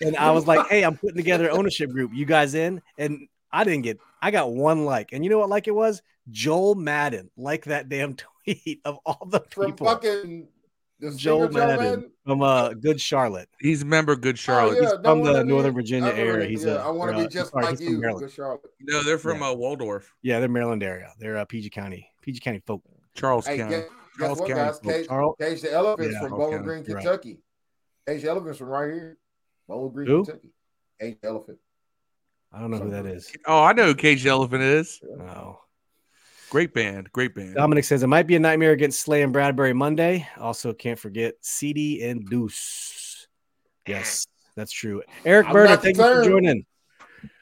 And 0.00 0.16
I 0.16 0.32
was 0.32 0.48
like, 0.48 0.66
"Hey, 0.70 0.82
I'm 0.82 0.96
putting 0.96 1.16
together 1.16 1.44
an 1.48 1.56
ownership 1.56 1.88
group. 1.90 2.10
You 2.12 2.24
guys 2.26 2.54
in?" 2.56 2.82
And 2.98 3.28
I 3.52 3.62
didn't 3.62 3.82
get. 3.82 3.98
I 4.20 4.32
got 4.32 4.50
one 4.52 4.84
like, 4.84 5.10
and 5.12 5.22
you 5.22 5.30
know 5.30 5.38
what 5.38 5.48
like 5.48 5.68
it 5.68 5.74
was? 5.74 6.02
Joel 6.30 6.74
Madden 6.74 7.30
like 7.36 7.66
that 7.66 7.88
damn 7.88 8.16
tweet 8.44 8.80
of 8.84 8.98
all 9.06 9.24
the 9.30 9.38
people. 9.40 9.72
from 9.76 9.86
fucking 9.86 10.48
the 10.98 11.12
Joel 11.14 11.46
singer 11.46 11.52
Joe 11.60 11.66
Madden 11.76 12.10
from 12.26 12.42
uh 12.42 12.70
Good 12.70 13.00
Charlotte. 13.00 13.48
he's 13.60 13.82
a 13.82 13.84
member 13.84 14.12
of 14.12 14.20
Good 14.20 14.34
Oh, 14.34 14.36
Charlotte. 14.36 14.74
yeah, 14.82 14.90
He's 14.90 14.90
no 14.94 15.02
from 15.10 15.18
the 15.22 15.30
wonder, 15.32 15.44
Northern 15.44 15.74
man. 15.74 15.82
Virginia 15.82 16.10
I 16.10 16.14
area. 16.18 16.38
that, 16.40 16.50
He's 16.50 16.64
yeah, 16.64 16.72
a. 16.72 16.88
I 16.88 16.90
want 16.90 17.12
to 17.12 17.18
uh, 17.18 17.22
be 17.22 17.28
just 17.32 17.52
sorry, 17.52 17.64
like 17.66 17.78
he's 17.78 17.86
from 17.86 17.94
you, 17.94 18.00
Maryland. 18.00 18.26
good 18.26 18.34
Charlotte. 18.34 18.60
No, 18.80 19.02
they're 19.04 19.18
from 19.18 19.38
Yeah. 19.40 19.50
uh, 19.50 19.54
Waldorf, 19.54 20.12
Yeah, 20.22 20.40
they're 20.40 20.48
Maryland 20.48 20.82
area. 20.82 21.12
They're 21.20 21.36
uh, 21.36 21.44
PG 21.44 21.70
County, 21.70 22.10
PG 22.22 22.40
County 22.40 22.60
folk. 22.66 22.82
Charles 23.14 23.46
Hey, 23.46 23.58
County. 23.58 23.76
guess, 23.76 23.84
guess 24.18 24.26
Charles 24.26 24.38
what, 24.40 24.48
County 24.48 24.60
guys? 24.60 24.78
folk. 24.78 24.92
Cage, 24.92 25.06
Charles- 25.08 25.36
Cage 25.40 25.60
the 25.62 25.72
Elephants 25.72 26.12
Yeah, 26.14 26.20
from 26.20 26.30
Bowling 26.30 26.50
County, 26.52 26.64
Green, 26.64 26.84
you're 26.86 26.96
right. 26.96 27.04
Kentucky. 27.04 27.38
Cage 28.06 28.22
the 28.22 28.28
Elephants 28.28 28.58
from 28.58 28.68
right 28.68 28.92
here. 28.92 29.18
Bowling 29.68 29.92
Green, 29.92 30.06
Who? 30.08 30.24
Kentucky. 30.24 30.52
Cage 31.00 31.16
the 31.20 31.28
Elephant. 31.28 31.58
I 32.52 32.60
don't 32.60 32.70
know 32.70 32.78
who 32.78 32.90
that 32.90 33.06
is. 33.06 33.32
Oh, 33.46 33.62
I 33.62 33.72
know 33.72 33.86
who 33.86 33.94
Cage 33.94 34.22
the 34.22 34.28
Elephant 34.30 34.62
is. 34.62 35.00
No. 35.02 35.58
Great 36.50 36.72
band, 36.72 37.10
great 37.10 37.34
band. 37.34 37.56
Dominic 37.56 37.84
says 37.84 38.04
it 38.04 38.06
might 38.06 38.28
be 38.28 38.36
a 38.36 38.38
nightmare 38.38 38.70
against 38.70 39.00
Slay 39.00 39.22
and 39.22 39.32
Bradbury 39.32 39.72
Monday. 39.72 40.28
Also, 40.38 40.72
can't 40.72 40.98
forget 40.98 41.34
CD 41.40 42.04
and 42.04 42.28
Deuce. 42.28 43.26
Yes, 43.88 44.26
that's 44.54 44.70
true. 44.70 45.02
Eric 45.24 45.48
I'm 45.48 45.52
Berner, 45.52 45.76
thank 45.76 45.96
you 45.96 46.02
for 46.04 46.22
joining. 46.24 46.64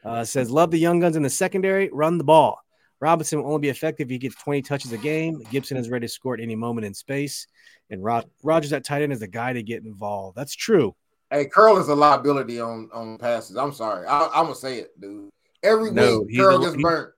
Uh, 0.03 0.25
says 0.25 0.51
love 0.51 0.71
the 0.71 0.79
young 0.79 0.99
guns 1.01 1.17
in 1.17 1.23
the 1.23 1.29
secondary. 1.31 1.91
Run 1.93 2.17
the 2.17 2.25
ball. 2.25 2.59
Robinson 3.03 3.41
will 3.43 3.49
only 3.49 3.59
be 3.63 3.69
effective 3.69 4.07
if 4.07 4.11
he 4.13 4.19
gets 4.19 4.37
20 4.37 4.63
touches 4.63 4.93
a 4.93 4.97
game. 4.97 5.43
Gibson 5.51 5.77
is 5.77 5.91
ready 5.91 6.07
to 6.07 6.13
score 6.13 6.35
at 6.35 6.41
any 6.41 6.55
moment 6.55 6.85
in 6.87 6.95
space. 6.95 7.49
And 7.91 8.03
Rod- 8.03 8.31
Rogers 8.45 8.73
at 8.73 8.85
tight 8.85 9.03
end 9.03 9.13
is 9.13 9.19
the 9.19 9.27
guy 9.27 9.53
to 9.53 9.61
get 9.63 9.83
involved. 9.85 10.37
That's 10.37 10.55
true. 10.55 10.95
Hey, 11.29 11.47
Curl 11.47 11.79
is 11.79 11.89
a 11.89 11.95
liability 11.97 12.61
on 12.61 12.89
on 12.93 13.19
passes. 13.19 13.57
I'm 13.57 13.73
sorry. 13.73 14.07
I, 14.07 14.27
I'm 14.33 14.45
gonna 14.45 14.55
say 14.55 14.79
it, 14.79 15.01
dude. 15.01 15.31
Every 15.65 15.91
No, 15.91 16.21
week, 16.21 16.39
Curl 16.39 16.61
gets 16.61 16.75
he- 16.77 16.83
burnt. 16.83 17.13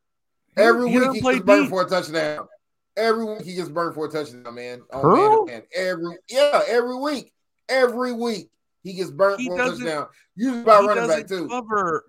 Every 0.56 0.88
he 0.88 0.94
week 0.96 1.04
doesn't 1.04 1.14
he 1.16 1.20
gets 1.32 1.44
burned 1.44 1.62
deep. 1.64 1.70
for 1.70 1.82
a 1.82 1.88
touchdown. 1.88 2.48
Every 2.96 3.24
week 3.26 3.42
he 3.42 3.54
gets 3.54 3.68
burned 3.68 3.94
for 3.94 4.06
a 4.06 4.08
touchdown, 4.08 4.54
man. 4.54 4.80
On 4.90 5.02
Curl? 5.02 5.44
man 5.46 5.54
man. 5.54 5.62
Every 5.76 6.16
yeah, 6.30 6.62
every 6.66 6.96
week, 6.96 7.32
every 7.68 8.12
week 8.12 8.48
he 8.84 8.94
gets 8.94 9.10
burnt 9.10 9.40
He 9.40 9.48
for 9.48 9.54
a 9.54 9.58
doesn't- 9.58 9.84
touchdown. 9.84 10.06
Usually 10.36 10.64
by 10.64 10.78
running 10.80 11.08
back 11.08 11.26
too. 11.28 11.46
cover. 11.48 12.04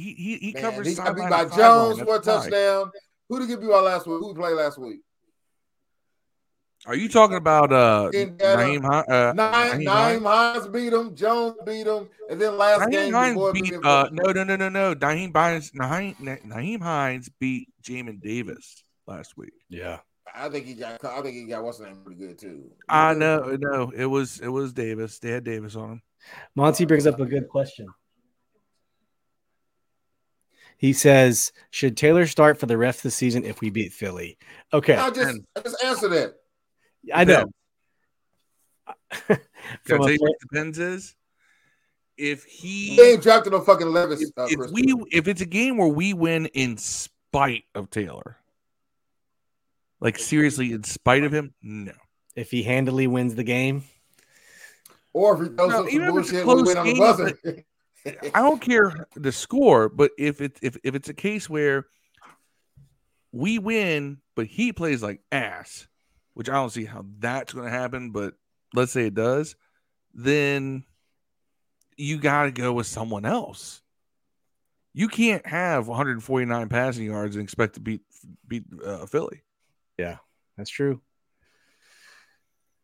He 0.00 0.14
he, 0.14 0.36
he 0.38 0.52
Man, 0.52 0.62
covers 0.62 0.86
he 0.88 0.94
got 0.94 1.14
beat 1.14 1.28
by 1.28 1.44
to. 1.44 1.56
Jones 1.56 1.98
for 1.98 2.04
a 2.04 2.06
That's 2.20 2.26
why. 2.26 2.34
touchdown. 2.34 2.90
Who 3.28 3.38
did 3.38 3.48
he 3.48 3.54
get 3.54 3.60
beat 3.60 3.70
by 3.70 3.80
last 3.80 4.06
week? 4.06 4.18
Who 4.18 4.34
played 4.34 4.54
last 4.54 4.78
week? 4.78 5.00
Are 6.86 6.96
you 6.96 7.10
talking 7.10 7.36
about 7.36 7.72
uh 7.72 8.10
Indiana. 8.14 8.62
Nyheim 8.62 9.04
uh, 9.08 9.32
Nine, 9.34 9.80
Nyheim 9.82 9.86
Hines? 9.86 10.24
Hines 10.24 10.68
beat 10.68 10.92
him. 10.92 11.14
Jones 11.14 11.56
beat 11.66 11.86
him, 11.86 12.08
and 12.30 12.40
then 12.40 12.56
last 12.56 12.80
Nyheim 12.80 12.90
game, 12.90 13.12
Hines 13.12 13.36
boy 13.36 13.52
beat 13.52 13.64
beat 13.64 13.84
uh 13.84 14.08
no 14.12 14.32
no 14.32 14.44
no 14.44 14.56
no 14.56 14.68
no 14.70 14.94
Nyheim 14.94 15.36
Hines 15.36 15.70
Nyheim, 15.72 16.16
Nyheim 16.16 16.80
Hines 16.80 17.28
beat 17.38 17.68
Jamin 17.82 18.20
Davis 18.22 18.82
last 19.06 19.36
week. 19.36 19.52
Yeah. 19.68 19.98
I 20.34 20.48
think 20.48 20.64
he 20.64 20.74
got. 20.74 21.04
I 21.04 21.20
think 21.22 21.34
he 21.34 21.44
got 21.44 21.64
what's 21.64 21.78
the 21.78 21.86
name 21.86 22.02
pretty 22.04 22.20
good 22.20 22.38
too. 22.38 22.70
I 22.88 23.14
know 23.14 23.56
no 23.60 23.92
it 23.94 24.06
was 24.06 24.38
it 24.40 24.48
was 24.48 24.72
Davis. 24.72 25.18
They 25.18 25.32
had 25.32 25.44
Davis 25.44 25.74
on 25.76 25.90
him. 25.90 26.02
Monty 26.54 26.84
brings 26.84 27.06
up 27.06 27.18
a 27.18 27.26
good 27.26 27.48
question. 27.48 27.88
He 30.80 30.94
says, 30.94 31.52
"Should 31.68 31.98
Taylor 31.98 32.26
start 32.26 32.58
for 32.58 32.64
the 32.64 32.78
rest 32.78 33.00
of 33.00 33.02
the 33.02 33.10
season 33.10 33.44
if 33.44 33.60
we 33.60 33.68
beat 33.68 33.92
Philly?" 33.92 34.38
Okay, 34.72 34.94
I 34.96 35.10
just, 35.10 35.38
I 35.54 35.60
just 35.60 35.84
answer 35.84 36.08
that. 36.08 36.36
I 37.12 37.24
know. 37.24 37.44
Can 39.26 39.38
From 39.84 40.00
tell 40.00 40.10
you 40.10 40.16
what 40.20 40.32
depends 40.40 40.78
is 40.78 41.14
if 42.16 42.44
he 42.44 42.94
He 42.96 43.02
ain't 43.02 43.22
drafted 43.22 43.52
no 43.52 43.60
fucking 43.60 43.92
Levis. 43.92 44.22
if, 44.22 44.30
uh, 44.38 44.46
if 44.48 44.70
we 44.70 44.94
if 45.12 45.28
it's 45.28 45.42
a 45.42 45.46
game 45.46 45.76
where 45.76 45.86
we 45.86 46.14
win 46.14 46.46
in 46.46 46.78
spite 46.78 47.64
of 47.74 47.90
Taylor, 47.90 48.38
like 50.00 50.18
seriously 50.18 50.72
in 50.72 50.82
spite 50.84 51.24
of 51.24 51.32
him, 51.32 51.52
no. 51.60 51.92
if 52.36 52.50
he 52.50 52.62
handily 52.62 53.06
wins 53.06 53.34
the 53.34 53.44
game, 53.44 53.84
or 55.12 55.34
if 55.34 55.40
he 55.50 55.54
throws 55.54 55.72
No, 55.72 55.84
up 55.84 55.90
some 55.90 56.02
a 56.02 56.06
bullshit, 56.10 56.32
we 56.32 56.42
close 56.42 56.66
win 56.66 56.78
on 56.78 56.86
the 56.86 56.92
game, 56.94 56.98
buzzer. 57.00 57.64
I 58.06 58.40
don't 58.40 58.60
care 58.60 59.06
the 59.14 59.32
score, 59.32 59.88
but 59.88 60.12
if 60.18 60.40
it 60.40 60.58
if 60.62 60.76
if 60.82 60.94
it's 60.94 61.08
a 61.08 61.14
case 61.14 61.50
where 61.50 61.86
we 63.32 63.58
win, 63.58 64.18
but 64.34 64.46
he 64.46 64.72
plays 64.72 65.02
like 65.02 65.20
ass, 65.30 65.86
which 66.34 66.48
I 66.48 66.54
don't 66.54 66.70
see 66.70 66.84
how 66.84 67.04
that's 67.18 67.52
going 67.52 67.66
to 67.66 67.70
happen, 67.70 68.10
but 68.10 68.34
let's 68.74 68.92
say 68.92 69.06
it 69.06 69.14
does, 69.14 69.54
then 70.14 70.84
you 71.96 72.18
got 72.18 72.44
to 72.44 72.50
go 72.50 72.72
with 72.72 72.86
someone 72.86 73.24
else. 73.24 73.82
You 74.92 75.06
can't 75.06 75.46
have 75.46 75.86
149 75.86 76.68
passing 76.68 77.04
yards 77.04 77.36
and 77.36 77.42
expect 77.42 77.74
to 77.74 77.80
beat 77.80 78.00
beat 78.48 78.64
uh, 78.84 79.06
Philly. 79.06 79.42
Yeah, 79.98 80.16
that's 80.56 80.70
true. 80.70 81.00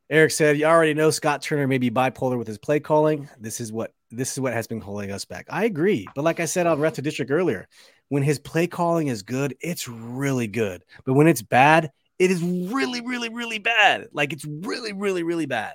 Eric 0.09 0.31
said, 0.31 0.57
"You 0.59 0.67
already 0.67 0.95
know 0.95 1.11
Scott 1.11 1.43
Turner 1.43 1.67
may 1.67 1.79
be 1.79 1.91
bipolar 1.91 2.39
with 2.39 2.47
his 2.47 2.59
play 2.59 2.79
calling. 2.79 3.29
This 3.41 3.61
is 3.61 3.73
what 3.73 3.93
this 4.11 4.33
is 4.33 4.41
what 4.41 4.53
has 4.53 4.67
been 4.67 4.81
holding 4.81 5.11
us 5.11 5.25
back." 5.25 5.47
I 5.51 5.65
agree, 5.65 6.07
but 6.15 6.25
like 6.25 6.41
I 6.41 6.45
said 6.45 6.67
on 6.67 6.81
Retro 6.81 7.03
District 7.03 7.31
earlier, 7.31 7.69
when 8.09 8.23
his 8.23 8.39
play 8.39 8.67
calling 8.67 9.09
is 9.09 9.23
good, 9.23 9.57
it's 9.61 9.89
really 9.89 10.47
good. 10.47 10.85
But 11.05 11.15
when 11.15 11.27
it's 11.27 11.43
bad, 11.43 11.91
it 12.19 12.31
is 12.31 12.43
really, 12.43 13.01
really, 13.01 13.29
really 13.29 13.59
bad. 13.59 14.09
Like 14.13 14.33
it's 14.33 14.45
really, 14.45 14.93
really, 14.93 15.23
really 15.23 15.47
bad, 15.47 15.75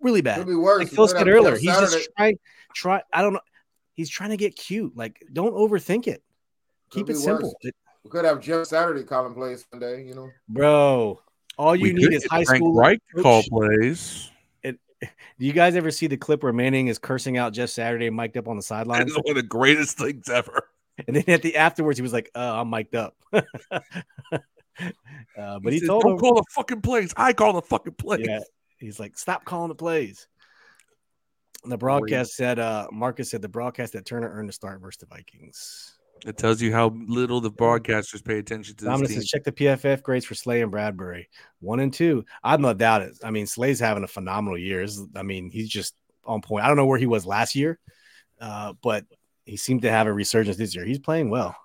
really 0.00 0.22
bad. 0.22 0.40
It'll 0.40 0.50
be 0.50 0.54
worse. 0.56 0.80
like 0.80 0.88
Phil 0.88 1.08
said 1.08 1.28
earlier, 1.28 1.56
he's 1.56 1.70
Saturday- 1.72 1.92
just 1.92 2.10
trying, 2.16 2.38
try. 2.74 3.02
I 3.12 3.22
don't 3.22 3.34
know. 3.34 3.40
He's 3.94 4.08
trying 4.08 4.30
to 4.30 4.38
get 4.38 4.56
cute. 4.56 4.96
Like, 4.96 5.22
don't 5.32 5.52
overthink 5.54 6.06
it. 6.06 6.22
Keep 6.90 7.06
Could 7.08 7.16
it 7.16 7.18
simple. 7.18 7.54
It- 7.60 7.74
We 8.04 8.10
could 8.10 8.24
have 8.24 8.40
Jeff 8.40 8.66
Saturday 8.66 9.04
calling 9.04 9.34
plays 9.34 9.64
Sunday. 9.70 10.06
You 10.08 10.14
know, 10.14 10.30
bro. 10.48 11.20
All 11.58 11.76
you 11.76 11.82
We 11.84 11.92
need 11.92 12.12
is 12.14 12.24
high 12.24 12.44
Frank 12.44 12.60
school. 12.60 12.74
Right 12.74 13.00
call 13.20 13.42
plays. 13.42 14.30
Do 15.38 15.46
you 15.46 15.52
guys 15.52 15.76
ever 15.76 15.90
see 15.90 16.06
the 16.06 16.16
clip 16.16 16.42
where 16.42 16.52
Manning 16.52 16.88
is 16.88 16.98
cursing 16.98 17.36
out 17.36 17.52
Jeff 17.52 17.70
Saturday 17.70 18.10
mic'd 18.10 18.36
up 18.36 18.48
on 18.48 18.56
the 18.56 18.62
sideline? 18.62 19.00
That's 19.00 19.12
sidelines? 19.12 19.26
one 19.26 19.36
of 19.36 19.42
the 19.42 19.48
greatest 19.48 19.98
things 19.98 20.28
ever. 20.28 20.68
And 21.06 21.16
then 21.16 21.24
at 21.28 21.40
the 21.40 21.56
afterwards, 21.56 21.98
he 21.98 22.02
was 22.02 22.12
like, 22.12 22.30
uh, 22.34 22.60
I'm 22.60 22.68
mic'd 22.68 22.94
up. 22.94 23.16
uh, 23.32 23.40
but 25.40 25.72
he, 25.72 25.78
said, 25.78 25.86
told 25.86 26.02
"Don't 26.02 26.12
him, 26.12 26.18
call 26.18 26.34
the 26.34 26.44
fucking 26.50 26.82
plays. 26.82 27.14
I 27.16 27.32
call 27.32 27.54
the 27.54 27.62
fucking 27.62 27.94
plays." 27.94 28.26
yeah, 28.28 28.40
he's 28.76 29.00
like, 29.00 29.16
stop 29.16 29.46
calling 29.46 29.70
the 29.70 29.74
plays. 29.74 30.28
And 31.62 31.72
the 31.72 31.78
broadcast 31.78 32.34
said, 32.34 32.58
uh, 32.58 32.88
Marcus 32.92 33.30
said 33.30 33.40
the 33.40 33.48
broadcast 33.48 33.94
that 33.94 34.04
Turner 34.04 34.30
earned 34.30 34.50
a 34.50 34.52
start 34.52 34.82
versus 34.82 34.98
the 34.98 35.06
Vikings. 35.06 35.98
It 36.24 36.36
tells 36.36 36.62
you 36.62 36.72
how 36.72 36.88
little 37.06 37.40
the 37.40 37.50
broadcasters 37.50 38.24
pay 38.24 38.38
attention 38.38 38.76
to 38.76 38.84
this 38.84 38.90
Dominic 38.90 39.08
team. 39.10 39.18
says, 39.18 39.28
check 39.28 39.42
the 39.44 39.52
PFF 39.52 40.02
grades 40.02 40.24
for 40.24 40.34
Slay 40.34 40.62
and 40.62 40.70
Bradbury. 40.70 41.28
One 41.60 41.80
and 41.80 41.92
two. 41.92 42.24
I'm 42.44 42.62
not 42.62 42.78
doubt 42.78 43.02
it. 43.02 43.18
I 43.24 43.30
mean, 43.30 43.46
Slay's 43.46 43.80
having 43.80 44.04
a 44.04 44.08
phenomenal 44.08 44.56
year. 44.56 44.86
I 45.16 45.22
mean, 45.22 45.50
he's 45.50 45.68
just 45.68 45.94
on 46.24 46.40
point. 46.40 46.64
I 46.64 46.68
don't 46.68 46.76
know 46.76 46.86
where 46.86 46.98
he 46.98 47.06
was 47.06 47.26
last 47.26 47.56
year, 47.56 47.78
uh, 48.40 48.74
but 48.82 49.04
he 49.46 49.56
seemed 49.56 49.82
to 49.82 49.90
have 49.90 50.06
a 50.06 50.12
resurgence 50.12 50.56
this 50.56 50.74
year. 50.76 50.84
He's 50.84 51.00
playing 51.00 51.28
well. 51.30 51.56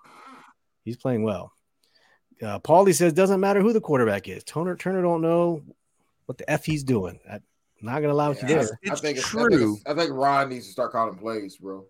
He's 0.83 0.97
playing 0.97 1.23
well. 1.23 1.51
Uh, 2.41 2.59
Paulie 2.59 2.95
says, 2.95 3.13
doesn't 3.13 3.39
matter 3.39 3.61
who 3.61 3.73
the 3.73 3.81
quarterback 3.81 4.27
is. 4.27 4.43
Turner 4.43 4.75
Turner 4.75 5.01
don't 5.01 5.21
know 5.21 5.61
what 6.25 6.37
the 6.37 6.49
f 6.49 6.65
he's 6.65 6.83
doing. 6.83 7.19
I'm 7.29 7.41
not 7.81 7.99
gonna 7.99 8.13
allow 8.13 8.31
it 8.31 8.39
to 8.39 8.47
Yeah, 8.47 8.63
there. 8.63 8.79
It's 8.81 8.91
I 8.91 8.95
think 8.95 9.17
it's, 9.17 9.27
I 9.27 9.29
true. 9.29 9.49
think, 9.49 9.79
it's, 9.81 9.89
I 9.89 9.93
think 9.95 10.11
Ron 10.13 10.49
needs 10.49 10.65
to 10.65 10.71
start 10.71 10.91
calling 10.91 11.15
plays, 11.17 11.57
bro. 11.57 11.85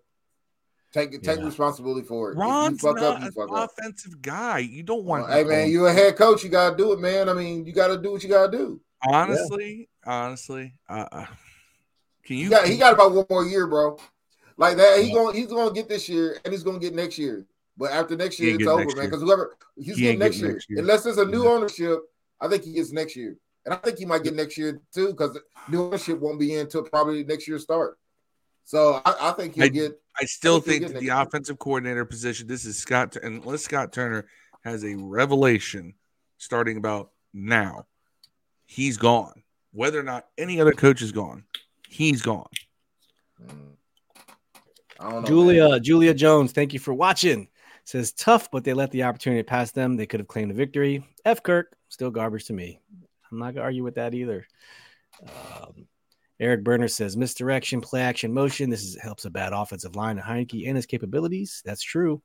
Take 0.92 1.10
take 1.22 1.38
Yeah. 1.38 1.44
responsibility 1.44 2.06
for 2.06 2.32
it. 2.32 2.36
Ron's 2.38 2.80
fuck 2.80 2.96
not 2.96 3.04
up, 3.04 3.20
you 3.20 3.26
an 3.26 3.32
fuck 3.32 3.50
up. 3.52 3.70
offensive 3.78 4.22
guy. 4.22 4.60
You 4.60 4.82
don't 4.82 5.04
want. 5.04 5.24
Well, 5.24 5.32
hey 5.36 5.44
man, 5.44 5.50
calling- 5.58 5.70
you 5.72 5.86
a 5.86 5.92
head 5.92 6.16
coach, 6.16 6.42
you 6.42 6.48
gotta 6.50 6.76
do 6.76 6.92
it, 6.92 6.98
man. 7.00 7.28
I 7.28 7.34
mean, 7.34 7.66
you 7.66 7.72
gotta 7.72 7.98
do 7.98 8.12
what 8.12 8.22
you 8.22 8.28
gotta 8.28 8.50
do. 8.56 8.80
honestly, 9.06 9.88
honestly, 10.06 10.74
uh, 10.88 11.06
uh, 11.12 11.26
can 12.24 12.36
you? 12.36 12.44
He 12.44 12.50
got, 12.50 12.66
he 12.66 12.76
got 12.78 12.94
about 12.94 13.12
one 13.12 13.26
more 13.28 13.44
year, 13.44 13.66
bro. 13.66 13.98
Like 14.56 14.76
that, 14.78 15.00
he 15.00 15.08
Yeah. 15.08 15.14
going 15.14 15.36
he's 15.36 15.46
gonna 15.48 15.72
get 15.74 15.88
this 15.88 16.08
year, 16.08 16.38
and 16.44 16.52
he's 16.52 16.62
gonna 16.62 16.78
get 16.78 16.94
next 16.94 17.18
year. 17.18 17.44
But 17.76 17.92
after 17.92 18.16
next 18.16 18.40
year, 18.40 18.54
it's 18.56 18.66
over, 18.66 18.84
man. 18.96 19.04
Because 19.04 19.20
whoever 19.20 19.56
he's 19.76 19.94
He 19.96 20.02
getting 20.02 20.18
next 20.18 20.38
year. 20.40 20.52
next 20.54 20.68
year. 20.70 20.78
unless 20.80 21.04
there's 21.04 21.18
a 21.18 21.24
new 21.26 21.44
Yeah. 21.44 21.50
ownership, 21.50 22.00
I 22.40 22.48
think 22.48 22.64
he 22.64 22.72
gets 22.72 22.90
next 22.92 23.14
year, 23.14 23.36
and 23.64 23.74
I 23.74 23.76
think 23.76 23.98
he 23.98 24.04
might 24.06 24.24
get 24.24 24.34
next 24.34 24.56
year 24.56 24.80
too, 24.92 25.08
because 25.08 25.38
new 25.68 25.82
ownership 25.84 26.18
won't 26.18 26.40
be 26.40 26.54
in 26.54 26.60
until 26.60 26.82
probably 26.82 27.22
next 27.24 27.46
year 27.46 27.58
start. 27.58 27.98
So 28.68 29.00
I, 29.06 29.30
I 29.30 29.32
think 29.32 29.54
he'll 29.54 29.64
I- 29.64 29.68
get. 29.68 29.98
I 30.20 30.26
still 30.26 30.60
think 30.60 30.82
think 30.82 30.92
that 30.92 30.98
the 30.98 31.06
year. 31.06 31.14
offensive 31.14 31.58
coordinator 31.58 32.04
position. 32.04 32.46
This 32.46 32.66
is 32.66 32.76
Scott, 32.76 33.16
and 33.16 33.42
unless 33.42 33.62
Scott 33.62 33.94
Turner 33.94 34.26
has 34.62 34.84
a 34.84 34.94
revelation 34.94 35.94
starting 36.36 36.76
about 36.76 37.12
now, 37.32 37.86
he's 38.66 38.98
gone. 38.98 39.42
Whether 39.72 39.98
or 39.98 40.02
not 40.02 40.26
any 40.36 40.60
other 40.60 40.72
coach 40.72 41.00
is 41.00 41.12
gone, 41.12 41.44
he's 41.88 42.20
gone. 42.20 42.48
Mm. 43.42 43.52
I 45.00 45.02
don't 45.04 45.12
know, 45.12 45.20
man. 45.20 45.26
Julia 45.26 45.80
Julia 45.80 46.12
Jones, 46.12 46.52
thank 46.52 46.74
you 46.74 46.78
for 46.78 46.92
watching. 46.92 47.48
Says 47.84 48.12
tough, 48.12 48.50
but 48.50 48.64
they 48.64 48.74
let 48.74 48.90
the 48.90 49.04
opportunity 49.04 49.44
pass 49.44 49.70
them. 49.70 49.96
They 49.96 50.04
could 50.04 50.20
have 50.20 50.28
claimed 50.28 50.50
a 50.50 50.54
victory. 50.54 51.06
F 51.24 51.42
Kirk, 51.42 51.74
still 51.88 52.10
garbage 52.10 52.44
to 52.46 52.52
me. 52.52 52.80
I'm 53.32 53.38
not 53.38 53.54
gonna 53.54 53.64
argue 53.64 53.84
with 53.84 53.94
that 53.94 54.12
either. 54.12 54.46
Um, 55.22 55.86
Eric 56.40 56.62
Berner 56.62 56.88
says 56.88 57.16
misdirection, 57.16 57.80
play 57.80 58.00
action, 58.02 58.32
motion. 58.32 58.70
This 58.70 58.82
is, 58.84 58.96
helps 58.96 59.24
a 59.24 59.30
bad 59.30 59.52
offensive 59.52 59.96
line 59.96 60.18
and 60.18 60.26
Heinicke 60.26 60.66
and 60.68 60.76
his 60.76 60.86
capabilities. 60.86 61.62
That's 61.64 61.82
true. 61.82 62.22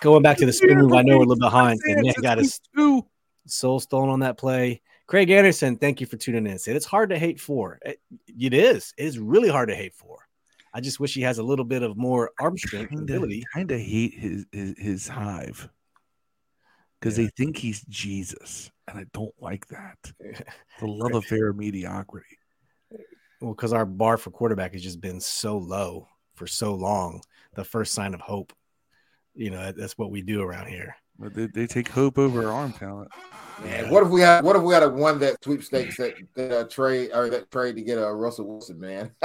Going 0.00 0.22
back 0.22 0.38
to 0.38 0.46
the 0.46 0.52
spin 0.52 0.78
move, 0.78 0.92
I 0.94 1.02
know 1.02 1.18
we're 1.18 1.24
a 1.24 1.26
little 1.26 1.40
behind. 1.40 1.78
and 1.84 2.02
man 2.02 2.14
got 2.22 2.38
his 2.38 2.58
soul 3.46 3.80
stolen 3.80 4.08
on 4.10 4.20
that 4.20 4.38
play. 4.38 4.80
Craig 5.06 5.28
Anderson, 5.30 5.76
thank 5.76 6.00
you 6.00 6.06
for 6.06 6.16
tuning 6.16 6.46
in. 6.46 6.58
Said 6.58 6.76
it's 6.76 6.86
hard 6.86 7.10
to 7.10 7.18
hate 7.18 7.40
for. 7.40 7.78
It, 7.84 8.00
it 8.28 8.54
is. 8.54 8.94
It 8.96 9.04
is 9.04 9.18
really 9.18 9.48
hard 9.48 9.68
to 9.68 9.74
hate 9.74 9.94
for. 9.94 10.26
I 10.72 10.80
just 10.80 11.00
wish 11.00 11.14
he 11.14 11.22
has 11.22 11.38
a 11.38 11.42
little 11.42 11.64
bit 11.64 11.82
of 11.82 11.96
more 11.96 12.30
arm 12.38 12.56
strength 12.56 12.90
Kinda, 12.90 13.02
ability. 13.02 13.44
kinda 13.52 13.76
hate 13.76 14.14
his 14.14 14.46
his, 14.52 14.74
his 14.78 15.08
hive 15.08 15.68
because 17.00 17.18
Yeah. 17.18 17.24
they 17.24 17.30
think 17.36 17.56
he's 17.56 17.82
Jesus, 17.88 18.70
and 18.86 18.98
I 19.00 19.04
don't 19.12 19.34
like 19.40 19.66
that. 19.66 19.98
The 20.78 20.86
love 20.86 21.14
affair 21.14 21.48
of 21.48 21.56
mediocrity. 21.56 22.38
Well, 23.40 23.54
because 23.54 23.72
our 23.72 23.86
bar 23.86 24.16
for 24.16 24.30
quarterback 24.30 24.72
has 24.74 24.82
just 24.82 25.00
been 25.00 25.20
so 25.20 25.56
low 25.56 26.08
for 26.34 26.46
so 26.46 26.74
long. 26.74 27.22
The 27.54 27.64
first 27.64 27.94
sign 27.94 28.14
of 28.14 28.20
hope, 28.20 28.52
you 29.34 29.50
know, 29.50 29.72
that's 29.72 29.96
what 29.96 30.10
we 30.10 30.22
do 30.22 30.42
around 30.42 30.68
here. 30.68 30.94
But 31.18 31.34
they, 31.34 31.46
they 31.46 31.66
take 31.66 31.88
hope 31.88 32.18
over 32.18 32.50
arm 32.50 32.72
talent. 32.72 33.10
Man, 33.62 33.90
what 33.90 34.02
if 34.02 34.08
we 34.08 34.22
had 34.22 34.42
what 34.42 34.56
if 34.56 34.62
we 34.62 34.72
had 34.72 34.82
a 34.82 34.88
won 34.88 35.18
that 35.18 35.42
sweepstakes 35.44 35.98
that, 35.98 36.14
that 36.34 36.52
uh, 36.52 36.64
trade 36.64 37.10
or 37.12 37.28
that 37.28 37.50
trade 37.50 37.76
to 37.76 37.82
get 37.82 37.98
a 37.98 38.06
uh, 38.06 38.10
Russell 38.10 38.46
Wilson, 38.46 38.80
man? 38.80 39.10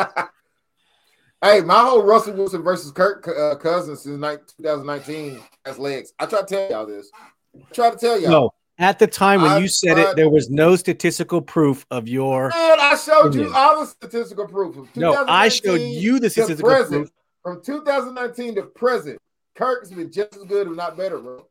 hey, 1.41 1.61
my 1.61 1.79
whole 1.79 2.03
Russell 2.03 2.33
Wilson 2.33 2.61
versus 2.61 2.91
Kirk 2.91 3.25
uh, 3.27 3.55
Cousins 3.55 4.01
since 4.01 4.19
2019 4.57 5.41
has 5.65 5.79
legs. 5.79 6.13
I 6.19 6.25
try 6.25 6.41
to 6.41 6.45
tell 6.45 6.69
y'all 6.69 6.85
this. 6.85 7.09
I 7.55 7.73
try 7.73 7.91
to 7.91 7.97
tell 7.97 8.19
y'all. 8.19 8.31
No, 8.31 8.51
at 8.77 8.99
the 8.99 9.07
time 9.07 9.41
when 9.41 9.51
I 9.51 9.57
you 9.59 9.67
said 9.67 9.97
it, 9.97 10.15
there 10.15 10.29
was 10.29 10.49
no 10.49 10.75
statistical 10.75 11.41
proof 11.41 11.85
of 11.91 12.07
your. 12.07 12.49
Man, 12.49 12.79
I 12.79 12.95
showed 12.95 13.33
you 13.35 13.53
all 13.53 13.79
the 13.79 13.87
statistical 13.87 14.47
proof. 14.47 14.75
No, 14.95 15.25
I 15.27 15.47
showed 15.49 15.77
2019 15.77 16.01
you 16.03 16.19
the 16.19 16.29
statistical 16.29 16.69
present. 16.69 17.01
proof. 17.03 17.11
From 17.41 17.61
2019 17.63 18.55
to 18.55 18.63
present, 18.63 19.19
Kirk's 19.55 19.91
been 19.91 20.11
just 20.11 20.35
as 20.35 20.43
good, 20.43 20.67
if 20.67 20.75
not 20.75 20.97
better, 20.97 21.19
bro. 21.19 21.45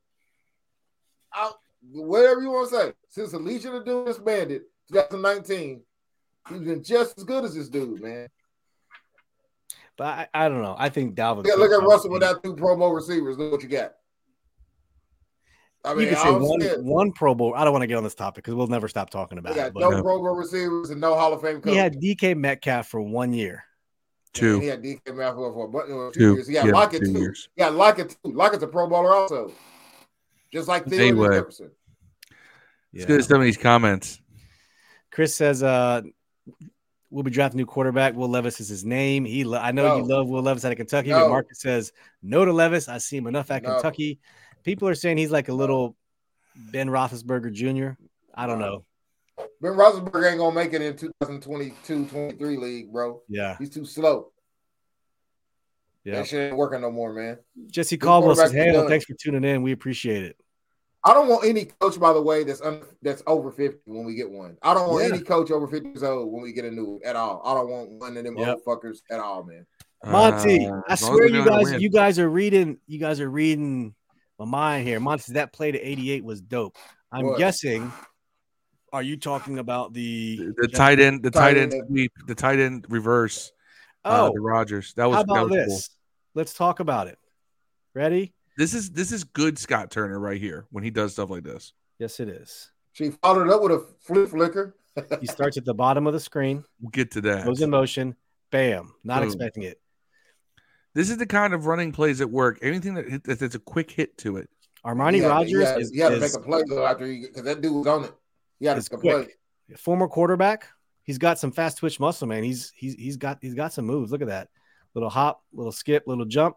I, 1.32 1.52
whatever 1.92 2.42
you 2.42 2.50
want 2.50 2.70
to 2.70 2.76
say. 2.76 2.92
Since 3.08 3.32
the 3.32 3.38
Legion 3.38 3.74
of 3.74 3.84
Doom 3.84 4.04
disbanded, 4.04 4.62
2019, 4.92 5.82
he's 6.48 6.60
been 6.60 6.82
just 6.82 7.16
as 7.16 7.24
good 7.24 7.44
as 7.44 7.54
this 7.54 7.68
dude, 7.68 8.02
man. 8.02 8.28
But 9.96 10.04
I, 10.04 10.28
I 10.34 10.48
don't 10.48 10.62
know. 10.62 10.74
I 10.76 10.88
think 10.88 11.14
Dalvin. 11.14 11.46
Yeah, 11.46 11.54
look 11.54 11.70
at 11.70 11.86
Russell 11.86 12.10
without 12.10 12.42
two 12.42 12.56
promo 12.56 12.94
receivers. 12.94 13.38
Look 13.38 13.52
what 13.52 13.62
you 13.62 13.68
got. 13.68 13.92
I 15.84 15.90
You 15.92 15.96
mean, 15.98 16.08
can 16.08 16.16
say 16.16 16.30
one, 16.32 16.60
saying, 16.60 16.84
one 16.86 17.12
Pro 17.12 17.34
Bowl. 17.34 17.54
I 17.54 17.64
don't 17.64 17.72
want 17.72 17.82
to 17.82 17.86
get 17.86 17.96
on 17.96 18.04
this 18.04 18.14
topic 18.14 18.42
because 18.44 18.54
we'll 18.54 18.66
never 18.68 18.88
stop 18.88 19.10
talking 19.10 19.36
about 19.38 19.54
got 19.54 19.66
it. 19.68 19.74
But 19.74 19.80
no 19.80 19.90
Pro 20.02 20.18
Bowl 20.18 20.34
receivers 20.34 20.90
and 20.90 21.00
no 21.00 21.14
Hall 21.14 21.32
of 21.32 21.42
Fame 21.42 21.60
coach. 21.60 21.72
he 21.72 21.78
had 21.78 22.00
DK 22.00 22.36
Metcalf 22.36 22.88
for 22.88 23.00
one 23.00 23.32
year. 23.34 23.64
Two. 24.32 24.58
He 24.60 24.66
had 24.66 24.82
DK 24.82 25.14
Metcalf 25.14 25.34
for 25.54 25.66
what, 25.68 25.86
two, 25.86 26.10
Two. 26.14 26.34
years. 26.34 26.48
He 26.48 26.54
had 26.54 26.66
Yeah, 26.66 26.72
Lockett 26.72 27.00
two 27.04 27.12
too. 27.12 27.18
years. 27.20 27.48
Yeah, 27.56 27.68
Lockett 27.68 28.10
too. 28.24 28.32
Lockett's 28.32 28.62
a 28.62 28.66
Pro 28.66 28.88
Bowler 28.88 29.14
also. 29.14 29.52
Just 30.52 30.68
like 30.68 30.86
Theo 30.86 31.00
Anyway. 31.00 31.36
Jefferson. 31.36 31.70
Let's 32.92 33.06
go 33.06 33.16
to 33.16 33.22
some 33.22 33.36
of 33.38 33.42
these 33.42 33.56
comments. 33.56 34.20
Chris 35.10 35.34
says, 35.34 35.62
uh, 35.62 36.02
we'll 37.10 37.22
be 37.24 37.30
drafting 37.30 37.58
a 37.58 37.62
new 37.62 37.66
quarterback. 37.66 38.14
Will 38.14 38.28
Levis 38.28 38.60
is 38.60 38.68
his 38.68 38.84
name. 38.84 39.24
He, 39.24 39.44
lo- 39.44 39.58
I 39.60 39.70
know 39.72 39.96
you 39.96 40.04
love 40.04 40.28
Will 40.28 40.42
Levis 40.42 40.64
out 40.64 40.72
of 40.72 40.78
Kentucky, 40.78 41.10
No. 41.10 41.20
but 41.20 41.28
Marcus 41.30 41.60
says 41.60 41.92
no 42.22 42.44
to 42.44 42.52
Levis. 42.52 42.88
I 42.88 42.98
see 42.98 43.16
him 43.16 43.26
enough 43.26 43.50
at 43.50 43.62
No. 43.62 43.74
Kentucky. 43.74 44.18
People 44.64 44.88
are 44.88 44.94
saying 44.94 45.18
he's 45.18 45.30
like 45.30 45.48
a 45.48 45.52
little 45.52 45.94
Ben 46.72 46.88
Roethlisberger 46.88 47.52
Jr. 47.52 47.90
I 48.34 48.46
don't 48.46 48.58
know. 48.58 48.84
Ben 49.60 49.72
Roethlisberger 49.72 50.28
ain't 50.30 50.38
gonna 50.38 50.54
make 50.54 50.72
it 50.72 50.82
in 50.82 50.94
2022-23 51.22 52.58
league, 52.58 52.92
bro. 52.92 53.20
Yeah, 53.28 53.56
He's 53.58 53.70
too 53.70 53.84
slow. 53.84 54.30
yeah. 56.04 56.14
That 56.16 56.26
shit 56.26 56.48
ain't 56.48 56.56
working 56.56 56.80
no 56.80 56.90
more, 56.90 57.12
man. 57.12 57.38
Jesse 57.70 57.96
Good 57.96 58.06
Caldwell 58.06 58.36
says, 58.36 58.52
"Hey, 58.52 58.72
thanks 58.88 59.04
for 59.04 59.14
tuning 59.14 59.44
in. 59.44 59.62
We 59.62 59.72
appreciate 59.72 60.24
it." 60.24 60.36
I 61.06 61.12
don't 61.12 61.28
want 61.28 61.44
any 61.44 61.66
coach, 61.66 62.00
by 62.00 62.14
the 62.14 62.22
way, 62.22 62.44
that's 62.44 62.62
un, 62.62 62.80
that's 63.02 63.22
over 63.26 63.50
50 63.52 63.80
when 63.84 64.06
we 64.06 64.14
get 64.14 64.30
one. 64.30 64.56
I 64.62 64.72
don't 64.72 64.88
want 64.88 65.04
Yeah. 65.06 65.14
any 65.14 65.22
coach 65.22 65.50
over 65.50 65.68
50 65.68 65.88
years 65.90 66.02
old 66.02 66.32
when 66.32 66.42
we 66.42 66.52
get 66.52 66.64
a 66.64 66.70
new 66.70 66.98
at 67.04 67.14
all. 67.14 67.42
I 67.44 67.52
don't 67.52 67.68
want 67.68 67.90
one 68.00 68.16
of 68.16 68.24
them 68.24 68.38
Yep. 68.38 68.60
old 68.66 68.82
fuckers 68.82 68.98
at 69.10 69.20
all, 69.20 69.42
man. 69.44 69.66
Monty, 70.02 70.66
Uh, 70.66 70.80
I 70.88 70.92
as 70.92 71.02
long 71.02 71.10
as 71.12 71.16
swear 71.16 71.26
you 71.28 71.44
guys, 71.44 71.72
you 71.82 71.90
guys 71.90 72.18
are 72.18 72.30
reading, 72.30 72.78
you 72.86 72.98
guys 72.98 73.20
are 73.20 73.28
reading 73.28 73.94
my 74.38 74.44
mind 74.44 74.86
here. 74.86 75.00
Monty, 75.00 75.22
says 75.22 75.34
that 75.34 75.52
play 75.52 75.72
to 75.72 75.78
88 75.80 76.24
was 76.24 76.40
dope. 76.40 76.76
I'm 77.12 77.26
What? 77.26 77.38
guessing. 77.38 77.92
Are 78.92 79.02
you 79.02 79.16
talking 79.16 79.58
about 79.58 79.92
the? 79.92 80.36
the, 80.36 80.54
the 80.62 80.68
tight 80.68 81.00
end, 81.00 81.22
the 81.22 81.30
tight 81.30 81.54
Tight 81.54 81.56
end 81.58 81.74
end. 81.74 81.84
sweep, 81.88 82.12
the 82.26 82.34
tight 82.34 82.58
end 82.60 82.86
reverse. 82.88 83.52
uh, 84.04 84.28
Oh, 84.28 84.32
the 84.34 84.40
Rogers. 84.40 84.94
That 84.94 85.06
was 85.06 85.16
how 85.16 85.22
that 85.24 85.30
about 85.32 85.50
was 85.50 85.56
this? 85.56 85.88
cool. 85.88 85.94
Let's 86.36 86.54
talk 86.54 86.80
about 86.80 87.06
it. 87.08 87.18
Ready? 87.94 88.34
This 88.56 88.72
is 88.74 88.90
this 88.90 89.10
is 89.10 89.24
good 89.24 89.58
Scott 89.58 89.90
Turner 89.90 90.18
right 90.18 90.40
here 90.40 90.66
when 90.70 90.84
he 90.84 90.90
does 90.90 91.12
stuff 91.12 91.30
like 91.30 91.42
this. 91.42 91.72
Yes, 91.98 92.20
it 92.20 92.28
is. 92.28 92.70
She 92.92 93.10
followed 93.10 93.50
up 93.50 93.62
with 93.62 93.72
a 93.72 93.86
flip 94.00 94.28
flicker. 94.30 94.76
He 95.20 95.26
starts 95.26 95.56
at 95.56 95.64
the 95.64 95.74
bottom 95.74 96.06
of 96.06 96.12
the 96.12 96.20
screen, 96.20 96.64
We'll 96.80 96.90
get 96.90 97.10
to 97.12 97.20
that. 97.22 97.44
goes 97.44 97.60
in 97.60 97.70
motion, 97.70 98.14
bam. 98.52 98.94
Not 99.02 99.20
Boom. 99.20 99.26
expecting 99.26 99.64
it. 99.64 99.80
This 100.94 101.10
is 101.10 101.16
the 101.16 101.26
kind 101.26 101.52
of 101.54 101.66
running 101.66 101.92
plays 101.92 102.18
that 102.18 102.28
work. 102.28 102.58
Anything 102.62 102.94
that 102.94 103.08
hit, 103.08 103.24
that's 103.24 103.54
a 103.54 103.58
quick 103.58 103.90
hit 103.90 104.16
to 104.18 104.36
it. 104.36 104.48
Armani 104.86 105.14
He 105.14 105.18
had 105.20 105.28
to- 105.28 105.34
Rogers 105.34 105.50
he 105.50 105.64
had, 105.64 105.80
is, 105.80 105.90
he 105.90 105.98
had 105.98 106.08
to 106.10 106.20
make 106.20 106.34
a 106.34 106.40
play 106.40 106.62
though 106.68 106.84
after 106.86 107.06
he 107.06 107.22
because 107.22 107.42
that 107.44 107.60
dude 107.60 107.72
was 107.72 107.86
on 107.86 108.04
it. 108.04 108.12
He 108.60 108.66
had 108.66 108.78
is 108.78 108.88
to 108.88 108.96
make 108.96 108.98
a 108.98 109.02
play. 109.16 109.24
quick. 109.24 109.78
Former 109.78 110.08
quarterback. 110.08 110.66
He's 111.02 111.18
got 111.18 111.38
some 111.38 111.52
fast 111.52 111.78
twitch 111.78 111.98
muscle, 112.00 112.26
man. 112.28 112.44
He's 112.44 112.72
he's 112.76 112.94
he's 112.94 113.16
got 113.16 113.38
he's 113.40 113.54
got 113.54 113.72
some 113.72 113.86
moves. 113.86 114.12
Look 114.12 114.22
at 114.22 114.28
that. 114.28 114.48
Little 114.94 115.10
hop, 115.10 115.42
little 115.52 115.72
skip, 115.72 116.04
little 116.06 116.24
jump. 116.26 116.56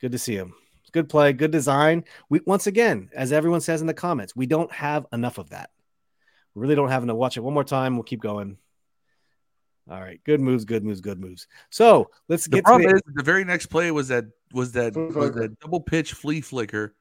Good 0.00 0.12
to 0.12 0.18
see 0.18 0.34
him. 0.34 0.54
good 0.92 1.08
play, 1.08 1.32
good 1.32 1.50
design. 1.50 2.04
We 2.28 2.40
once 2.46 2.66
again, 2.66 3.08
as 3.14 3.32
everyone 3.32 3.60
says 3.60 3.80
in 3.80 3.86
the 3.86 3.94
comments, 3.94 4.34
we 4.36 4.46
don't 4.46 4.70
have 4.72 5.06
enough 5.12 5.38
of 5.38 5.50
that. 5.50 5.70
We 6.54 6.62
really 6.62 6.74
don't 6.74 6.88
have 6.90 7.02
enough. 7.04 7.16
Watch 7.16 7.36
it 7.36 7.40
one 7.40 7.54
more 7.54 7.64
time. 7.64 7.94
We'll 7.94 8.02
keep 8.02 8.20
going. 8.20 8.58
All 9.90 10.00
right, 10.00 10.20
good 10.24 10.40
moves, 10.40 10.64
good 10.64 10.84
moves, 10.84 11.00
good 11.00 11.20
moves. 11.20 11.48
So 11.70 12.10
let's 12.28 12.44
The 12.44 12.50
get 12.50 12.56
to 12.58 12.62
problem 12.62 12.90
the, 12.90 12.96
is 12.96 13.02
the 13.12 13.22
very 13.24 13.44
next 13.44 13.66
play 13.66 13.90
was 13.90 14.08
that 14.08 14.26
was 14.52 14.72
that 14.72 14.96
was 14.96 15.32
that 15.34 15.58
double 15.58 15.80
pitch 15.80 16.12
flea 16.12 16.40
flicker 16.40 16.94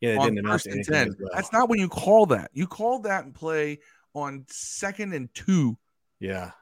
yeah, 0.00 0.12
they 0.12 0.18
on 0.18 0.24
didn't 0.26 0.38
amount 0.40 0.54
first 0.54 0.66
and 0.66 0.74
anything 0.76 0.94
ten. 0.94 1.16
well. 1.18 1.30
That's 1.34 1.52
not 1.52 1.68
when 1.68 1.78
you 1.78 1.88
call 1.88 2.26
that. 2.26 2.50
You 2.52 2.66
call 2.66 3.00
that 3.00 3.24
and 3.24 3.34
play 3.34 3.80
on 4.14 4.44
second 4.48 5.12
and 5.14 5.32
two. 5.34 5.76
Yeah. 6.20 6.52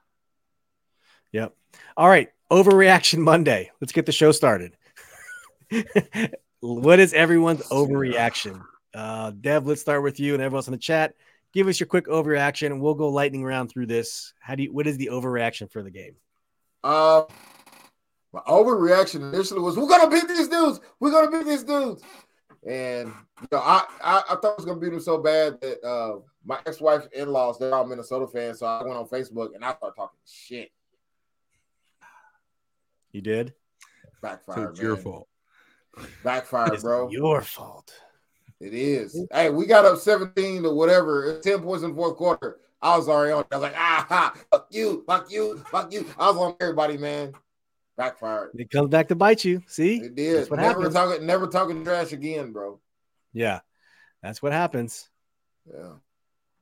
Yep. 1.33 1.55
All 1.97 2.09
right. 2.09 2.29
Overreaction 2.51 3.19
Monday. 3.19 3.71
Let's 3.81 3.93
get 3.93 4.07
the 4.07 4.13
show 4.13 4.33
started. 4.33 4.77
what 6.61 6.99
is 6.99 7.15
everyone's 7.15 7.63
overreaction? 7.69 8.63
Uh, 8.93 9.33
Dev, 9.41 9.67
let's 9.67 9.81
start 9.81 10.03
with 10.03 10.19
you 10.19 10.35
and 10.35 10.43
everyone 10.43 10.59
else 10.59 10.69
in 10.69 10.73
the 10.73 10.79
chat. 10.79 11.15
Give 11.53 11.67
us 11.69 11.81
your 11.81 11.87
quick 11.89 12.07
overreaction, 12.07 12.67
and 12.67 12.81
we'll 12.81 12.95
go 12.95 13.09
lightning 13.09 13.45
round 13.45 13.71
through 13.71 13.87
this. 13.87 14.33
How 14.41 14.55
do 14.55 14.63
you? 14.63 14.73
What 14.73 14.87
is 14.87 14.97
the 14.97 15.09
overreaction 15.13 15.71
for 15.71 15.83
the 15.83 15.91
game? 15.91 16.15
Uh, 16.85 17.25
my 18.33 18.41
overreaction 18.47 19.33
initially 19.33 19.61
was, 19.61 19.77
"We're 19.77 19.89
gonna 19.89 20.09
beat 20.11 20.29
these 20.29 20.49
dudes. 20.49 20.81
We're 21.01 21.11
gonna 21.11 21.31
beat 21.31 21.47
these 21.47 21.65
dudes." 21.65 22.03
And 22.67 23.09
you 23.41 23.49
know, 23.51 23.59
I, 23.59 23.85
I 24.03 24.19
I 24.31 24.35
thought 24.37 24.45
I 24.53 24.55
was 24.57 24.65
gonna 24.65 24.79
beat 24.79 24.91
them 24.91 25.01
so 25.01 25.19
bad 25.19 25.61
that 25.61 25.83
uh, 25.85 26.21
my 26.45 26.59
ex-wife 26.67 27.09
in-laws 27.13 27.59
they're 27.59 27.75
all 27.75 27.87
Minnesota 27.87 28.27
fans, 28.29 28.61
so 28.61 28.67
I 28.67 28.83
went 28.85 28.97
on 28.97 29.09
Facebook 29.09 29.55
and 29.55 29.65
I 29.65 29.75
started 29.75 29.97
talking 29.97 30.19
shit. 30.27 30.71
You 33.13 33.23
did. 33.23 33.55
So 34.03 34.09
Backfired, 34.23 34.71
it's 34.71 34.81
your 34.81 34.97
fault. 34.97 35.27
Backfire, 36.23 36.75
It's 36.75 36.83
bro. 36.85 37.11
your 37.11 37.41
fault. 37.41 37.93
It 38.61 38.75
is. 38.75 39.19
Hey, 39.33 39.51
we 39.51 39.67
got 39.67 39.87
up 39.87 39.99
17 39.99 40.67
or 40.67 40.75
whatever, 40.75 41.41
10 41.43 41.61
points 41.61 41.83
in 41.83 41.91
the 41.91 41.97
fourth 41.97 42.17
quarter. 42.17 42.59
I 42.83 42.97
was 42.97 43.09
already 43.09 43.33
on. 43.33 43.45
I 43.51 43.57
was 43.57 43.63
like, 43.63 43.75
ah, 43.77 44.07
ha, 44.09 44.35
fuck 44.51 44.67
you, 44.71 45.03
fuck 45.07 45.31
you, 45.31 45.59
fuck 45.71 45.93
you. 45.93 46.07
I 46.19 46.31
was 46.31 46.37
on 46.37 46.57
everybody, 46.61 46.97
man. 46.97 47.33
Backfired. 47.97 48.51
It 48.55 48.71
comes 48.71 48.89
back 48.89 49.09
to 49.09 49.15
bite 49.15 49.45
you. 49.45 49.63
See? 49.67 49.97
It 49.97 50.15
did. 50.15 50.37
That's 50.37 50.51
what 50.51 50.61
never 50.61 50.81
happens. 50.81 50.95
talking, 50.95 51.27
never 51.27 51.47
talking 51.47 51.85
trash 51.85 52.13
again, 52.13 52.53
bro. 52.53 52.81
Yeah. 53.33 53.61
That's 54.23 54.43
what 54.43 54.53
happens. 54.53 55.09
Yeah. 55.71 55.95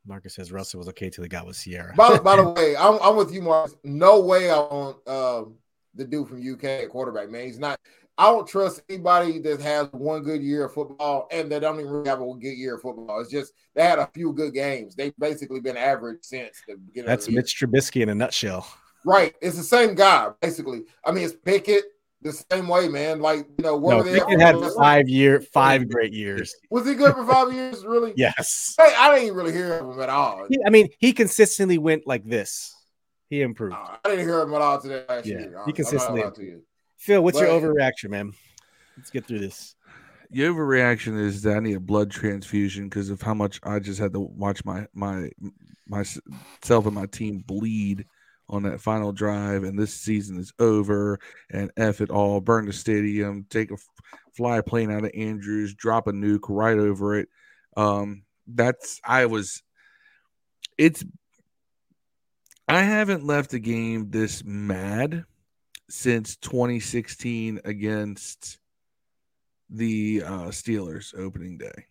Marcus 0.06 0.34
says 0.34 0.50
Russell 0.50 0.78
was 0.78 0.88
okay 0.88 1.10
till 1.10 1.22
he 1.22 1.28
got 1.28 1.46
with 1.46 1.56
Ciara. 1.56 1.94
By, 1.94 2.18
by 2.18 2.36
the 2.36 2.48
way, 2.56 2.76
I'm, 2.76 2.98
I'm 3.02 3.16
with 3.16 3.32
you, 3.32 3.42
Mark. 3.42 3.70
No 3.84 4.20
way 4.20 4.50
I 4.50 4.56
want 4.56 5.08
um, 5.08 5.54
the 5.94 6.04
dude 6.04 6.28
from 6.28 6.40
UK 6.40 6.88
quarterback, 6.88 7.30
man. 7.30 7.44
He's 7.46 7.58
not. 7.58 7.78
I 8.18 8.24
don't 8.24 8.48
trust 8.48 8.82
anybody 8.88 9.38
that 9.38 9.60
has 9.60 9.88
one 9.92 10.24
good 10.24 10.42
year 10.42 10.64
of 10.64 10.74
football 10.74 11.28
and 11.30 11.50
that 11.52 11.60
don't 11.60 11.78
even 11.78 11.90
really 11.90 12.08
have 12.08 12.20
a 12.20 12.24
good 12.34 12.48
year 12.56 12.74
of 12.74 12.82
football. 12.82 13.20
It's 13.20 13.30
just 13.30 13.52
they 13.76 13.84
had 13.84 14.00
a 14.00 14.10
few 14.12 14.32
good 14.32 14.52
games. 14.52 14.96
They've 14.96 15.14
basically 15.18 15.60
been 15.60 15.76
average 15.76 16.18
since 16.22 16.60
the 16.66 16.76
beginning. 16.76 17.06
That's 17.06 17.26
of 17.26 17.26
the 17.28 17.32
year. 17.34 17.42
Mitch 17.42 17.60
Trubisky 17.60 18.02
in 18.02 18.08
a 18.08 18.14
nutshell. 18.16 18.66
Right. 19.04 19.36
It's 19.40 19.56
the 19.56 19.62
same 19.62 19.94
guy, 19.94 20.30
basically. 20.42 20.82
I 21.04 21.12
mean, 21.12 21.24
it's 21.24 21.36
Pickett 21.44 21.84
the 22.20 22.32
same 22.50 22.66
way, 22.66 22.88
man. 22.88 23.20
Like, 23.20 23.46
you 23.56 23.62
know, 23.64 23.76
what 23.76 23.92
No, 23.92 23.96
were 23.98 24.02
they 24.02 24.18
Pickett 24.18 24.40
had 24.40 24.56
five 24.76 25.08
year, 25.08 25.40
five 25.40 25.88
great 25.88 26.12
years. 26.12 26.52
Was 26.70 26.84
he 26.88 26.94
good 26.94 27.14
for 27.14 27.24
five 27.24 27.52
years, 27.52 27.86
really? 27.86 28.12
Yes. 28.16 28.74
Hey, 28.76 28.92
I 28.98 29.16
didn't 29.16 29.36
really 29.36 29.52
hear 29.52 29.74
of 29.74 29.94
him 29.94 30.00
at 30.00 30.08
all. 30.08 30.44
He- 30.48 30.58
I 30.66 30.70
mean, 30.70 30.88
he 30.98 31.12
consistently 31.12 31.78
went 31.78 32.04
like 32.04 32.24
this. 32.24 32.74
He 33.30 33.42
improved. 33.42 33.76
Uh, 33.76 33.96
I 34.04 34.08
didn't 34.08 34.24
hear 34.26 34.40
him 34.40 34.52
at 34.54 34.60
all 34.60 34.80
today 34.80 35.04
last 35.08 35.26
Yeah, 35.26 35.38
year. 35.38 35.40
he 35.40 35.44
I'm- 35.44 35.52
I'm 35.54 35.66
not 35.66 35.76
consistently 35.76 36.22
gonna 37.06 37.20
lie 37.20 37.30
to 37.30 37.38
you. 37.38 37.38
Phil, 37.38 37.40
what's 37.40 37.40
your 37.40 37.48
overreaction, 37.48 38.10
man? 38.10 38.32
Let's 38.96 39.10
get 39.10 39.26
through 39.26 39.40
this. 39.40 39.74
Your 40.30 40.52
overreaction 40.52 41.18
is 41.18 41.42
that 41.42 41.56
I 41.56 41.60
need 41.60 41.76
a 41.76 41.80
blood 41.80 42.10
transfusion 42.10 42.88
because 42.88 43.10
of 43.10 43.22
how 43.22 43.34
much 43.34 43.60
I 43.62 43.78
just 43.78 43.98
had 44.00 44.12
to 44.12 44.20
watch 44.20 44.64
my 44.64 44.86
my 44.92 45.30
myself 45.86 46.86
and 46.86 46.94
my 46.94 47.06
team 47.06 47.38
bleed 47.46 48.04
on 48.50 48.62
that 48.64 48.80
final 48.80 49.12
drive, 49.12 49.64
and 49.64 49.78
this 49.78 49.94
season 49.94 50.38
is 50.38 50.52
over. 50.58 51.18
And 51.50 51.70
f 51.76 52.00
it 52.00 52.10
all, 52.10 52.40
burn 52.40 52.66
the 52.66 52.72
stadium, 52.72 53.46
take 53.48 53.70
a 53.70 53.76
fly 54.36 54.58
a 54.58 54.62
plane 54.62 54.90
out 54.90 55.04
of 55.04 55.10
Andrews, 55.14 55.74
drop 55.74 56.08
a 56.08 56.12
nuke 56.12 56.48
right 56.48 56.78
over 56.78 57.18
it. 57.18 57.28
Um, 57.76 58.24
that's 58.46 59.00
I 59.04 59.26
was. 59.26 59.62
It's. 60.76 61.04
I 62.70 62.82
haven't 62.82 63.24
left 63.24 63.54
a 63.54 63.58
game 63.58 64.10
this 64.10 64.44
mad 64.44 65.24
since 65.88 66.36
2016 66.36 67.60
against 67.64 68.58
the 69.70 70.22
uh, 70.24 70.48
Steelers 70.48 71.18
opening 71.18 71.58
day. 71.58 71.86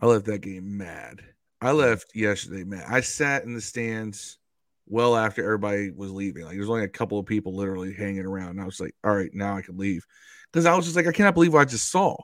I 0.00 0.06
left 0.06 0.26
that 0.26 0.40
game 0.40 0.76
mad. 0.76 1.22
I 1.60 1.72
left 1.72 2.14
yesterday 2.14 2.64
mad. 2.64 2.84
I 2.88 3.00
sat 3.00 3.44
in 3.44 3.54
the 3.54 3.60
stands 3.60 4.38
well 4.86 5.16
after 5.16 5.42
everybody 5.42 5.90
was 5.90 6.12
leaving. 6.12 6.44
Like 6.44 6.56
there's 6.56 6.70
only 6.70 6.84
a 6.84 6.88
couple 6.88 7.18
of 7.18 7.26
people 7.26 7.54
literally 7.54 7.92
hanging 7.92 8.26
around. 8.26 8.50
And 8.50 8.60
I 8.60 8.64
was 8.64 8.80
like, 8.80 8.94
all 9.02 9.14
right, 9.14 9.30
now 9.32 9.56
I 9.56 9.62
can 9.62 9.78
leave. 9.78 10.04
Because 10.52 10.66
I 10.66 10.74
was 10.74 10.84
just 10.84 10.96
like, 10.96 11.06
I 11.06 11.12
cannot 11.12 11.34
believe 11.34 11.54
what 11.54 11.60
I 11.60 11.64
just 11.64 11.90
saw. 11.90 12.16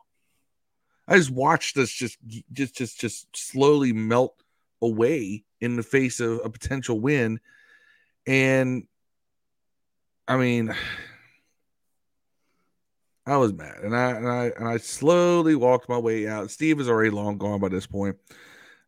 I 1.09 1.17
just 1.17 1.31
watched 1.31 1.75
this 1.75 1.91
just 1.91 2.17
just 2.53 2.77
just 2.77 3.01
just 3.01 3.37
slowly 3.37 3.93
melt 3.93 4.41
away 4.81 5.45
in 5.61 5.77
the 5.77 5.83
face 5.83 6.21
of 6.21 6.41
a 6.45 6.51
potential 6.51 7.01
win. 7.01 7.41
And 8.27 8.87
I 10.29 10.37
mean, 10.37 10.75
I 13.27 13.37
was 13.37 13.53
mad, 13.53 13.79
and 13.85 13.97
I 13.97 14.11
and 14.11 14.29
I 14.29 14.53
and 14.57 14.67
I 14.67 14.79
slowly 14.79 15.55
walked 15.55 15.89
my 15.89 15.99
way 15.99 16.27
out. 16.27 16.51
Steve 16.51 16.81
is 16.81 16.89
already 16.89 17.11
long 17.11 17.39
gone 17.39 17.61
by 17.61 17.69
this 17.69 17.87
point. 17.87 18.17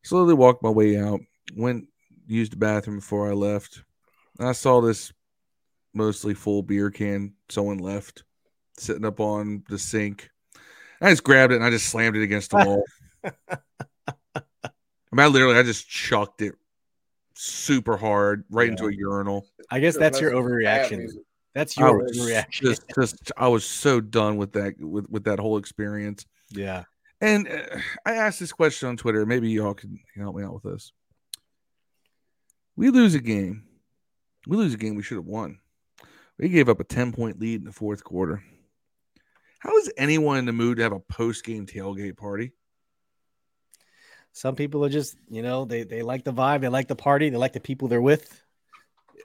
Slowly 0.02 0.34
walked 0.34 0.62
my 0.62 0.70
way 0.70 0.98
out. 0.98 1.20
Went 1.54 1.86
used 2.26 2.52
the 2.52 2.56
bathroom 2.56 2.98
before 2.98 3.28
I 3.28 3.32
left. 3.32 3.82
And 4.38 4.48
I 4.48 4.52
saw 4.52 4.80
this 4.80 5.12
mostly 5.92 6.34
full 6.34 6.62
beer 6.62 6.90
can 6.90 7.34
someone 7.48 7.78
left 7.78 8.24
sitting 8.76 9.04
up 9.04 9.20
on 9.20 9.62
the 9.68 9.78
sink. 9.78 10.30
I 11.00 11.10
just 11.10 11.24
grabbed 11.24 11.52
it 11.52 11.56
and 11.56 11.64
I 11.64 11.70
just 11.70 11.86
slammed 11.86 12.16
it 12.16 12.22
against 12.22 12.50
the 12.50 12.56
wall. 12.56 12.84
I 13.24 13.58
mean, 15.12 15.20
I 15.20 15.26
literally 15.26 15.56
I 15.56 15.62
just 15.62 15.88
chucked 15.88 16.42
it 16.42 16.54
super 17.44 17.96
hard 17.96 18.44
right 18.50 18.68
into 18.68 18.86
a 18.86 18.92
urinal. 18.92 19.46
I 19.70 19.80
guess 19.80 19.96
that's 19.96 20.20
your 20.20 20.32
overreaction. 20.32 21.08
That's 21.54 21.76
your 21.76 21.98
was 21.98 22.18
overreaction. 22.18 22.62
just, 22.62 22.82
just 22.94 23.32
I 23.36 23.48
was 23.48 23.64
so 23.64 24.00
done 24.00 24.36
with 24.36 24.52
that 24.52 24.74
with 24.80 25.08
with 25.08 25.24
that 25.24 25.38
whole 25.38 25.58
experience. 25.58 26.26
yeah. 26.50 26.84
And 27.20 27.48
uh, 27.48 27.78
I 28.04 28.16
asked 28.16 28.40
this 28.40 28.52
question 28.52 28.88
on 28.88 28.96
Twitter. 28.96 29.24
Maybe 29.24 29.48
y'all 29.50 29.72
can 29.72 30.00
help 30.16 30.36
me 30.36 30.42
out 30.42 30.52
with 30.52 30.64
this. 30.64 30.92
We 32.76 32.90
lose 32.90 33.14
a 33.14 33.20
game. 33.20 33.64
We 34.46 34.56
lose 34.56 34.74
a 34.74 34.76
game 34.76 34.94
we 34.94 35.02
should 35.02 35.16
have 35.16 35.24
won. 35.24 35.58
We 36.38 36.48
gave 36.48 36.68
up 36.68 36.80
a 36.80 36.84
10 36.84 37.12
point 37.12 37.40
lead 37.40 37.60
in 37.60 37.64
the 37.64 37.72
fourth 37.72 38.02
quarter. 38.02 38.42
How 39.60 39.74
is 39.78 39.90
anyone 39.96 40.38
in 40.38 40.44
the 40.44 40.52
mood 40.52 40.76
to 40.76 40.82
have 40.82 40.92
a 40.92 41.00
post 41.00 41.44
game 41.44 41.66
tailgate 41.66 42.16
party? 42.16 42.52
Some 44.34 44.56
people 44.56 44.84
are 44.84 44.88
just, 44.88 45.16
you 45.30 45.42
know, 45.42 45.64
they 45.64 45.84
they 45.84 46.02
like 46.02 46.24
the 46.24 46.32
vibe, 46.32 46.60
they 46.60 46.68
like 46.68 46.88
the 46.88 46.96
party, 46.96 47.30
they 47.30 47.36
like 47.36 47.52
the 47.52 47.60
people 47.60 47.86
they're 47.86 48.02
with. 48.02 48.42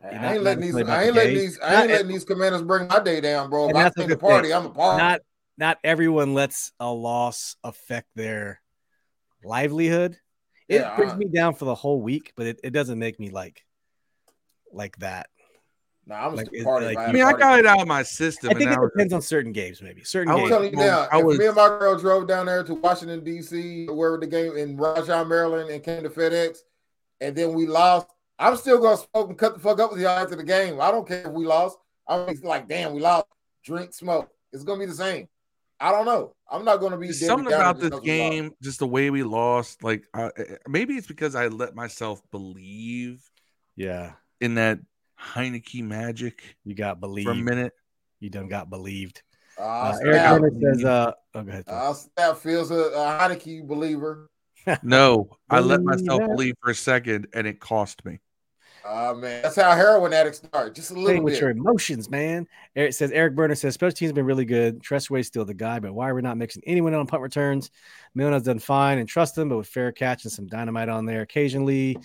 I 0.03 0.35
ain't 0.35 0.43
letting 0.43 0.61
these. 0.61 0.75
I 0.75 1.03
ain't 1.05 1.15
letting 1.15 1.33
the 1.33 1.39
these. 1.39 1.59
I 1.59 1.81
ain't 1.81 1.91
letting 1.91 2.07
these 2.07 2.23
commanders 2.23 2.61
bring 2.61 2.87
my 2.87 2.99
day 2.99 3.19
down, 3.19 3.49
bro. 3.49 3.69
If 3.69 3.75
I 3.75 3.89
think 3.89 4.11
the 4.11 4.17
party, 4.17 4.49
thing. 4.49 4.57
I'm 4.57 4.67
a 4.67 4.69
part. 4.69 4.97
Not 4.97 5.21
not 5.57 5.77
everyone 5.83 6.35
lets 6.35 6.71
a 6.79 6.91
loss 6.93 7.55
affect 7.63 8.07
their 8.15 8.61
livelihood. 9.43 10.15
It 10.67 10.81
Yeah, 10.81 10.95
brings 10.95 11.13
I- 11.13 11.17
me 11.17 11.27
down 11.33 11.55
for 11.55 11.65
the 11.65 11.75
whole 11.75 12.01
week, 12.01 12.33
but 12.35 12.45
it, 12.45 12.59
it 12.63 12.69
doesn't 12.69 12.99
make 12.99 13.19
me 13.19 13.31
like 13.31 13.65
like 14.71 14.95
that. 14.99 15.27
Nah, 16.09 16.25
I'm 16.25 16.35
Like, 16.35 16.45
just 16.47 16.55
it's 16.55 16.63
party. 16.63 16.87
like- 16.87 16.97
if 16.97 17.09
I 17.09 17.11
mean, 17.11 17.21
I 17.21 17.33
got 17.33 17.59
it 17.59 17.67
out 17.67 17.81
of 17.81 17.87
my 17.87 18.01
system. 18.01 18.49
I 18.49 18.53
think 18.53 18.63
and 18.63 18.71
it 18.73 18.75
now 18.77 18.83
it's- 18.85 18.91
depends 18.95 19.13
on 19.13 19.21
certain 19.21 19.51
games, 19.51 19.79
maybe 19.81 20.03
certain 20.03 20.29
I 20.31 20.33
I'm 20.33 20.41
was- 20.41 20.49
games. 20.49 20.57
telling 20.57 20.71
you 20.71 20.77
now, 20.77 21.07
I 21.11 21.19
if 21.19 21.25
was- 21.25 21.37
me 21.37 21.45
and 21.45 21.55
my 21.55 21.67
girl 21.67 21.97
drove 21.99 22.27
down 22.27 22.47
there 22.47 22.63
to 22.63 22.73
Washington 22.73 23.23
D.C. 23.23 23.87
or 23.87 23.95
wherever 23.95 24.17
the 24.17 24.25
game 24.27 24.57
in 24.57 24.75
Rajah, 24.75 25.23
Maryland, 25.25 25.69
and 25.69 25.83
came 25.83 26.01
to 26.01 26.09
FedEx, 26.09 26.57
and 27.21 27.35
then 27.35 27.53
we 27.53 27.67
lost, 27.67 28.07
I'm 28.39 28.55
still 28.57 28.79
gonna 28.79 28.97
smoke 28.97 29.29
and 29.29 29.37
cut 29.37 29.53
the 29.53 29.59
fuck 29.59 29.79
up 29.79 29.91
with 29.91 30.01
y'all 30.01 30.17
after 30.17 30.35
the 30.35 30.43
game. 30.43 30.81
I 30.81 30.89
don't 30.89 31.07
care 31.07 31.27
if 31.27 31.31
we 31.31 31.45
lost. 31.45 31.77
I'm 32.07 32.25
like, 32.41 32.67
damn, 32.67 32.93
we 32.93 33.01
lost. 33.01 33.27
Drink, 33.63 33.93
smoke. 33.93 34.29
It's 34.51 34.63
gonna 34.63 34.79
be 34.79 34.87
the 34.87 34.93
same. 34.95 35.27
I 35.79 35.91
don't 35.91 36.05
know. 36.05 36.33
I'm 36.49 36.65
not 36.65 36.77
gonna 36.77 36.97
be 36.97 37.11
something 37.13 37.47
about 37.53 37.75
just 37.75 37.81
this 37.81 37.89
'cause 37.91 38.01
we 38.01 38.19
lost. 38.19 38.31
game, 38.31 38.55
just 38.63 38.79
the 38.79 38.87
way 38.87 39.11
we 39.11 39.21
lost. 39.21 39.83
Like, 39.83 40.05
uh, 40.15 40.31
maybe 40.67 40.95
it's 40.95 41.05
because 41.07 41.35
I 41.35 41.47
let 41.49 41.75
myself 41.75 42.21
believe 42.31 43.29
Yeah, 43.75 44.13
in 44.41 44.55
that 44.55 44.79
Heinicke 45.19 45.83
magic 45.83 46.41
you 46.63 46.75
got 46.75 46.99
believed 46.99 47.27
for 47.27 47.33
a 47.33 47.35
minute. 47.35 47.73
You 48.19 48.29
done 48.29 48.47
got 48.47 48.69
believed. 48.69 49.21
Uh, 49.57 49.61
Uh. 49.63 49.97
Eric 50.03 50.21
Leonard 50.31 50.61
says, 50.61 50.85
uh, 50.85 51.11
oh, 51.35 51.43
go 51.43 51.49
ahead. 51.49 51.63
Uh, 51.67 51.93
snap 51.93 52.37
feels 52.37 52.71
a, 52.71 52.75
a 52.75 53.19
Heinicke 53.19 53.67
believer. 53.67 54.29
No, 54.83 55.37
I 55.49 55.61
let 55.61 55.81
myself 55.81 56.19
Believe 56.27 56.53
for 56.61 56.69
a 56.69 56.75
second, 56.75 57.27
and 57.33 57.47
it 57.47 57.59
cost 57.59 58.05
me. 58.05 58.19
Oh 58.85 59.15
man, 59.15 59.41
that's 59.41 59.55
how 59.55 59.71
heroin 59.75 60.13
addicts 60.13 60.39
start. 60.39 60.75
Just 60.75 60.91
a 60.91 60.93
little 60.93 61.07
Playing 61.07 61.21
bit. 61.21 61.31
with 61.31 61.41
your 61.41 61.49
emotions, 61.49 62.09
man. 62.09 62.47
Eric 62.75 62.93
says 62.93 63.11
Eric 63.11 63.35
Burner 63.35 63.55
says 63.55 63.73
special 63.73 63.93
teams 63.95 64.09
have 64.09 64.15
been 64.15 64.25
really 64.25 64.45
good. 64.45 64.81
Tress 64.81 65.09
Way's 65.09 65.27
still 65.27 65.45
the 65.45 65.53
guy, 65.53 65.79
but 65.79 65.93
why 65.93 66.09
are 66.09 66.13
we 66.15 66.21
not 66.21 66.37
mixing 66.37 66.61
anyone 66.67 66.93
on 66.93 67.07
punt 67.07 67.23
returns? 67.23 67.71
Milner's 68.15 68.43
done 68.43 68.59
fine 68.59 68.99
and 68.99 69.07
trust 69.09 69.35
them, 69.35 69.49
but 69.49 69.57
with 69.57 69.67
fair 69.67 69.91
catch 69.91 70.23
and 70.25 70.31
some 70.31 70.45
dynamite 70.47 70.89
on 70.89 71.05
there 71.05 71.21
occasionally. 71.21 71.97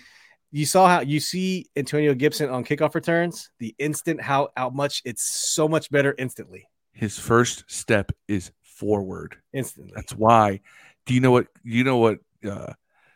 You 0.55 0.66
saw 0.66 0.86
how 0.86 1.00
you 1.00 1.18
see 1.18 1.66
Antonio 1.74 2.14
Gibson 2.14 2.48
on 2.48 2.62
kickoff 2.64 2.94
returns, 2.94 3.50
the 3.59 3.74
instant 3.80 4.20
how 4.20 4.50
how 4.57 4.70
much 4.70 5.02
it's 5.05 5.24
so 5.24 5.66
much 5.66 5.90
better 5.90 6.14
instantly. 6.16 6.68
His 6.92 7.18
first 7.18 7.64
step 7.66 8.12
is 8.28 8.52
forward. 8.62 9.34
Instantly. 9.52 9.90
That's 9.96 10.14
why. 10.14 10.61
Do 11.07 11.14
you 11.14 11.18
know 11.18 11.32
what? 11.32 11.48
You 11.64 11.82
know 11.82 11.96
what? 11.96 12.20
Uh, 12.44 12.72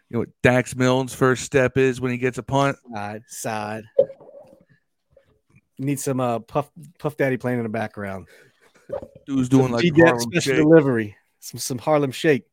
you 0.09 0.14
know 0.14 0.18
what 0.18 0.30
Dax 0.43 0.74
Milne's 0.74 1.14
first 1.14 1.45
step 1.45 1.76
is 1.78 2.01
when 2.01 2.11
he 2.11 2.18
gets 2.18 2.39
a 2.39 2.43
punt. 2.43 2.76
side, 2.93 3.22
side. 3.28 3.84
Need 5.78 6.01
some 6.01 6.18
uh 6.18 6.41
puff 6.41 6.68
puff 6.99 7.16
daddy 7.16 7.36
playing 7.36 7.59
in 7.59 7.62
the 7.62 7.68
background. 7.68 8.26
Dude's 9.28 9.49
doing 9.49 9.66
Some 9.66 9.72
like 9.74 9.82
G-Dep 9.82 10.18
special 10.18 10.41
Shake. 10.41 10.57
delivery. 10.57 11.16
Some 11.39 11.61
some 11.61 11.78
Harlem 11.78 12.11
Shake. 12.11 12.47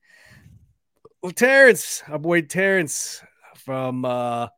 Well, 1.24 1.32
Terrence, 1.32 2.04
our 2.08 2.20
boy 2.20 2.42
Terrence 2.42 3.24
from 3.56 4.06
uh 4.06 4.50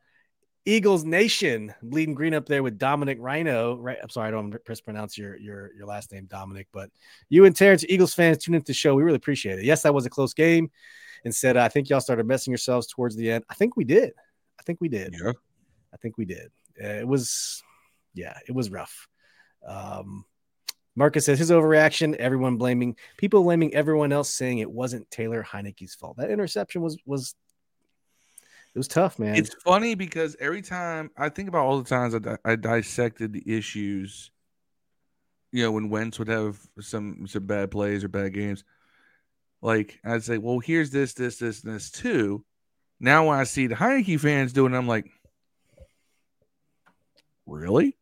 Eagles 0.68 1.06
Nation, 1.06 1.74
bleeding 1.82 2.14
green 2.14 2.34
up 2.34 2.46
there 2.46 2.62
with 2.62 2.78
Dominic 2.78 3.20
Rhino. 3.22 3.78
Right, 3.78 3.98
I'm 4.04 4.10
sorry, 4.10 4.28
I 4.28 4.32
don't 4.32 4.54
mispronounce 4.68 5.18
your 5.18 5.38
your 5.38 5.74
your 5.74 5.86
last 5.88 6.12
name, 6.12 6.26
Dominic. 6.26 6.68
But 6.74 6.90
you 7.30 7.46
and 7.46 7.56
Terrence, 7.56 7.86
Eagles 7.88 8.14
fans, 8.14 8.40
tune 8.40 8.54
into 8.54 8.68
the 8.68 8.74
show. 8.74 8.94
We 8.94 9.04
really 9.04 9.16
appreciate 9.16 9.60
it. 9.60 9.66
Yes, 9.66 9.84
that 9.84 9.94
was 9.94 10.06
a 10.06 10.10
close 10.10 10.34
game. 10.34 10.70
And 11.24 11.34
said, 11.34 11.56
I 11.56 11.70
think 11.70 11.90
y'all 11.90 12.02
started 12.02 12.28
messing 12.28 12.52
yourselves 12.52 12.86
towards 12.86 13.16
the 13.16 13.32
end. 13.32 13.46
I 13.50 13.54
think 13.54 13.78
we 13.78 13.86
did. 13.86 14.12
I 14.60 14.64
think 14.64 14.82
we 14.82 14.90
did. 14.90 15.16
Yeah. 15.20 15.32
I 15.94 15.98
think 15.98 16.18
we 16.18 16.26
did. 16.26 16.52
Uh, 16.82 16.88
it 16.88 17.08
was, 17.08 17.64
yeah, 18.14 18.38
it 18.48 18.52
was 18.52 18.70
rough. 18.70 19.08
Um, 19.66 20.26
Marcus 20.96 21.26
says 21.26 21.40
his 21.40 21.50
overreaction. 21.50 22.14
Everyone 22.16 22.58
blaming 22.58 22.98
people 23.18 23.44
blaming 23.44 23.74
everyone 23.74 24.12
else, 24.12 24.30
saying 24.30 24.60
it 24.60 24.70
wasn't 24.70 25.10
Taylor 25.12 25.44
Heinicke's 25.44 25.96
fault. 25.96 26.18
That 26.18 26.30
interception 26.30 26.82
was 26.82 26.98
was 27.06 27.36
it 28.78 28.82
was 28.82 28.88
tough, 28.88 29.18
man. 29.18 29.36
It's 29.36 29.56
funny 29.64 29.96
because 29.96 30.36
every 30.40 30.62
time 30.62 31.10
I 31.18 31.30
think 31.30 31.50
about 31.50 31.66
all 31.66 31.80
the 31.82 31.90
times 31.90 32.14
I, 32.14 32.20
di- 32.20 32.38
I 32.46 32.56
dissected 32.56 33.34
the 33.34 33.42
issues, 33.44 34.30
you 35.52 35.64
know, 35.64 35.72
when 35.72 35.90
Wentz 35.90 36.20
would 36.20 36.28
have 36.28 36.60
some 36.80 37.26
some 37.26 37.48
bad 37.48 37.72
plays 37.72 38.04
or 38.04 38.08
bad 38.08 38.36
games, 38.36 38.64
like 39.64 40.00
I'd 40.06 40.24
say, 40.24 40.38
well, 40.38 40.60
here's 40.60 40.92
this, 40.92 41.16
this, 41.16 41.40
this, 41.40 41.64
and 41.64 41.74
this 41.74 41.90
too. 41.90 42.46
Now 43.00 43.30
when 43.30 43.40
I 43.40 43.46
see 43.46 43.66
the 43.66 43.74
Heinicke 43.74 44.20
fans 44.20 44.54
doing, 44.54 44.76
I'm 44.76 44.88
like, 44.88 45.10
really? 47.48 47.98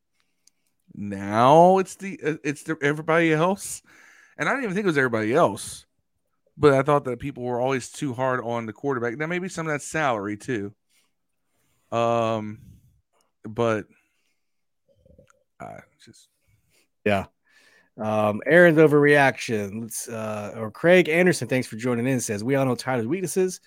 Now 0.93 1.77
it's 1.77 1.95
the 1.95 2.19
uh, 2.21 2.35
it's 2.43 2.63
the 2.63 2.75
everybody 2.81 3.31
else, 3.31 3.81
and 4.37 4.49
I 4.49 4.51
didn't 4.51 4.65
even 4.65 4.75
think 4.75 4.83
it 4.83 4.87
was 4.87 4.97
everybody 4.97 5.33
else. 5.33 5.84
But 6.57 6.73
I 6.73 6.83
thought 6.83 7.03
that 7.05 7.19
people 7.19 7.43
were 7.43 7.59
always 7.59 7.89
too 7.89 8.13
hard 8.13 8.41
on 8.43 8.65
the 8.65 8.73
quarterback. 8.73 9.17
Now 9.17 9.27
maybe 9.27 9.49
some 9.49 9.67
of 9.67 9.73
that 9.73 9.81
salary 9.81 10.37
too. 10.37 10.73
Um, 11.91 12.59
but 13.43 13.85
I 15.59 15.79
just 16.03 16.27
yeah. 17.03 17.25
Um, 17.97 18.41
Aaron's 18.45 18.77
overreaction. 18.77 19.81
Let's 19.81 20.09
uh, 20.09 20.53
or 20.57 20.71
Craig 20.71 21.07
Anderson, 21.07 21.47
thanks 21.47 21.67
for 21.67 21.77
joining 21.77 22.07
in. 22.07 22.19
Says 22.19 22.43
we 22.43 22.55
all 22.55 22.65
know 22.65 22.75
Tyler's 22.75 23.07
weaknesses, 23.07 23.61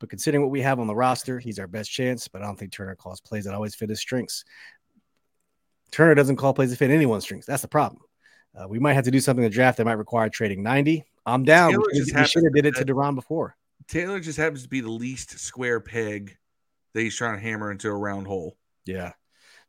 but 0.00 0.08
considering 0.08 0.42
what 0.42 0.50
we 0.50 0.62
have 0.62 0.80
on 0.80 0.86
the 0.86 0.94
roster, 0.94 1.38
he's 1.38 1.58
our 1.58 1.66
best 1.66 1.90
chance. 1.90 2.28
But 2.28 2.42
I 2.42 2.46
don't 2.46 2.58
think 2.58 2.72
Turner 2.72 2.94
calls 2.94 3.20
plays 3.20 3.44
that 3.44 3.54
always 3.54 3.74
fit 3.74 3.90
his 3.90 4.00
strengths. 4.00 4.44
Turner 5.90 6.14
doesn't 6.14 6.36
call 6.36 6.54
plays 6.54 6.70
that 6.70 6.76
fit 6.76 6.90
anyone's 6.90 7.24
strengths. 7.24 7.46
That's 7.46 7.62
the 7.62 7.68
problem. 7.68 8.02
Uh, 8.56 8.68
we 8.68 8.78
might 8.78 8.94
have 8.94 9.04
to 9.04 9.10
do 9.10 9.20
something 9.20 9.44
in 9.44 9.50
the 9.50 9.54
draft 9.54 9.78
that 9.78 9.84
might 9.84 9.94
require 9.94 10.28
trading 10.28 10.62
90. 10.62 11.04
I'm 11.26 11.44
down. 11.44 11.70
Taylor 11.72 11.84
We, 11.92 11.98
just 11.98 12.10
should- 12.10 12.18
we 12.20 12.26
should 12.26 12.44
have 12.44 12.54
did 12.54 12.66
it 12.66 12.74
to- 12.76 12.84
to 12.84 12.94
Daron 12.94 13.14
before. 13.14 13.56
Taylor 13.88 14.20
just 14.20 14.38
happens 14.38 14.62
to 14.62 14.68
be 14.68 14.80
the 14.80 14.90
least 14.90 15.38
square 15.38 15.80
peg 15.80 16.36
that 16.92 17.00
he's 17.02 17.16
trying 17.16 17.34
to 17.36 17.40
hammer 17.42 17.70
into 17.70 17.88
a 17.88 17.94
round 17.94 18.26
hole. 18.26 18.56
Yeah. 18.86 19.12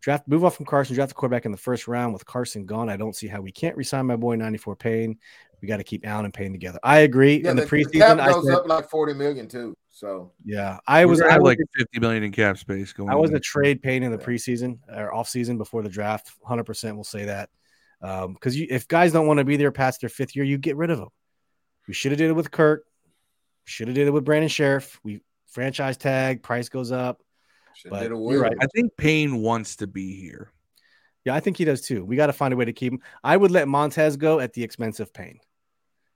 Draft 0.01 0.27
move 0.27 0.45
off 0.45 0.55
from 0.55 0.65
Carson, 0.67 0.95
draft 0.95 1.09
the 1.09 1.15
quarterback 1.15 1.45
in 1.45 1.51
the 1.51 1.57
first 1.57 1.88
round 1.88 2.13
with 2.13 2.25
Carson 2.25 2.65
gone. 2.65 2.89
I 2.89 2.97
don't 2.97 3.15
see 3.15 3.27
how 3.27 3.41
we 3.41 3.51
can't 3.51 3.75
resign 3.75 4.05
my 4.05 4.15
boy 4.15 4.36
94 4.36 4.75
Payne. 4.75 5.17
We 5.61 5.67
got 5.67 5.77
to 5.77 5.83
keep 5.83 6.05
Allen 6.05 6.25
and 6.25 6.33
Payne 6.33 6.51
together. 6.51 6.79
I 6.83 6.99
agree. 6.99 7.41
Yeah, 7.43 7.51
in 7.51 7.55
the, 7.55 7.63
the, 7.63 7.67
the 7.69 7.75
preseason, 7.86 7.93
cap 7.99 8.19
I 8.19 8.31
goes 8.31 8.45
said, 8.45 8.53
up 8.55 8.67
like 8.67 8.88
forty 8.89 9.13
million 9.13 9.47
too. 9.47 9.75
So 9.89 10.31
yeah, 10.43 10.77
I 10.86 11.05
was 11.05 11.21
I 11.21 11.31
have 11.31 11.41
like 11.41 11.57
fifty 11.75 11.99
million 11.99 12.21
in 12.21 12.31
cap 12.31 12.57
space 12.59 12.93
going. 12.93 13.09
I 13.09 13.15
wasn't 13.15 13.38
a 13.38 13.39
trade 13.39 13.81
Payne 13.81 14.03
in 14.03 14.11
the 14.11 14.17
preseason 14.17 14.77
or 14.93 15.11
off 15.11 15.27
season 15.27 15.57
before 15.57 15.81
the 15.81 15.89
draft. 15.89 16.31
100 16.41 16.65
percent 16.65 16.97
will 16.97 17.03
say 17.05 17.25
that 17.25 17.49
Um, 18.05 18.33
because 18.33 18.55
you 18.55 18.67
if 18.69 18.87
guys 18.87 19.11
don't 19.11 19.25
want 19.25 19.39
to 19.39 19.43
be 19.43 19.57
there 19.57 19.71
past 19.71 20.01
their 20.01 20.09
fifth 20.09 20.35
year, 20.35 20.45
you 20.45 20.59
get 20.59 20.77
rid 20.77 20.91
of 20.91 20.99
them. 20.99 21.09
We 21.87 21.93
should 21.93 22.11
have 22.11 22.19
did 22.19 22.29
it 22.29 22.33
with 22.33 22.51
Kirk. 22.51 22.85
Should 23.63 23.87
have 23.87 23.95
did 23.95 24.07
it 24.07 24.11
with 24.11 24.23
Brandon 24.23 24.49
Scherff. 24.49 24.99
We 25.03 25.21
franchise 25.47 25.97
tag 25.97 26.43
price 26.43 26.69
goes 26.69 26.91
up. 26.91 27.23
should 27.73 27.89
But 27.89 28.01
did 28.01 28.11
a 28.11 28.15
you're 28.15 28.41
right. 28.41 28.55
I 28.61 28.67
think 28.67 28.95
Payne 28.95 29.41
wants 29.41 29.77
to 29.77 29.87
be 29.87 30.19
here. 30.19 30.51
Yeah, 31.23 31.33
I 31.33 31.39
think 31.39 31.57
he 31.57 31.65
does 31.65 31.81
too. 31.81 32.05
We 32.05 32.15
got 32.15 32.27
to 32.27 32.33
find 32.33 32.53
a 32.53 32.57
way 32.57 32.65
to 32.65 32.73
keep 32.73 32.93
him. 32.93 32.99
I 33.23 33.35
would 33.35 33.49
let 33.49 33.67
Montez 33.67 34.17
go 34.17 34.39
at 34.39 34.53
the 34.53 34.63
expense 34.63 34.99
of 34.99 35.11
Payne, 35.11 35.39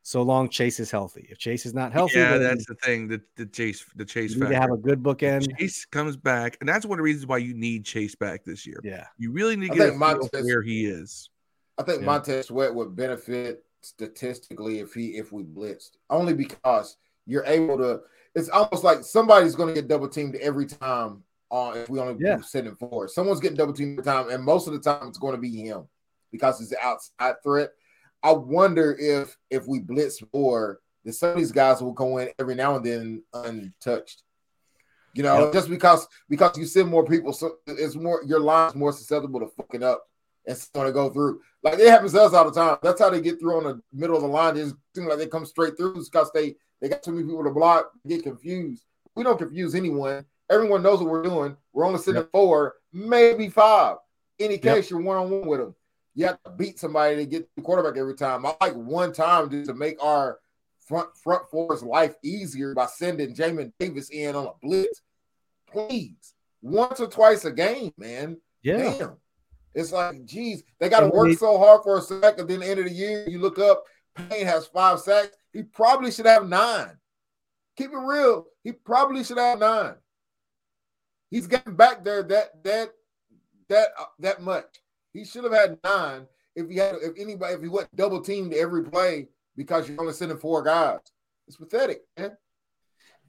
so 0.03 0.21
long 0.21 0.49
Chase 0.49 0.79
is 0.79 0.91
healthy. 0.91 1.27
If 1.31 1.39
Chase 1.39 1.65
is 1.65 1.73
not 1.73 1.91
healthy, 1.91 2.19
yeah, 2.19 2.37
that's 2.37 2.67
the 2.67 2.75
thing. 2.75 3.07
The 3.07 3.19
the 3.35 3.47
chase 3.47 3.83
the 3.95 4.05
chase 4.05 4.35
you 4.35 4.43
need 4.43 4.49
to 4.49 4.59
have 4.59 4.71
a 4.71 4.77
good 4.77 5.01
bookend. 5.01 5.57
Chase 5.57 5.85
comes 5.85 6.17
back, 6.17 6.57
and 6.59 6.69
that's 6.69 6.85
one 6.85 6.99
of 6.99 7.03
the 7.03 7.03
reasons 7.03 7.25
why 7.25 7.39
you 7.39 7.55
need 7.55 7.83
Chase 7.83 8.13
back 8.13 8.45
this 8.45 8.67
year. 8.67 8.79
Yeah, 8.83 9.07
You 9.17 9.31
really 9.31 9.55
need 9.55 9.69
to 9.69 9.73
I 9.73 9.77
get 9.77 9.95
a 9.95 10.19
think 10.19 10.31
feel 10.31 10.45
where 10.45 10.61
he 10.61 10.85
is. 10.85 11.31
I 11.79 11.83
think 11.83 12.01
Yeah. 12.01 12.05
Montez 12.07 12.47
Sweat 12.47 12.75
would 12.75 12.95
benefit 12.95 13.63
statistically 13.81 14.79
if 14.79 14.93
he 14.93 15.17
if 15.17 15.31
we 15.31 15.43
blitzed, 15.43 15.91
only 16.09 16.33
because 16.33 16.97
you're 17.25 17.45
able 17.45 17.77
to. 17.77 18.01
It's 18.35 18.49
almost 18.49 18.83
like 18.83 19.03
somebody's 19.03 19.55
going 19.55 19.69
to 19.73 19.81
get 19.81 19.87
double 19.87 20.09
teamed 20.09 20.35
every 20.35 20.65
time. 20.67 21.23
On 21.51 21.75
if 21.75 21.89
we 21.89 21.99
only 21.99 22.23
Yeah. 22.23 22.35
do 22.35 22.43
sitting 22.43 22.75
forward, 22.75 23.09
someone's 23.09 23.39
getting 23.39 23.57
double 23.57 23.73
teamed 23.73 23.93
every 23.99 24.03
time, 24.03 24.29
and 24.29 24.43
most 24.43 24.67
of 24.67 24.73
the 24.73 24.79
time 24.79 25.07
it's 25.07 25.17
going 25.17 25.33
to 25.33 25.41
be 25.41 25.49
him 25.55 25.87
because 26.31 26.59
he's 26.59 26.69
the 26.69 26.79
outside 26.79 27.41
threat. 27.41 27.71
I 28.21 28.33
wonder 28.33 28.95
if 28.99 29.35
if 29.49 29.65
we 29.65 29.79
blitz 29.79 30.21
more, 30.31 30.79
that 31.05 31.13
some 31.13 31.31
of 31.31 31.37
these 31.37 31.51
guys 31.51 31.81
will 31.81 31.93
go 31.93 32.17
in 32.19 32.29
every 32.37 32.53
now 32.53 32.75
and 32.75 32.85
then 32.85 33.23
untouched. 33.33 34.21
You 35.15 35.23
know, 35.23 35.45
Yep. 35.45 35.53
just 35.53 35.69
because 35.69 36.07
because 36.29 36.55
you 36.55 36.65
send 36.65 36.87
more 36.87 37.03
people, 37.03 37.33
so 37.33 37.55
it's 37.65 37.95
more 37.95 38.21
your 38.27 38.41
line's 38.41 38.75
more 38.75 38.91
susceptible 38.91 39.39
to 39.39 39.47
fucking 39.47 39.81
up 39.81 40.07
and 40.45 40.55
it's 40.55 40.69
going 40.69 40.85
to 40.85 40.93
go 40.93 41.09
through. 41.09 41.41
Like 41.61 41.79
it 41.79 41.89
happens 41.89 42.13
to 42.13 42.21
us 42.21 42.33
all 42.33 42.49
the 42.49 42.59
time. 42.59 42.77
That's 42.81 43.01
how 43.01 43.09
they 43.09 43.21
get 43.21 43.39
through 43.39 43.57
on 43.57 43.63
the 43.63 43.81
middle 43.93 44.15
of 44.15 44.21
the 44.21 44.27
line. 44.27 44.55
They 44.55 44.61
just 44.61 44.75
seem 44.95 45.05
like 45.05 45.17
they 45.17 45.27
come 45.27 45.45
straight 45.45 45.75
through 45.77 46.03
because 46.03 46.31
they 46.33 46.55
they 46.81 46.87
got 46.87 47.03
too 47.03 47.11
many 47.11 47.25
people 47.25 47.43
to 47.43 47.51
block, 47.51 47.91
get 48.07 48.23
confused. 48.23 48.85
We 49.15 49.23
don't 49.23 49.37
confuse 49.37 49.75
anyone. 49.75 50.25
Everyone 50.49 50.81
knows 50.81 50.99
what 50.99 51.09
we're 51.09 51.23
doing. 51.23 51.57
We're 51.73 51.85
only 51.85 51.99
sitting 51.99 52.21
at 52.21 52.31
four, 52.31 52.75
maybe 52.93 53.49
five. 53.49 53.97
Any 54.39 54.57
case, 54.57 54.89
you're 54.89 55.01
one 55.01 55.17
on 55.17 55.29
one 55.29 55.47
with 55.47 55.59
them. 55.59 55.75
You 56.15 56.27
have 56.27 56.41
to 56.43 56.51
beat 56.51 56.79
somebody 56.79 57.17
to 57.17 57.25
get 57.25 57.49
the 57.55 57.61
quarterback 57.61 57.99
every 57.99 58.15
time. 58.15 58.45
I 58.45 58.55
like 58.61 58.73
one 58.73 59.11
time 59.11 59.49
just 59.49 59.67
to 59.67 59.73
make 59.73 60.01
our 60.01 60.39
front 60.79 61.09
front 61.17 61.43
four's 61.51 61.83
life 61.83 62.15
easier 62.23 62.73
by 62.73 62.85
sending 62.87 63.35
Jamin 63.35 63.73
Davis 63.79 64.09
in 64.09 64.35
on 64.35 64.47
a 64.47 64.51
blitz. 64.61 65.01
Please, 65.71 66.33
once 66.61 66.99
or 66.99 67.07
twice 67.07 67.45
a 67.45 67.51
game, 67.51 67.93
man. 67.97 68.37
yeah. 68.63 68.95
Damn. 68.97 69.17
It's 69.73 69.91
like, 69.91 70.25
geez, 70.25 70.63
they 70.79 70.89
got 70.89 71.01
to 71.01 71.09
work 71.09 71.37
so 71.37 71.57
hard 71.57 71.83
for 71.83 71.97
a 71.97 72.01
sack. 72.01 72.39
At 72.39 72.47
the 72.47 72.53
end 72.53 72.79
of 72.79 72.85
the 72.85 72.91
year, 72.91 73.27
you 73.27 73.39
look 73.39 73.59
up, 73.59 73.83
Payne 74.15 74.45
has 74.45 74.65
five 74.67 74.99
sacks. 74.99 75.35
He 75.53 75.63
probably 75.63 76.11
should 76.11 76.25
have 76.25 76.47
nine. 76.47 76.97
Keep 77.77 77.91
it 77.91 77.97
real. 77.97 78.45
He 78.63 78.71
probably 78.71 79.23
should 79.23 79.37
have 79.37 79.59
nine. 79.59 79.95
He's 81.29 81.47
getting 81.47 81.75
back 81.75 82.03
there 82.03 82.23
that 82.23 82.63
that 82.63 82.89
that 83.69 83.89
uh, 83.99 84.05
that 84.19 84.41
much. 84.41 84.65
He 85.13 85.23
should 85.23 85.43
have 85.43 85.53
had 85.53 85.77
nine 85.83 86.27
if 86.55 86.69
he 86.69 86.77
had 86.77 86.95
if 87.01 87.13
anybody 87.17 87.53
if 87.53 87.61
he 87.61 87.67
went 87.67 87.95
double 87.95 88.21
teamed 88.21 88.53
every 88.53 88.83
play 88.83 89.27
because 89.55 89.87
you're 89.87 90.01
only 90.01 90.13
sending 90.13 90.37
four 90.37 90.63
guys. 90.63 90.99
It's 91.47 91.57
pathetic, 91.57 92.01
man. 92.17 92.35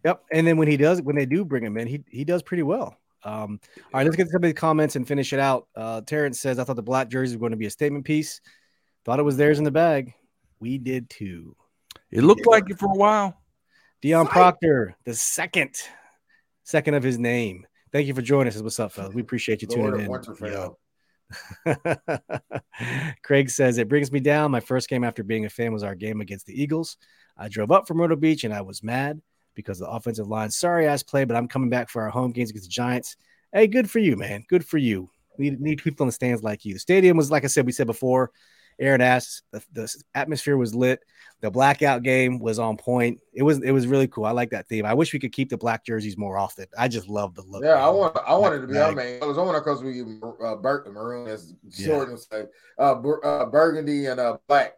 Yep. 0.04 0.24
And 0.32 0.46
then 0.46 0.56
when 0.56 0.68
he 0.68 0.76
does, 0.76 1.02
when 1.02 1.16
they 1.16 1.26
do 1.26 1.44
bring 1.44 1.62
him 1.62 1.76
in, 1.76 1.86
he 1.86 2.02
he 2.08 2.24
does 2.24 2.42
pretty 2.42 2.62
well. 2.62 2.96
Um, 3.22 3.60
all 3.76 3.90
right, 3.94 4.04
let's 4.04 4.16
get 4.16 4.24
to 4.24 4.30
some 4.30 4.42
of 4.44 4.48
the 4.48 4.54
comments 4.54 4.96
and 4.96 5.06
finish 5.06 5.32
it 5.32 5.40
out. 5.40 5.68
Uh, 5.76 6.00
Terrence 6.00 6.40
says, 6.40 6.58
"I 6.58 6.64
thought 6.64 6.76
the 6.76 6.82
black 6.82 7.08
jersey 7.08 7.36
was 7.36 7.40
going 7.40 7.50
to 7.52 7.56
be 7.56 7.66
a 7.66 7.70
statement 7.70 8.04
piece. 8.04 8.40
Thought 9.04 9.18
it 9.20 9.24
was 9.24 9.36
theirs 9.36 9.58
in 9.58 9.64
the 9.64 9.70
bag. 9.70 10.14
We 10.58 10.78
did 10.78 11.10
too." 11.10 11.56
It 12.10 12.22
looked 12.22 12.42
Yeah. 12.46 12.50
like 12.52 12.70
it 12.70 12.78
for 12.78 12.86
a 12.90 12.96
while. 12.96 13.36
Dion 14.02 14.26
Psych. 14.26 14.32
Proctor, 14.32 14.96
the 15.04 15.14
second, 15.14 15.74
second 16.64 16.94
of 16.94 17.02
his 17.02 17.18
name. 17.18 17.66
Thank 17.92 18.06
you 18.06 18.14
for 18.14 18.22
joining 18.22 18.52
us. 18.52 18.60
What's 18.62 18.80
up, 18.80 18.92
fellas? 18.92 19.14
We 19.14 19.20
appreciate 19.20 19.62
you 19.62 19.68
Lord 19.68 19.94
tuning 19.94 20.10
in. 20.10 20.70
Craig 23.22 23.50
says 23.50 23.78
it 23.78 23.88
brings 23.88 24.10
me 24.10 24.20
down. 24.20 24.50
My 24.50 24.60
first 24.60 24.88
game 24.88 25.04
after 25.04 25.22
being 25.22 25.44
a 25.44 25.50
fan 25.50 25.72
was 25.72 25.82
our 25.82 25.94
game 25.94 26.20
against 26.20 26.46
the 26.46 26.60
Eagles. 26.60 26.96
I 27.36 27.48
drove 27.48 27.70
up 27.70 27.86
from 27.86 27.98
Myrtle 27.98 28.16
Beach 28.16 28.44
and 28.44 28.54
I 28.54 28.62
was 28.62 28.82
mad 28.82 29.20
because 29.54 29.78
the 29.78 29.88
offensive 29.88 30.28
line, 30.28 30.50
sorry 30.50 30.86
ass 30.86 31.02
play, 31.02 31.24
but 31.24 31.36
I'm 31.36 31.48
coming 31.48 31.70
back 31.70 31.88
for 31.88 32.02
our 32.02 32.10
home 32.10 32.32
games 32.32 32.50
against 32.50 32.68
the 32.68 32.72
Giants. 32.72 33.16
Hey, 33.52 33.66
good 33.66 33.90
for 33.90 33.98
you, 33.98 34.16
man. 34.16 34.44
Good 34.48 34.64
for 34.64 34.78
you. 34.78 35.10
Need 35.38 35.60
need 35.60 35.82
people 35.82 36.04
in 36.04 36.08
the 36.08 36.12
stands 36.12 36.42
like 36.42 36.64
you. 36.64 36.74
The 36.74 36.80
stadium 36.80 37.16
was, 37.16 37.30
like 37.30 37.44
I 37.44 37.48
said, 37.48 37.66
we 37.66 37.72
said 37.72 37.86
before. 37.86 38.30
Aaron 38.80 39.02
asked, 39.02 39.42
the, 39.52 39.62
the 39.72 39.94
atmosphere 40.14 40.56
was 40.56 40.74
lit. 40.74 41.00
The 41.42 41.50
blackout 41.50 42.02
game 42.02 42.38
was 42.38 42.58
on 42.58 42.76
point. 42.76 43.20
It 43.32 43.42
was 43.42 43.62
it 43.62 43.72
was 43.72 43.86
really 43.86 44.08
cool. 44.08 44.24
I 44.24 44.30
like 44.32 44.50
that 44.50 44.68
theme. 44.68 44.84
I 44.84 44.94
wish 44.94 45.12
we 45.12 45.18
could 45.18 45.32
keep 45.32 45.48
the 45.48 45.56
black 45.56 45.84
jerseys 45.84 46.16
more 46.16 46.38
often. 46.38 46.66
I 46.78 46.88
just 46.88 47.08
love 47.08 47.34
the 47.34 47.42
look. 47.42 47.62
Yeah, 47.62 47.74
man. 47.74 47.82
I 47.82 47.88
want 47.90 48.16
I 48.26 48.34
wanted 48.34 48.60
to 48.62 48.66
be 48.66 48.78
our 48.78 48.92
man. 48.92 49.22
I 49.22 49.26
was 49.26 49.38
on 49.38 49.54
because 49.54 49.82
we 49.82 50.02
uh, 50.02 50.56
Bur- 50.56 50.86
maroon 50.90 51.28
as 51.28 51.54
short 51.72 52.08
yeah. 52.08 52.10
and 52.10 52.20
say 52.20 52.44
uh, 52.78 52.92
uh, 52.92 53.46
burgundy 53.46 54.06
and 54.06 54.20
uh, 54.20 54.38
black. 54.48 54.74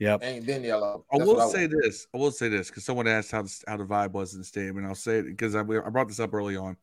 Yep. 0.00 0.20
And 0.22 0.46
then 0.46 0.64
yellow. 0.64 1.04
That's 1.12 1.22
I 1.22 1.26
will 1.26 1.40
I 1.40 1.48
say 1.50 1.66
want. 1.66 1.82
this. 1.82 2.06
I 2.14 2.16
will 2.16 2.30
say 2.30 2.48
this 2.48 2.68
because 2.68 2.84
someone 2.84 3.06
asked 3.06 3.30
how 3.30 3.42
the, 3.42 3.54
how 3.68 3.76
the 3.76 3.84
vibe 3.84 4.12
was 4.12 4.32
in 4.32 4.40
the 4.40 4.44
stadium, 4.44 4.78
and 4.78 4.86
I'll 4.86 4.94
say 4.94 5.18
it 5.18 5.26
because 5.26 5.54
I, 5.54 5.60
I 5.60 5.62
brought 5.62 6.08
this 6.08 6.18
up 6.18 6.32
early 6.32 6.56
on. 6.56 6.76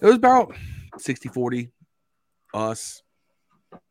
It 0.00 0.06
was 0.06 0.16
about 0.16 0.54
60 0.98 1.30
40 1.30 1.70
us. 2.52 3.02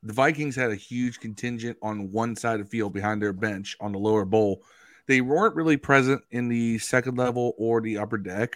The 0.03 0.13
Vikings 0.13 0.55
had 0.55 0.71
a 0.71 0.75
huge 0.75 1.19
contingent 1.19 1.77
on 1.81 2.11
one 2.11 2.35
side 2.35 2.59
of 2.59 2.67
the 2.67 2.69
field 2.69 2.93
behind 2.93 3.21
their 3.21 3.33
bench 3.33 3.75
on 3.81 3.91
the 3.91 3.97
lower 3.97 4.23
bowl. 4.23 4.63
They 5.07 5.19
weren't 5.19 5.55
really 5.55 5.75
present 5.75 6.21
in 6.29 6.47
the 6.47 6.77
second 6.77 7.17
level 7.17 7.55
or 7.57 7.81
the 7.81 7.97
upper 7.97 8.17
deck, 8.17 8.55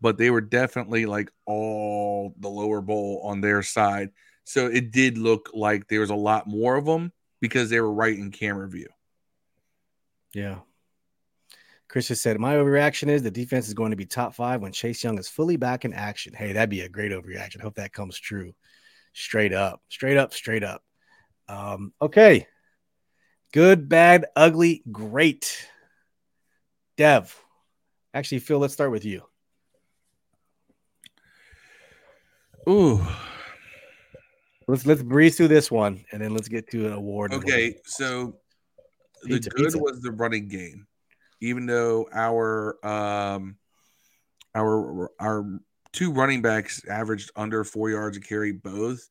but 0.00 0.18
they 0.18 0.30
were 0.30 0.42
definitely 0.42 1.06
like 1.06 1.30
all 1.46 2.34
the 2.40 2.48
lower 2.48 2.80
bowl 2.80 3.22
on 3.24 3.40
their 3.40 3.62
side. 3.62 4.10
So 4.44 4.66
it 4.66 4.90
did 4.90 5.16
look 5.16 5.50
like 5.54 5.86
there 5.86 6.00
was 6.00 6.10
a 6.10 6.14
lot 6.16 6.48
more 6.48 6.74
of 6.74 6.84
them 6.84 7.12
because 7.40 7.70
they 7.70 7.80
were 7.80 7.92
right 7.92 8.18
in 8.18 8.32
camera 8.32 8.68
view. 8.68 8.88
Yeah. 10.34 10.58
Chris 11.88 12.08
just 12.08 12.22
said, 12.22 12.38
My 12.38 12.54
overreaction 12.54 13.08
is 13.08 13.22
the 13.22 13.30
defense 13.30 13.66
is 13.66 13.74
going 13.74 13.90
to 13.90 13.96
be 13.96 14.06
top 14.06 14.34
five 14.34 14.60
when 14.60 14.72
Chase 14.72 15.02
Young 15.02 15.18
is 15.18 15.28
fully 15.28 15.56
back 15.56 15.84
in 15.84 15.92
action. 15.92 16.32
Hey, 16.32 16.52
that'd 16.52 16.70
be 16.70 16.82
a 16.82 16.88
great 16.88 17.10
overreaction. 17.10 17.60
Hope 17.60 17.74
that 17.74 17.92
comes 17.92 18.18
true. 18.18 18.54
Straight 19.12 19.52
up, 19.52 19.82
straight 19.88 20.16
up, 20.16 20.32
straight 20.32 20.62
up. 20.62 20.84
Um, 21.48 21.92
okay. 22.00 22.46
Good, 23.52 23.88
bad, 23.88 24.26
ugly, 24.36 24.84
great. 24.92 25.68
Dev. 26.96 27.36
Actually, 28.14 28.38
Phil, 28.38 28.60
let's 28.60 28.74
start 28.74 28.92
with 28.92 29.04
you. 29.04 29.22
Ooh. 32.68 33.04
Let's 34.68 34.86
let's 34.86 35.02
breeze 35.02 35.36
through 35.36 35.48
this 35.48 35.68
one 35.68 36.04
and 36.12 36.22
then 36.22 36.32
let's 36.32 36.46
get 36.46 36.70
to 36.70 36.86
an 36.86 36.92
award. 36.92 37.32
Okay, 37.32 37.74
so 37.84 38.36
the 39.22 39.40
good 39.40 39.54
pizza. 39.54 39.78
was 39.78 40.00
the 40.00 40.12
running 40.12 40.48
game 40.48 40.86
even 41.40 41.66
though 41.66 42.08
our 42.12 42.84
um 42.86 43.56
our 44.54 45.10
our 45.18 45.60
two 45.92 46.12
running 46.12 46.42
backs 46.42 46.82
averaged 46.88 47.30
under 47.34 47.64
four 47.64 47.90
yards 47.90 48.16
a 48.16 48.20
carry 48.20 48.52
both, 48.52 49.08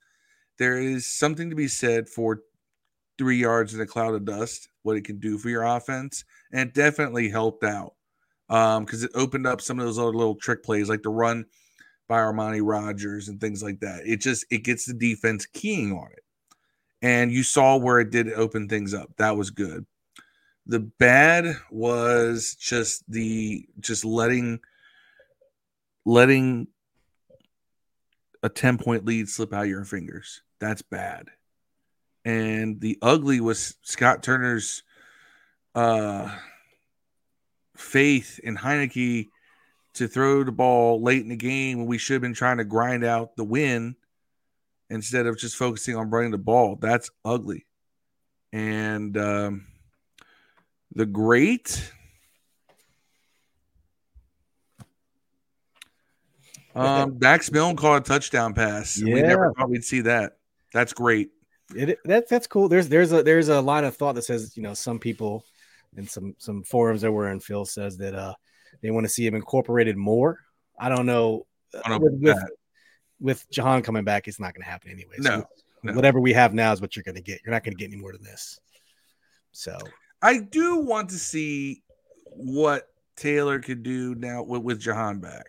there 0.57 0.77
is 0.77 1.07
something 1.07 1.49
to 1.49 1.55
be 1.55 1.67
said 1.67 2.07
for 2.07 2.41
three 3.17 3.37
yards 3.37 3.73
in 3.73 3.81
a 3.81 3.85
cloud 3.85 4.13
of 4.13 4.25
dust, 4.25 4.69
what 4.83 4.95
it 4.95 5.03
can 5.03 5.19
do 5.19 5.37
for 5.37 5.49
your 5.49 5.63
offense. 5.63 6.23
And 6.53 6.69
it 6.69 6.73
definitely 6.73 7.29
helped 7.29 7.65
out 7.65 7.95
because 8.47 9.03
um, 9.03 9.09
it 9.11 9.11
opened 9.13 9.45
up 9.45 9.61
some 9.61 9.77
of 9.77 9.85
those 9.85 9.99
other 9.99 10.13
little 10.13 10.35
trick 10.35 10.63
plays 10.63 10.87
like 10.87 11.03
the 11.03 11.09
run 11.09 11.45
by 12.07 12.17
Armani 12.17 12.61
Rogers 12.63 13.27
and 13.27 13.41
things 13.41 13.61
like 13.61 13.81
that. 13.81 14.01
It 14.05 14.21
just 14.21 14.45
it 14.49 14.63
gets 14.63 14.85
the 14.85 14.93
defense 14.93 15.45
keying 15.45 15.91
on 15.91 16.11
it. 16.11 16.23
And 17.01 17.31
you 17.31 17.43
saw 17.43 17.77
where 17.77 17.99
it 17.99 18.11
did 18.11 18.31
open 18.33 18.67
things 18.67 18.93
up. 18.93 19.09
That 19.17 19.37
was 19.37 19.51
good. 19.51 19.85
The 20.69 20.79
bad 20.79 21.55
was 21.71 22.55
just 22.55 23.03
the 23.11 23.67
just 23.79 24.05
letting 24.05 24.59
letting 26.05 26.67
a 28.43 28.49
10 28.49 28.77
point 28.77 29.03
lead 29.03 29.27
slip 29.27 29.51
out 29.51 29.67
your 29.67 29.83
fingers. 29.83 30.43
That's 30.59 30.83
bad. 30.83 31.29
And 32.23 32.79
the 32.79 32.99
ugly 33.01 33.41
was 33.41 33.77
Scott 33.81 34.21
Turner's 34.21 34.83
uh 35.73 36.35
faith 37.75 38.39
in 38.43 38.55
Heinicke 38.55 39.29
to 39.95 40.07
throw 40.07 40.43
the 40.43 40.51
ball 40.51 41.01
late 41.01 41.23
in 41.23 41.29
the 41.29 41.35
game 41.35 41.79
when 41.79 41.87
we 41.87 41.97
should 41.97 42.13
have 42.13 42.21
been 42.21 42.35
trying 42.35 42.57
to 42.57 42.63
grind 42.63 43.03
out 43.03 43.35
the 43.35 43.43
win 43.43 43.95
instead 44.91 45.25
of 45.25 45.39
just 45.39 45.55
focusing 45.55 45.95
on 45.95 46.11
running 46.11 46.29
the 46.29 46.37
ball. 46.37 46.75
That's 46.75 47.09
ugly. 47.25 47.65
And 48.53 49.17
um, 49.17 49.65
the 50.93 51.05
great. 51.05 51.91
Um, 56.75 57.17
Dax 57.17 57.51
Milne 57.51 57.75
caught 57.75 57.97
a 57.97 58.01
touchdown 58.01 58.53
pass. 58.53 59.01
Yeah. 59.01 59.15
We 59.15 59.21
never 59.21 59.53
thought 59.53 59.69
we'd 59.69 59.83
see 59.83 60.01
that. 60.01 60.37
That's 60.73 60.93
great. 60.93 61.29
It, 61.75 61.99
that, 62.05 62.29
that's 62.29 62.47
cool. 62.47 62.69
There's 62.69 62.89
there's 62.89 63.11
a 63.11 63.21
there's 63.21 63.49
a 63.49 63.61
line 63.61 63.83
of 63.83 63.95
thought 63.95 64.15
that 64.15 64.23
says 64.23 64.55
you 64.55 64.63
know 64.63 64.73
some 64.73 64.99
people 64.99 65.45
and 65.95 66.09
some 66.09 66.35
some 66.37 66.63
forums 66.63 67.01
that 67.01 67.11
were 67.11 67.31
in 67.31 67.39
Phil 67.39 67.65
says 67.65 67.97
that 67.97 68.15
uh 68.15 68.33
they 68.81 68.91
want 68.91 69.05
to 69.05 69.09
see 69.09 69.25
him 69.25 69.35
incorporated 69.35 69.97
more. 69.97 70.39
I 70.79 70.89
don't 70.89 71.05
know. 71.05 71.45
I 71.83 71.89
don't 71.89 72.01
know 72.01 72.09
with, 72.11 72.21
with, 72.21 72.43
with, 73.19 73.51
Jahan 73.51 73.81
coming 73.81 74.03
back, 74.03 74.27
it's 74.27 74.39
not 74.39 74.53
going 74.53 74.63
to 74.63 74.69
happen 74.69 74.89
anyway. 74.91 75.15
No, 75.19 75.41
so 75.41 75.47
no, 75.83 75.93
whatever 75.93 76.19
we 76.19 76.33
have 76.33 76.53
now 76.53 76.71
is 76.71 76.81
what 76.81 76.95
you're 76.95 77.03
going 77.03 77.15
to 77.15 77.21
get. 77.21 77.41
You're 77.43 77.53
not 77.53 77.63
going 77.63 77.75
to 77.75 77.79
get 77.79 77.91
any 77.91 78.01
more 78.01 78.13
than 78.13 78.23
this. 78.23 78.59
So 79.51 79.77
I 80.21 80.39
do 80.39 80.77
want 80.77 81.09
to 81.09 81.17
see 81.17 81.83
what 82.31 82.87
Taylor 83.15 83.59
could 83.59 83.83
do 83.83 84.15
now 84.15 84.43
with, 84.43 84.63
with 84.63 84.79
Jahan 84.79 85.19
back. 85.19 85.45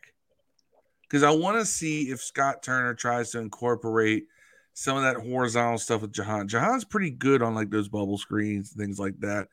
Because 1.02 1.22
I 1.22 1.30
want 1.30 1.58
to 1.58 1.66
see 1.66 2.10
if 2.10 2.20
Scott 2.20 2.62
Turner 2.62 2.94
tries 2.94 3.30
to 3.30 3.38
incorporate 3.38 4.26
some 4.74 4.96
of 4.96 5.02
that 5.02 5.16
horizontal 5.16 5.78
stuff 5.78 6.02
with 6.02 6.12
Jahan. 6.12 6.48
Jahan's 6.48 6.84
pretty 6.84 7.10
good 7.10 7.42
on 7.42 7.54
like 7.54 7.70
those 7.70 7.88
bubble 7.88 8.18
screens, 8.18 8.72
things 8.72 8.98
like 8.98 9.18
that. 9.20 9.48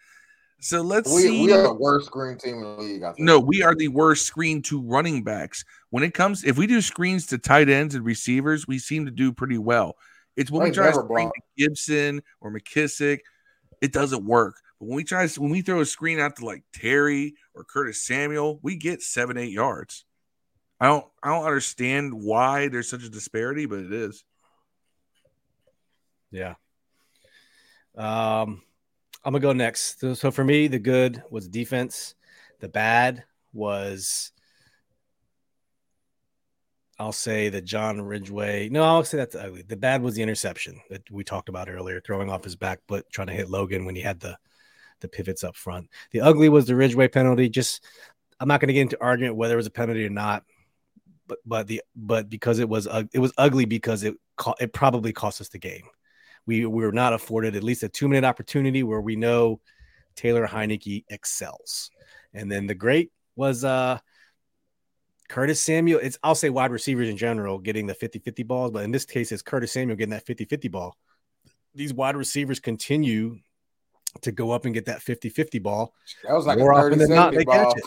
So 0.59 0.82
let's 0.82 1.13
we, 1.13 1.22
see. 1.22 1.45
We 1.45 1.53
are 1.53 1.63
the 1.63 1.74
worst 1.74 2.07
screen 2.07 2.38
team 2.38 2.55
in 2.55 2.61
the 2.61 2.70
league. 2.70 3.03
No, 3.20 3.39
we 3.39 3.61
are 3.61 3.76
the 3.76 3.89
worst 3.89 4.26
screen 4.26 4.61
to 4.63 4.82
running 4.82 5.24
backs. 5.24 5.63
When 5.91 6.03
it 6.03 6.13
comes, 6.13 6.43
if 6.43 6.57
we 6.57 6.65
do 6.65 6.82
screens 6.82 7.28
to 7.28 7.38
tight 7.38 7.70
ends 7.70 7.93
and 7.95 8.05
receivers, 8.05 8.68
we 8.68 8.80
seem 8.80 9.05
to 9.05 9.11
do 9.11 9.32
pretty 9.32 9.57
well. 9.57 9.97
It's 10.36 10.51
when 10.51 10.63
I 10.63 10.65
we 10.65 10.72
try 10.72 10.91
to 10.91 10.93
screen 10.93 11.32
Gibson 11.57 12.22
or 12.41 12.51
McKissic, 12.51 13.20
it 13.82 13.91
doesn't 13.91 14.26
work. 14.26 14.55
But 14.80 14.88
when 14.88 14.96
we 14.96 15.04
try 15.04 15.28
when 15.28 15.50
we 15.50 15.62
throw 15.62 15.82
a 15.82 15.86
screen 15.86 16.20
out 16.20 16.36
to 16.38 16.46
like 16.46 16.64
Terry 16.74 17.36
or 17.54 17.64
Curtis 17.64 18.02
Samuel, 18.02 18.60
we 18.62 18.76
get 18.76 19.02
seven, 19.02 19.38
eight 19.38 19.52
yards. 19.52 20.06
I 20.80 20.88
don't 20.88 21.06
I 21.24 21.30
don't 21.30 21.46
understand 21.46 22.14
why 22.14 22.68
there's 22.68 22.90
such 22.90 23.04
a 23.04 23.10
disparity, 23.10 23.66
but 23.66 23.80
it 23.80 23.92
is. 23.92 24.24
Yeah. 26.32 26.56
Um 27.96 28.62
I'm 29.24 29.34
gonna 29.34 29.40
go 29.40 29.54
next. 29.54 30.00
So, 30.00 30.14
so 30.14 30.32
for 30.32 30.44
me, 30.44 30.68
the 30.68 30.80
good 30.80 31.24
was 31.30 31.48
defense. 31.48 32.16
The 32.60 32.70
bad 32.70 33.24
was 33.54 34.32
I'll 37.00 37.12
say 37.12 37.50
that 37.50 37.66
John 37.66 38.02
Ridgeway. 38.02 38.70
No, 38.70 38.84
I'll 38.84 39.04
say 39.04 39.18
that's 39.18 39.36
ugly. 39.36 39.62
The 39.62 39.76
bad 39.76 40.02
was 40.02 40.16
the 40.16 40.24
interception 40.24 40.82
that 40.90 41.10
we 41.12 41.24
talked 41.24 41.50
about 41.50 41.70
earlier, 41.70 42.02
throwing 42.02 42.30
off 42.30 42.44
his 42.44 42.56
back 42.56 42.80
foot, 42.88 43.06
trying 43.12 43.28
to 43.28 43.34
hit 43.34 43.50
Logan 43.50 43.86
when 43.86 43.96
he 43.96 44.02
had 44.02 44.20
the 44.20 44.38
the 45.02 45.08
pivots 45.08 45.43
up 45.43 45.56
front. 45.56 45.89
The 46.12 46.22
ugly 46.22 46.50
was 46.50 46.66
the 46.66 46.76
Ridgeway 46.76 47.08
penalty. 47.08 47.50
Just 47.50 47.84
I'm 48.39 48.48
not 48.48 48.60
going 48.60 48.68
to 48.68 48.74
get 48.74 48.82
into 48.82 49.02
argument 49.02 49.36
whether 49.36 49.54
it 49.54 49.58
was 49.58 49.68
a 49.68 49.72
penalty 49.72 50.06
or 50.06 50.10
not, 50.10 50.43
but 51.28 51.39
but 51.45 51.68
the 51.68 51.82
but 51.95 52.30
because 52.30 52.60
it 52.60 52.70
was 52.70 52.88
uh, 52.88 53.04
it 53.14 53.20
was 53.20 53.34
ugly 53.38 53.66
because 53.66 54.04
it 54.04 54.16
it 54.60 54.74
probably 54.74 55.14
cost 55.14 55.41
us 55.41 55.50
the 55.50 55.60
game. 55.60 55.84
We, 56.45 56.66
we 56.66 56.86
were 56.86 56.93
not 56.93 57.12
afforded 57.12 57.58
at 57.58 57.64
least 57.64 57.84
a 57.84 57.89
two 57.89 58.08
minute 58.08 58.26
opportunity 58.26 58.82
where 58.82 59.02
we 59.02 59.18
know 59.18 59.60
Taylor 60.16 60.48
Heinicke 60.48 61.04
excels. 61.10 61.91
And 62.34 62.52
then 62.52 62.68
the 62.68 62.76
great 62.76 63.12
was 63.36 63.64
uh 63.64 64.00
Curtis 65.28 65.62
Samuel. 65.62 66.00
It's 66.02 66.18
I'll 66.24 66.36
say 66.36 66.50
wide 66.50 66.72
receivers 66.72 67.10
in 67.10 67.18
general 67.18 67.60
getting 67.60 67.86
the 67.86 67.95
50-50 67.95 68.48
balls, 68.48 68.72
but 68.72 68.84
in 68.84 68.91
this 68.91 69.06
case, 69.06 69.32
it's 69.32 69.41
Curtis 69.41 69.74
Samuel 69.74 69.98
getting 69.98 70.12
that 70.12 70.26
50-50 70.26 70.72
ball. 70.72 70.95
These 71.76 71.93
wide 71.93 72.16
receivers 72.16 72.60
continue 72.60 73.39
to 74.22 74.32
go 74.32 74.51
up 74.51 74.66
and 74.66 74.74
get 74.74 74.86
that 74.86 74.99
50-50 74.99 75.62
ball. 75.62 75.93
That 76.24 76.34
was 76.34 76.45
like 76.45 76.60
more 76.60 76.74
often 76.74 76.99
than 76.99 77.10
not, 77.10 77.34
they 77.34 77.43
ball. 77.43 77.74
catch 77.74 77.84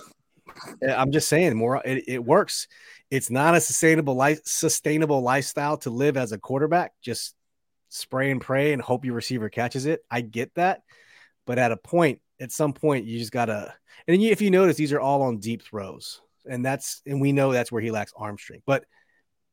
it. 0.80 0.90
I'm 0.90 1.12
just 1.12 1.28
saying, 1.28 1.56
more 1.56 1.82
it, 1.84 2.04
it 2.06 2.24
works. 2.24 2.68
It's 3.10 3.30
not 3.30 3.54
a 3.54 3.60
sustainable 3.60 4.14
life, 4.14 4.40
sustainable 4.44 5.22
lifestyle 5.22 5.76
to 5.78 5.90
live 5.90 6.16
as 6.16 6.32
a 6.32 6.38
quarterback. 6.38 6.92
Just 7.02 7.34
spray 7.88 8.30
and 8.30 8.40
pray 8.40 8.72
and 8.72 8.80
hope 8.80 9.04
your 9.04 9.14
receiver 9.14 9.48
catches 9.48 9.86
it. 9.86 10.04
I 10.10 10.20
get 10.20 10.54
that, 10.54 10.82
but 11.46 11.58
at 11.58 11.72
a 11.72 11.76
point, 11.76 12.20
at 12.40 12.52
some 12.52 12.72
point, 12.72 13.06
you 13.06 13.18
just 13.18 13.32
gotta. 13.32 13.74
And 14.06 14.22
if 14.22 14.40
you 14.40 14.50
notice, 14.50 14.76
these 14.76 14.92
are 14.92 15.00
all 15.00 15.22
on 15.22 15.38
deep 15.38 15.62
throws, 15.62 16.20
and 16.48 16.64
that's 16.64 17.02
and 17.06 17.20
we 17.20 17.32
know 17.32 17.52
that's 17.52 17.72
where 17.72 17.82
he 17.82 17.90
lacks 17.90 18.12
arm 18.16 18.38
strength. 18.38 18.64
But 18.66 18.84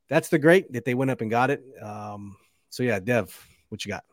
that's 0.08 0.28
the 0.28 0.38
great 0.38 0.72
that 0.72 0.84
they 0.84 0.94
went 0.94 1.10
up 1.10 1.20
and 1.20 1.30
got 1.30 1.50
it. 1.50 1.62
Um, 1.82 2.36
so 2.70 2.82
yeah, 2.82 3.00
Dev, 3.00 3.36
what 3.68 3.84
you 3.84 3.90
got? 3.90 4.04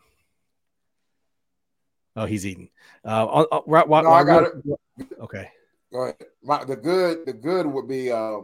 Oh, 2.16 2.26
he's 2.26 2.46
eating. 2.46 2.70
Uh, 3.04 3.46
uh, 3.52 3.62
right, 3.68 3.88
no, 3.88 4.10
I 4.10 4.24
got 4.24 4.44
it. 4.44 4.80
Okay. 5.20 5.50
Go 5.92 6.04
ahead. 6.04 6.16
My, 6.42 6.64
the 6.64 6.76
good, 6.76 7.26
the 7.26 7.34
good 7.34 7.66
would 7.66 7.88
be 7.88 8.12
uh, 8.12 8.40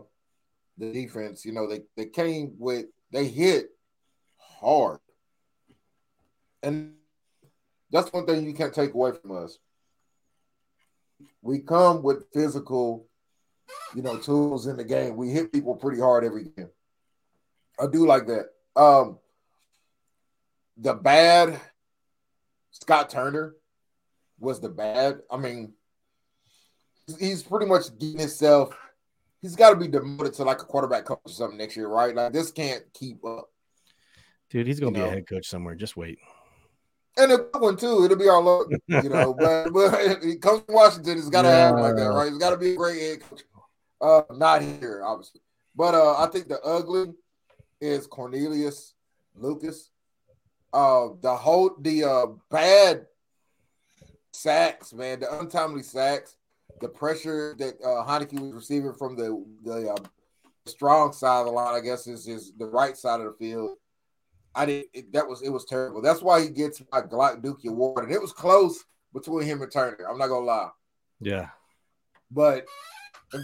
the 0.77 0.91
defense. 0.91 1.45
You 1.45 1.53
know, 1.53 1.69
they 1.69 1.81
they 1.95 2.07
came 2.07 2.55
with 2.57 2.87
they 3.11 3.27
hit 3.27 3.69
hard. 4.37 4.99
And 6.63 6.93
that's 7.91 8.11
one 8.13 8.25
thing 8.25 8.45
you 8.45 8.53
can't 8.53 8.73
take 8.73 8.93
away 8.93 9.11
from 9.13 9.43
us. 9.43 9.57
We 11.41 11.59
come 11.59 12.03
with 12.03 12.31
physical, 12.33 13.07
you 13.95 14.01
know, 14.01 14.17
tools 14.17 14.67
in 14.67 14.77
the 14.77 14.83
game. 14.83 15.15
We 15.15 15.29
hit 15.29 15.51
people 15.51 15.75
pretty 15.75 15.99
hard 15.99 16.23
every 16.23 16.45
game. 16.45 16.69
I 17.79 17.87
do 17.87 18.05
like 18.05 18.27
that. 18.27 18.49
Um 18.75 19.17
the 20.77 20.93
bad 20.93 21.59
Scott 22.71 23.09
Turner 23.09 23.55
was 24.41 24.59
the 24.59 24.69
bad. 24.69 25.21
I 25.29 25.37
mean, 25.37 25.73
he's 27.19 27.43
pretty 27.43 27.67
much 27.67 27.97
getting 27.99 28.19
himself. 28.19 28.75
He's 29.41 29.55
got 29.55 29.71
to 29.71 29.75
be 29.75 29.87
demoted 29.87 30.33
to 30.33 30.43
like 30.43 30.61
a 30.61 30.65
quarterback 30.65 31.05
coach 31.05 31.19
or 31.25 31.31
something 31.31 31.57
next 31.57 31.75
year, 31.77 31.87
right? 31.87 32.13
Like 32.13 32.33
this 32.33 32.51
can't 32.51 32.83
keep 32.93 33.23
up. 33.25 33.49
Dude, 34.49 34.67
he's 34.67 34.79
gonna 34.79 34.91
you 34.91 34.95
be 34.95 34.99
know? 35.01 35.07
a 35.07 35.11
head 35.11 35.27
coach 35.27 35.47
somewhere. 35.47 35.75
Just 35.75 35.95
wait. 35.95 36.19
And 37.17 37.31
a 37.31 37.37
good 37.37 37.61
one 37.61 37.77
too. 37.77 38.03
It'll 38.03 38.17
be 38.17 38.29
our 38.29 38.41
luck, 38.41 38.67
you 38.87 39.09
know. 39.09 39.33
but 39.39 39.71
but 39.71 40.23
he 40.23 40.35
comes 40.37 40.61
from 40.65 40.75
Washington. 40.75 41.17
It's 41.17 41.29
got 41.29 41.43
to 41.43 41.47
yeah. 41.47 41.67
happen 41.67 41.81
like 41.81 41.95
that, 41.95 42.09
right? 42.09 42.27
It's 42.27 42.37
got 42.37 42.51
to 42.51 42.57
be 42.57 42.71
a 42.71 42.75
great 42.75 43.01
head 43.01 43.21
coach. 43.21 43.41
Uh, 43.99 44.21
not 44.33 44.61
here, 44.61 45.03
obviously. 45.05 45.41
But 45.75 45.95
uh, 45.95 46.17
I 46.17 46.27
think 46.27 46.47
the 46.47 46.59
ugly 46.61 47.13
is 47.79 48.07
Cornelius 48.07 48.93
Lucas. 49.35 49.89
Uh, 50.73 51.09
the 51.21 51.35
whole 51.35 51.75
the 51.79 52.03
uh 52.03 52.25
bad 52.49 53.05
sacks, 54.31 54.93
man, 54.93 55.19
the 55.19 55.39
untimely 55.39 55.83
sacks, 55.83 56.35
the 56.79 56.89
pressure 56.89 57.55
that 57.59 57.75
uh, 57.83 58.05
Heinicke 58.05 58.39
was 58.39 58.53
receiving 58.53 58.93
from 58.93 59.15
the 59.15 59.45
the 59.63 59.91
uh, 59.91 60.07
strong 60.65 61.13
side 61.13 61.41
of 61.41 61.45
the 61.47 61.51
line, 61.51 61.75
I 61.75 61.81
guess, 61.81 62.07
is 62.07 62.27
is 62.27 62.53
the 62.57 62.65
right 62.65 62.97
side 62.97 63.19
of 63.21 63.27
the 63.27 63.33
field. 63.39 63.77
I 64.53 64.65
did 64.65 64.85
it, 64.93 65.13
that 65.13 65.27
was 65.27 65.41
it 65.41 65.49
was 65.49 65.65
terrible. 65.65 66.01
That's 66.01 66.21
why 66.21 66.41
he 66.41 66.49
gets 66.49 66.81
my 66.91 67.01
Glock 67.01 67.41
Dookie 67.41 67.69
award, 67.69 68.05
and 68.05 68.13
it 68.13 68.21
was 68.21 68.33
close 68.33 68.83
between 69.13 69.45
him 69.45 69.61
and 69.61 69.71
Turner. 69.71 70.05
I'm 70.09 70.17
not 70.17 70.27
gonna 70.27 70.45
lie. 70.45 70.69
Yeah, 71.19 71.49
but 72.29 72.65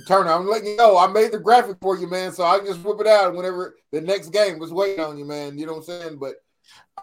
Turner, 0.08 0.32
I'm 0.32 0.48
letting 0.48 0.70
you 0.70 0.76
know 0.76 0.98
I 0.98 1.08
made 1.08 1.32
the 1.32 1.40
graphic 1.40 1.78
for 1.82 1.98
you, 1.98 2.08
man. 2.08 2.32
So 2.32 2.44
I 2.44 2.58
can 2.58 2.68
just 2.68 2.84
whip 2.84 3.00
it 3.00 3.08
out 3.08 3.34
whenever 3.34 3.76
the 3.92 4.02
next 4.02 4.30
game 4.30 4.60
was 4.60 4.74
waiting 4.74 5.04
on 5.04 5.18
you, 5.18 5.26
man. 5.26 5.58
You 5.58 5.66
know 5.66 5.74
what 5.74 5.90
I'm 5.90 6.02
saying? 6.02 6.18
But 6.20 6.36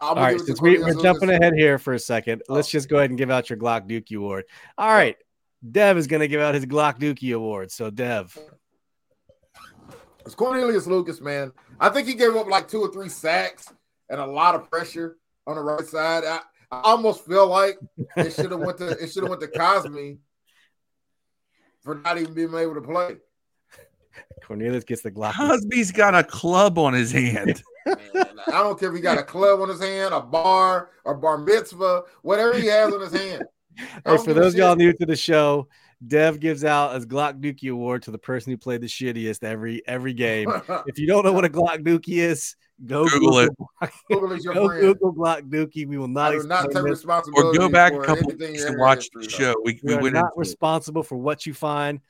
all 0.01 0.15
right, 0.17 0.41
since 0.41 0.61
we, 0.61 0.83
are 0.83 0.95
jumping 0.95 1.31
ahead 1.31 1.55
here 1.55 1.79
for 1.79 1.95
a 1.95 1.99
second, 1.99 2.43
oh. 2.49 2.55
let's 2.55 2.71
just 2.71 2.89
go 2.89 2.99
ahead 2.99 3.11
and 3.11 3.19
give 3.19 3.31
out 3.31 3.49
your 3.49 3.59
Glock 3.59 3.89
Dookie 3.89 4.17
award. 4.17 4.45
All 4.77 4.91
right, 4.91 5.17
Dev 5.71 5.97
is 5.97 6.07
going 6.07 6.21
to 6.21 6.29
give 6.29 6.41
out 6.41 6.55
his 6.55 6.67
Glock 6.67 6.99
Dookie 6.99 7.35
award. 7.35 7.71
So, 7.71 7.91
Dev. 7.91 8.37
It's 10.27 10.35
Cornelius 10.35 10.87
Lucas, 10.87 11.21
man. 11.21 11.53
I 11.79 11.91
think 11.91 12.09
he 12.09 12.15
gave 12.15 12.35
up 12.35 12.47
like 12.47 12.69
two 12.69 12.81
or 12.81 12.91
three 12.91 13.09
sacks 13.09 13.73
and 14.09 14.21
a 14.21 14.27
lot 14.27 14.55
of 14.55 14.71
pressure 14.71 15.19
on 15.47 15.57
the 15.57 15.63
right 15.63 15.85
side. 15.85 16.25
I, 16.25 16.41
I 16.71 16.81
almost 16.83 17.27
feel 17.27 17.47
like 17.47 17.79
it 18.17 18.33
should 18.33 18.51
have 18.51 18.61
went 18.61 18.79
to 18.79 18.89
it 18.91 19.13
should 19.13 19.23
have 19.23 19.31
went 19.31 19.43
to 19.43 19.49
Cosmi 19.49 20.19
for 21.83 21.97
not 21.97 22.19
even 22.19 22.33
being 22.33 22.55
able 22.55 22.75
to 22.75 22.81
play. 22.81 23.17
Cornelius 24.45 24.85
gets 24.85 25.03
the 25.03 25.11
Glock. 25.11 25.33
Cosmi's 25.33 25.93
got 25.93 26.15
a 26.15 26.25
club 26.25 26.79
on 26.79 26.95
his 26.95 27.13
hand. 27.13 27.63
Man, 27.87 28.41
I 28.47 28.63
don't 28.63 28.79
care 28.79 28.89
if 28.89 28.95
he 28.95 29.01
got 29.01 29.19
a 29.19 29.23
club 29.23 29.61
on 29.61 29.69
his 29.69 29.81
hand, 29.81 30.15
a 30.15 30.21
bar, 30.21 30.91
or 31.05 31.15
bar 31.15 31.39
mitzvah, 31.39 32.03
whatever 32.23 32.59
he 32.59 32.67
has 32.67 32.93
on 32.93 33.01
his 33.01 33.13
hand. 33.13 33.45
Hey, 33.77 34.17
for 34.19 34.35
those 34.35 34.55
y'all 34.55 34.77
new 34.77 34.93
to 34.93 35.07
the 35.07 35.17
show, 35.17 35.69
Dev 36.07 36.41
gives 36.41 36.65
out 36.65 36.95
a 36.95 37.01
Glock 37.01 37.41
Dookie 37.41 37.71
award 37.71 38.03
to 38.03 38.11
the 38.11 38.19
person 38.19 38.53
who 38.53 38.59
played 38.59 38.81
the 38.81 38.87
shittiest 38.87 39.43
every 39.43 39.83
every 39.87 40.13
game. 40.13 40.49
if 40.87 40.99
you 40.99 41.07
don't 41.07 41.25
know 41.25 41.33
what 41.33 41.45
a 41.45 41.49
Glock 41.49 41.83
Dookie 41.83 42.19
is, 42.19 42.57
go 42.85 43.07
Google, 43.07 43.31
Google 43.31 43.39
it. 43.39 43.91
Google, 44.11 44.55
go 44.55 44.67
friend. 44.69 44.81
Google 44.81 45.15
Glock 45.15 45.43
Dookie. 45.49 45.87
We 45.87 45.99
will 45.99 46.09
not, 46.09 46.35
not 46.47 46.71
take 46.71 46.83
responsibility 46.83 47.59
or 47.59 47.61
go 47.61 47.69
back 47.69 47.93
a 47.93 48.01
couple 48.01 48.29
weeks 48.29 48.65
and 48.65 48.79
watch 48.79 49.09
the 49.15 49.29
show. 49.29 49.55
We, 49.65 49.81
we, 49.83 49.97
we 49.97 50.09
are 50.09 50.13
not 50.13 50.37
responsible 50.37 51.03
it. 51.03 51.07
for 51.07 51.17
what 51.17 51.47
you 51.47 51.55
find, 51.55 52.01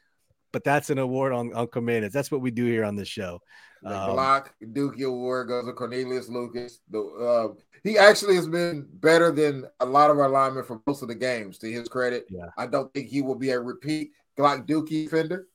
but 0.55 0.63
that's 0.63 0.89
an 0.89 0.99
award 0.99 1.33
on 1.33 1.53
on 1.53 1.67
commanders. 1.67 2.13
That's 2.13 2.31
what 2.31 2.41
we 2.41 2.53
do 2.53 2.65
here 2.65 2.85
on 2.85 2.95
this 2.95 3.09
show. 3.09 3.41
The 3.83 4.01
um, 4.01 4.11
Glock 4.11 4.47
Dookie 4.63 5.05
Award 5.05 5.49
goes 5.49 5.67
to 5.67 5.73
Cornelius 5.73 6.29
Lucas. 6.29 6.79
The 6.91 7.01
uh, 7.01 7.61
he 7.83 7.99
actually 7.99 8.37
has 8.37 8.47
been 8.47 8.87
better 8.89 9.33
than 9.33 9.67
a 9.81 9.85
lot 9.85 10.13
of 10.13 10.19
our 10.21 10.29
linemen 10.29 10.63
for 10.63 10.81
most 10.87 11.03
of 11.03 11.09
the 11.09 11.15
games. 11.17 11.59
To 11.59 11.71
his 11.71 11.89
credit, 11.89 12.27
yeah. 12.31 12.47
I 12.57 12.69
don't 12.69 12.95
think 12.95 13.09
he 13.09 13.21
will 13.21 13.35
be 13.35 13.51
a 13.51 13.59
repeat 13.59 14.13
Glock 14.39 14.65
Dookie 14.65 15.05
defender. 15.05 15.49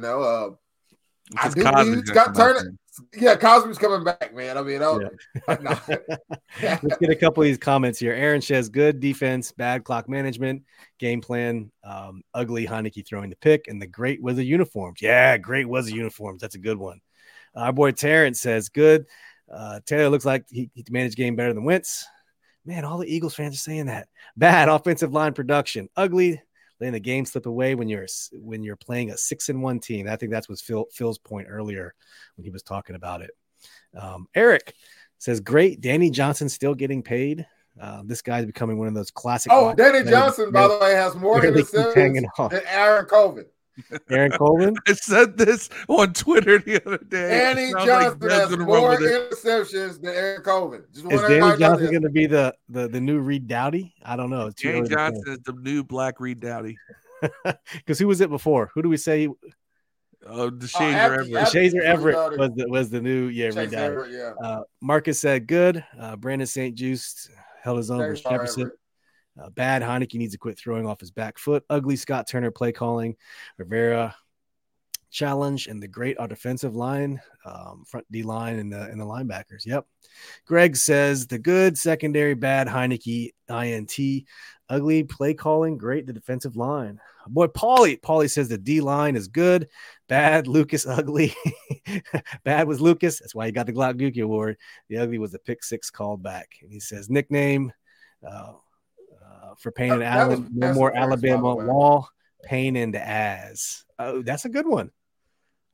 No, 0.00 0.22
uh, 0.22 0.50
I 1.38 1.48
do 1.48 1.62
believe 1.62 2.06
Scott 2.06 2.34
Turner. 2.34 2.74
Yeah, 3.14 3.36
Cosmi's 3.36 3.78
coming 3.78 4.04
back, 4.04 4.34
man. 4.34 4.58
I 4.58 4.62
mean, 4.62 4.80
yeah. 4.80 5.08
let's 6.82 6.98
get 6.98 7.10
a 7.10 7.16
couple 7.16 7.42
of 7.42 7.46
these 7.46 7.58
comments 7.58 7.98
here. 7.98 8.12
Aaron 8.12 8.42
says, 8.42 8.68
"Good 8.68 9.00
defense, 9.00 9.52
bad 9.52 9.84
clock 9.84 10.08
management, 10.08 10.62
game 10.98 11.20
plan, 11.20 11.70
um, 11.84 12.22
ugly 12.34 12.66
Heinicke 12.66 13.06
throwing 13.06 13.30
the 13.30 13.36
pick, 13.36 13.66
and 13.68 13.80
the 13.80 13.86
great 13.86 14.22
was 14.22 14.36
the 14.36 14.44
uniforms. 14.44 15.00
Yeah, 15.00 15.38
great 15.38 15.68
was 15.68 15.86
the 15.86 15.94
uniforms. 15.94 16.40
That's 16.42 16.54
a 16.54 16.58
good 16.58 16.78
one." 16.78 17.00
Our 17.54 17.72
boy 17.72 17.92
Terrence 17.92 18.40
says, 18.40 18.68
"Good." 18.68 19.06
Uh, 19.50 19.80
Taylor 19.84 20.08
looks 20.08 20.24
like 20.24 20.46
he, 20.50 20.70
he 20.74 20.84
managed 20.90 21.16
game 21.16 21.36
better 21.36 21.52
than 21.52 21.64
Wentz. 21.64 22.06
Man, 22.64 22.84
all 22.84 22.98
the 22.98 23.12
Eagles 23.12 23.34
fans 23.34 23.54
are 23.54 23.58
saying 23.58 23.86
that. 23.86 24.08
Bad 24.36 24.68
offensive 24.68 25.12
line 25.12 25.34
production, 25.34 25.88
ugly, 25.96 26.40
letting 26.82 26.92
the 26.94 27.00
game 27.00 27.24
slip 27.24 27.46
away 27.46 27.76
when 27.76 27.88
you're 27.88 28.08
when 28.32 28.64
you're 28.64 28.74
playing 28.74 29.12
a 29.12 29.16
six 29.16 29.48
and 29.48 29.62
one 29.62 29.78
team. 29.78 30.08
I 30.08 30.16
think 30.16 30.32
that's 30.32 30.48
was 30.48 30.60
Phil, 30.60 30.86
Phil's 30.92 31.18
point 31.18 31.46
earlier 31.48 31.94
when 32.34 32.44
he 32.44 32.50
was 32.50 32.64
talking 32.64 32.96
about 32.96 33.22
it. 33.22 33.30
Um, 33.96 34.26
Eric 34.34 34.74
says, 35.18 35.38
"Great, 35.38 35.80
Danny 35.80 36.10
Johnson 36.10 36.48
still 36.48 36.74
getting 36.74 37.00
paid. 37.00 37.46
Uh, 37.80 38.02
this 38.04 38.20
guy's 38.20 38.46
becoming 38.46 38.78
one 38.78 38.88
of 38.88 38.94
those 38.94 39.12
classic." 39.12 39.52
Oh, 39.54 39.72
Danny 39.74 40.02
Johnson, 40.10 40.50
by 40.50 40.66
the 40.66 40.76
way, 40.78 40.92
has 40.94 41.14
more 41.14 41.40
interceptions 41.40 42.50
than 42.50 42.62
Aaron 42.66 43.06
Colvin. 43.06 43.46
Aaron 44.10 44.32
Coleman. 44.32 44.76
I 44.86 44.92
said 44.92 45.36
this 45.36 45.68
on 45.88 46.12
Twitter 46.12 46.58
the 46.58 46.84
other 46.86 46.98
day. 46.98 47.28
Danny 47.28 47.72
Johnson 47.72 48.18
like 48.20 48.30
has 48.30 48.56
more 48.58 48.96
interceptions 48.96 50.00
than 50.00 50.14
Aaron 50.14 50.42
Coleman. 50.42 50.84
Just 50.92 51.10
is 51.10 51.20
Danny 51.22 51.58
Johnson 51.58 51.90
going 51.90 52.02
to 52.02 52.10
be 52.10 52.26
the, 52.26 52.54
the 52.68 52.88
the 52.88 53.00
new 53.00 53.20
Reed 53.20 53.48
Doughty? 53.48 53.94
I 54.04 54.16
don't 54.16 54.30
know. 54.30 54.50
Danny 54.50 54.88
Johnson 54.88 55.24
is 55.32 55.40
the 55.40 55.52
new 55.52 55.82
Black 55.84 56.20
Reed 56.20 56.40
Doughty. 56.40 56.76
Because 57.72 58.00
who 58.00 58.08
was 58.08 58.20
it 58.20 58.30
before? 58.30 58.72
Who 58.74 58.82
do 58.82 58.88
we 58.88 58.96
say? 58.96 59.28
Oh, 60.26 60.50
the 60.50 60.66
Shazer 60.66 60.94
uh, 60.94 60.98
Everett. 60.98 61.30
Shazer 61.30 61.80
Everett 61.80 62.36
was 62.36 62.50
the, 62.56 62.66
was 62.68 62.90
the 62.90 63.00
new 63.00 63.26
yeah 63.26 63.46
Reed 63.46 63.70
Doughty. 63.70 63.76
Everett, 63.76 64.10
yeah. 64.10 64.32
Uh, 64.44 64.62
Marcus 64.80 65.20
said 65.20 65.46
good. 65.46 65.84
Uh, 65.96 66.16
Brandon 66.16 66.48
St-Juste 66.48 67.30
held 67.62 67.78
his 67.78 67.92
own 67.92 67.98
versus 67.98 68.24
Jefferson. 68.24 68.62
Everett. 68.62 68.78
Uh, 69.40 69.50
bad 69.50 69.82
Heinicke 69.82 70.14
needs 70.14 70.32
to 70.32 70.38
quit 70.38 70.58
throwing 70.58 70.86
off 70.86 71.00
his 71.00 71.10
back 71.10 71.38
foot. 71.38 71.64
Ugly 71.70 71.96
Scott 71.96 72.28
Turner 72.28 72.50
play 72.50 72.72
calling. 72.72 73.16
Rivera 73.58 74.14
challenge 75.12 75.66
and 75.66 75.80
the 75.80 75.86
great 75.86 76.18
our 76.18 76.26
defensive 76.26 76.74
line, 76.74 77.20
um, 77.44 77.84
front 77.86 78.06
D 78.10 78.22
line, 78.22 78.58
and 78.58 78.72
the 78.72 78.82
and 78.82 79.00
the 79.00 79.04
linebackers. 79.04 79.64
Yep. 79.64 79.86
Greg 80.46 80.76
says 80.76 81.26
the 81.26 81.38
good 81.38 81.78
secondary, 81.78 82.34
bad 82.34 82.66
Heinicke 82.66 83.30
INT, 83.48 84.26
ugly 84.68 85.04
play 85.04 85.34
calling, 85.34 85.78
great 85.78 86.06
the 86.06 86.12
defensive 86.12 86.56
line. 86.56 86.98
Boy, 87.28 87.46
Paulie, 87.46 88.00
Paulie 88.00 88.30
says 88.30 88.48
the 88.48 88.58
D 88.58 88.80
line 88.80 89.14
is 89.14 89.28
good, 89.28 89.68
bad 90.08 90.48
Lucas 90.48 90.86
ugly, 90.86 91.34
bad 92.44 92.66
was 92.66 92.80
Lucas. 92.80 93.20
That's 93.20 93.34
why 93.34 93.46
he 93.46 93.52
got 93.52 93.66
the 93.66 93.72
Glock 93.72 93.94
Dookie 93.94 94.24
award. 94.24 94.56
The 94.88 94.98
ugly 94.98 95.18
was 95.18 95.30
the 95.30 95.38
pick 95.38 95.62
six 95.62 95.90
called 95.90 96.22
back. 96.22 96.48
And 96.62 96.72
he 96.72 96.80
says 96.80 97.08
nickname. 97.08 97.72
Uh, 98.26 98.54
for 99.58 99.72
Payne 99.72 99.92
and 99.92 100.02
Allen. 100.02 100.48
No 100.52 100.74
more 100.74 100.96
Alabama 100.96 101.54
wall. 101.54 102.08
Payne 102.44 102.76
and 102.76 102.94
Az. 102.96 103.84
Oh, 103.98 104.22
that's 104.22 104.44
a 104.44 104.48
good 104.48 104.66
one. 104.66 104.90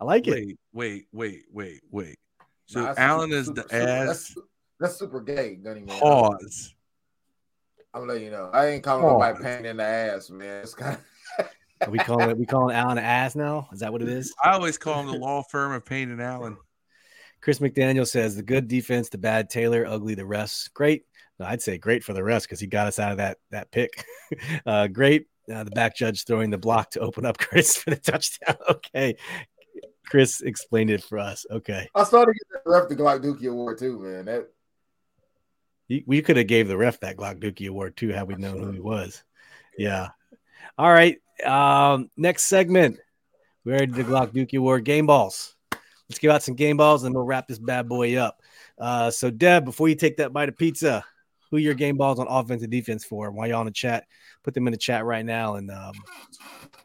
I 0.00 0.04
like 0.04 0.26
wait, 0.26 0.50
it. 0.50 0.58
Wait, 0.72 1.06
wait, 1.12 1.44
wait, 1.50 1.80
wait. 1.90 2.18
So 2.66 2.82
nah, 2.82 2.94
Allen 2.96 3.32
is 3.32 3.46
super, 3.46 3.62
the 3.62 3.68
super, 3.68 3.82
ass. 3.82 4.06
That's, 4.06 4.34
that's, 4.78 4.96
super 4.98 5.20
gay, 5.20 5.56
Gunny 5.56 5.80
man. 5.80 5.98
Pause. 5.98 6.74
I'm 7.94 8.06
letting 8.06 8.24
you 8.24 8.30
know. 8.30 8.50
I 8.52 8.66
ain't 8.66 8.84
calling 8.84 9.02
Pause. 9.02 9.12
nobody 9.12 9.42
pain 9.42 9.64
in 9.64 9.78
the 9.78 9.84
ass, 9.84 10.30
man. 10.30 10.62
It's 10.62 10.74
kind 10.74 10.98
of 11.38 11.88
we 11.88 11.98
call 11.98 12.28
it 12.28 12.36
we 12.36 12.46
call 12.46 12.70
Allen 12.70 12.98
an 12.98 13.04
ass 13.04 13.34
now. 13.34 13.68
Is 13.72 13.80
that 13.80 13.92
what 13.92 14.02
it 14.02 14.08
is? 14.08 14.34
I 14.42 14.52
always 14.52 14.78
call 14.78 15.00
him 15.00 15.06
the 15.06 15.18
law 15.18 15.42
firm 15.42 15.72
of 15.72 15.84
Payne 15.84 16.10
and 16.10 16.20
Allen. 16.20 16.56
Chris 17.40 17.60
McDaniel 17.60 18.06
says 18.06 18.36
the 18.36 18.42
good 18.42 18.68
defense, 18.68 19.08
the 19.08 19.18
bad 19.18 19.48
Taylor, 19.48 19.86
ugly 19.86 20.14
the 20.14 20.26
rest. 20.26 20.72
Great. 20.74 21.04
I'd 21.40 21.62
say 21.62 21.78
great 21.78 22.02
for 22.02 22.12
the 22.12 22.24
rest 22.24 22.46
because 22.46 22.60
he 22.60 22.66
got 22.66 22.88
us 22.88 22.98
out 22.98 23.12
of 23.12 23.18
that 23.18 23.38
that 23.50 23.70
pick. 23.70 24.04
uh, 24.66 24.88
great. 24.88 25.26
Uh, 25.52 25.64
the 25.64 25.70
back 25.70 25.96
judge 25.96 26.24
throwing 26.24 26.50
the 26.50 26.58
block 26.58 26.90
to 26.90 27.00
open 27.00 27.24
up 27.24 27.38
Chris 27.38 27.76
for 27.76 27.90
the 27.90 27.96
touchdown. 27.96 28.56
okay. 28.68 29.16
Chris 30.06 30.40
explained 30.40 30.90
it 30.90 31.02
for 31.02 31.18
us. 31.18 31.46
Okay. 31.50 31.88
I 31.94 32.04
started 32.04 32.34
getting 32.34 32.62
the 32.64 32.70
ref 32.70 32.88
the 32.88 32.96
Glock 32.96 33.22
Dookie 33.22 33.50
Award 33.50 33.78
too, 33.78 33.98
man. 33.98 34.24
That 34.24 34.48
we 36.06 36.22
could 36.22 36.36
have 36.36 36.46
gave 36.46 36.68
the 36.68 36.76
ref 36.76 37.00
that 37.00 37.16
Glock 37.16 37.40
Dookie 37.40 37.68
Award 37.68 37.96
too 37.96 38.08
had 38.08 38.26
we 38.26 38.34
known 38.34 38.58
who 38.58 38.72
he 38.72 38.80
was. 38.80 39.22
Yeah. 39.76 40.08
All 40.76 40.90
right. 40.90 41.18
Um, 41.44 42.10
next 42.16 42.44
segment. 42.44 42.98
We 43.64 43.72
already 43.72 43.92
did 43.92 44.06
the 44.06 44.10
Glock 44.10 44.32
Dookie 44.32 44.58
Award 44.58 44.84
game 44.84 45.06
balls. 45.06 45.54
Let's 46.08 46.18
give 46.18 46.30
out 46.30 46.42
some 46.42 46.54
game 46.54 46.76
balls 46.76 47.04
and 47.04 47.14
we'll 47.14 47.24
wrap 47.24 47.48
this 47.48 47.58
bad 47.58 47.88
boy 47.88 48.16
up. 48.16 48.40
Uh, 48.78 49.10
so 49.10 49.30
Dev, 49.30 49.64
before 49.64 49.88
you 49.88 49.94
take 49.94 50.16
that 50.16 50.32
bite 50.32 50.48
of 50.48 50.56
pizza, 50.56 51.04
who 51.50 51.56
are 51.56 51.60
your 51.60 51.74
game 51.74 51.96
balls 51.96 52.18
on 52.18 52.26
offense 52.28 52.62
and 52.62 52.70
defense 52.70 53.04
for? 53.04 53.30
While 53.30 53.48
you're 53.48 53.60
in 53.60 53.66
the 53.66 53.72
chat, 53.72 54.06
put 54.42 54.54
them 54.54 54.66
in 54.66 54.72
the 54.72 54.78
chat 54.78 55.04
right 55.04 55.24
now. 55.24 55.56
And 55.56 55.70
um, 55.70 55.92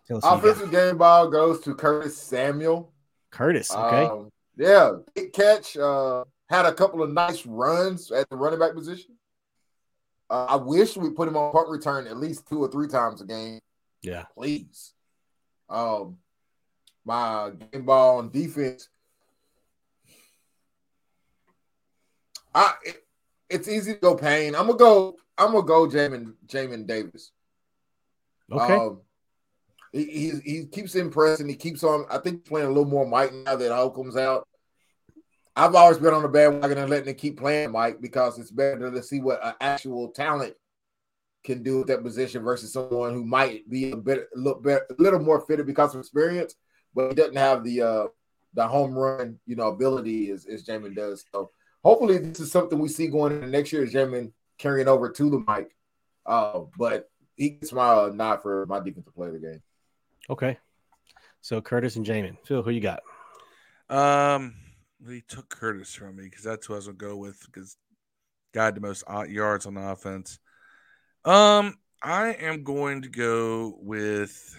tell 0.07 0.17
us 0.17 0.23
offensive 0.25 0.71
game 0.71 0.97
ball 0.97 1.29
goes 1.29 1.61
to 1.61 1.73
Curtis 1.73 2.17
Samuel. 2.17 2.91
Curtis, 3.31 3.73
okay, 3.73 4.05
um, 4.05 4.29
yeah, 4.57 4.91
big 5.15 5.33
catch. 5.33 5.75
Uh, 5.75 6.23
had 6.49 6.65
a 6.65 6.73
couple 6.73 7.01
of 7.01 7.11
nice 7.11 7.45
runs 7.45 8.11
at 8.11 8.29
the 8.29 8.35
running 8.35 8.59
back 8.59 8.75
position. 8.75 9.17
Uh, 10.29 10.45
I 10.49 10.55
wish 10.55 10.95
we 10.97 11.09
put 11.09 11.27
him 11.27 11.35
on 11.35 11.51
punt 11.51 11.69
return 11.69 12.07
at 12.07 12.17
least 12.17 12.47
two 12.47 12.63
or 12.63 12.67
three 12.67 12.87
times 12.87 13.21
a 13.21 13.25
game. 13.25 13.59
Yeah, 14.01 14.25
please. 14.35 14.93
Um, 15.69 16.17
my 17.05 17.51
game 17.71 17.85
ball 17.85 18.19
on 18.19 18.29
defense. 18.29 18.89
I 22.53 22.73
it, 22.83 23.03
it's 23.49 23.67
easy 23.67 23.93
to 23.93 23.99
go 23.99 24.15
Payne. 24.15 24.55
I'm 24.55 24.67
gonna 24.67 24.77
go. 24.77 25.15
I'm 25.37 25.51
gonna 25.51 25.65
go 25.65 25.87
Jamin 25.87 26.33
Jamin 26.47 26.87
Davis. 26.87 27.31
Okay. 28.51 28.73
Um, 28.73 29.01
he, 29.91 30.05
he, 30.05 30.31
he 30.43 30.65
keeps 30.65 30.95
impressing. 30.95 31.47
He 31.47 31.55
keeps 31.55 31.83
on. 31.83 32.05
I 32.09 32.17
think 32.17 32.45
playing 32.45 32.67
a 32.67 32.71
little 32.71 32.85
more 32.85 33.05
Mike 33.05 33.33
now 33.33 33.55
that 33.55 33.71
Holcomb's 33.71 34.17
out. 34.17 34.47
I've 35.55 35.75
always 35.75 35.99
been 35.99 36.15
on 36.15 36.23
the 36.23 36.29
bandwagon 36.29 36.79
and 36.79 36.89
letting 36.89 37.09
him 37.09 37.15
keep 37.15 37.37
playing 37.37 37.71
Mike 37.71 38.01
because 38.01 38.39
it's 38.39 38.49
better 38.49 38.89
to 38.89 39.03
see 39.03 39.21
what 39.21 39.45
an 39.45 39.53
actual 39.61 40.09
talent 40.09 40.55
can 41.43 41.61
do 41.61 41.79
with 41.79 41.87
that 41.87 42.01
position 42.01 42.41
versus 42.43 42.73
someone 42.73 43.13
who 43.13 43.23
might 43.23 43.69
be 43.69 43.91
a 43.91 43.97
bit 43.97 44.29
little, 44.33 44.59
bit, 44.59 44.81
a 44.89 45.01
little 45.01 45.19
more 45.19 45.41
fitted 45.41 45.67
because 45.67 45.93
of 45.93 45.99
experience, 45.99 46.55
but 46.95 47.09
he 47.09 47.15
doesn't 47.15 47.35
have 47.35 47.63
the 47.63 47.81
uh 47.81 48.05
the 48.55 48.67
home 48.67 48.93
run 48.93 49.37
you 49.45 49.55
know 49.55 49.67
ability 49.67 50.31
as, 50.31 50.45
as 50.45 50.63
Jamin 50.63 50.95
does. 50.95 51.23
So 51.31 51.51
hopefully 51.83 52.17
this 52.17 52.39
is 52.39 52.51
something 52.51 52.79
we 52.79 52.87
see 52.87 53.07
going 53.07 53.33
into 53.33 53.47
next 53.47 53.71
year 53.71 53.83
as 53.83 53.93
Jamin 53.93 54.31
carrying 54.57 54.87
over 54.87 55.09
to 55.09 55.29
the 55.29 55.39
mic, 55.39 55.75
Uh, 56.25 56.61
but 56.77 57.09
he 57.35 57.51
gets 57.51 57.73
my 57.73 57.87
uh, 57.87 58.11
nod 58.13 58.41
for 58.41 58.65
my 58.67 58.79
defensive 58.79 59.13
player 59.15 59.35
of 59.35 59.41
the 59.41 59.47
game. 59.47 59.61
Okay. 60.29 60.57
So 61.41 61.61
Curtis 61.61 61.95
and 61.95 62.05
Jamin. 62.05 62.37
Phil, 62.45 62.63
who 62.63 62.71
you 62.71 62.81
got? 62.81 63.01
Um 63.89 64.55
he 65.07 65.21
took 65.27 65.49
Curtis 65.49 65.93
from 65.93 66.15
me 66.15 66.23
because 66.23 66.45
that's 66.45 66.65
who 66.65 66.73
I 66.73 66.77
was 66.77 66.85
gonna 66.85 66.97
go 66.97 67.17
with 67.17 67.37
because 67.45 67.77
got 68.53 68.75
the 68.75 68.81
most 68.81 69.03
yards 69.27 69.65
on 69.65 69.73
the 69.73 69.81
offense. 69.81 70.39
Um, 71.25 71.77
I 72.01 72.33
am 72.33 72.63
going 72.63 73.01
to 73.03 73.09
go 73.09 73.75
with. 73.79 74.55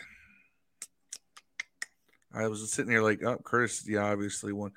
I 2.35 2.49
was 2.49 2.71
sitting 2.73 2.91
here 2.91 3.03
like, 3.03 3.23
oh, 3.23 3.39
Curtis, 3.45 3.85
yeah, 3.89 4.05
obviously 4.05 4.53
one. 4.53 4.73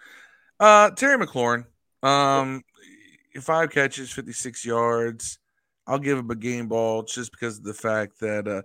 Uh, 0.59 0.91
Terry 0.91 1.17
McLaurin. 1.17 1.65
Um, 2.07 2.63
five 3.41 3.69
catches, 3.71 4.11
fifty 4.11 4.33
six 4.33 4.65
yards. 4.65 5.39
I'll 5.85 5.99
give 5.99 6.17
him 6.17 6.29
a 6.29 6.35
game 6.35 6.67
ball 6.67 7.03
just 7.03 7.31
because 7.31 7.57
of 7.57 7.63
the 7.63 7.73
fact 7.73 8.19
that 8.19 8.47
uh, 8.47 8.61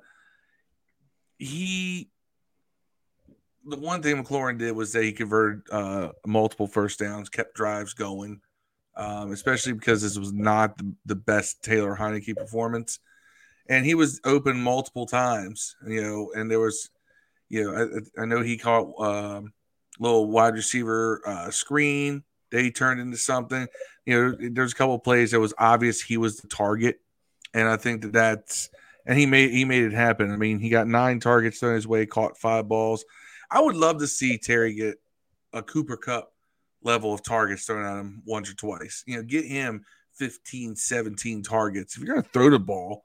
he 1.38 2.09
the 3.64 3.76
one 3.76 4.03
thing 4.03 4.22
McLaurin 4.22 4.59
did 4.59 4.72
was 4.72 4.93
that 4.93 5.05
he 5.05 5.12
converted 5.12 5.62
uh, 5.70 6.11
multiple 6.26 6.66
first 6.66 6.99
downs, 6.99 7.28
kept 7.28 7.55
drives 7.55 7.95
going, 7.95 8.40
um, 8.97 9.32
especially 9.32 9.72
because 9.72 10.03
this 10.03 10.18
was 10.18 10.32
not 10.32 10.76
the, 10.78 10.93
the, 11.07 11.14
best 11.14 11.62
Taylor 11.62 11.97
Heinicke 11.97 12.36
performance. 12.36 12.99
And 13.68 13.86
he 13.86 13.95
was 13.95 14.20
open 14.24 14.61
multiple 14.61 15.07
times, 15.07 15.76
you 15.86 16.03
know, 16.03 16.32
and 16.34 16.51
there 16.51 16.59
was, 16.59 16.90
you 17.49 17.62
know, 17.62 18.03
I, 18.18 18.22
I 18.22 18.24
know 18.24 18.43
he 18.43 18.59
caught 18.59 18.88
um, 19.01 19.53
little 20.01 20.28
wide 20.28 20.55
receiver 20.55 21.22
uh, 21.24 21.51
screen 21.53 22.24
that 22.53 22.63
he 22.63 22.71
turned 22.71 23.01
into 23.01 23.17
something. 23.17 23.67
You 24.07 24.23
know, 24.23 24.51
there's 24.51 24.73
a 24.73 24.77
couple 24.77 24.99
plays 25.01 25.33
that 25.33 25.41
was 25.41 25.55
obvious 25.59 26.01
he 26.01 26.17
was 26.17 26.37
the 26.37 26.49
target, 26.49 27.01
and 27.53 27.69
I 27.69 27.77
think 27.77 28.03
that 28.03 28.13
that's 28.13 28.71
and 29.07 29.19
he 29.19 29.27
made 29.27 29.51
he 29.51 29.65
made 29.65 29.83
it 29.83 29.93
happen. 29.93 30.31
I 30.31 30.37
mean, 30.37 30.61
he 30.61 30.69
got 30.69 30.87
nine 30.87 31.19
targets 31.19 31.59
thrown 31.59 31.75
his 31.75 31.87
way, 31.87 32.07
caught 32.07 32.39
five 32.39 32.69
balls. 32.69 33.05
I 33.51 33.61
would 33.61 33.77
love 33.77 33.99
to 33.99 34.07
see 34.07 34.39
Terry 34.39 34.75
get 34.75 35.01
a 35.53 35.63
Cooper 35.63 35.97
Kupp 35.97 36.33
level 36.83 37.13
of 37.13 37.23
targets 37.23 37.67
thrown 37.67 37.85
at 37.85 38.01
him 38.01 38.23
once 38.25 38.51
or 38.51 38.55
twice. 38.55 39.03
You 39.07 39.17
know, 39.17 39.23
get 39.23 39.45
him 39.45 39.85
15, 40.15 40.77
17 40.77 41.43
targets. 41.43 41.97
If 41.97 42.03
you're 42.03 42.15
going 42.15 42.23
to 42.23 42.31
throw 42.31 42.51
the 42.51 42.59
ball, 42.59 43.05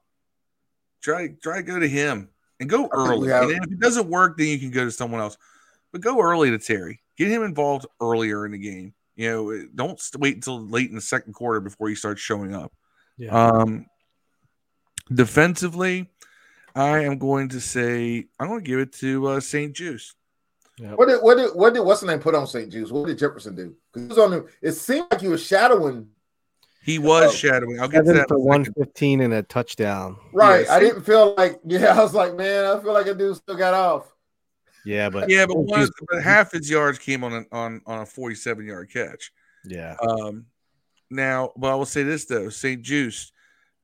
try 1.02 1.28
try 1.42 1.56
to 1.58 1.62
go 1.62 1.78
to 1.78 1.88
him 1.88 2.28
and 2.60 2.68
go 2.68 2.88
early. 2.92 3.30
And 3.30 3.50
if 3.50 3.72
it 3.72 3.80
doesn't 3.80 4.08
work, 4.08 4.36
then 4.38 4.48
you 4.48 4.58
can 4.58 4.70
go 4.70 4.84
to 4.84 4.90
someone 4.90 5.20
else. 5.20 5.36
But 5.92 6.00
go 6.00 6.20
early 6.20 6.50
to 6.50 6.58
Terry. 6.58 7.02
Get 7.16 7.28
him 7.28 7.42
involved 7.42 7.86
earlier 8.00 8.44
in 8.46 8.52
the 8.52 8.58
game. 8.58 8.94
You 9.18 9.30
know, 9.30 9.66
don't 9.74 10.00
wait 10.16 10.36
until 10.36 10.64
late 10.64 10.88
in 10.88 10.94
the 10.94 11.00
second 11.00 11.32
quarter 11.32 11.58
before 11.58 11.88
he 11.88 11.96
starts 11.96 12.20
showing 12.20 12.54
up. 12.54 12.72
Yeah. 13.16 13.30
Um, 13.30 13.86
defensively, 15.12 16.08
I 16.76 17.00
am 17.00 17.18
going 17.18 17.48
to 17.48 17.60
say 17.60 18.26
I'm 18.38 18.46
going 18.46 18.60
to 18.60 18.64
give 18.64 18.78
it 18.78 18.92
to 18.94 19.26
uh, 19.26 19.40
St-Juste. 19.40 20.14
Yep. 20.78 20.96
What 20.96 21.08
did 21.08 21.18
what 21.20 21.36
did 21.36 21.50
what 21.56 21.74
did 21.74 21.80
what's 21.80 22.00
the 22.00 22.06
name 22.06 22.20
put 22.20 22.36
on 22.36 22.46
St-Juste? 22.46 22.92
What 22.92 23.08
did 23.08 23.18
Jefferson 23.18 23.56
do? 23.56 23.74
Because 23.92 24.02
he 24.02 24.08
was 24.08 24.18
on 24.18 24.30
the, 24.30 24.46
it 24.62 24.72
seemed 24.74 25.08
like 25.10 25.20
he 25.20 25.26
was 25.26 25.44
shadowing. 25.44 26.06
He 26.84 27.00
was 27.00 27.34
uh, 27.34 27.36
shadowing. 27.36 27.80
I'll 27.80 27.88
get 27.88 28.04
to 28.04 28.12
that 28.12 28.28
for 28.28 28.38
one 28.38 28.64
fifteen 28.64 29.20
and 29.22 29.34
a 29.34 29.42
touchdown. 29.42 30.16
Right. 30.32 30.64
Yeah, 30.64 30.74
I 30.74 30.78
didn't 30.78 31.02
feel 31.02 31.34
like 31.36 31.58
yeah. 31.66 31.98
I 31.98 32.00
was 32.00 32.14
like, 32.14 32.36
man, 32.36 32.66
I 32.66 32.80
feel 32.80 32.92
like 32.92 33.08
a 33.08 33.14
dude 33.14 33.34
still 33.34 33.56
got 33.56 33.74
off. 33.74 34.14
Yeah, 34.88 35.10
but 35.10 35.28
yeah, 35.28 35.44
but 35.44 35.58
one 35.58 35.86
but 36.10 36.22
half 36.22 36.52
his 36.52 36.70
yards 36.70 36.98
came 36.98 37.22
on 37.22 37.32
a, 37.34 37.44
on 37.54 37.82
on 37.84 37.98
a 38.00 38.06
forty 38.06 38.34
seven 38.34 38.64
yard 38.64 38.90
catch. 38.90 39.30
Yeah. 39.62 39.96
Um. 40.00 40.46
Now, 41.10 41.52
but 41.58 41.72
I 41.72 41.74
will 41.74 41.84
say 41.84 42.04
this 42.04 42.24
though, 42.24 42.48
St-Juste, 42.48 43.32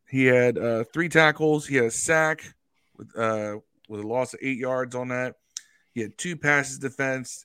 he 0.08 0.24
had 0.24 0.56
uh, 0.56 0.84
three 0.94 1.10
tackles. 1.10 1.66
He 1.66 1.76
had 1.76 1.86
a 1.86 1.90
sack 1.90 2.54
with 2.96 3.14
uh 3.18 3.58
with 3.86 4.00
a 4.00 4.06
loss 4.06 4.32
of 4.32 4.40
eight 4.42 4.56
yards 4.56 4.94
on 4.94 5.08
that. 5.08 5.36
He 5.92 6.00
had 6.00 6.16
two 6.16 6.38
passes 6.38 6.78
defense. 6.78 7.44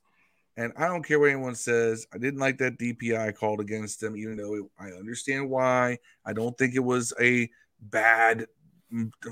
And 0.55 0.73
I 0.77 0.87
don't 0.87 1.03
care 1.03 1.19
what 1.19 1.29
anyone 1.29 1.55
says. 1.55 2.05
I 2.13 2.17
didn't 2.17 2.39
like 2.39 2.57
that 2.59 2.77
DPI 2.77 3.35
called 3.35 3.59
against 3.59 4.01
him, 4.03 4.15
even 4.17 4.37
though 4.37 4.55
it, 4.55 4.63
I 4.77 4.87
understand 4.87 5.49
why. 5.49 5.99
I 6.25 6.33
don't 6.33 6.57
think 6.57 6.75
it 6.75 6.79
was 6.79 7.13
a 7.19 7.49
bad 7.81 8.47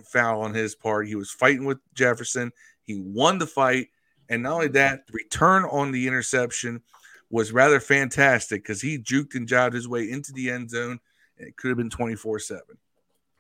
foul 0.05 0.41
on 0.41 0.53
his 0.53 0.75
part. 0.75 1.07
He 1.07 1.15
was 1.15 1.32
fighting 1.32 1.65
with 1.65 1.80
Jefferson. 1.93 2.51
He 2.84 2.95
won 2.95 3.39
the 3.39 3.47
fight. 3.47 3.88
And 4.30 4.43
not 4.43 4.53
only 4.53 4.67
that, 4.69 5.07
the 5.07 5.13
return 5.13 5.63
on 5.65 5.91
the 5.91 6.07
interception 6.07 6.82
was 7.30 7.51
rather 7.51 7.80
fantastic 7.80 8.63
because 8.63 8.82
he 8.82 8.97
juked 8.97 9.36
and 9.36 9.47
jived 9.47 9.73
his 9.73 9.88
way 9.88 10.09
into 10.09 10.32
the 10.34 10.49
end 10.49 10.69
zone. 10.69 10.99
It 11.38 11.55
could 11.57 11.69
have 11.69 11.78
been 11.78 11.89
24 11.89 12.39
7. 12.39 12.61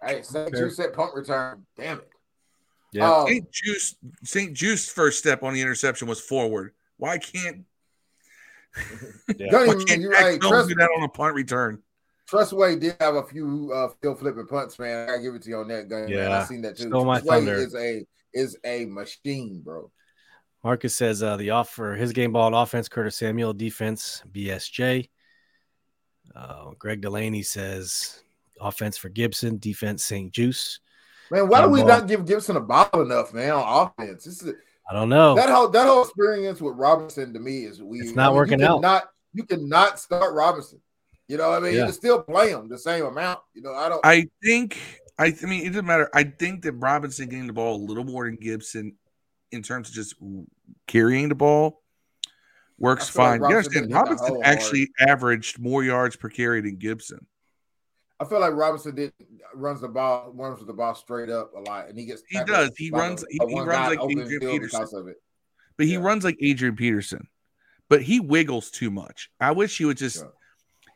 Hey, 0.01 0.21
St-Juste 0.21 0.93
punt 0.93 1.15
return. 1.15 1.65
Damn 1.75 1.99
it. 1.99 2.09
Yeah. 2.93 3.11
Um, 3.11 3.27
St-Juste 3.27 3.97
St-Juste 4.23 4.91
first 4.91 5.19
step 5.19 5.43
on 5.43 5.53
the 5.53 5.61
interception 5.61 6.07
was 6.07 6.21
forward. 6.21 6.73
Why 6.97 7.17
can't 7.17 7.65
yeah. 9.37 9.47
Why 9.51 9.83
can't 9.87 10.01
you're 10.01 10.11
right. 10.11 10.39
Trust, 10.39 10.69
do 10.69 10.75
that 10.75 10.89
on 10.97 11.03
a 11.03 11.09
punt 11.09 11.33
return? 11.33 11.81
Tress 12.27 12.51
Way 12.51 12.75
did 12.75 12.95
have 12.99 13.15
a 13.15 13.23
few 13.23 13.71
uh, 13.73 13.89
field 14.01 14.19
flipping 14.19 14.47
punts, 14.47 14.77
man. 14.77 15.09
I 15.09 15.17
give 15.17 15.33
it 15.33 15.43
to 15.43 15.49
you 15.49 15.57
on 15.57 15.69
that 15.69 15.87
gun. 15.87 16.07
Yeah, 16.09 16.27
man. 16.27 16.31
I 16.33 16.43
seen 16.43 16.61
that 16.63 16.77
too. 16.77 16.89
Stole 16.89 17.05
my 17.05 17.19
thunder. 17.21 17.55
is 17.55 17.73
a 17.73 18.05
is 18.33 18.57
a 18.65 18.85
machine, 18.85 19.61
bro. 19.63 19.89
Marcus 20.63 20.95
says 20.95 21.23
uh, 21.23 21.37
the 21.37 21.51
offer 21.51 21.95
his 21.95 22.13
game 22.13 22.33
ball 22.33 22.55
offense, 22.55 22.89
Curtis 22.89 23.17
Samuel 23.17 23.53
defense, 23.53 24.23
BSJ. 24.31 25.09
Uh, 26.35 26.71
Greg 26.77 27.01
Delaney 27.01 27.41
says 27.41 28.21
offense 28.59 28.97
for 28.97 29.09
Gibson, 29.09 29.57
defense 29.57 30.03
St. 30.03 30.31
Juice. 30.31 30.79
Man, 31.31 31.47
why 31.47 31.61
do 31.61 31.69
we 31.69 31.83
not 31.83 32.07
give 32.07 32.25
Gibson 32.25 32.55
a 32.55 32.61
ball 32.61 32.89
enough, 32.93 33.33
man, 33.33 33.51
on 33.51 33.91
offense? 33.97 34.23
This 34.23 34.41
is 34.41 34.53
I 34.89 34.93
don't 34.93 35.09
know. 35.09 35.35
That 35.35 35.49
whole 35.49 35.67
that 35.69 35.85
whole 35.85 36.03
experience 36.03 36.61
with 36.61 36.75
Robinson 36.75 37.33
to 37.33 37.39
me 37.39 37.65
is 37.65 37.81
weird. 37.81 38.05
It's 38.05 38.15
not 38.15 38.27
I 38.27 38.29
mean, 38.29 38.35
working 38.35 38.63
out. 38.63 38.81
Not 38.81 39.09
you 39.33 39.43
cannot 39.43 39.99
start 39.99 40.33
Robinson. 40.33 40.79
You 41.27 41.37
know, 41.37 41.51
I 41.51 41.59
mean, 41.59 41.73
yeah. 41.73 41.79
you 41.79 41.85
can 41.85 41.93
still 41.93 42.23
play 42.23 42.51
him 42.51 42.69
the 42.69 42.77
same 42.77 43.05
amount. 43.05 43.39
You 43.53 43.61
know, 43.61 43.73
I 43.73 43.89
don't. 43.89 44.05
I 44.05 44.27
think. 44.43 44.79
I, 45.19 45.33
I 45.41 45.45
mean, 45.45 45.65
it 45.65 45.69
doesn't 45.69 45.85
matter. 45.85 46.09
I 46.13 46.23
think 46.23 46.61
that 46.63 46.73
Robinson 46.73 47.27
getting 47.27 47.47
the 47.47 47.53
ball 47.53 47.75
a 47.75 47.83
little 47.83 48.03
more 48.03 48.25
than 48.25 48.35
Gibson 48.35 48.95
in 49.51 49.63
terms 49.63 49.89
of 49.89 49.95
just 49.95 50.15
carrying 50.87 51.29
the 51.29 51.35
ball 51.35 51.81
works 52.77 53.09
fine. 53.09 53.39
Like 53.41 53.49
you 53.49 53.57
understand? 53.57 53.93
Robinson 53.93 54.41
actually 54.43 54.89
hard. 54.97 55.09
averaged 55.09 55.59
more 55.59 55.83
yards 55.83 56.15
per 56.15 56.29
carry 56.29 56.61
than 56.61 56.77
Gibson. 56.77 57.25
I 58.19 58.25
feel 58.25 58.39
like 58.39 58.53
Robinson 58.53 58.95
did 58.95 59.13
runs 59.53 59.81
the 59.81 59.87
ball, 59.87 60.31
runs 60.33 60.65
the 60.65 60.73
ball 60.73 60.95
straight 60.95 61.29
up 61.29 61.53
a 61.55 61.59
lot, 61.59 61.87
and 61.87 61.97
he 61.97 62.05
gets. 62.05 62.23
He 62.27 62.43
does. 62.43 62.71
He 62.77 62.89
runs. 62.89 63.23
He, 63.29 63.39
he 63.47 63.59
runs 63.59 63.95
like 63.95 63.99
Adrian 64.09 64.39
Peterson. 64.39 65.15
But 65.77 65.85
he 65.85 65.93
yeah. 65.93 65.99
runs 65.99 66.23
like 66.23 66.37
Adrian 66.41 66.75
Peterson, 66.75 67.27
but 67.89 68.01
he 68.01 68.19
wiggles 68.19 68.71
too 68.71 68.89
much. 68.89 69.29
I 69.39 69.51
wish 69.51 69.77
he 69.77 69.85
would 69.85 69.97
just. 69.97 70.17
Yeah. 70.17 70.29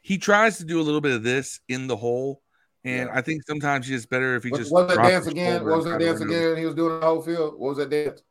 He 0.02 0.18
tries 0.18 0.58
to 0.58 0.66
do 0.66 0.82
a 0.82 0.84
little 0.84 1.02
bit 1.02 1.12
of 1.12 1.22
this 1.22 1.60
in 1.70 1.86
the 1.86 1.95
hole, 1.95 2.41
and 2.84 3.08
yeah. 3.08 3.16
I 3.16 3.22
think 3.22 3.43
sometimes 3.45 3.88
he's 3.88 4.08
better 4.08 4.36
if 4.36 4.43
he 4.43 4.49
just. 4.49 4.72
What 4.72 4.88
was 4.88 4.97
that 4.97 5.04
dance 5.04 5.28
again? 5.28 5.64
What 5.64 5.76
was 5.76 5.86
that 5.86 5.99
dance 5.99 6.22
again? 6.22 6.58
He 6.58 6.66
was 6.66 6.74
doing 6.74 6.99
the 6.99 7.06
whole 7.06 7.22
field. 7.22 7.54
What 7.60 7.70
was 7.70 7.78
that 7.78 7.91
dance? 7.91 8.24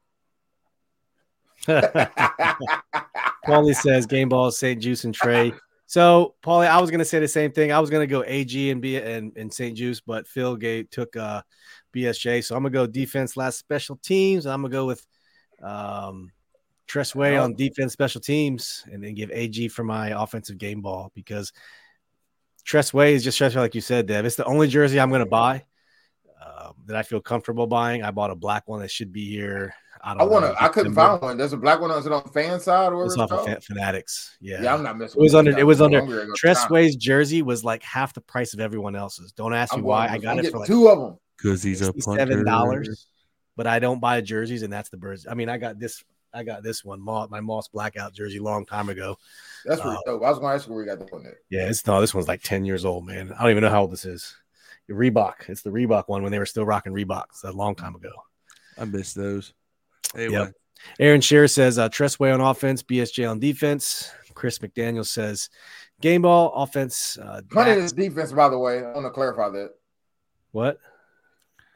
Paulie 3.46 3.74
says 3.74 4.06
game 4.06 4.28
ball 4.28 4.50
St. 4.50 4.80
Juice, 4.80 5.04
and 5.04 5.14
Trey 5.14 5.52
So, 5.86 6.34
Paulie, 6.42 6.68
I 6.68 6.80
was 6.80 6.90
gonna 6.90 7.04
say 7.04 7.18
the 7.18 7.28
same 7.28 7.52
thing. 7.52 7.72
I 7.72 7.80
was 7.80 7.90
gonna 7.90 8.06
go 8.06 8.24
AG 8.24 8.70
and 8.70 8.80
B 8.80 8.96
and, 8.96 9.36
and 9.36 9.52
St. 9.52 9.76
Juice, 9.76 10.00
but 10.00 10.26
Phil 10.26 10.56
Gate 10.56 10.90
took 10.90 11.16
uh 11.16 11.42
BSJ. 11.94 12.44
So 12.44 12.56
I'm 12.56 12.62
gonna 12.62 12.72
go 12.72 12.86
defense 12.86 13.36
last 13.36 13.58
special 13.58 13.96
teams. 13.96 14.46
I'm 14.46 14.62
gonna 14.62 14.72
go 14.72 14.86
with 14.86 15.06
um 15.62 16.32
Tress 16.86 17.14
Way 17.14 17.36
on 17.36 17.54
defense 17.54 17.92
special 17.92 18.20
teams 18.20 18.84
and 18.90 19.02
then 19.02 19.14
give 19.14 19.30
AG 19.30 19.68
for 19.68 19.84
my 19.84 20.08
offensive 20.22 20.58
game 20.58 20.80
ball 20.80 21.12
because 21.14 21.52
Tress 22.64 22.92
Way 22.92 23.14
is 23.14 23.22
just 23.22 23.38
Tress 23.38 23.54
like 23.54 23.74
you 23.74 23.80
said, 23.80 24.06
Dev. 24.06 24.24
It's 24.24 24.36
the 24.36 24.44
only 24.44 24.68
jersey 24.68 24.98
I'm 24.98 25.11
gonna 25.11 25.26
buy 25.26 25.64
uh, 26.40 26.72
that 26.86 26.96
I 26.96 27.02
feel 27.02 27.20
comfortable 27.20 27.66
buying. 27.66 28.02
I 28.02 28.11
bought 28.11 28.30
a 28.30 28.36
black 28.36 28.66
one 28.66 28.80
that 28.80 28.90
should 28.90 29.12
be 29.12 29.28
here. 29.28 29.74
I 30.03 30.12
don't 30.14 30.22
I 30.22 30.24
want 30.24 30.44
to. 30.46 30.62
I 30.62 30.68
couldn't 30.68 30.94
find 30.94 31.20
one. 31.20 31.36
There's 31.36 31.53
a 31.53 31.57
black 31.59 31.80
one. 31.80 31.90
Is 31.90 32.07
it 32.07 32.12
on 32.12 32.24
fan 32.30 32.59
side 32.59 32.92
or 32.92 33.05
It's 33.05 33.16
whatever? 33.16 33.42
off 33.42 33.48
it's 33.48 33.68
of 33.68 33.76
Fanatics. 33.76 34.36
Yeah. 34.40 34.62
Yeah, 34.62 34.74
I'm 34.74 34.82
not 34.82 34.96
missing. 34.96 35.20
It 35.20 35.22
was 35.22 35.34
under- 35.34 35.59
it 35.59 35.66
was 35.66 35.80
under 35.80 35.98
hungry. 36.01 36.22
I 36.22 36.24
go 36.24 36.32
to 36.32 36.36
Tress 36.36 36.62
town. 36.62 36.68
Way's 36.72 36.96
jersey 36.96 37.42
was 37.42 37.64
like 37.64 37.82
half 37.82 38.14
the 38.14 38.20
price 38.22 38.55
of 38.55 38.61
everyone 38.61 38.96
else's. 38.96 39.32
Don't 39.32 39.53
ask 39.53 39.76
me 39.76 39.82
why. 39.82 40.09
I 40.09 40.18
got 40.18 40.38
it 40.38 40.51
for 40.51 40.59
like 40.61 40.66
two 40.68 40.88
of 40.88 40.98
them. 40.98 41.18
Because 41.36 41.62
he's 41.62 41.80
a 41.82 41.92
seven 42.01 42.44
dollars. 42.44 43.07
But 43.57 43.66
I 43.66 43.78
don't 43.78 44.01
buy 44.01 44.20
jerseys, 44.22 44.62
and 44.62 44.72
that's 44.72 44.88
the 44.88 44.96
birds. 44.96 45.26
I 45.30 45.34
mean, 45.34 45.48
I 45.51 45.59
got 45.59 45.78
this. 45.78 46.03
I 46.32 46.44
got 46.44 46.62
this 46.62 46.84
one, 46.84 47.01
Moss, 47.01 47.28
my 47.28 47.40
Moss 47.40 47.66
blackout 47.68 48.14
jersey, 48.14 48.38
long 48.38 48.64
time 48.64 48.88
ago. 48.88 49.16
That's 49.64 49.80
pretty 49.80 49.96
Uh, 49.96 50.01
dope. 50.07 50.22
I 50.22 50.30
was 50.30 50.38
going 50.38 50.53
to 50.53 50.55
ask 50.55 50.68
where 50.70 50.80
you 50.82 50.88
got 50.88 51.01
the 51.01 51.07
one 51.07 51.24
there. 51.24 51.38
Yeah, 51.51 51.66
it's 51.68 51.84
no. 51.86 52.01
This 52.01 52.14
one's 52.14 52.28
like 52.28 52.42
ten 52.42 52.64
years 52.64 52.84
old, 52.84 53.05
man. 53.05 53.32
I 53.32 53.42
don't 53.42 53.51
even 53.51 53.62
know 53.64 53.68
how 53.70 53.82
old 53.82 53.90
this 53.90 54.05
is. 54.05 54.34
Reebok. 54.88 55.48
It's 55.48 55.62
the 55.62 55.70
Reebok 55.70 56.05
one 56.09 56.22
when 56.22 56.32
they 56.32 56.38
were 56.38 56.46
still 56.46 56.64
rocking 56.64 56.92
Reeboks 56.92 57.44
a 57.44 57.53
long 57.53 57.74
time 57.74 57.94
ago. 57.94 58.11
I 58.78 58.84
miss 58.84 59.12
those. 59.14 59.53
Anyway, 60.14 60.32
Yep. 60.34 60.52
Aaron 60.98 61.20
Shearer 61.20 61.48
says 61.48 61.78
uh, 61.78 61.88
Tress 61.88 62.18
Way 62.18 62.30
on 62.32 62.40
offense, 62.40 62.82
BSJ 62.82 63.30
on 63.30 63.38
defense. 63.38 64.11
Chris 64.34 64.58
McDaniel 64.61 65.06
says 65.06 65.50
game 66.00 66.22
ball 66.22 66.52
offense. 66.54 67.18
Uh, 67.18 67.42
Hunter 67.52 67.74
is 67.74 67.92
defense, 67.92 68.32
by 68.32 68.48
the 68.48 68.58
way. 68.58 68.78
I 68.78 68.92
want 68.92 69.04
to 69.04 69.11
clarify 69.11 69.50
that. 69.50 69.70
what? 70.52 70.78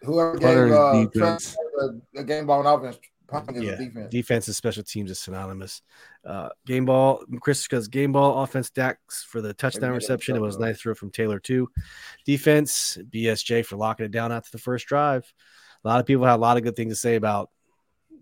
Whoever 0.03 0.33
Hunter 0.41 0.69
gave 0.69 0.75
uh, 0.75 1.05
defense. 1.07 1.55
Tress 1.55 1.57
a, 2.17 2.21
a 2.21 2.25
game 2.25 2.47
ball 2.47 2.61
and 2.61 2.69
offense, 2.69 2.99
Hunter 3.31 3.57
is 3.57 3.63
Yeah, 3.65 3.77
defense. 3.77 4.11
defense 4.11 4.47
and 4.49 4.57
special 4.57 4.83
teams 4.83 5.11
is 5.11 5.19
synonymous. 5.19 5.83
Uh, 6.25 6.49
game 6.67 6.85
ball, 6.87 7.23
Chris 7.41 7.63
because 7.67 7.89
game 7.89 8.13
ball 8.13 8.43
offense 8.43 8.71
Dax 8.71 9.25
for 9.25 9.41
the 9.43 9.53
touchdown 9.53 9.93
reception. 9.93 10.37
It 10.37 10.41
was 10.41 10.57
a 10.57 10.61
nice 10.61 10.81
throw 10.81 10.95
from 10.95 11.11
Taylor 11.11 11.39
too. 11.39 11.69
Defense 12.25 12.97
BSJ 13.11 13.65
for 13.67 13.77
locking 13.77 14.07
it 14.07 14.13
down 14.13 14.33
after 14.33 14.51
the 14.53 14.59
first 14.59 14.87
drive. 14.87 15.31
A 15.85 15.89
lot 15.89 16.01
of 16.01 16.07
people 16.07 16.25
had 16.25 16.37
a 16.37 16.37
lot 16.37 16.57
of 16.57 16.63
good 16.63 16.77
things 16.77 16.93
to 16.93 16.97
say 16.97 17.17
about 17.17 17.51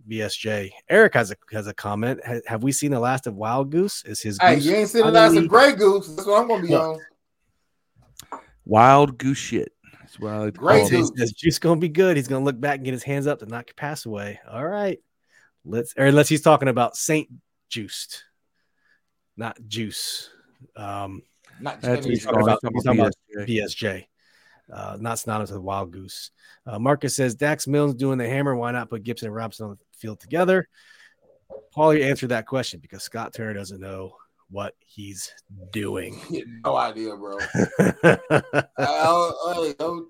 BSJ. 0.09 0.71
Eric 0.89 1.15
has 1.15 1.31
a 1.31 1.37
has 1.53 1.67
a 1.67 1.75
comment. 1.75 2.21
Ha- 2.27 2.41
have 2.47 2.63
we 2.63 2.73
seen 2.73 2.91
the 2.91 3.01
last 3.01 3.27
of 3.27 3.35
Wild 3.35 3.71
Goose? 3.71 4.05
Is 4.05 4.21
his 4.21 4.39
Hey, 4.41 4.57
goose 4.57 4.65
you 4.67 4.75
ain't 4.75 4.89
seen 4.91 5.05
the 5.07 5.11
last 5.13 5.37
of 5.37 5.49
Grey 5.49 5.75
Goose. 5.75 6.09
That's 6.09 6.27
what 6.27 6.41
I'm 6.43 6.49
going 6.49 6.63
to 6.63 6.67
be 6.69 6.73
What? 6.75 6.83
on. 6.83 7.01
wild 8.65 9.19
goose 9.19 9.39
shit. 9.39 9.73
That's 10.01 10.19
what 10.21 10.33
I 10.33 10.39
like 10.39 10.55
to 10.55 10.61
Great 10.61 10.81
call 10.81 10.89
He 10.89 10.97
it. 10.97 10.99
goose. 11.01 11.13
says 11.17 11.33
Juice 11.33 11.59
gonna 11.59 11.81
be 11.81 11.89
good. 11.89 12.17
He's 12.17 12.29
gonna 12.29 12.45
look 12.45 12.61
back 12.61 12.77
and 12.77 12.85
get 12.85 12.93
his 12.95 13.03
hands 13.03 13.27
up 13.27 13.39
to 13.41 13.47
knock 13.47 13.69
your 13.69 13.75
pass 13.75 14.07
away. 14.07 14.41
All 14.51 14.67
right, 14.67 14.99
let's 15.65 15.95
or 15.97 16.07
unless 16.07 16.29
he's 16.29 16.43
talking 16.43 16.69
about 16.69 16.97
Saint 16.97 17.29
Juiced, 17.69 18.25
not 19.37 19.57
Juice. 19.67 20.31
Um, 20.77 21.23
Not 21.61 21.81
That's 21.81 22.07
he's 22.07 22.25
talking 22.25 22.43
about- 22.43 22.59
he's 22.73 22.83
talking 22.85 23.01
about 23.01 23.13
BSJ. 23.37 23.47
BSJ, 23.47 24.07
uh, 24.73 24.97
not 25.01 25.19
synonymous 25.19 25.51
with 25.51 25.61
Wild 25.61 25.91
Goose. 25.93 26.31
Uh, 26.67 26.79
Marcus 26.79 27.15
says 27.17 27.35
Dax 27.35 27.67
Milne 27.67 27.97
doing 27.97 28.19
the 28.19 28.29
hammer. 28.29 28.55
Why 28.57 28.71
not 28.73 28.89
put 28.91 29.03
Gibson 29.05 29.27
and 29.27 29.35
Robinson 29.35 29.67
on 29.67 29.71
the 29.73 29.79
field 30.03 30.21
together? 30.21 30.69
Paulie 31.75 32.05
answered 32.05 32.29
that 32.31 32.47
question 32.47 32.81
because 32.81 33.03
Scott 33.03 33.33
Turner 33.33 33.55
doesn't 33.55 33.81
know 33.81 34.15
what 34.51 34.75
he's 34.81 35.33
doing. 35.73 36.21
no 36.65 36.77
idea, 36.77 37.17
bro. 37.17 37.39
I, 38.05 38.71
I, 38.79 40.01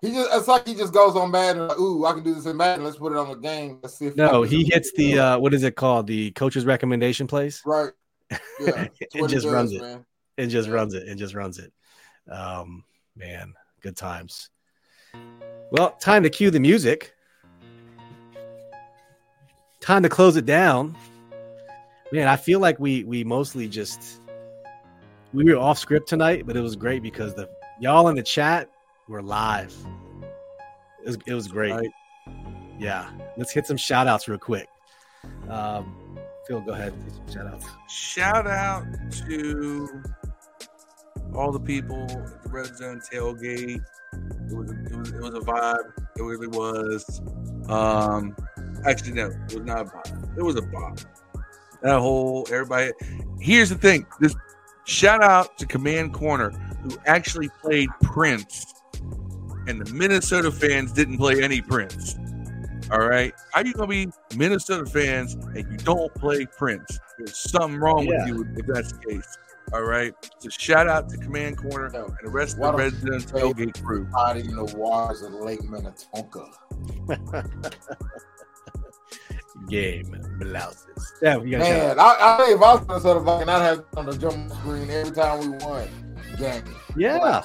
he 0.00 0.10
just 0.12 0.30
it's 0.32 0.48
like 0.48 0.66
he 0.66 0.74
just 0.74 0.94
goes 0.94 1.16
on 1.16 1.30
Madden. 1.30 1.66
Like, 1.66 1.78
Ooh, 1.78 2.04
I 2.06 2.12
can 2.12 2.22
do 2.22 2.34
this 2.34 2.46
in 2.46 2.56
Madden. 2.56 2.84
Let's 2.84 2.96
put 2.96 3.12
it 3.12 3.18
on 3.18 3.28
the 3.28 3.34
game. 3.34 3.80
Let's 3.82 3.98
see 3.98 4.06
if 4.06 4.16
no, 4.16 4.42
he 4.42 4.64
hits 4.64 4.90
it. 4.90 4.96
the 4.96 5.18
uh, 5.18 5.38
what 5.38 5.52
is 5.52 5.64
it 5.64 5.74
called? 5.76 6.06
The 6.06 6.30
coach's 6.32 6.64
recommendation 6.64 7.26
plays. 7.26 7.60
right. 7.66 7.90
Yeah, 8.60 8.88
It 9.00 9.28
just 9.28 9.44
does, 9.44 9.46
runs 9.46 9.72
it. 9.72 9.80
man. 9.80 10.04
It 10.36 10.46
just 10.48 10.68
Yeah. 10.68 10.74
runs 10.74 10.94
it. 10.94 11.08
It 11.08 11.14
just 11.16 11.34
runs 11.34 11.58
it. 11.58 11.72
Um, 12.30 12.84
man, 13.16 13.54
good 13.80 13.96
times. 13.96 14.50
Well, 15.70 15.92
time 15.92 16.22
to 16.24 16.30
cue 16.30 16.50
the 16.50 16.60
music. 16.60 17.14
Time 19.88 20.02
to 20.02 20.10
close 20.10 20.36
it 20.36 20.44
down. 20.44 20.94
Man, 22.12 22.28
I 22.28 22.36
feel 22.36 22.60
like 22.60 22.78
we 22.78 23.04
we 23.04 23.24
mostly 23.24 23.66
just 23.66 24.20
we 25.32 25.44
were 25.44 25.56
off 25.56 25.78
script 25.78 26.06
tonight, 26.10 26.44
but 26.46 26.58
it 26.58 26.60
was 26.60 26.76
great 26.76 27.02
because 27.02 27.34
the 27.34 27.48
y'all 27.80 28.08
in 28.08 28.14
the 28.14 28.22
chat 28.22 28.68
were 29.08 29.22
live. 29.22 29.74
It 31.02 31.06
was, 31.06 31.18
it 31.26 31.32
was 31.32 31.48
great. 31.48 31.72
Right. 31.72 31.90
Yeah. 32.78 33.08
Let's 33.38 33.50
hit 33.50 33.66
some 33.66 33.78
shout 33.78 34.06
outs 34.06 34.28
real 34.28 34.36
quick. 34.36 34.68
Um, 35.48 36.18
Phil, 36.46 36.60
go 36.60 36.72
ahead. 36.72 36.92
Shout 37.32 37.46
out. 37.46 37.62
Shout 37.88 38.46
out 38.46 38.84
to 39.26 40.02
all 41.34 41.50
the 41.50 41.60
people 41.60 42.02
at 42.10 42.42
the 42.42 42.50
Red 42.50 42.76
Zone 42.76 43.00
tailgate. 43.10 43.80
It 44.50 44.54
was, 44.54 44.70
it 44.70 44.96
was 44.98 45.12
it 45.12 45.22
was 45.22 45.34
a 45.34 45.40
vibe. 45.40 45.92
It 46.14 46.22
really 46.22 46.48
was. 46.48 47.22
Um, 47.70 48.36
actually, 48.86 49.12
no, 49.12 49.26
it 49.26 49.54
was 49.54 49.64
not 49.64 49.80
a 49.80 49.84
vibe. 49.84 50.38
It 50.38 50.42
was 50.42 50.56
a 50.56 50.62
vibe. 50.62 51.04
That 51.82 51.98
whole 52.00 52.46
everybody. 52.50 52.92
Here's 53.40 53.68
the 53.68 53.76
thing. 53.76 54.06
This 54.20 54.34
shout 54.84 55.22
out 55.22 55.56
to 55.58 55.66
Command 55.66 56.12
Corner 56.12 56.50
who 56.82 56.90
actually 57.06 57.48
played 57.60 57.88
Prince, 58.02 58.74
and 59.66 59.80
the 59.84 59.92
Minnesota 59.92 60.50
fans 60.50 60.92
didn't 60.92 61.18
play 61.18 61.42
any 61.42 61.60
Prince. 61.60 62.16
All 62.90 63.06
right, 63.06 63.34
how 63.52 63.60
are 63.60 63.66
you 63.66 63.74
gonna 63.74 63.86
be 63.86 64.08
Minnesota 64.36 64.86
fans 64.86 65.34
and 65.34 65.58
you 65.70 65.76
don't 65.78 66.12
play 66.14 66.46
Prince? 66.46 66.98
There's 67.18 67.36
something 67.36 67.78
wrong 67.78 68.06
Yeah. 68.06 68.24
with 68.24 68.28
you 68.28 68.46
if 68.56 68.66
that's 68.66 68.92
the 68.92 68.98
case. 68.98 69.38
All 69.74 69.82
right, 69.82 70.14
so 70.38 70.48
shout 70.48 70.88
out 70.88 71.10
to 71.10 71.18
Command 71.18 71.58
Corner 71.58 71.90
Yo, 71.92 72.06
and 72.06 72.16
the 72.24 72.30
rest 72.30 72.54
of 72.54 72.60
the 72.60 72.70
don't 72.70 72.76
Red 72.78 72.94
Zone 72.94 73.20
tailgate 73.20 73.82
crew. 73.82 74.08
Hiding 74.14 74.46
in 74.46 74.56
the 74.56 74.64
waters 74.76 75.20
of 75.20 75.34
Lake 75.34 75.62
Minnetonka. 75.62 76.46
Game 79.68 80.16
blouses. 80.38 81.12
Yeah, 81.20 81.42
you 81.42 81.50
got 81.50 81.60
Man, 81.60 82.00
I, 82.00 82.16
I 82.20 82.36
think 82.38 82.56
if 82.56 82.62
I 82.62 82.74
was 82.74 82.86
Minnesota 82.86 83.20
Viking, 83.20 83.48
I'd 83.48 83.62
have 83.62 83.84
on 83.96 84.06
the 84.06 84.16
jump 84.16 84.50
screen 84.52 84.88
every 84.90 85.14
time 85.14 85.40
we 85.40 85.48
won. 85.58 85.88
Game. 86.38 86.62
Yeah. 86.96 87.42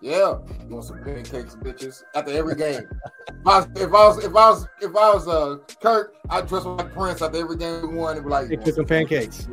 Yeah. 0.00 0.38
you 0.60 0.68
want 0.68 0.84
some 0.84 1.02
pancakes, 1.02 1.56
bitches. 1.56 2.02
After 2.14 2.30
every 2.32 2.54
game. 2.54 2.82
if, 2.82 3.46
I 3.46 3.58
was, 3.58 3.68
if 3.76 3.88
I 3.88 4.08
was 4.08 4.24
if 4.24 4.36
I 4.36 4.50
was 4.50 4.66
if 4.82 4.96
I 4.96 5.14
was 5.14 5.28
uh 5.28 5.56
Kirk, 5.80 6.14
I'd 6.30 6.46
dress 6.46 6.64
like 6.64 6.92
Prince 6.92 7.22
after 7.22 7.38
every 7.38 7.56
game 7.56 7.90
we 7.90 7.96
won 7.96 8.16
and 8.16 8.24
be 8.24 8.30
like 8.30 8.48
Hey, 8.48 8.56
cook 8.56 8.74
some 8.74 8.84
pancakes. 8.84 9.48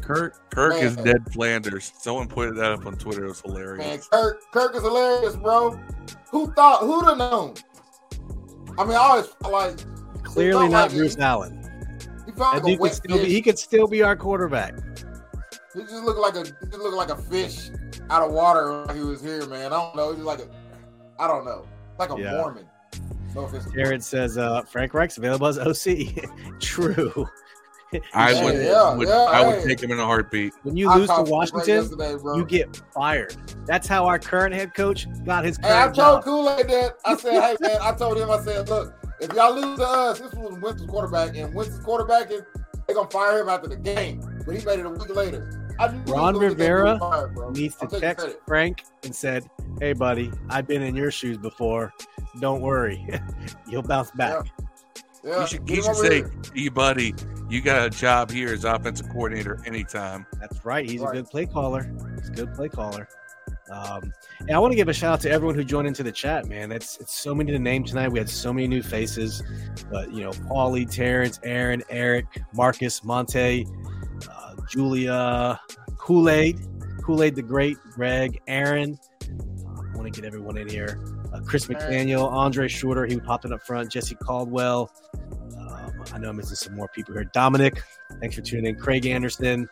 Kirk 0.00 0.50
Kirk 0.50 0.80
is 0.80 0.96
dead 0.96 1.24
Flanders. 1.32 1.92
Someone 1.98 2.28
put 2.28 2.54
that 2.54 2.70
up 2.70 2.86
on 2.86 2.96
Twitter. 2.96 3.24
It 3.24 3.28
was 3.28 3.40
hilarious. 3.40 3.84
Man, 3.84 3.98
Kirk 4.12 4.40
Kirk 4.52 4.76
is 4.76 4.82
hilarious, 4.82 5.34
bro. 5.36 5.72
Who 6.30 6.52
thought 6.52 6.82
who'd 6.82 7.06
have 7.06 7.18
known? 7.18 7.54
I 8.78 8.84
mean, 8.84 8.92
I 8.92 8.98
always 8.98 9.26
like 9.42 9.80
Clearly 10.36 10.68
not 10.68 10.88
like 10.88 10.90
Bruce 10.92 11.14
he- 11.16 11.22
Allen. 11.22 11.60
he 12.26 12.32
felt 12.32 12.54
That 12.54 12.62
like 12.64 12.72
a 12.74 12.76
could 12.76 12.80
wet 12.80 12.94
still 12.94 13.18
be, 13.18 13.24
he 13.24 13.42
could 13.42 13.58
still 13.58 13.86
be 13.86 14.02
our 14.02 14.14
quarterback. 14.16 14.74
He 15.74 15.80
just 15.82 16.04
looked 16.04 16.18
like 16.20 16.34
a 16.36 16.40
he 16.44 16.66
just 16.66 16.78
looked 16.78 16.96
like 16.96 17.10
a 17.10 17.16
fish 17.16 17.70
out 18.10 18.22
of 18.22 18.32
water 18.32 18.84
when 18.84 18.96
he 18.96 19.02
was 19.02 19.20
here, 19.20 19.46
man. 19.46 19.66
I 19.72 19.76
don't 19.76 19.96
know. 19.96 20.14
He's 20.14 20.24
like 20.24 20.40
a 20.40 20.48
I 21.18 21.26
don't 21.26 21.44
know. 21.44 21.66
Like 21.98 22.10
a 22.10 22.18
Yeah. 22.20 22.32
Mormon. 22.32 22.66
No 23.34 23.50
Jared 23.74 24.02
says 24.02 24.38
uh, 24.38 24.62
Frank 24.62 24.94
Reich's 24.94 25.18
available 25.18 25.46
as 25.46 25.58
OC. 25.58 26.24
True. 26.60 27.26
I 28.14 28.32
Yeah, 28.32 28.44
would, 28.44 28.54
yeah, 28.54 28.94
would 28.96 29.08
yeah, 29.08 29.14
I 29.28 29.46
would 29.46 29.62
take 29.62 29.82
him 29.82 29.90
in 29.92 29.98
a 29.98 30.04
heartbeat. 30.04 30.52
When 30.62 30.76
you 30.76 30.88
I 30.90 30.96
lose 30.96 31.08
to 31.10 31.22
Washington, 31.22 31.88
you 32.34 32.44
get 32.46 32.82
fired. 32.94 33.36
That's 33.66 33.86
how 33.86 34.06
our 34.06 34.18
current 34.18 34.54
head 34.54 34.74
coach 34.74 35.06
got 35.24 35.44
his 35.44 35.58
Hey, 35.58 35.68
I 35.68 35.82
current 35.82 35.94
told 35.96 36.16
job. 36.16 36.24
Kool 36.24 36.50
Aid 36.50 36.68
that. 36.68 36.96
I 37.04 37.16
said, 37.18 37.32
hey 37.42 37.56
man, 37.60 37.78
I 37.82 37.92
told 37.94 38.16
him, 38.18 38.30
I 38.30 38.40
said, 38.42 38.68
look, 38.68 38.94
if 39.20 39.32
y'all 39.32 39.54
lose 39.54 39.78
to 39.78 39.86
us, 39.86 40.20
this 40.20 40.32
was 40.34 40.58
Winston's 40.60 40.90
quarterback, 40.90 41.36
and 41.36 41.54
Winston's 41.54 41.84
quarterbacking, 41.84 42.44
they're 42.86 42.96
gonna 42.96 43.10
fire 43.10 43.40
him 43.40 43.48
after 43.48 43.68
the 43.68 43.76
game. 43.76 44.20
But 44.46 44.56
he 44.56 44.64
made 44.64 44.78
it 44.78 44.86
a 44.86 44.90
week 44.90 45.14
later. 45.14 45.62
I 45.78 45.88
knew 45.88 45.98
Ron 46.12 46.34
gonna 46.34 46.48
get 46.50 46.58
that 46.58 46.64
Rivera 46.72 46.98
fired. 46.98 47.56
Needs 47.56 47.76
to 47.76 47.84
I'm 47.84 48.00
text 48.00 48.24
credit. 48.24 48.42
Frank 48.46 48.82
and 49.04 49.14
said, 49.14 49.44
"Hey, 49.80 49.92
buddy, 49.92 50.30
I've 50.48 50.66
been 50.66 50.82
in 50.82 50.94
your 50.96 51.10
shoes 51.10 51.36
before. 51.36 51.92
Don't 52.40 52.60
worry, 52.62 53.06
you'll 53.68 53.82
bounce 53.82 54.10
back." 54.12 54.46
Yeah, 55.24 55.40
you 55.40 55.46
should, 55.48 55.64
get 55.66 55.76
you 55.78 55.82
should 55.82 55.96
say, 55.96 56.14
here. 56.18 56.30
"Hey, 56.54 56.68
buddy, 56.68 57.14
you 57.50 57.60
got 57.60 57.84
a 57.84 57.90
job 57.90 58.30
here 58.30 58.52
as 58.54 58.64
offensive 58.64 59.08
coordinator 59.10 59.58
anytime." 59.66 60.24
That's 60.40 60.64
right. 60.64 60.88
He's 60.88 61.00
Right. 61.00 61.10
a 61.16 61.22
good 61.22 61.30
play 61.30 61.46
caller. 61.46 61.90
He's 62.18 62.28
a 62.28 62.32
good 62.32 62.54
play 62.54 62.68
caller. 62.68 63.08
Um, 63.70 64.12
and 64.40 64.52
I 64.52 64.58
want 64.58 64.72
to 64.72 64.76
give 64.76 64.88
a 64.88 64.92
shout 64.92 65.14
out 65.14 65.20
to 65.22 65.30
everyone 65.30 65.54
who 65.54 65.64
joined 65.64 65.88
into 65.88 66.02
the 66.02 66.12
chat, 66.12 66.46
man. 66.46 66.70
It's 66.70 66.98
it's 66.98 67.14
so 67.14 67.34
many 67.34 67.52
to 67.52 67.58
name 67.58 67.84
tonight. 67.84 68.08
We 68.08 68.18
had 68.18 68.28
so 68.28 68.52
many 68.52 68.68
new 68.68 68.82
faces, 68.82 69.42
but 69.90 70.12
you 70.12 70.22
know, 70.22 70.30
Paulie, 70.30 70.88
Terrence, 70.88 71.40
Aaron, 71.42 71.82
Eric, 71.88 72.26
Marcus, 72.54 73.02
Monte, 73.02 73.66
uh, 74.30 74.54
Julia, 74.70 75.60
Kool 75.96 76.28
Aid, 76.28 76.60
Kool 77.02 77.22
Aid 77.22 77.34
the 77.34 77.42
Great, 77.42 77.76
Greg, 77.90 78.40
Aaron. 78.46 78.98
I 79.22 79.96
want 79.96 80.12
to 80.12 80.20
get 80.20 80.24
everyone 80.26 80.56
in 80.58 80.68
here. 80.68 81.02
Uh, 81.32 81.40
Chris 81.40 81.66
McDaniel, 81.66 82.30
Andre 82.30 82.68
Shorter, 82.68 83.06
he 83.06 83.18
popped 83.18 83.44
it 83.44 83.52
up 83.52 83.62
front. 83.62 83.90
Jesse 83.90 84.14
Caldwell. 84.14 84.90
Um, 85.58 86.04
I 86.12 86.18
know 86.18 86.30
I'm 86.30 86.36
missing 86.36 86.56
some 86.56 86.76
more 86.76 86.88
people 86.88 87.14
here. 87.14 87.24
Dominic, 87.24 87.82
thanks 88.20 88.36
for 88.36 88.42
tuning 88.42 88.66
in. 88.66 88.76
Craig 88.76 89.06
Anderson. 89.06 89.68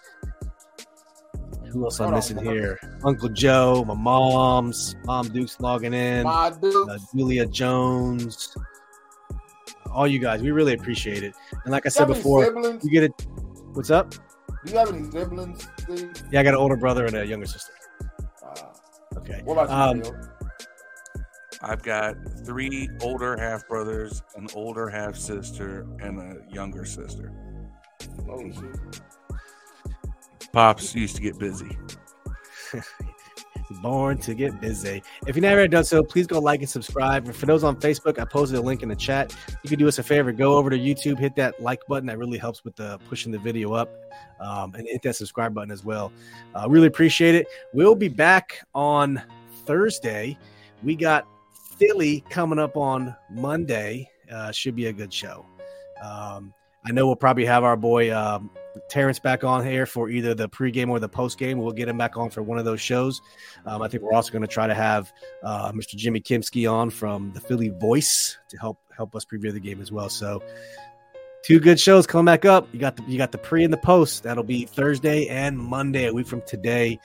Who 1.74 1.84
else 1.84 2.00
I'm 2.00 2.12
missing 2.12 2.38
here? 2.38 2.78
Uncle 3.02 3.28
Joe, 3.28 3.84
my 3.84 3.94
mom's 3.94 4.94
mom 5.04 5.28
Duke's 5.28 5.58
logging 5.58 5.92
in. 5.92 6.22
My 6.22 6.50
dude. 6.50 6.88
Uh, 6.88 6.98
Julia 7.12 7.46
Jones. 7.46 8.56
All 9.92 10.06
you 10.06 10.20
guys, 10.20 10.40
we 10.40 10.52
really 10.52 10.74
appreciate 10.74 11.24
it. 11.24 11.34
And 11.64 11.72
like 11.72 11.84
I 11.84 11.88
said 11.88 12.06
before, 12.06 12.44
siblings? 12.44 12.84
you 12.84 12.90
get 12.92 13.02
it. 13.02 13.26
What's 13.72 13.90
up? 13.90 14.12
Do 14.64 14.72
you 14.72 14.78
have 14.78 14.88
any 14.94 15.10
siblings? 15.10 15.66
Steve? 15.80 16.12
Yeah, 16.30 16.40
I 16.40 16.42
got 16.44 16.54
an 16.54 16.60
older 16.60 16.76
brother 16.76 17.06
and 17.06 17.16
a 17.16 17.26
younger 17.26 17.46
sister. 17.46 17.72
Uh, 18.40 19.18
Okay. 19.18 19.40
what 19.44 19.54
about 19.58 19.96
you? 19.96 20.10
Um, 20.12 20.30
I've 21.60 21.82
got 21.82 22.14
three 22.44 22.88
older 23.00 23.36
half 23.36 23.66
brothers, 23.66 24.22
an 24.36 24.46
older 24.54 24.88
half 24.88 25.16
sister, 25.16 25.86
and 26.00 26.20
a 26.20 26.36
younger 26.52 26.84
sister. 26.84 27.32
Oh, 28.28 28.38
shit. 28.52 29.00
Pops 30.54 30.94
used 30.94 31.16
to 31.16 31.22
get 31.22 31.36
busy. 31.36 31.76
Born 33.82 34.18
to 34.18 34.34
get 34.34 34.60
busy. 34.60 35.02
If 35.26 35.34
you've 35.34 35.42
never 35.42 35.66
done 35.66 35.82
so, 35.82 36.04
please 36.04 36.28
go 36.28 36.38
like 36.38 36.60
and 36.60 36.68
subscribe. 36.68 37.24
And 37.24 37.34
for 37.34 37.46
those 37.46 37.64
on 37.64 37.74
Facebook, 37.74 38.20
I 38.20 38.24
posted 38.24 38.60
a 38.60 38.62
link 38.62 38.84
in 38.84 38.88
the 38.88 38.94
chat. 38.94 39.34
You 39.64 39.68
can 39.68 39.80
do 39.80 39.88
us 39.88 39.98
a 39.98 40.04
favor, 40.04 40.30
go 40.30 40.54
over 40.54 40.70
to 40.70 40.78
YouTube, 40.78 41.18
hit 41.18 41.34
that 41.34 41.60
like 41.60 41.80
button. 41.88 42.06
That 42.06 42.18
really 42.18 42.38
helps 42.38 42.62
with 42.64 42.76
the 42.76 42.98
pushing 43.08 43.32
the 43.32 43.38
video 43.38 43.72
up, 43.72 43.90
um, 44.38 44.76
and 44.76 44.86
hit 44.86 45.02
that 45.02 45.16
subscribe 45.16 45.54
button 45.54 45.72
as 45.72 45.84
well. 45.84 46.12
Uh, 46.54 46.68
really 46.68 46.86
appreciate 46.86 47.34
it. 47.34 47.48
We'll 47.72 47.96
be 47.96 48.08
back 48.08 48.60
on 48.76 49.20
Thursday. 49.66 50.38
We 50.84 50.94
got 50.94 51.26
Philly 51.78 52.22
coming 52.30 52.60
up 52.60 52.76
on 52.76 53.16
Monday. 53.28 54.08
Uh, 54.30 54.52
should 54.52 54.76
be 54.76 54.86
a 54.86 54.92
good 54.92 55.12
show. 55.12 55.44
Um, 56.00 56.54
I 56.86 56.92
know 56.92 57.06
we'll 57.06 57.16
probably 57.16 57.44
have 57.44 57.64
our 57.64 57.76
boy 57.76 58.14
um, 58.14 58.50
Terrence 58.88 59.18
back 59.18 59.44
on 59.44 59.64
here 59.64 59.86
for 59.86 60.08
either 60.08 60.34
the 60.34 60.48
pregame 60.48 60.88
or 60.88 60.98
the 60.98 61.08
postgame. 61.08 61.56
We'll 61.56 61.72
get 61.72 61.88
him 61.88 61.98
back 61.98 62.16
on 62.16 62.30
for 62.30 62.42
one 62.42 62.58
of 62.58 62.64
those 62.64 62.80
shows. 62.80 63.20
Um, 63.66 63.82
I 63.82 63.88
think 63.88 64.02
we're 64.02 64.12
also 64.12 64.32
going 64.32 64.42
to 64.42 64.48
try 64.48 64.66
to 64.66 64.74
have 64.74 65.12
uh, 65.42 65.72
Mr. 65.72 65.96
Jimmy 65.96 66.20
Kempski 66.20 66.70
on 66.70 66.90
from 66.90 67.32
the 67.32 67.40
Philly 67.40 67.68
Voice 67.68 68.38
to 68.48 68.56
help 68.58 68.78
help 68.96 69.14
us 69.14 69.24
preview 69.24 69.52
the 69.52 69.60
game 69.60 69.80
as 69.80 69.92
well. 69.92 70.08
So, 70.08 70.42
two 71.44 71.60
good 71.60 71.78
shows 71.78 72.06
coming 72.06 72.26
back 72.26 72.44
up. 72.44 72.68
You 72.72 72.80
got 72.80 72.96
the 72.96 73.04
you 73.04 73.18
got 73.18 73.32
the 73.32 73.38
pre 73.38 73.64
and 73.64 73.72
the 73.72 73.78
post. 73.78 74.22
That'll 74.22 74.44
be 74.44 74.64
Thursday 74.64 75.28
and 75.28 75.56
Monday, 75.56 76.06
a 76.06 76.12
week 76.12 76.26
from 76.26 76.42
today. 76.42 76.98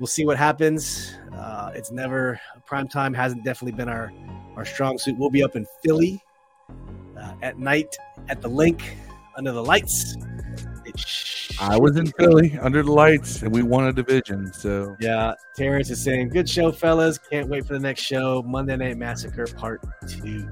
We'll 0.00 0.08
see 0.08 0.24
what 0.24 0.36
happens. 0.36 1.14
Uh, 1.32 1.70
it's 1.74 1.92
never 1.92 2.40
prime 2.66 2.88
time 2.88 3.14
hasn't 3.14 3.44
definitely 3.44 3.76
been 3.76 3.88
our 3.88 4.12
our 4.56 4.64
strong 4.64 4.98
suit. 4.98 5.16
We'll 5.18 5.30
be 5.30 5.42
up 5.42 5.54
in 5.54 5.66
Philly 5.84 6.20
uh, 7.16 7.34
at 7.42 7.58
night 7.58 7.96
at 8.28 8.40
the 8.40 8.48
link 8.48 8.96
under 9.36 9.52
the 9.52 9.62
lights. 9.62 10.16
I 11.60 11.78
was 11.78 11.96
in 11.96 12.06
Philly 12.06 12.58
under 12.60 12.82
the 12.82 12.92
lights, 12.92 13.42
and 13.42 13.52
we 13.52 13.62
won 13.62 13.86
a 13.86 13.92
division. 13.92 14.52
So 14.52 14.96
Yeah, 15.00 15.34
Terrence 15.56 15.90
is 15.90 16.02
saying, 16.02 16.30
"Good 16.30 16.48
show, 16.48 16.72
fellas. 16.72 17.18
Can't 17.18 17.48
wait 17.48 17.66
for 17.66 17.74
the 17.74 17.80
next 17.80 18.02
show, 18.02 18.42
Monday 18.42 18.76
Night 18.76 18.96
Massacre 18.96 19.46
Part 19.46 19.82
2. 20.06 20.48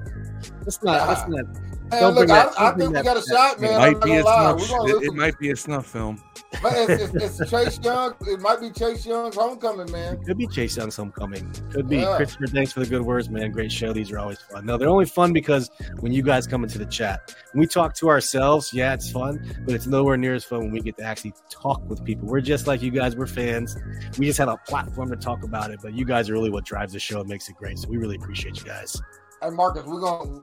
Let's 0.61 0.81
not. 0.83 1.07
Let's 1.07 1.21
ah. 1.21 1.27
not. 1.27 1.45
Man, 1.93 2.01
Don't 2.01 2.15
look, 2.15 2.27
bring 2.27 2.31
I, 2.31 2.43
that- 2.45 2.59
I 2.59 2.69
don't 2.71 2.79
think 2.79 2.95
we 2.95 3.03
got 3.03 3.17
a 3.17 3.21
shot, 3.21 3.61
man. 3.61 3.73
I'm 3.81 3.93
might 3.93 4.01
be 4.03 4.17
a 4.17 4.23
lie. 4.23 4.57
snuff. 4.57 4.89
It, 4.89 5.03
it 5.03 5.13
might 5.13 5.37
be 5.39 5.51
a 5.51 5.55
snuff 5.55 5.85
film. 5.85 6.21
Man, 6.63 6.89
it's, 6.89 7.13
it's, 7.13 7.39
it's 7.39 7.51
Chase 7.51 7.79
Young. 7.83 8.13
It 8.21 8.39
might 8.39 8.59
be 8.61 8.69
Chase 8.71 9.05
Young's 9.05 9.35
homecoming, 9.35 9.91
man. 9.91 10.15
It 10.15 10.25
Could 10.25 10.37
be 10.37 10.47
Chase 10.47 10.77
Young's 10.77 10.95
homecoming. 10.95 11.51
Could 11.71 11.87
be 11.89 11.97
Yeah. 11.97 12.15
Christopher. 12.15 12.47
Thanks 12.47 12.71
for 12.73 12.79
the 12.79 12.85
good 12.85 13.01
words, 13.01 13.29
man. 13.29 13.51
Great 13.51 13.71
show. 13.71 13.91
These 13.93 14.11
are 14.11 14.19
always 14.19 14.39
fun. 14.39 14.65
No, 14.65 14.77
they're 14.77 14.87
only 14.89 15.05
fun 15.05 15.33
because 15.33 15.69
when 15.99 16.11
you 16.13 16.21
guys 16.23 16.47
come 16.47 16.63
into 16.63 16.77
the 16.77 16.85
chat, 16.85 17.35
when 17.51 17.59
we 17.61 17.67
talk 17.67 17.93
to 17.95 18.09
ourselves, 18.09 18.73
yeah, 18.73 18.93
it's 18.93 19.11
fun, 19.11 19.55
but 19.65 19.75
it's 19.75 19.87
nowhere 19.87 20.17
near 20.17 20.33
as 20.35 20.43
fun 20.43 20.59
when 20.59 20.71
we 20.71 20.79
get 20.79 20.97
to 20.97 21.03
actually 21.03 21.33
talk 21.49 21.81
with 21.89 22.03
people. 22.03 22.27
We're 22.27 22.41
just 22.41 22.65
like 22.67 22.81
you 22.81 22.91
guys. 22.91 23.15
We're 23.15 23.27
fans. 23.27 23.75
We 24.17 24.25
just 24.25 24.37
have 24.39 24.49
a 24.49 24.57
platform 24.67 25.09
to 25.09 25.15
talk 25.15 25.43
about 25.43 25.71
it, 25.71 25.79
but 25.83 25.93
you 25.93 26.05
guys 26.05 26.29
are 26.29 26.33
really 26.33 26.49
what 26.49 26.65
drives 26.65 26.93
the 26.93 26.99
show 26.99 27.19
and 27.21 27.29
makes 27.29 27.49
it 27.49 27.55
great. 27.55 27.77
So 27.77 27.89
we 27.89 27.97
really 27.97 28.15
appreciate 28.15 28.57
you 28.57 28.63
guys. 28.65 28.99
Hey, 29.41 29.49
Marcus, 29.49 29.85
we're 29.85 29.99
gonna. 29.99 30.39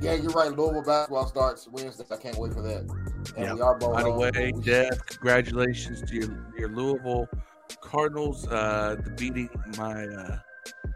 Yeah, 0.00 0.14
you're 0.14 0.30
right. 0.32 0.52
Louisville 0.56 0.82
basketball 0.82 1.26
starts 1.26 1.68
Wednesday. 1.70 2.04
I 2.10 2.16
can't 2.16 2.36
wait 2.38 2.52
for 2.52 2.62
that. 2.62 2.82
And 3.36 3.46
Yeah. 3.46 3.54
we 3.54 3.60
are 3.60 3.76
both. 3.78 3.94
By 3.94 4.02
the 4.04 4.12
way, 4.12 4.30
We- 4.54 4.62
Deb, 4.62 5.06
congratulations 5.06 6.02
to 6.02 6.14
your, 6.14 6.28
your 6.56 6.68
Louisville 6.68 7.28
Cardinals 7.80 8.46
uh, 8.48 8.96
beating 9.16 9.50
my 9.76 10.04
uh, 10.06 10.38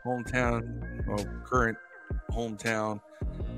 hometown 0.07 1.07
or 1.09 1.19
current 1.45 1.77
hometown 2.31 3.01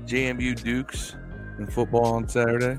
JMU 0.05 0.61
Dukes 0.61 1.15
in 1.59 1.67
football 1.67 2.05
on 2.07 2.27
Saturday. 2.27 2.77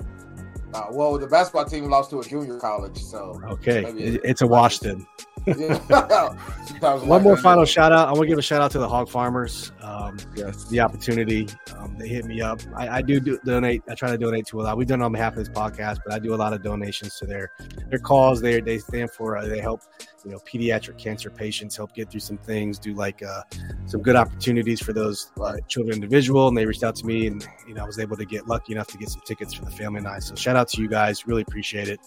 Uh, 0.75 0.87
well, 0.91 1.17
the 1.19 1.27
basketball 1.27 1.65
team 1.65 1.85
lost 1.89 2.11
to 2.11 2.19
a 2.21 2.25
junior 2.25 2.59
college, 2.59 2.99
so 3.03 3.41
Okay, 3.49 3.83
Maybe 3.83 4.03
it- 4.03 4.15
it- 4.17 4.21
it's 4.25 4.43
a 4.43 4.47
wash 4.47 4.81
then. 4.81 5.07
One 5.47 7.09
like 7.09 7.23
more 7.23 7.37
final 7.37 7.65
shout 7.65 7.93
out. 7.93 8.09
I 8.09 8.13
want 8.13 8.23
to 8.23 8.27
give 8.27 8.39
a 8.39 8.43
shout 8.43 8.61
out 8.63 8.73
to 8.73 8.79
the 8.81 8.89
hog 8.89 9.09
farmers. 9.09 9.71
Um, 9.81 10.17
Yes. 10.35 10.65
the 10.65 10.81
opportunity. 10.81 11.49
Um, 11.79 11.86
they 11.99 12.09
hit 12.09 12.25
me 12.25 12.41
up. 12.41 12.61
I, 12.77 12.89
I 12.99 13.03
do, 13.03 13.21
do 13.21 13.39
donate. 13.45 13.83
I 13.89 13.95
try 13.95 14.11
to 14.11 14.19
donate 14.19 14.47
to 14.47 14.61
a 14.61 14.63
lot. 14.63 14.77
We've 14.77 14.87
done 14.87 15.01
it 15.01 15.05
on 15.05 15.13
behalf 15.13 15.33
of 15.33 15.39
this 15.39 15.49
podcast, 15.49 16.01
but 16.05 16.13
I 16.13 16.19
do 16.19 16.35
a 16.35 16.37
lot 16.37 16.53
of 16.53 16.63
donations 16.63 17.19
to 17.19 17.27
their 17.27 17.53
their 17.89 17.99
cause. 17.99 18.41
They 18.41 18.61
they 18.61 18.79
stand 18.79 19.11
for. 19.11 19.37
Uh, 19.37 19.47
they 19.47 19.61
help 19.61 19.83
you 20.25 20.31
know 20.31 20.39
pediatric 20.39 20.99
cancer 20.99 21.31
patients 21.31 21.77
help 21.77 21.95
get 21.95 22.11
through 22.11 22.21
some 22.21 22.39
things. 22.39 22.79
Do 22.79 22.95
like 22.95 23.23
uh, 23.23 23.43
some 23.87 24.03
good 24.03 24.17
opportunities 24.17 24.81
for 24.81 24.93
those 24.93 25.31
uh, 25.41 25.57
children 25.69 25.95
individual. 25.95 26.49
And 26.49 26.57
they 26.57 26.67
reached 26.67 26.85
out 26.85 26.97
to 26.97 27.07
me, 27.07 27.27
and 27.27 27.47
you 27.67 27.75
know 27.75 27.83
I 27.83 27.87
was 27.87 27.99
able 27.99 28.17
to 28.17 28.25
get 28.25 28.47
lucky 28.47 28.73
enough 28.73 28.89
to 28.89 28.99
get 28.99 29.09
some 29.09 29.23
tickets 29.27 29.55
for 29.55 29.65
the 29.65 29.71
family 29.71 29.99
and 29.99 30.09
I. 30.09 30.19
So 30.19 30.35
shout 30.35 30.57
out 30.57 30.69
to 30.71 30.83
you 30.83 30.89
guys. 30.89 31.27
Really 31.27 31.43
appreciate 31.43 31.89
it. 31.89 32.01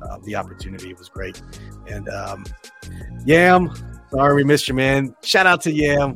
Uh, 0.00 0.18
the 0.24 0.34
opportunity 0.34 0.94
was 0.94 1.08
great. 1.08 1.40
And 1.88 2.08
um, 2.08 2.44
Yam, 3.24 3.72
sorry 4.10 4.34
we 4.34 4.44
missed 4.44 4.68
you, 4.68 4.74
man. 4.74 5.14
Shout 5.22 5.46
out 5.46 5.60
to 5.62 5.72
Yam. 5.72 6.14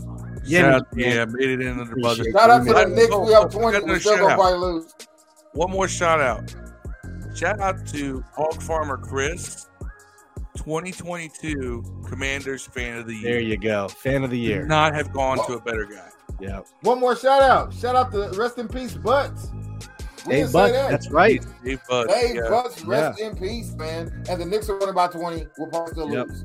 Shout 0.50 0.72
out, 0.74 0.86
yeah, 0.94 1.24
made 1.26 1.50
it 1.50 1.60
in 1.60 1.78
under 1.80 1.94
the 1.94 2.00
buzzer. 2.00 2.24
Shout 2.30 2.50
out 2.50 2.66
to 2.66 2.72
the 2.72 2.84
Knicks. 2.86 3.08
oh, 3.12 3.26
We 3.26 3.32
have 3.32 3.44
oh, 3.44 3.48
20. 3.48 3.80
got 3.80 3.88
We 3.88 3.98
still 4.00 4.12
shout 4.16 4.20
gonna 4.22 4.34
probably 4.34 4.58
lose. 4.58 4.94
One 5.52 5.70
more 5.70 5.88
shout 5.88 6.20
out. 6.20 6.54
Shout 7.34 7.60
out 7.60 7.86
to 7.88 8.24
Hog 8.34 8.62
Farmer 8.62 8.96
Chris, 8.96 9.66
2022 10.56 12.02
Commanders 12.06 12.66
Fan 12.66 12.98
of 12.98 13.06
the 13.06 13.14
Year. 13.14 13.32
There 13.32 13.40
you 13.40 13.56
go. 13.56 13.88
Fan 13.88 14.24
of 14.24 14.30
the 14.30 14.36
Could 14.40 14.48
year. 14.48 14.66
Not 14.66 14.94
have 14.94 15.12
gone 15.12 15.44
to 15.46 15.54
a 15.54 15.60
better 15.60 15.84
guy. 15.84 16.08
Yeah. 16.40 16.60
One 16.82 17.00
more 17.00 17.16
shout 17.16 17.42
out. 17.42 17.72
Shout 17.74 17.96
out 17.96 18.12
to 18.12 18.30
Rest 18.38 18.58
in 18.58 18.68
Peace 18.68 18.94
Butts. 18.94 19.48
We 20.26 20.32
Hey, 20.34 20.40
didn't 20.40 20.52
but 20.52 20.72
that. 20.72 20.90
that's 20.90 21.10
right. 21.10 21.44
Dave 21.64 21.80
Budd, 21.88 22.10
Hey, 22.10 22.32
yeah. 22.34 22.48
Butts, 22.48 22.84
rest 22.84 23.20
in 23.20 23.36
peace, 23.36 23.72
man. 23.74 24.24
And 24.28 24.40
the 24.40 24.44
Knicks 24.44 24.68
are 24.68 24.76
winning 24.76 24.94
by 24.94 25.06
20. 25.06 25.46
We'll 25.56 25.68
probably 25.68 25.92
still 25.92 26.12
Yep. 26.12 26.26
lose. 26.28 26.44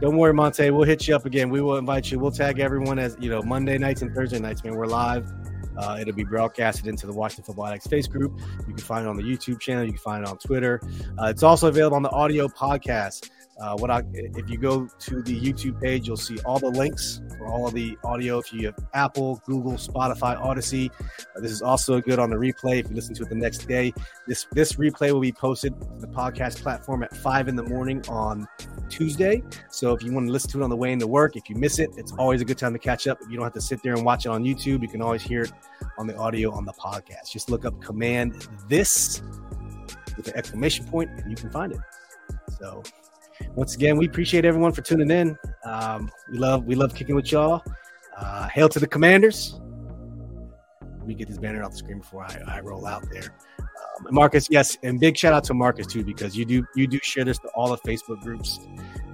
Don't 0.00 0.16
worry, 0.16 0.34
Monte. 0.34 0.70
We'll 0.70 0.84
hit 0.84 1.06
you 1.06 1.14
up 1.14 1.24
again. 1.24 1.50
We 1.50 1.60
will 1.60 1.76
invite 1.76 2.10
you. 2.10 2.18
We'll 2.18 2.32
tag 2.32 2.58
everyone 2.58 2.98
as 2.98 3.16
you 3.20 3.30
know 3.30 3.42
Monday 3.42 3.78
nights 3.78 4.02
and 4.02 4.14
Thursday 4.14 4.38
nights, 4.38 4.64
man. 4.64 4.74
We're 4.74 4.86
live. 4.86 5.32
Uh, 5.76 5.98
it'll 6.00 6.14
be 6.14 6.24
broadcasted 6.24 6.86
into 6.86 7.06
the 7.06 7.12
Washington 7.12 7.44
Football 7.44 7.66
Addicts 7.66 7.86
face 7.86 8.06
group. 8.06 8.38
You 8.66 8.74
can 8.74 8.78
find 8.78 9.06
it 9.06 9.08
on 9.08 9.16
the 9.16 9.22
YouTube 9.22 9.60
channel. 9.60 9.84
You 9.84 9.90
can 9.90 9.98
find 9.98 10.24
it 10.24 10.28
on 10.28 10.38
Twitter. 10.38 10.80
Uh, 11.18 11.26
it's 11.26 11.42
also 11.42 11.68
available 11.68 11.96
on 11.96 12.02
the 12.02 12.10
audio 12.10 12.48
podcast. 12.48 13.30
Uh, 13.58 13.76
what 13.76 13.90
I, 13.90 14.02
if 14.12 14.50
you 14.50 14.58
go 14.58 14.88
to 14.98 15.22
the 15.22 15.40
YouTube 15.40 15.80
page, 15.80 16.08
you'll 16.08 16.16
see 16.16 16.38
all 16.44 16.58
the 16.58 16.70
links 16.70 17.20
for 17.38 17.46
all 17.46 17.68
of 17.68 17.74
the 17.74 17.96
audio. 18.02 18.38
If 18.38 18.52
you 18.52 18.66
have 18.66 18.78
Apple, 18.94 19.40
Google, 19.46 19.72
Spotify, 19.72 20.36
Odyssey, 20.36 20.90
uh, 21.36 21.40
this 21.40 21.52
is 21.52 21.62
also 21.62 22.00
good 22.00 22.18
on 22.18 22.30
the 22.30 22.36
replay. 22.36 22.80
If 22.80 22.90
you 22.90 22.96
listen 22.96 23.14
to 23.14 23.22
it 23.22 23.28
the 23.28 23.36
next 23.36 23.68
day, 23.68 23.92
this 24.26 24.46
this 24.52 24.72
replay 24.72 25.12
will 25.12 25.20
be 25.20 25.32
posted 25.32 25.78
to 25.80 25.86
the 26.00 26.08
podcast 26.08 26.62
platform 26.62 27.04
at 27.04 27.16
five 27.16 27.46
in 27.46 27.54
the 27.54 27.62
morning 27.62 28.02
on 28.08 28.48
Tuesday. 28.88 29.42
So 29.70 29.92
if 29.94 30.02
you 30.02 30.12
want 30.12 30.26
to 30.26 30.32
listen 30.32 30.50
to 30.50 30.60
it 30.60 30.64
on 30.64 30.70
the 30.70 30.76
way 30.76 30.92
into 30.92 31.06
work, 31.06 31.36
if 31.36 31.48
you 31.48 31.56
miss 31.56 31.78
it, 31.78 31.90
it's 31.96 32.12
always 32.12 32.40
a 32.40 32.44
good 32.44 32.58
time 32.58 32.72
to 32.72 32.78
catch 32.78 33.06
up. 33.06 33.18
If 33.22 33.30
you 33.30 33.36
don't 33.36 33.44
have 33.44 33.54
to 33.54 33.60
sit 33.60 33.82
there 33.82 33.94
and 33.94 34.04
watch 34.04 34.26
it 34.26 34.30
on 34.30 34.44
YouTube, 34.44 34.82
you 34.82 34.88
can 34.88 35.00
always 35.00 35.22
hear 35.22 35.42
it 35.42 35.52
on 35.96 36.06
the 36.06 36.16
audio 36.16 36.52
on 36.52 36.64
the 36.64 36.72
podcast. 36.72 37.30
Just 37.32 37.50
look 37.50 37.64
up 37.64 37.80
command 37.80 38.48
this 38.68 39.22
with 40.16 40.28
an 40.28 40.36
exclamation 40.36 40.86
point 40.86 41.10
and 41.10 41.30
you 41.30 41.36
can 41.36 41.50
find 41.50 41.72
it. 41.72 41.78
So 42.58 42.82
once 43.54 43.74
again, 43.74 43.96
we 43.96 44.06
appreciate 44.06 44.44
everyone 44.44 44.72
for 44.72 44.82
tuning 44.82 45.10
in. 45.10 45.36
Um, 45.64 46.10
we 46.30 46.38
love 46.38 46.64
we 46.64 46.74
love 46.74 46.94
kicking 46.94 47.14
with 47.14 47.30
y'all. 47.32 47.62
Uh, 48.16 48.48
hail 48.48 48.68
to 48.68 48.78
the 48.78 48.86
commanders. 48.86 49.60
Let 50.80 51.06
me 51.06 51.14
get 51.14 51.28
this 51.28 51.38
banner 51.38 51.62
off 51.62 51.72
the 51.72 51.78
screen 51.78 51.98
before 51.98 52.24
I, 52.24 52.40
I 52.46 52.60
roll 52.60 52.86
out 52.86 53.04
there. 53.12 53.36
Um, 53.58 54.14
Marcus, 54.14 54.48
yes, 54.50 54.78
and 54.82 54.98
big 54.98 55.16
shout 55.16 55.34
out 55.34 55.44
to 55.44 55.54
Marcus 55.54 55.86
too 55.86 56.04
because 56.04 56.36
you 56.36 56.44
do 56.44 56.64
you 56.74 56.86
do 56.86 56.98
share 57.02 57.24
this 57.24 57.38
to 57.40 57.48
all 57.48 57.68
the 57.68 57.78
Facebook 57.78 58.20
groups. 58.22 58.60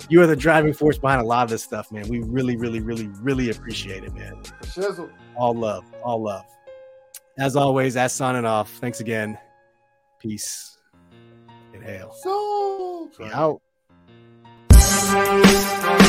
You 0.08 0.22
are 0.22 0.26
the 0.26 0.36
driving 0.36 0.72
force 0.72 0.98
behind 0.98 1.20
a 1.20 1.24
lot 1.24 1.44
of 1.44 1.50
this 1.50 1.62
stuff, 1.62 1.90
man. 1.92 2.08
We 2.08 2.20
really, 2.20 2.56
really, 2.56 2.80
really, 2.80 3.08
really 3.20 3.50
appreciate 3.50 4.04
it, 4.04 4.14
man. 4.14 4.36
Shizzle. 4.62 5.10
All 5.36 5.54
love, 5.54 5.84
all 6.02 6.22
love. 6.22 6.44
As 7.38 7.56
always, 7.56 7.96
as 7.96 8.12
signing 8.12 8.44
off. 8.44 8.70
Thanks 8.80 9.00
again. 9.00 9.38
Peace 10.20 10.78
and 11.72 11.82
hail. 11.82 12.12
So. 12.22 13.10
Out. 13.32 13.60
Música 15.10 15.99